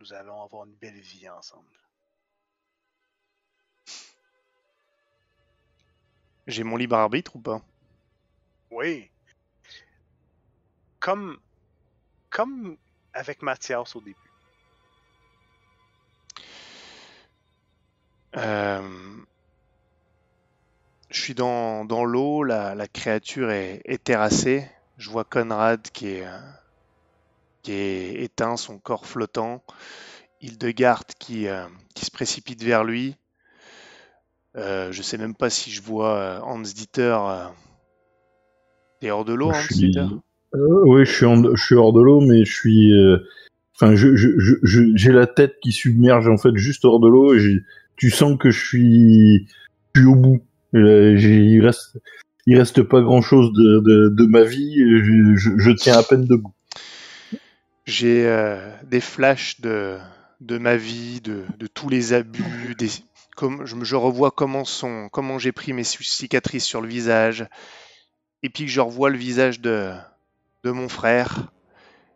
Nous 0.00 0.12
allons 0.12 0.42
avoir 0.42 0.64
une 0.64 0.74
belle 0.74 1.00
vie 1.00 1.28
ensemble. 1.28 1.78
J'ai 6.46 6.64
mon 6.64 6.76
libre 6.76 6.96
arbitre 6.96 7.36
ou 7.36 7.40
pas? 7.40 7.62
Oui. 8.70 9.10
Comme, 10.98 11.38
comme 12.30 12.76
avec 13.12 13.42
Mathias 13.42 13.94
au 13.94 14.00
début. 14.00 14.18
Euh, 18.36 19.23
Je 21.14 21.20
suis 21.20 21.34
dans, 21.34 21.84
dans 21.84 22.04
l'eau, 22.04 22.42
la, 22.42 22.74
la 22.74 22.88
créature 22.88 23.52
est, 23.52 23.82
est 23.84 24.02
terrassée. 24.02 24.64
Je 24.98 25.10
vois 25.10 25.22
Conrad 25.22 25.80
qui 25.92 26.08
est, 26.08 26.26
euh, 26.26 26.38
qui 27.62 27.70
est 27.70 28.14
éteint, 28.24 28.56
son 28.56 28.78
corps 28.78 29.06
flottant. 29.06 29.62
Hildegarde 30.40 31.06
qui, 31.20 31.46
euh, 31.46 31.66
qui 31.94 32.04
se 32.04 32.10
précipite 32.10 32.64
vers 32.64 32.82
lui. 32.82 33.14
Euh, 34.56 34.90
je 34.90 35.02
sais 35.02 35.16
même 35.16 35.36
pas 35.36 35.50
si 35.50 35.70
je 35.70 35.82
vois 35.82 36.16
euh, 36.16 36.40
Hans 36.40 36.58
Dieter. 36.58 37.16
euh, 37.20 37.46
T'es 39.00 39.12
hors 39.12 39.24
de 39.24 39.34
l'eau, 39.34 39.50
Hans 39.50 39.60
suis- 39.60 39.76
Dieter? 39.76 40.06
Euh, 40.56 40.82
oui, 40.86 41.04
je 41.04 41.12
suis, 41.12 41.26
en- 41.26 41.54
je 41.54 41.64
suis 41.64 41.76
hors 41.76 41.92
de 41.92 42.02
l'eau, 42.02 42.22
mais 42.22 42.44
je 42.44 42.52
suis. 42.52 42.92
Enfin, 43.76 43.94
je, 43.94 44.16
je, 44.16 44.30
je, 44.40 44.82
j'ai 44.96 45.12
la 45.12 45.28
tête 45.28 45.60
qui 45.62 45.70
submerge 45.70 46.28
en 46.28 46.38
fait 46.38 46.56
juste 46.56 46.84
hors 46.84 46.98
de 46.98 47.06
l'eau 47.06 47.34
et 47.34 47.38
j'ai- 47.38 47.62
tu 47.96 48.10
sens 48.10 48.36
que 48.36 48.50
je 48.50 48.66
suis, 48.66 49.48
je 49.94 50.00
suis 50.00 50.08
au 50.08 50.16
bout. 50.16 50.42
Euh, 50.74 51.16
il 51.18 51.64
reste, 51.64 51.98
il 52.46 52.58
reste 52.58 52.82
pas 52.82 53.00
grand 53.00 53.22
chose 53.22 53.52
de, 53.52 53.80
de, 53.80 54.08
de 54.08 54.26
ma 54.26 54.42
vie. 54.42 54.76
Je, 54.78 55.36
je, 55.36 55.50
je 55.56 55.70
tiens 55.70 55.96
à 55.98 56.02
peine 56.02 56.24
debout. 56.24 56.52
J'ai 57.86 58.26
euh, 58.26 58.58
des 58.84 59.00
flashs 59.00 59.60
de, 59.60 59.98
de 60.40 60.58
ma 60.58 60.76
vie, 60.76 61.20
de, 61.20 61.44
de 61.58 61.66
tous 61.66 61.88
les 61.88 62.12
abus. 62.12 62.74
Des, 62.78 62.88
comme, 63.36 63.64
je, 63.66 63.96
revois 63.96 64.30
comment, 64.30 64.64
sont, 64.64 65.08
comment 65.10 65.38
j'ai 65.38 65.52
pris 65.52 65.72
mes 65.72 65.84
ci- 65.84 66.02
cicatrices 66.02 66.64
sur 66.64 66.80
le 66.80 66.88
visage. 66.88 67.46
Et 68.42 68.48
puis 68.48 68.64
que 68.64 68.70
je 68.70 68.80
revois 68.80 69.10
le 69.10 69.16
visage 69.18 69.60
de, 69.60 69.92
de 70.64 70.70
mon 70.70 70.88
frère. 70.88 71.52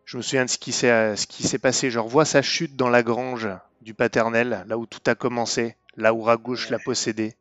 Je 0.04 0.16
me 0.16 0.22
souviens 0.22 0.46
de 0.46 0.50
ce 0.50 0.58
qui 0.58 0.72
s'est 0.72 1.16
ce 1.16 1.26
qui 1.26 1.42
s'est 1.42 1.58
passé. 1.58 1.90
Je 1.90 1.98
revois 1.98 2.24
sa 2.24 2.40
chute 2.40 2.76
dans 2.76 2.88
la 2.88 3.02
grange 3.02 3.48
du 3.82 3.94
paternel, 3.94 4.64
là 4.66 4.78
où 4.78 4.86
tout 4.86 5.00
a 5.06 5.14
commencé, 5.14 5.76
là 5.96 6.14
où 6.14 6.22
Ragouche 6.22 6.70
l'a 6.70 6.78
possédé. 6.78 7.34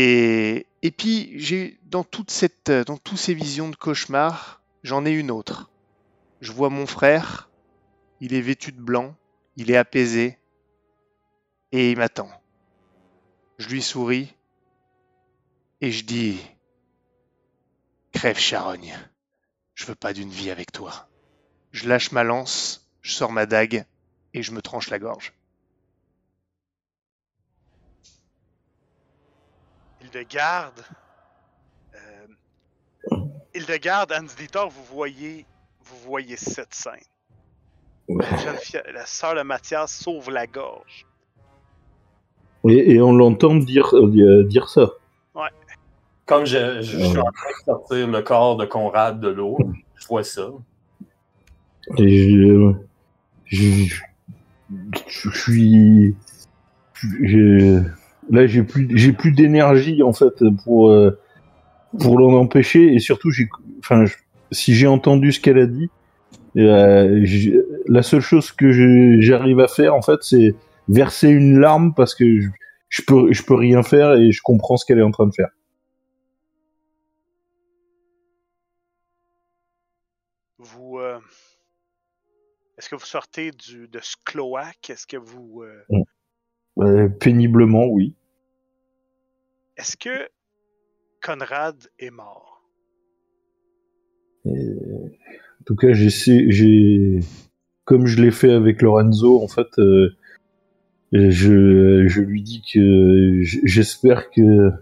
Et, 0.00 0.90
puis, 0.96 1.32
j'ai 1.40 1.80
dans, 1.86 2.06
cette, 2.28 2.70
dans 2.70 2.96
toutes 2.96 3.18
ces 3.18 3.34
visions 3.34 3.68
de 3.68 3.74
cauchemar, 3.74 4.62
j'en 4.84 5.04
ai 5.04 5.10
une 5.10 5.32
autre. 5.32 5.70
Je 6.40 6.52
vois 6.52 6.70
mon 6.70 6.86
frère, 6.86 7.50
il 8.20 8.32
est 8.32 8.40
vêtu 8.40 8.70
de 8.70 8.80
blanc, 8.80 9.16
il 9.56 9.72
est 9.72 9.76
apaisé, 9.76 10.38
et 11.72 11.90
il 11.90 11.98
m'attend. 11.98 12.30
Je 13.58 13.68
lui 13.68 13.82
souris, 13.82 14.32
et 15.80 15.90
je 15.90 16.04
dis 16.04 16.40
Crève, 18.12 18.38
charogne, 18.38 18.96
je 19.74 19.84
veux 19.86 19.96
pas 19.96 20.12
d'une 20.12 20.30
vie 20.30 20.50
avec 20.50 20.70
toi. 20.70 21.08
Je 21.72 21.88
lâche 21.88 22.12
ma 22.12 22.22
lance, 22.22 22.88
je 23.02 23.12
sors 23.12 23.32
ma 23.32 23.46
dague, 23.46 23.84
et 24.32 24.44
je 24.44 24.52
me 24.52 24.62
tranche 24.62 24.90
la 24.90 25.00
gorge. 25.00 25.32
Hildegarde. 30.00 30.80
Euh, 31.94 33.16
Hildegarde, 33.54 34.12
Hans 34.12 34.34
Dieter, 34.36 34.64
vous 34.70 34.84
voyez, 34.94 35.44
vous 35.84 35.96
voyez 36.06 36.36
cette 36.36 36.74
scène. 36.74 36.94
La, 38.08 38.36
jeune 38.38 38.56
fille- 38.56 38.82
la 38.92 39.04
sœur 39.06 39.34
de 39.34 39.42
Mathias 39.42 39.92
sauve 39.92 40.30
la 40.30 40.46
gorge. 40.46 41.06
Et, 42.68 42.94
et 42.94 43.00
on 43.02 43.12
l'entend 43.12 43.54
dire, 43.56 43.94
euh, 43.94 44.44
dire 44.44 44.68
ça. 44.68 44.90
Comme 46.26 46.44
je, 46.44 46.82
je- 46.82 46.98
je 46.98 47.04
suis 47.04 47.16
Ouais. 47.16 47.18
en 47.20 47.32
train 47.32 47.48
de 47.48 47.64
sortir 47.64 48.06
le 48.08 48.20
corps 48.20 48.56
de 48.58 48.66
Conrad 48.66 49.18
de 49.18 49.28
l'eau, 49.28 49.56
je 49.94 50.06
vois 50.08 50.24
ça. 50.24 50.48
Et 51.96 52.28
je, 52.28 52.72
je, 53.46 53.94
je 55.08 55.30
suis, 55.30 56.14
je- 57.22 57.82
là 58.30 58.46
j'ai 58.46 58.62
plus, 58.62 58.88
j'ai 58.96 59.12
plus 59.12 59.32
d'énergie 59.32 60.02
en 60.02 60.12
fait 60.12 60.34
pour 60.64 60.90
euh, 60.90 61.18
pour 62.00 62.18
l'en 62.18 62.32
empêcher 62.34 62.94
et 62.94 62.98
surtout 62.98 63.30
j'ai, 63.30 63.48
enfin, 63.80 64.04
je- 64.04 64.14
si 64.52 64.74
j'ai 64.74 64.86
entendu 64.86 65.32
ce 65.32 65.40
qu'elle 65.40 65.58
a 65.58 65.66
dit, 65.66 65.90
euh, 66.56 67.24
la 67.86 68.02
seule 68.02 68.20
chose 68.20 68.52
que 68.52 69.20
j'arrive 69.20 69.60
à 69.60 69.68
faire 69.68 69.94
en 69.94 70.02
fait 70.02 70.18
c'est 70.22 70.54
verser 70.88 71.28
une 71.28 71.58
larme 71.58 71.94
parce 71.94 72.14
que 72.14 72.40
je, 72.40 72.48
je 72.88 73.02
peux 73.02 73.32
je 73.32 73.42
peux 73.42 73.54
rien 73.54 73.82
faire 73.82 74.12
et 74.14 74.32
je 74.32 74.40
comprends 74.42 74.76
ce 74.76 74.84
qu'elle 74.86 74.98
est 74.98 75.02
en 75.02 75.10
train 75.10 75.26
de 75.26 75.34
faire. 75.34 75.48
Vous. 80.58 80.98
euh, 80.98 81.18
Est-ce 82.78 82.88
que 82.88 82.96
vous 82.96 83.04
sortez 83.04 83.50
du, 83.52 83.88
de 83.88 83.98
ce 84.02 84.16
cloaque? 84.24 84.90
Est-ce 84.90 85.06
que 85.06 85.16
vous. 85.16 85.62
euh, 85.62 86.02
Euh, 86.80 87.08
péniblement 87.08 87.86
oui. 87.86 88.14
Est-ce 89.78 89.96
que 89.96 90.28
Conrad 91.24 91.76
est 92.00 92.10
mort? 92.10 92.64
En 94.44 95.64
tout 95.64 95.76
cas, 95.76 95.92
j'ai, 95.92 97.20
comme 97.84 98.06
je 98.06 98.20
l'ai 98.20 98.32
fait 98.32 98.50
avec 98.50 98.82
Lorenzo, 98.82 99.40
en 99.40 99.46
fait, 99.46 99.78
euh, 99.78 100.16
je, 101.12 102.20
lui 102.20 102.42
dis 102.42 102.62
que 102.62 103.40
j'espère 103.42 104.30
que 104.30 104.72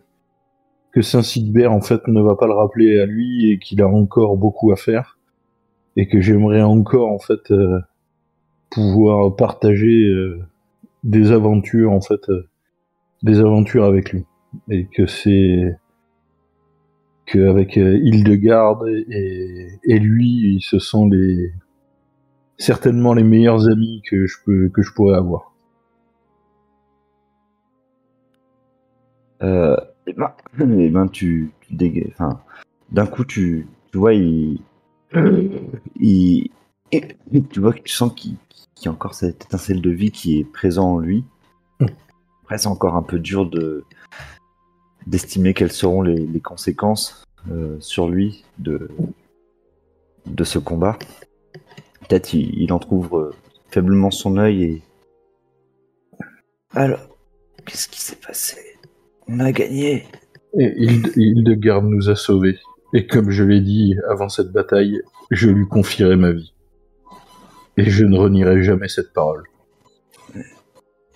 que 0.93 1.03
Saint 1.03 1.23
Sigbert 1.23 1.73
en 1.73 1.83
fait 1.83 2.09
ne 2.09 2.23
va 2.23 2.37
pas 2.37 2.47
le 2.47 2.55
rappeler 2.55 2.99
à 2.99 3.05
lui 3.05 3.51
et 3.51 3.59
qu'il 3.59 3.83
a 3.83 3.87
encore 3.87 4.39
beaucoup 4.39 4.73
à 4.73 4.77
faire 4.77 5.19
et 5.95 6.09
que 6.09 6.23
j'aimerais 6.23 6.63
encore 6.63 7.13
en 7.13 7.19
fait 7.19 7.51
euh, 7.51 7.81
pouvoir 8.71 9.37
partager 9.37 10.09
euh, 10.09 10.41
des 11.05 11.33
aventures 11.33 11.93
en 11.93 12.01
fait, 12.01 12.31
euh, 12.31 12.49
des 13.23 13.41
aventures 13.41 13.85
avec 13.85 14.11
lui 14.11 14.25
et 14.69 14.87
que 14.87 15.07
c'est 15.07 15.77
qu'avec 17.27 17.77
euh, 17.77 17.99
Hildegarde 17.99 18.87
et, 18.89 19.99
lui, 19.99 20.61
ce 20.63 20.79
sont 20.79 21.09
les 21.09 21.53
certainement 22.59 23.13
les 23.13 23.25
meilleurs 23.25 23.69
amis 23.69 24.03
que 24.09 24.27
je 24.27 24.37
peux 24.45 24.69
que 24.69 24.83
je 24.83 24.93
pourrais 24.93 25.17
avoir. 25.17 25.53
Euh, 29.43 29.77
et 30.07 30.13
ben, 30.13 30.33
eh 30.59 30.89
ben, 30.89 31.09
tu, 31.09 31.51
tu 31.61 32.07
enfin, 32.09 32.41
d'un 32.91 33.07
coup, 33.07 33.25
tu, 33.25 33.67
tu 33.93 33.99
vois, 33.99 34.15
il, 34.15 34.61
il, 35.97 36.51
et 36.93 37.03
tu 37.51 37.61
vois 37.61 37.73
que 37.73 37.83
tu 37.83 37.93
sens 37.93 38.13
qu'il 38.15 38.37
y 38.85 38.89
a 38.89 38.91
encore 38.91 39.15
cette 39.15 39.45
étincelle 39.45 39.81
de 39.81 39.91
vie 39.91 40.11
qui 40.11 40.39
est 40.39 40.45
présent 40.45 40.95
en 40.95 40.99
lui. 40.99 41.25
Après, 42.43 42.59
c'est 42.59 42.69
encore 42.69 42.95
un 42.95 43.03
peu 43.03 43.19
dur 43.19 43.49
de 43.51 43.85
d'estimer 45.07 45.55
quelles 45.55 45.73
seront 45.73 46.03
les, 46.03 46.17
les 46.17 46.41
conséquences 46.41 47.25
euh, 47.51 47.77
sur 47.81 48.09
lui 48.09 48.45
de 48.59 48.91
de 50.27 50.45
ce 50.45 50.59
combat. 50.59 50.99
Peut-être 52.01 52.35
il, 52.35 52.53
il 52.61 52.73
en 52.73 52.79
trouve 52.79 53.15
euh, 53.17 53.31
faiblement 53.71 54.11
son 54.11 54.37
œil 54.39 54.63
et 54.65 54.83
alors 56.73 57.01
qu'est-ce 57.65 57.89
qui 57.89 58.01
s'est 58.01 58.17
passé? 58.17 58.57
On 59.29 59.41
a 59.41 59.51
gagné. 59.53 60.05
Et 60.59 60.73
Hilde- 60.77 61.13
Hildegarde 61.17 61.85
nous 61.87 62.11
a 62.11 62.17
sauvés. 62.17 62.59
Et 62.93 63.07
comme 63.07 63.31
je 63.31 63.43
l'ai 63.45 63.61
dit 63.61 63.97
avant 64.09 64.29
cette 64.29 64.53
bataille, 64.53 65.01
je 65.31 65.49
lui 65.49 65.67
confierai 65.67 66.17
ma 66.17 66.33
vie. 66.33 66.53
Et 67.77 67.91
je 67.91 68.05
ne 68.05 68.17
renierai 68.17 68.63
jamais 68.63 68.89
cette 68.89 69.13
parole. 69.13 69.45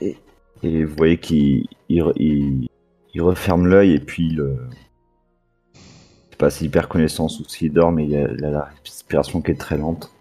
Et 0.00 0.84
vous 0.84 0.94
voyez 0.96 1.18
qu'il 1.18 1.66
il, 1.88 2.02
re- 2.02 2.12
il- 2.16 2.68
il 3.14 3.22
referme 3.22 3.66
l'œil 3.66 3.94
et 3.94 4.00
puis 4.00 4.28
il, 4.28 4.36
je 4.36 5.80
sais 6.30 6.36
pas 6.38 6.50
s'il 6.50 6.70
perd 6.70 6.86
connaissance 6.86 7.40
ou 7.40 7.44
s'il 7.48 7.72
dort, 7.72 7.92
mais 7.92 8.06
il 8.06 8.16
a, 8.16 8.28
la 8.50 8.70
respiration 8.84 9.42
qui 9.42 9.50
est 9.50 9.60
très 9.60 9.78
lente. 9.78 10.12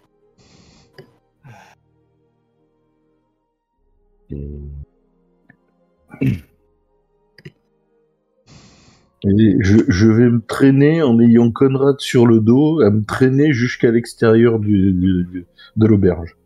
Je, 9.24 9.84
je 9.88 10.08
vais 10.08 10.30
me 10.30 10.42
traîner 10.42 11.02
en 11.02 11.20
ayant 11.20 11.52
Conrad 11.52 12.00
sur 12.00 12.26
le 12.26 12.40
dos, 12.40 12.82
à 12.82 12.90
me 12.90 13.04
traîner 13.04 13.54
jusqu'à 13.54 13.92
l'extérieur 13.92 14.60
de 14.60 15.46
l'auberge. 15.78 16.39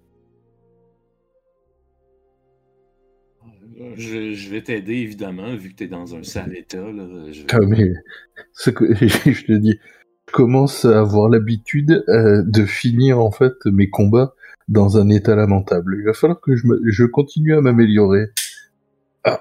Je, 3.98 4.34
je 4.34 4.49
vais 4.49 4.61
t'aider, 4.61 4.94
évidemment, 4.95 5.56
vu 5.56 5.70
que 5.70 5.76
t'es 5.76 5.88
dans 5.88 6.15
un 6.15 6.24
sale 6.24 6.56
état. 6.57 6.78
Là, 6.91 7.06
je- 7.32 7.44
Ah, 7.52 7.60
mais 7.68 7.94
ce 8.53 8.70
que 8.70 8.86
je 8.95 9.45
te 9.45 9.53
dis, 9.53 9.78
je 10.28 10.32
commence 10.34 10.86
à 10.86 10.99
avoir 10.99 11.30
l'habitude 11.30 12.03
euh, 12.10 12.41
de 12.45 12.65
finir 12.65 13.20
en 13.20 13.32
fait 13.32 13.53
mes 13.65 13.90
combats 13.90 14.34
dans 14.70 14.98
un 14.98 15.10
état 15.10 15.36
lamentable. 15.36 15.98
Il 15.99 16.06
va 16.06 16.14
falloir 16.14 16.40
que 16.41 16.56
je, 16.56 16.65
me- 16.68 16.82
je 16.86 17.03
continue 17.06 17.56
à 17.56 17.61
m'améliorer. 17.61 18.28
Ah, 19.26 19.40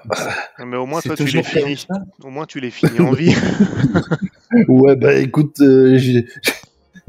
Mais 0.65 0.77
au 0.77 0.85
moins, 0.85 1.01
toi, 1.01 1.15
tu 1.15 1.23
l'es 1.23 1.29
toujours 1.41 1.43
comme 1.53 1.63
fini. 1.63 1.77
ça. 1.77 1.95
Au 2.23 2.29
moins, 2.29 2.45
tu 2.45 2.59
l'es 2.61 2.69
fini 2.69 2.99
en 2.99 3.11
vie. 3.11 3.33
ouais, 4.69 4.95
bah 4.95 5.13
écoute, 5.15 5.59
euh, 5.61 5.97
j'ai 5.97 6.25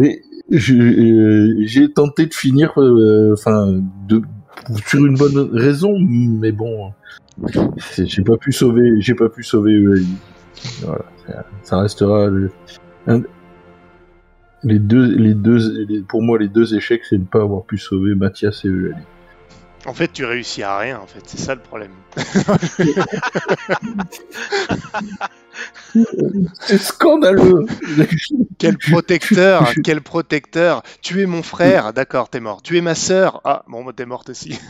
euh, 0.01 1.55
j'ai 1.61 1.93
tenté 1.93 2.27
de 2.27 2.35
finir, 2.35 2.73
euh, 2.79 3.33
enfin, 3.35 3.81
de 4.09 4.23
sur 4.87 5.05
une 5.05 5.16
bonne 5.16 5.51
raison, 5.53 5.95
mais 5.99 6.53
bon, 6.53 6.93
j'ai 7.98 8.23
pas 8.23 8.36
pu 8.36 8.52
sauver, 8.52 9.01
j'ai 9.01 9.15
pas 9.15 9.28
pu 9.28 9.43
sauver. 9.43 9.82
Voilà, 10.82 11.05
ça 11.62 11.78
restera 11.81 12.27
le- 12.28 12.51
un- 13.06 13.23
les 14.62 14.78
deux, 14.78 15.15
les 15.16 15.35
deux, 15.35 15.85
les- 15.86 16.01
pour 16.02 16.23
moi, 16.23 16.39
les 16.39 16.48
deux 16.48 16.74
échecs, 16.74 17.02
c'est 17.05 17.16
de 17.16 17.23
ne 17.23 17.27
pas 17.27 17.43
avoir 17.43 17.65
pu 17.65 17.77
sauver 17.78 18.15
Mathias 18.15 18.65
et 18.65 18.69
Eulalie. 18.69 19.02
En 19.86 19.94
fait, 19.94 20.12
tu 20.12 20.24
réussis 20.24 20.62
à 20.62 20.78
rien, 20.78 20.98
en 20.98 21.06
fait. 21.06 21.20
C'est 21.27 21.39
ça 21.39 21.55
le 21.55 21.61
problème. 21.61 21.93
C'est 26.61 26.78
scandaleux. 26.78 27.66
Quel 28.59 28.78
protecteur, 28.78 29.73
quel 29.85 30.01
protecteur. 30.01 30.82
Tu 31.02 31.23
es 31.23 31.27
mon 31.27 31.43
frère, 31.43 31.93
d'accord, 31.93 32.28
t'es 32.31 32.40
mort. 32.40 32.62
Tu 32.62 32.78
es 32.78 32.81
ma 32.81 32.94
sœur. 32.94 33.40
Ah, 33.44 33.62
bon, 33.69 33.85
bah, 33.85 33.93
t'es 33.94 34.06
morte 34.06 34.31
aussi. 34.31 34.59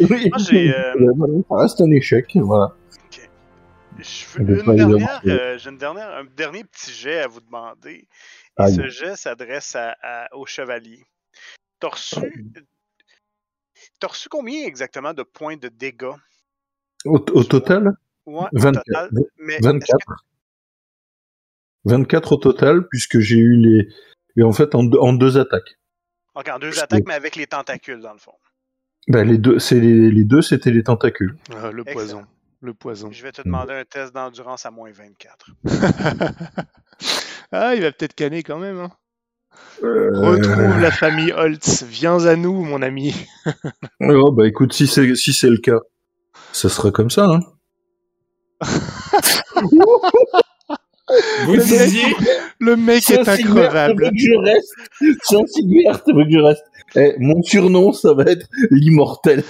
Oui, 0.00 0.30
Moi, 0.30 0.38
j'ai, 0.38 0.74
euh, 0.74 0.94
voilà, 1.16 1.34
ça 1.50 1.54
reste 1.56 1.80
un 1.82 1.90
échec, 1.90 2.30
voilà. 2.36 2.72
Je 3.98 4.42
veux 4.42 4.64
une 4.66 4.74
dernière, 4.76 5.20
euh, 5.26 5.58
j'ai 5.58 5.68
une 5.68 5.76
dernière, 5.76 6.08
un 6.16 6.24
dernier 6.34 6.64
petit 6.64 6.90
jet 6.90 7.18
à 7.20 7.26
vous 7.28 7.42
demander. 7.42 8.08
Et 8.58 8.72
ce 8.72 8.88
jet 8.88 9.16
s'adresse 9.16 9.76
à, 9.76 9.94
à- 10.02 10.34
au 10.34 10.46
chevalier. 10.46 11.04
T'as 11.78 11.88
reçu, 11.90 12.16
t'as 14.02 14.08
reçu 14.08 14.28
combien 14.28 14.64
exactement 14.66 15.14
de 15.14 15.22
points 15.22 15.56
de 15.56 15.68
dégâts? 15.68 16.10
Au, 17.04 17.14
au 17.32 17.44
total, 17.44 17.92
Ouais, 18.26 18.46
au 18.52 18.58
24. 18.58 18.84
total. 18.84 19.10
Mais 19.38 19.54
est-ce 19.54 19.64
24. 19.64 19.98
que- 20.06 20.12
24 21.84 22.32
au 22.32 22.36
total, 22.36 22.88
puisque 22.88 23.18
j'ai 23.20 23.36
eu 23.38 23.56
les. 23.56 23.88
Et 24.36 24.42
en 24.42 24.52
fait, 24.52 24.74
en 24.74 24.82
deux, 24.84 24.98
en 24.98 25.12
deux 25.12 25.38
attaques. 25.38 25.78
ok, 26.34 26.48
en 26.48 26.58
deux 26.58 26.78
attaques, 26.80 27.04
mais 27.06 27.14
avec 27.14 27.36
les 27.36 27.46
tentacules, 27.46 28.00
dans 28.00 28.12
le 28.12 28.18
fond. 28.18 28.34
Bah, 29.08 29.24
les 29.24 29.38
deux, 29.38 29.58
c'est 29.58 29.80
les, 29.80 30.10
les 30.10 30.24
deux, 30.24 30.42
c'était 30.42 30.70
les 30.70 30.82
tentacules. 30.84 31.36
Ah, 31.54 31.70
le 31.72 31.82
Excellent. 31.82 31.92
poison. 31.94 32.26
Le 32.60 32.74
poison. 32.74 33.10
Je 33.10 33.22
vais 33.22 33.32
te 33.32 33.42
demander 33.42 33.72
un 33.74 33.84
test 33.84 34.14
d'endurance 34.14 34.64
à 34.66 34.70
moins 34.70 34.90
24. 34.92 35.50
ah, 37.52 37.74
il 37.74 37.82
va 37.82 37.90
peut-être 37.92 38.14
canner 38.14 38.42
quand 38.44 38.58
même. 38.58 38.78
hein. 38.78 38.92
Euh, 39.82 40.10
Retrouve 40.14 40.80
la 40.80 40.90
famille 40.90 41.32
Holtz. 41.32 41.82
Viens 41.84 42.24
à 42.26 42.36
nous, 42.36 42.62
mon 42.64 42.82
ami. 42.82 43.14
Oh, 44.00 44.30
bah 44.30 44.46
écoute, 44.46 44.72
si 44.72 44.86
c'est 44.86 45.14
si 45.16 45.32
c'est 45.32 45.50
le 45.50 45.58
cas, 45.58 45.80
ça 46.52 46.68
sera 46.68 46.90
comme 46.92 47.10
ça. 47.10 47.24
Hein. 47.26 47.40
Vous 51.44 51.52
Le 51.54 51.58
mec- 51.58 51.66
disiez, 51.66 52.02
Le 52.60 52.76
mec 52.76 53.10
est 53.10 53.28
increvable. 53.28 54.10
je 54.14 54.38
reste. 54.38 54.74
Saint-Sigvert 55.24 56.00
veut 56.06 56.24
que 56.24 56.30
je 56.30 56.38
reste. 56.38 56.62
Eh, 56.94 57.14
mon 57.18 57.42
surnom, 57.42 57.92
ça 57.92 58.12
va 58.14 58.24
être 58.24 58.46
l'immortel. 58.70 59.42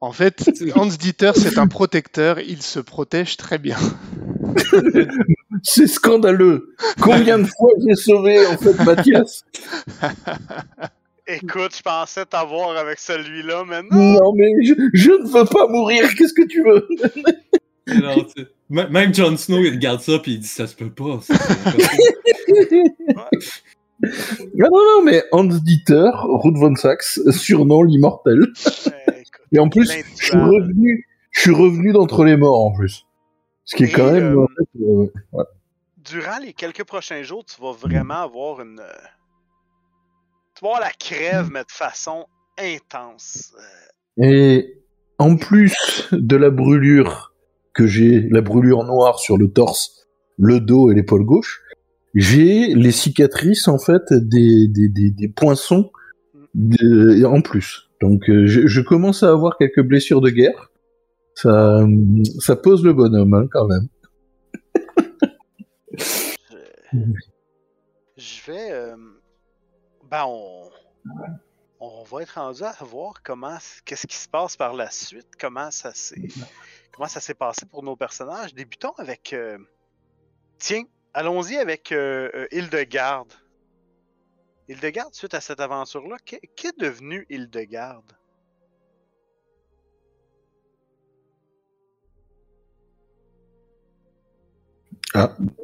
En 0.00 0.12
fait, 0.12 0.48
Hans 0.76 0.86
Dieter, 0.86 1.32
c'est 1.34 1.58
un 1.58 1.66
protecteur. 1.66 2.38
Il 2.40 2.62
se 2.62 2.80
protège 2.80 3.36
très 3.36 3.58
bien. 3.58 3.76
C'est 5.62 5.86
scandaleux. 5.86 6.74
Combien 7.00 7.38
de 7.38 7.44
fois 7.46 7.70
j'ai 7.84 7.94
sauvé 7.94 8.46
en 8.46 8.56
fait 8.56 8.74
Mathias 8.84 9.44
Écoute, 11.26 11.74
je 11.76 11.82
pensais 11.82 12.24
t'avoir 12.26 12.76
avec 12.76 12.98
celui-là, 12.98 13.64
mais 13.66 13.82
non! 13.90 13.98
Non 13.98 14.32
mais 14.34 14.50
je, 14.62 14.74
je 14.94 15.10
ne 15.10 15.26
veux 15.26 15.44
pas 15.46 15.66
mourir. 15.68 16.14
Qu'est-ce 16.14 16.32
que 16.32 16.46
tu 16.46 16.62
veux? 16.62 16.86
Même 18.70 19.14
Jon 19.14 19.36
Snow, 19.36 19.58
il 19.64 19.72
regarde 19.72 20.00
ça 20.00 20.18
puis 20.20 20.34
il 20.34 20.40
dit 20.40 20.46
ça 20.46 20.66
se 20.66 20.76
peut 20.76 20.90
pas. 20.90 21.20
ça. 21.22 21.34
Non 24.54 24.68
non 24.70 24.70
non 24.70 25.02
mais 25.04 25.24
Hans 25.32 25.44
Dieter, 25.44 26.10
Ruth 26.14 26.56
von 26.56 26.76
Sachs, 26.76 27.18
surnom 27.30 27.82
l'immortel. 27.82 28.46
Et 29.52 29.58
en 29.58 29.68
plus, 29.68 29.90
je 30.18 30.24
suis 30.26 30.36
revenu, 30.36 31.06
je 31.30 31.40
suis 31.40 31.50
revenu 31.54 31.92
d'entre 31.92 32.24
les 32.24 32.36
morts 32.36 32.64
en 32.66 32.72
plus. 32.72 33.04
Ce 33.64 33.76
qui 33.76 33.84
est 33.84 33.90
quand 33.92 34.10
même. 34.12 34.36
euh, 34.38 34.42
en 34.44 34.46
fait, 34.46 34.80
euh, 34.82 35.12
ouais. 35.32 35.44
Durant 35.98 36.38
les 36.42 36.52
quelques 36.54 36.84
prochains 36.84 37.22
jours, 37.22 37.44
tu 37.44 37.60
vas 37.60 37.72
vraiment 37.72 38.22
avoir 38.22 38.60
une. 38.60 38.80
euh, 38.80 38.92
Tu 40.54 40.64
vas 40.64 40.68
avoir 40.68 40.80
la 40.80 40.90
crève, 40.90 41.50
mais 41.52 41.60
de 41.60 41.70
façon 41.70 42.26
intense. 42.58 43.54
Et 44.20 44.74
en 45.18 45.36
plus 45.36 46.08
de 46.12 46.36
la 46.36 46.50
brûlure 46.50 47.34
que 47.74 47.86
j'ai, 47.86 48.22
la 48.30 48.40
brûlure 48.40 48.84
noire 48.84 49.18
sur 49.18 49.36
le 49.38 49.48
torse, 49.48 50.06
le 50.38 50.60
dos 50.60 50.90
et 50.90 50.94
l'épaule 50.94 51.24
gauche, 51.24 51.60
j'ai 52.14 52.74
les 52.74 52.90
cicatrices 52.90 53.68
en 53.68 53.78
fait 53.78 54.02
des, 54.12 54.66
des, 54.68 54.88
des, 54.88 55.10
des 55.10 55.28
poinçons 55.28 55.92
de- 56.54 57.24
en 57.24 57.40
plus. 57.42 57.87
Donc 58.00 58.28
euh, 58.30 58.46
je, 58.46 58.80
commence 58.80 59.22
à 59.22 59.30
avoir 59.30 59.56
quelques 59.58 59.82
blessures 59.82 60.20
de 60.20 60.30
guerre. 60.30 60.70
Ça, 61.34 61.84
ça 62.40 62.56
pose 62.56 62.84
le 62.84 62.92
bonhomme 62.92 63.34
hein, 63.34 63.46
quand 63.50 63.66
même. 63.66 63.88
je... 68.16 68.46
vais. 68.46 68.72
euh, 68.72 68.96
Ben, 70.10 70.24
on. 70.26 70.70
Va 72.10 72.22
être 72.22 72.40
rendu 72.40 72.62
à 72.62 72.72
voir 72.80 73.22
comment, 73.22 73.58
qu'est-ce 73.84 74.06
qui 74.06 74.16
se 74.16 74.28
passe 74.28 74.56
par 74.56 74.72
la 74.72 74.90
suite, 74.90 75.28
comment 75.38 75.70
ça 75.70 75.92
s'est, 75.92 76.28
comment 76.92 77.06
ça 77.06 77.20
s'est 77.20 77.34
passé 77.34 77.66
pour 77.66 77.82
nos 77.82 77.96
personnages. 77.96 78.54
Débutons 78.54 78.92
avec, 78.96 79.32
euh, 79.32 79.58
tiens, 80.58 80.84
allons-y 81.14 81.56
avec 81.56 81.92
euh, 81.92 82.30
euh, 82.34 82.46
Hildegarde. 82.50 83.32
Hildegarde, 84.68 85.14
suite 85.14 85.34
à 85.34 85.40
cette 85.40 85.60
aventure-là, 85.60 86.18
qu'est, 86.24 86.40
qu'est 86.54 86.76
devenu 86.78 87.26
Hildegarde? 87.30 88.12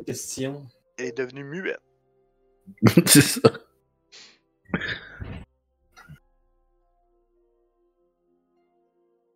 Question. 0.07 0.67
Elle 0.97 1.07
est 1.07 1.19
devenue 1.19 1.45
muette. 1.45 1.81
C'est 3.07 3.21
ça. 3.21 3.41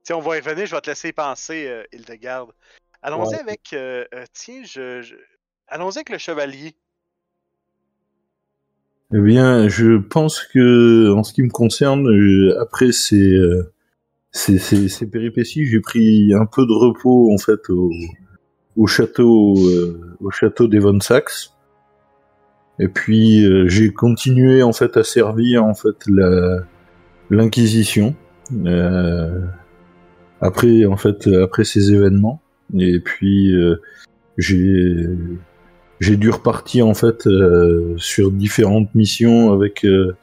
Tiens, 0.05 0.17
on 0.17 0.21
va 0.21 0.39
y 0.39 0.41
venir, 0.41 0.67
je 0.67 0.75
vais 0.75 0.81
te 0.81 0.91
laisser 0.91 1.09
y 1.09 1.13
penser, 1.13 1.67
euh, 1.69 1.85
Hildegarde. 1.93 2.53
Allons-y 3.03 3.35
Ouais. 3.35 3.41
avec, 3.41 3.73
euh, 3.75 4.07
euh, 4.15 4.25
tiens, 4.33 4.63
je, 4.65 5.03
je- 5.03 5.17
allons-y 5.67 5.99
avec 5.99 6.09
le 6.09 6.19
chevalier. 6.19 6.75
Eh 9.15 9.21
bien, 9.21 9.69
je 9.69 9.97
pense 9.97 10.43
que, 10.43 11.11
en 11.13 11.23
ce 11.23 11.33
qui 11.33 11.43
me 11.43 11.49
concerne, 11.49 12.07
euh, 12.09 12.61
après 12.61 12.93
ces, 12.93 13.33
euh, 13.33 13.73
ces, 14.33 14.59
ces, 14.59 14.89
ces 14.89 15.07
péripéties, 15.07 15.65
j'ai 15.65 15.81
pris 15.81 16.35
un 16.35 16.45
peu 16.45 16.67
de 16.67 16.73
repos 16.73 17.33
en 17.33 17.39
fait 17.39 17.71
au, 17.71 17.91
au 18.77 18.87
château, 18.87 19.57
euh, 19.67 20.17
au 20.21 20.31
château 20.31 20.69
des 20.69 20.79
Von 20.79 21.01
Sachs. 21.01 21.53
Et 22.79 22.89
puis 22.89 23.47
euh, 23.47 23.67
j'ai 23.67 23.93
continué 23.93 24.63
en 24.63 24.73
fait 24.73 24.97
à 24.99 25.03
servir 25.03 25.65
en 25.65 25.75
fait 25.75 25.97
la 26.07 26.61
l'inquisition 27.31 28.15
après 30.41 30.85
en 30.87 30.97
fait 30.97 31.27
après 31.27 31.65
ces 31.65 31.93
événements. 31.93 32.41
Et 32.79 33.01
puis 33.01 33.53
j'ai 34.37 35.09
j'ai 36.01 36.17
dû 36.17 36.31
repartir 36.31 36.87
en 36.87 36.95
fait 36.95 37.27
euh, 37.27 37.95
sur 37.99 38.31
différentes 38.31 38.95
missions 38.95 39.53
avec 39.53 39.85
euh, 39.85 40.17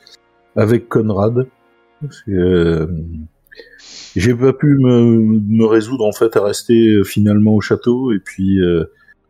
avec 0.56 0.88
Conrad 0.90 1.48
euh, 2.28 2.88
j'ai 4.16 4.34
pas 4.36 4.54
pu 4.54 4.78
me, 4.78 5.40
me 5.60 5.66
résoudre 5.66 6.06
en 6.06 6.14
fait 6.14 6.36
à 6.38 6.44
rester 6.44 6.88
euh, 6.88 7.04
finalement 7.04 7.56
au 7.56 7.62
château 7.62 8.14
et 8.14 8.20
puis 8.20 8.60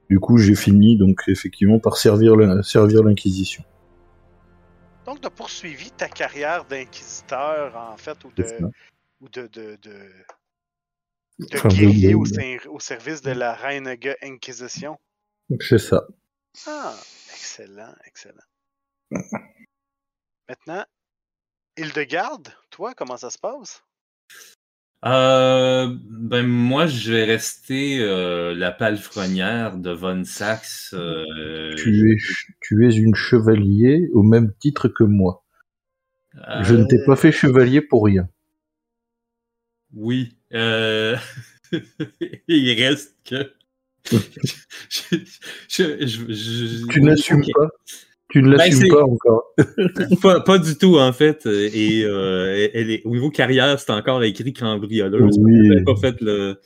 du 0.10 0.20
coup 0.20 0.38
j'ai 0.38 0.56
fini 0.56 0.98
donc 0.98 1.22
effectivement 1.28 1.80
par 1.80 1.98
servir 1.98 2.36
la- 2.36 2.62
servir 2.64 3.04
l'inquisition. 3.04 3.64
Donc, 5.06 5.22
tu 5.22 5.28
as 5.28 5.30
poursuivi 5.30 5.92
ta 5.92 6.08
carrière 6.08 6.66
d'inquisiteur, 6.66 7.76
en 7.94 7.96
fait, 7.96 8.18
ou 8.26 8.32
de, 8.36 8.44
ou 9.22 9.30
de, 9.30 9.44
de, 9.54 9.78
de, 9.84 11.68
guerrier 11.70 12.16
au, 12.16 12.24
au 12.72 12.80
service 12.80 13.22
de 13.22 13.30
la 13.32 13.54
Reine 13.54 13.88
Inquisition? 14.24 14.98
C'est 15.60 15.78
ça. 15.78 16.08
Ah, 16.68 16.96
excellent, 17.34 17.94
excellent. 18.06 18.44
Maintenant, 20.50 20.86
Hildegarde, 21.78 22.50
toi, 22.70 22.94
comment 22.96 23.18
ça 23.18 23.30
se 23.30 23.38
passe? 23.40 23.84
Euh, 25.06 25.96
ben 26.10 26.48
moi, 26.48 26.88
je 26.88 27.12
vais 27.12 27.26
rester 27.26 28.00
euh, 28.00 28.56
la 28.56 28.72
palefrenière 28.72 29.78
de 29.78 29.92
Von 29.92 30.24
Sachs. 30.24 30.94
euh, 30.94 31.76
Tu 31.78 32.12
es 32.12 32.18
tu 32.62 32.88
es 32.88 32.96
une 32.96 33.14
chevalier 33.14 34.10
au 34.14 34.24
même 34.24 34.52
titre 34.58 34.88
que 34.88 35.04
moi. 35.04 35.44
euh, 36.36 36.64
Je 36.64 36.76
ne 36.76 36.86
t'ai 36.86 37.04
pas 37.06 37.16
fait 37.16 37.32
chevalier 37.32 37.82
pour 37.82 38.06
rien. 38.06 38.28
Oui. 39.94 40.38
euh, 40.54 41.16
Il 42.48 42.82
reste 42.84 43.16
que. 43.26 43.54
Je, 44.12 45.18
je- 45.70 46.06
je- 46.06 46.34
je- 46.34 46.88
Tu 46.88 47.02
n'assumes 47.02 47.40
Ok. 47.42 47.52
pas. 47.54 47.68
Tu 48.32 48.42
ne 48.42 48.50
Ben, 48.52 48.58
l'assumes 48.58 48.90
pas 48.90 49.04
encore. 49.04 49.54
pas, 50.22 50.42
pas 50.42 50.58
du 50.58 50.76
tout, 50.78 50.98
en 50.98 51.14
fait. 51.14 51.46
Et 51.46 52.04
euh, 52.04 52.68
elle 52.74 52.90
est, 52.92 53.06
au 53.06 53.12
niveau 53.12 53.30
carrière, 53.30 53.80
c'est 53.80 53.92
encore 53.92 54.24
écrit 54.24 54.52
cambrioleuse. 54.52 55.38
Oui. 55.40 55.54
Je 55.56 55.70
n'avais 55.70 55.84
pas 55.84 55.96
fait 55.96 56.20
le, 56.22 56.60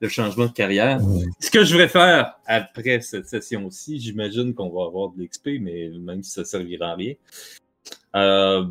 le 0.00 0.08
changement 0.08 0.46
de 0.46 0.52
carrière. 0.52 1.00
Ce 1.40 1.50
que 1.50 1.64
je 1.64 1.76
vais 1.76 1.88
faire 1.88 2.34
après 2.46 3.00
cette 3.00 3.26
session-ci, 3.28 3.98
j'imagine 3.98 4.54
qu'on 4.54 4.68
va 4.68 4.84
avoir 4.86 5.10
de 5.10 5.22
l'XP, 5.22 5.58
mais 5.60 5.90
même 5.98 6.22
si 6.22 6.30
ça 6.30 6.42
ne 6.42 6.46
servira 6.46 6.90
à 6.90 6.94
rien. 6.96 7.14
Euh, 8.14 8.64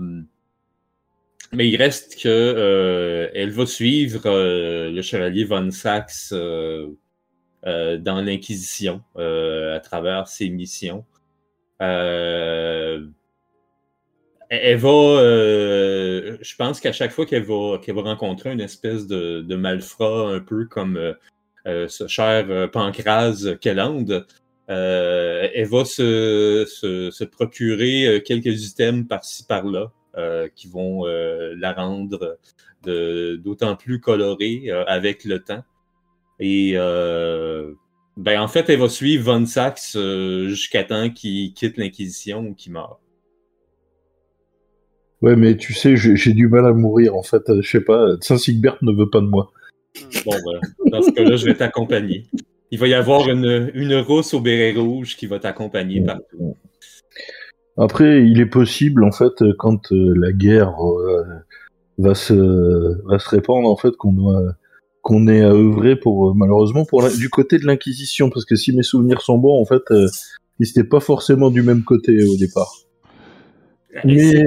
mais 1.51 1.67
il 1.67 1.75
reste 1.77 2.21
que 2.21 2.27
euh, 2.29 3.27
elle 3.33 3.51
va 3.51 3.65
suivre 3.65 4.21
euh, 4.25 4.91
le 4.91 5.01
chevalier 5.01 5.43
Von 5.45 5.71
Sachs 5.71 6.31
dans 7.65 8.21
l'Inquisition 8.21 9.01
euh, 9.17 9.75
à 9.75 9.79
travers 9.79 10.27
ses 10.27 10.49
missions. 10.49 11.05
Euh, 11.81 13.05
elle 14.49 14.77
va, 14.77 14.89
euh, 14.89 16.37
je 16.41 16.55
pense 16.55 16.79
qu'à 16.79 16.91
chaque 16.91 17.11
fois 17.11 17.25
qu'elle 17.25 17.43
va, 17.43 17.79
qu'elle 17.79 17.95
va 17.95 18.03
rencontrer 18.03 18.51
une 18.51 18.61
espèce 18.61 19.07
de, 19.07 19.41
de 19.41 19.55
malfrat, 19.55 20.29
un 20.31 20.39
peu 20.39 20.65
comme 20.65 20.97
euh, 20.97 21.13
euh, 21.67 21.87
ce 21.87 22.07
cher 22.07 22.45
euh, 22.49 22.67
Pancraz 22.67 23.57
Kelland, 23.59 24.25
euh, 24.69 25.47
elle 25.53 25.67
va 25.67 25.85
se, 25.85 26.65
se, 26.67 27.09
se 27.11 27.23
procurer 27.23 28.05
euh, 28.05 28.19
quelques 28.19 28.67
items 28.67 29.07
par-ci 29.07 29.45
par-là 29.45 29.91
euh, 30.17 30.47
qui 30.55 30.67
vont 30.67 31.05
euh, 31.05 31.55
la 31.57 31.73
rendre 31.73 32.37
d'autant 32.83 33.75
plus 33.75 33.99
colorée 33.99 34.65
euh, 34.67 34.85
avec 34.85 35.25
le 35.25 35.39
temps. 35.39 35.63
Et 36.39 36.73
euh, 36.75 37.71
ben, 38.17 38.41
en 38.41 38.47
fait, 38.47 38.69
elle 38.69 38.79
va 38.79 38.89
suivre 38.89 39.31
Von 39.31 39.45
Sachs 39.45 39.95
euh, 39.95 40.49
jusqu'à 40.49 40.83
temps 40.83 41.09
qu'il 41.09 41.53
quitte 41.53 41.77
l'Inquisition 41.77 42.39
ou 42.47 42.53
qu'il 42.53 42.73
meurt. 42.73 42.99
Ouais, 45.21 45.35
mais 45.35 45.57
tu 45.57 45.73
sais, 45.73 45.95
j'ai 45.95 46.33
du 46.33 46.47
mal 46.47 46.65
à 46.65 46.73
mourir 46.73 47.15
en 47.15 47.23
fait. 47.23 47.41
Je 47.61 47.69
sais 47.69 47.81
pas, 47.81 48.15
Saint-Sigbert 48.21 48.77
ne 48.81 48.91
veut 48.91 49.09
pas 49.09 49.21
de 49.21 49.27
moi. 49.27 49.51
Bon, 50.25 50.31
ben, 50.31 50.91
dans 50.91 51.01
ce 51.01 51.11
cas-là, 51.11 51.35
je 51.35 51.45
vais 51.45 51.55
t'accompagner. 51.55 52.25
Il 52.69 52.79
va 52.79 52.87
y 52.87 52.93
avoir 52.93 53.29
une, 53.29 53.71
une 53.73 53.95
rousse 53.95 54.33
au 54.33 54.41
béret 54.41 54.77
rouge 54.77 55.15
qui 55.15 55.25
va 55.25 55.39
t'accompagner 55.39 56.03
partout. 56.03 56.57
Après, 57.77 58.25
il 58.25 58.39
est 58.39 58.45
possible 58.45 59.03
en 59.03 59.11
fait, 59.11 59.43
quand 59.57 59.91
euh, 59.91 60.13
la 60.15 60.31
guerre 60.31 60.75
euh, 60.85 61.23
va 61.97 62.15
se 62.15 63.03
va 63.07 63.19
se 63.19 63.29
répandre, 63.29 63.69
en 63.69 63.75
fait, 63.75 63.95
qu'on 63.97 64.13
doit 64.13 64.55
qu'on 65.05 65.27
ait 65.27 65.41
à 65.41 65.51
œuvrer 65.51 65.95
pour 65.95 66.29
euh, 66.29 66.33
malheureusement 66.35 66.83
pour 66.83 67.03
la- 67.03 67.11
du 67.15 67.29
côté 67.29 67.59
de 67.59 67.65
l'inquisition, 67.67 68.31
parce 68.31 68.43
que 68.43 68.55
si 68.55 68.75
mes 68.75 68.81
souvenirs 68.81 69.21
sont 69.21 69.37
bons, 69.37 69.61
en 69.61 69.65
fait, 69.65 69.83
euh, 69.91 70.07
ils 70.59 70.67
étaient 70.67 70.83
pas 70.83 70.99
forcément 70.99 71.51
du 71.51 71.61
même 71.61 71.83
côté 71.83 72.23
au 72.23 72.35
départ. 72.37 72.73
Mais 74.03 74.43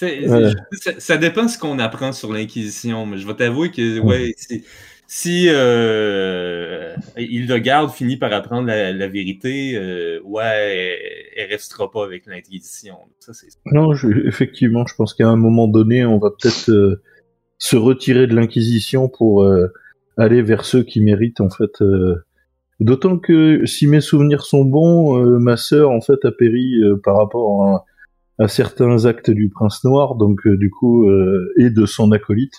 Ouais. 0.00 0.52
ça, 0.72 0.90
ça 0.98 1.16
dépend 1.18 1.48
ce 1.48 1.58
qu'on 1.58 1.78
apprend 1.80 2.12
sur 2.12 2.32
l'Inquisition, 2.32 3.04
mais 3.04 3.18
je 3.18 3.26
vais 3.26 3.34
t'avouer 3.34 3.70
que 3.70 3.98
ouais, 4.00 4.32
si, 4.38 4.64
si 5.06 5.46
euh, 5.48 6.94
Hildegarde 7.18 7.90
finit 7.90 8.16
par 8.16 8.32
apprendre 8.32 8.68
la, 8.68 8.92
la 8.92 9.08
vérité, 9.08 9.72
euh, 9.76 10.20
ouais, 10.24 10.44
elle, 11.36 11.44
elle 11.44 11.50
restera 11.50 11.90
pas 11.90 12.04
avec 12.04 12.24
l'Inquisition. 12.26 12.96
Ça, 13.18 13.32
c'est 13.34 13.48
Non, 13.72 13.92
je- 13.94 14.26
effectivement, 14.26 14.86
je 14.86 14.94
pense 14.94 15.12
qu'à 15.14 15.28
un 15.28 15.36
moment 15.36 15.68
donné, 15.68 16.06
on 16.06 16.18
va 16.18 16.30
peut-être 16.30 16.70
euh, 16.70 17.02
se 17.58 17.76
retirer 17.76 18.26
de 18.26 18.34
l'Inquisition 18.34 19.08
pour 19.08 19.42
euh, 19.42 19.66
aller 20.16 20.42
vers 20.42 20.64
ceux 20.64 20.82
qui 20.82 21.00
méritent, 21.00 21.40
en 21.40 21.50
fait. 21.50 21.82
euh, 21.82 22.16
D'autant 22.80 23.18
que, 23.18 23.66
si 23.66 23.88
mes 23.88 24.00
souvenirs 24.00 24.42
sont 24.42 24.64
bons, 24.64 25.18
euh, 25.18 25.38
ma 25.40 25.56
sœur, 25.56 25.90
en 25.90 26.00
fait, 26.00 26.24
a 26.24 26.30
péri 26.30 26.80
par 27.02 27.16
rapport 27.16 27.64
à, 27.66 27.84
à 28.38 28.46
certains 28.46 29.04
actes 29.04 29.30
du 29.30 29.48
Prince 29.48 29.82
Noir, 29.82 30.14
donc 30.14 30.46
du 30.46 30.70
coup, 30.70 31.10
et 31.58 31.70
de 31.70 31.86
son 31.86 32.12
acolyte. 32.12 32.54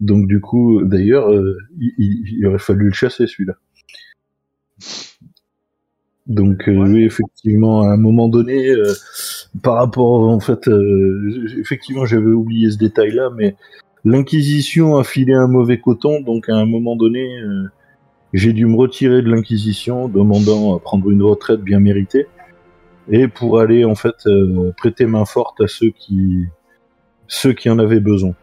Donc 0.00 0.26
du 0.26 0.40
coup, 0.40 0.82
d'ailleurs, 0.84 1.30
il, 1.78 1.92
il- 1.98 2.38
il 2.38 2.46
aurait 2.46 2.58
fallu 2.58 2.86
le 2.86 2.92
chasser, 2.92 3.26
celui-là. 3.26 3.54
Donc 6.26 6.64
Ouais. 6.66 6.78
oui, 6.78 7.04
effectivement, 7.04 7.82
à 7.82 7.88
un 7.92 7.96
moment 7.96 8.28
donné, 8.28 8.72
par 9.62 9.74
rapport, 9.74 10.28
en 10.28 10.40
fait, 10.40 10.68
effectivement, 11.58 12.06
j'avais 12.06 12.30
oublié 12.30 12.70
ce 12.70 12.78
détail-là, 12.78 13.30
mais 13.36 13.54
l'Inquisition 14.04 14.96
a 14.96 15.04
filé 15.04 15.34
un 15.34 15.46
mauvais 15.46 15.80
coton, 15.80 16.20
donc 16.20 16.48
à 16.48 16.56
un 16.56 16.66
moment 16.66 16.96
donné, 16.96 17.38
euh, 17.40 17.70
j'ai 18.32 18.52
dû 18.52 18.66
me 18.66 18.76
retirer 18.76 19.22
de 19.22 19.30
l'Inquisition, 19.30 20.08
demandant 20.08 20.76
à 20.76 20.80
prendre 20.80 21.10
une 21.10 21.22
retraite 21.22 21.60
bien 21.60 21.80
méritée, 21.80 22.26
et 23.08 23.28
pour 23.28 23.60
aller 23.60 23.84
en 23.84 23.94
fait 23.94 24.26
euh, 24.26 24.72
prêter 24.76 25.06
main 25.06 25.24
forte 25.24 25.60
à 25.60 25.68
ceux 25.68 25.90
qui 25.90 26.46
ceux 27.28 27.52
qui 27.52 27.70
en 27.70 27.78
avaient 27.78 28.00
besoin, 28.00 28.34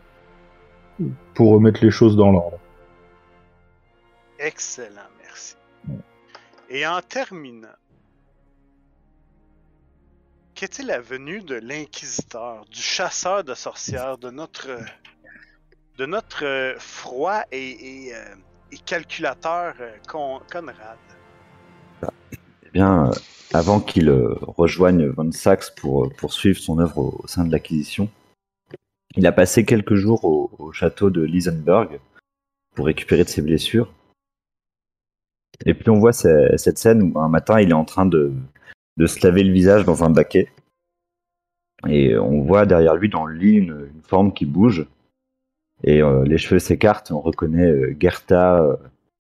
pour 1.34 1.52
remettre 1.52 1.84
les 1.84 1.91
choses 1.91 2.15
dans 2.15 2.31
l'ordre. 2.31 2.57
Excellent, 4.40 5.10
merci. 5.22 5.56
Et 6.69 6.88
en 6.88 7.02
terminant, 7.02 7.68
qu'est-il 10.56 10.88
la 10.88 11.02
venue 11.02 11.41
de 11.41 11.56
l'inquisiteur, 11.56 12.65
du 12.72 12.81
chasseur 12.81 13.44
de 13.44 13.53
sorcières, 13.53 14.18
de 14.18 14.30
notre 14.30 14.69
de 15.99 16.05
notre 16.05 16.45
euh, 16.45 16.76
froid 16.80 17.41
et, 17.51 18.11
euh, 18.13 18.35
calculateur 18.85 19.73
euh, 19.81 19.91
Con- 20.07 20.39
Conrad? 20.49 20.97
Eh 22.34 22.69
bien, 22.71 23.11
avant 23.53 23.81
qu'il 23.81 24.09
rejoigne 24.09 25.07
Von 25.07 25.31
Sachs 25.34 25.76
pour 25.76 26.09
poursuivre 26.15 26.57
son 26.57 26.80
œuvre 26.80 26.99
au, 26.99 27.27
sein 27.27 27.43
de 27.43 27.51
l'acquisition, 27.51 28.09
il 29.17 29.27
a 29.27 29.34
passé 29.34 29.65
quelques 29.65 29.95
jours 29.95 30.23
au, 30.23 30.49
au 30.57 30.71
château 30.71 31.09
de 31.09 31.21
Lisenberg 31.21 31.99
pour 32.76 32.85
récupérer 32.85 33.26
de 33.26 33.30
ses 33.30 33.41
blessures. 33.41 33.91
Et 35.65 35.73
puis 35.73 35.89
on 35.89 35.99
voit 35.99 36.13
ce- 36.13 36.55
cette 36.55 36.77
scène 36.77 37.11
où 37.11 37.19
un 37.19 37.27
matin 37.27 37.59
il 37.59 37.71
est 37.71 37.73
en 37.73 37.85
train 37.85 38.05
de, 38.05 38.31
se 39.05 39.27
laver 39.27 39.43
le 39.43 39.51
visage 39.51 39.84
dans 39.84 40.05
un 40.05 40.09
baquet. 40.09 40.49
Et 41.88 42.17
on 42.17 42.41
voit 42.43 42.65
derrière 42.65 42.95
lui 42.95 43.09
dans 43.09 43.26
le 43.26 43.35
lit 43.35 43.55
une 43.55 43.89
forme 44.03 44.34
qui 44.34 44.45
bouge. 44.45 44.85
Et 45.84 46.01
euh, 46.01 46.23
les 46.26 46.38
cheveux 46.38 46.60
s'écartent, 46.60 47.11
on 47.11 47.22
reconnaît 47.22 47.69
euh, 47.69 47.95
Gerta 47.99 48.61
euh, 48.61 48.76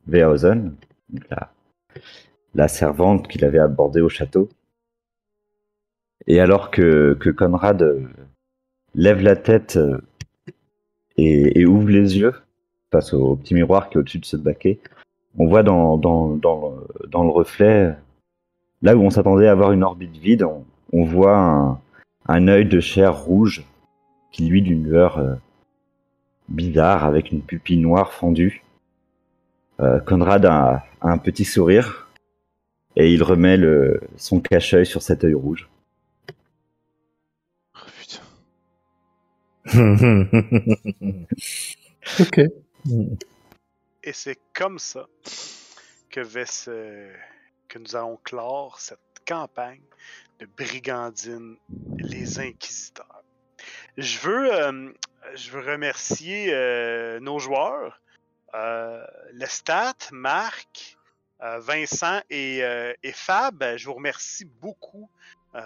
Verhausen, 0.07 0.75
donc 1.09 1.25
la, 2.55 2.67
servante 2.67 3.27
qu'il 3.27 3.45
avait 3.45 3.59
abordée 3.59 4.01
au 4.01 4.09
château. 4.09 4.49
Et 6.27 6.39
alors 6.39 6.69
que, 6.69 7.17
Conrad 7.37 7.81
euh, 7.81 8.01
lève 8.93 9.21
la 9.21 9.35
tête 9.35 9.79
et, 11.17 11.65
ouvre 11.65 11.89
les 11.89 12.17
yeux 12.17 12.33
face 12.91 13.13
au 13.13 13.35
petit 13.35 13.53
miroir 13.53 13.89
qui 13.89 13.97
est 13.97 14.01
au-dessus 14.01 14.19
de 14.19 14.25
ce 14.25 14.35
baquet, 14.35 14.79
on 15.37 15.47
voit 15.47 15.63
dans, 15.63 15.95
le, 15.95 17.29
reflet, 17.29 17.95
là 18.81 18.95
où 18.97 19.01
on 19.01 19.09
s'attendait 19.09 19.47
à 19.47 19.51
avoir 19.51 19.71
une 19.71 19.83
orbite 19.83 20.17
vide, 20.17 20.45
on, 20.91 21.03
voit 21.03 21.37
un, 21.37 21.79
un 22.27 22.47
œil 22.47 22.65
de 22.65 22.79
chair 22.79 23.17
rouge 23.17 23.63
qui 24.31 24.45
luit 24.47 24.63
d'une 24.63 24.83
lueur 24.83 25.39
bizarre 26.49 27.05
avec 27.05 27.31
une 27.31 27.41
pupille 27.41 27.77
noire 27.77 28.13
fendue. 28.13 28.63
Euh, 29.79 29.99
Conrad 30.01 30.45
a, 30.45 30.83
a 31.01 31.07
un 31.09 31.17
petit 31.17 31.45
sourire 31.45 32.07
et 32.95 33.13
il 33.13 33.23
remet 33.23 33.55
le, 33.57 34.01
son 34.17 34.39
cache-œil 34.41 34.85
sur 34.85 35.01
cet 35.01 35.23
œil 35.23 35.33
rouge. 35.35 35.69
Oh, 37.75 37.79
putain. 37.97 38.23
ok. 42.19 42.39
Et 44.03 44.13
c'est 44.13 44.39
comme 44.53 44.79
ça 44.79 45.07
que, 46.09 46.21
va 46.21 46.45
se- 46.45 47.11
que 47.67 47.79
nous 47.79 47.95
allons 47.95 48.17
clore 48.23 48.79
cette 48.79 48.99
campagne 49.27 49.81
de 50.39 50.47
brigandine, 50.57 51.57
les 51.97 52.39
inquisiteurs. 52.39 53.23
Je 53.97 54.17
veux, 54.19 54.53
euh, 54.53 54.91
je 55.35 55.51
veux 55.51 55.71
remercier 55.71 56.53
euh, 56.53 57.19
nos 57.19 57.39
joueurs, 57.39 57.99
euh, 58.55 59.05
Lestat, 59.33 59.93
Marc, 60.11 60.97
euh, 61.41 61.59
Vincent 61.59 62.21
et, 62.29 62.63
euh, 62.63 62.93
Fab. 63.13 63.63
Je 63.77 63.85
vous 63.85 63.93
remercie 63.93 64.45
beaucoup 64.45 65.09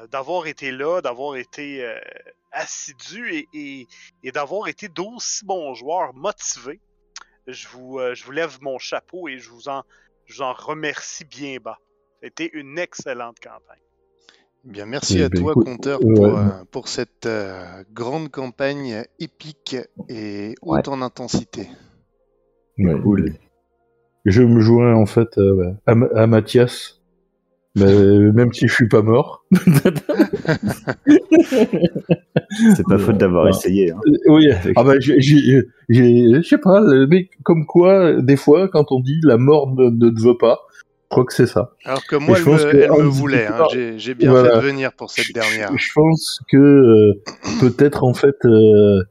d'avoir 0.10 0.48
été 0.48 0.72
là, 0.72 1.02
d'avoir 1.02 1.36
été 1.36 1.86
assidus 2.54 3.46
et, 3.54 3.88
d'avoir 4.32 4.70
été 4.70 4.88
d'aussi 4.88 5.44
bons 5.44 5.74
joueurs 5.74 6.14
motivés 6.14 6.80
je 7.48 7.68
vous, 7.68 8.00
je 8.14 8.24
vous 8.24 8.32
lève 8.32 8.60
mon 8.62 8.80
chapeau 8.80 9.28
et 9.28 9.40
je 9.40 9.50
vous 9.50 9.68
en, 9.68 9.84
je 10.26 10.36
vous 10.36 10.42
en 10.42 10.54
remercie 10.54 11.26
bien 11.26 11.58
bas. 11.58 11.78
C'était 12.22 12.50
une 12.54 12.80
excellente 12.80 13.42
campagne. 13.42 13.82
Bien, 14.64 14.86
merci 14.86 15.20
Eh 15.20 15.24
à 15.24 15.30
ben, 15.30 15.40
toi, 15.42 15.52
écoute, 15.52 15.66
Compteur, 15.66 16.00
ouais. 16.02 16.14
pour, 16.16 16.38
euh, 16.38 16.64
pour 16.72 16.88
cette 16.88 17.26
euh, 17.26 17.84
grande 17.94 18.30
campagne 18.30 19.04
épique 19.20 19.76
et 20.10 20.56
haute 20.62 20.88
en 20.88 21.02
intensité. 21.02 21.68
Ouais, 22.78 22.96
Cool. 23.02 23.24
mais 23.24 23.40
Je 24.26 24.42
me 24.42 24.62
joins 24.62 24.96
en 24.96 25.06
fait 25.06 25.38
euh, 25.38 25.74
à, 25.86 25.92
à 26.16 26.28
Mathias, 26.28 27.02
mais, 27.76 27.86
euh, 27.92 28.32
même 28.32 28.54
si 28.54 28.68
je 28.68 28.74
suis 28.74 28.88
pas 28.88 29.02
mort. 29.02 29.46
C'est 32.76 32.88
pas 32.88 32.98
faute 33.00 33.18
d'avoir 33.18 33.46
Ouais. 33.46 33.50
essayé. 33.50 33.92
Hein. 33.92 34.00
Euh, 34.08 34.32
oui, 34.34 34.50
ah 34.76 34.84
bah, 34.84 35.00
je 35.00 36.42
sais 36.44 36.58
pas, 36.58 36.82
mec, 37.08 37.32
comme 37.44 37.66
quoi, 37.66 38.22
des 38.22 38.38
fois, 38.38 38.70
quand 38.70 38.92
on 38.92 39.00
dit 39.02 39.20
la 39.24 39.38
mort 39.38 39.74
ne, 39.76 39.90
ne 39.90 40.10
te 40.10 40.22
veut 40.22 40.38
pas, 40.38 40.60
crois 41.14 41.26
que 41.26 41.34
c'est 41.34 41.48
ça. 41.48 41.72
Alors 41.86 42.06
que 42.06 42.16
moi, 42.16 42.38
je 42.38 42.44
elle 42.44 42.54
me, 42.54 42.72
que 42.72 42.78
elle 42.78 42.92
me 42.92 43.04
voulait. 43.08 43.48
hein. 43.48 43.66
J'ai 43.98 44.14
bien 44.14 44.32
Voilà. 44.32 44.50
fait 44.52 44.56
de 44.58 44.62
venir 44.68 44.94
pour 44.94 45.10
cette 45.12 45.34
dernière. 45.34 45.70
Je 45.78 45.90
pense 45.96 46.40
que 46.52 46.58
euh, 46.58 47.22
peut-être 47.62 48.04
en 48.04 48.14
fait 48.14 48.36
euh, 48.46 49.04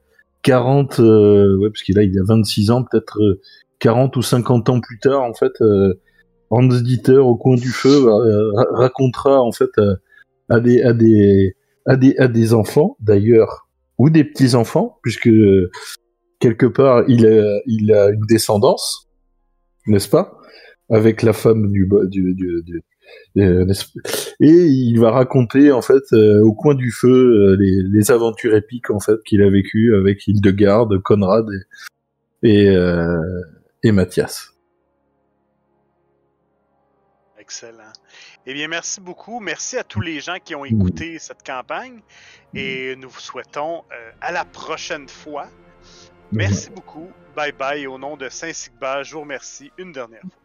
40, 0.43 0.99
euh, 0.99 1.57
ouais, 1.57 1.69
parce 1.69 1.81
qu'il 1.83 1.97
a 1.99 2.03
il 2.03 2.17
a 2.19 2.23
26 2.25 2.69
ans, 2.71 2.83
peut-être 2.83 3.19
euh, 3.21 3.41
40 3.79 4.15
ou 4.17 4.21
50 4.21 4.69
ans 4.69 4.79
plus 4.79 4.99
tard, 4.99 5.21
en 5.23 5.33
fait, 5.33 5.53
euh, 5.61 5.93
Hans 6.49 6.63
Dieter 6.67 7.17
au 7.17 7.35
coin 7.35 7.55
du 7.55 7.69
feu 7.69 8.05
euh, 8.07 8.51
ra- 8.53 8.67
racontera 8.73 9.41
en 9.41 9.51
fait 9.51 9.71
euh, 9.79 9.95
à 10.49 10.59
des 10.59 10.81
à 10.83 10.93
des 10.93 11.55
à 11.85 11.95
des 11.95 12.15
à 12.17 12.27
des 12.27 12.53
enfants 12.53 12.95
d'ailleurs 12.99 13.67
ou 13.97 14.09
des 14.09 14.23
petits 14.23 14.53
enfants, 14.55 14.99
puisque 15.01 15.27
euh, 15.27 15.71
quelque 16.39 16.65
part 16.65 17.03
il 17.07 17.25
a 17.25 17.59
il 17.65 17.91
a 17.93 18.09
une 18.09 18.25
descendance, 18.27 19.07
n'est-ce 19.87 20.09
pas, 20.09 20.37
avec 20.93 21.23
la 21.23 21.33
femme 21.33 21.71
du, 21.71 21.89
euh, 23.37 23.65
et 24.39 24.47
il 24.47 24.99
va 24.99 25.09
raconter 25.09 25.71
en 25.71 25.81
fait 25.81 26.03
euh, 26.13 26.39
au 26.43 26.53
coin 26.53 26.75
du 26.75 26.91
feu 26.91 27.09
euh, 27.09 27.57
les, 27.59 28.11
aventures 28.11 28.55
épiques 28.55 28.91
en 28.91 28.99
fait 28.99 29.21
qu'il 29.25 29.41
a 29.41 29.49
vécues 29.49 29.95
avec 29.95 30.27
Hildegarde, 30.27 31.01
Conrad 31.01 31.47
et, 32.43 32.67
et, 32.67 32.77
et, 33.81 33.91
Mathias. 33.91 34.53
Excellent. 37.39 37.91
Eh 38.45 38.53
bien, 38.53 38.67
merci 38.67 39.01
beaucoup. 39.01 39.39
Merci 39.39 39.77
à 39.77 39.83
tous 39.83 40.01
les 40.01 40.19
gens 40.19 40.37
qui 40.43 40.53
ont 40.53 40.63
écouté 40.63 41.17
cette 41.17 41.43
campagne 41.43 42.01
et 42.53 42.95
nous 42.97 43.09
vous 43.09 43.19
souhaitons 43.19 43.83
à 44.21 44.31
la 44.31 44.45
prochaine 44.45 45.07
fois. 45.07 45.47
Merci 46.31 46.69
mhm. 46.69 46.75
beaucoup. 46.75 47.09
Bye 47.35 47.51
bye. 47.51 47.87
Au 47.87 47.97
nom 47.97 48.15
de 48.15 48.29
Saint-Sigba, 48.29 49.01
je 49.01 49.13
vous 49.13 49.21
remercie 49.21 49.71
une 49.77 49.91
dernière 49.91 50.21
fois. 50.21 50.42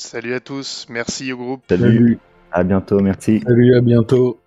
Salut 0.00 0.32
à 0.34 0.40
tous, 0.40 0.86
merci 0.88 1.32
au 1.32 1.36
groupe. 1.36 1.62
Salut, 1.68 2.18
à 2.52 2.62
bientôt, 2.62 3.00
merci. 3.00 3.40
Salut, 3.44 3.76
à 3.76 3.80
bientôt. 3.80 4.38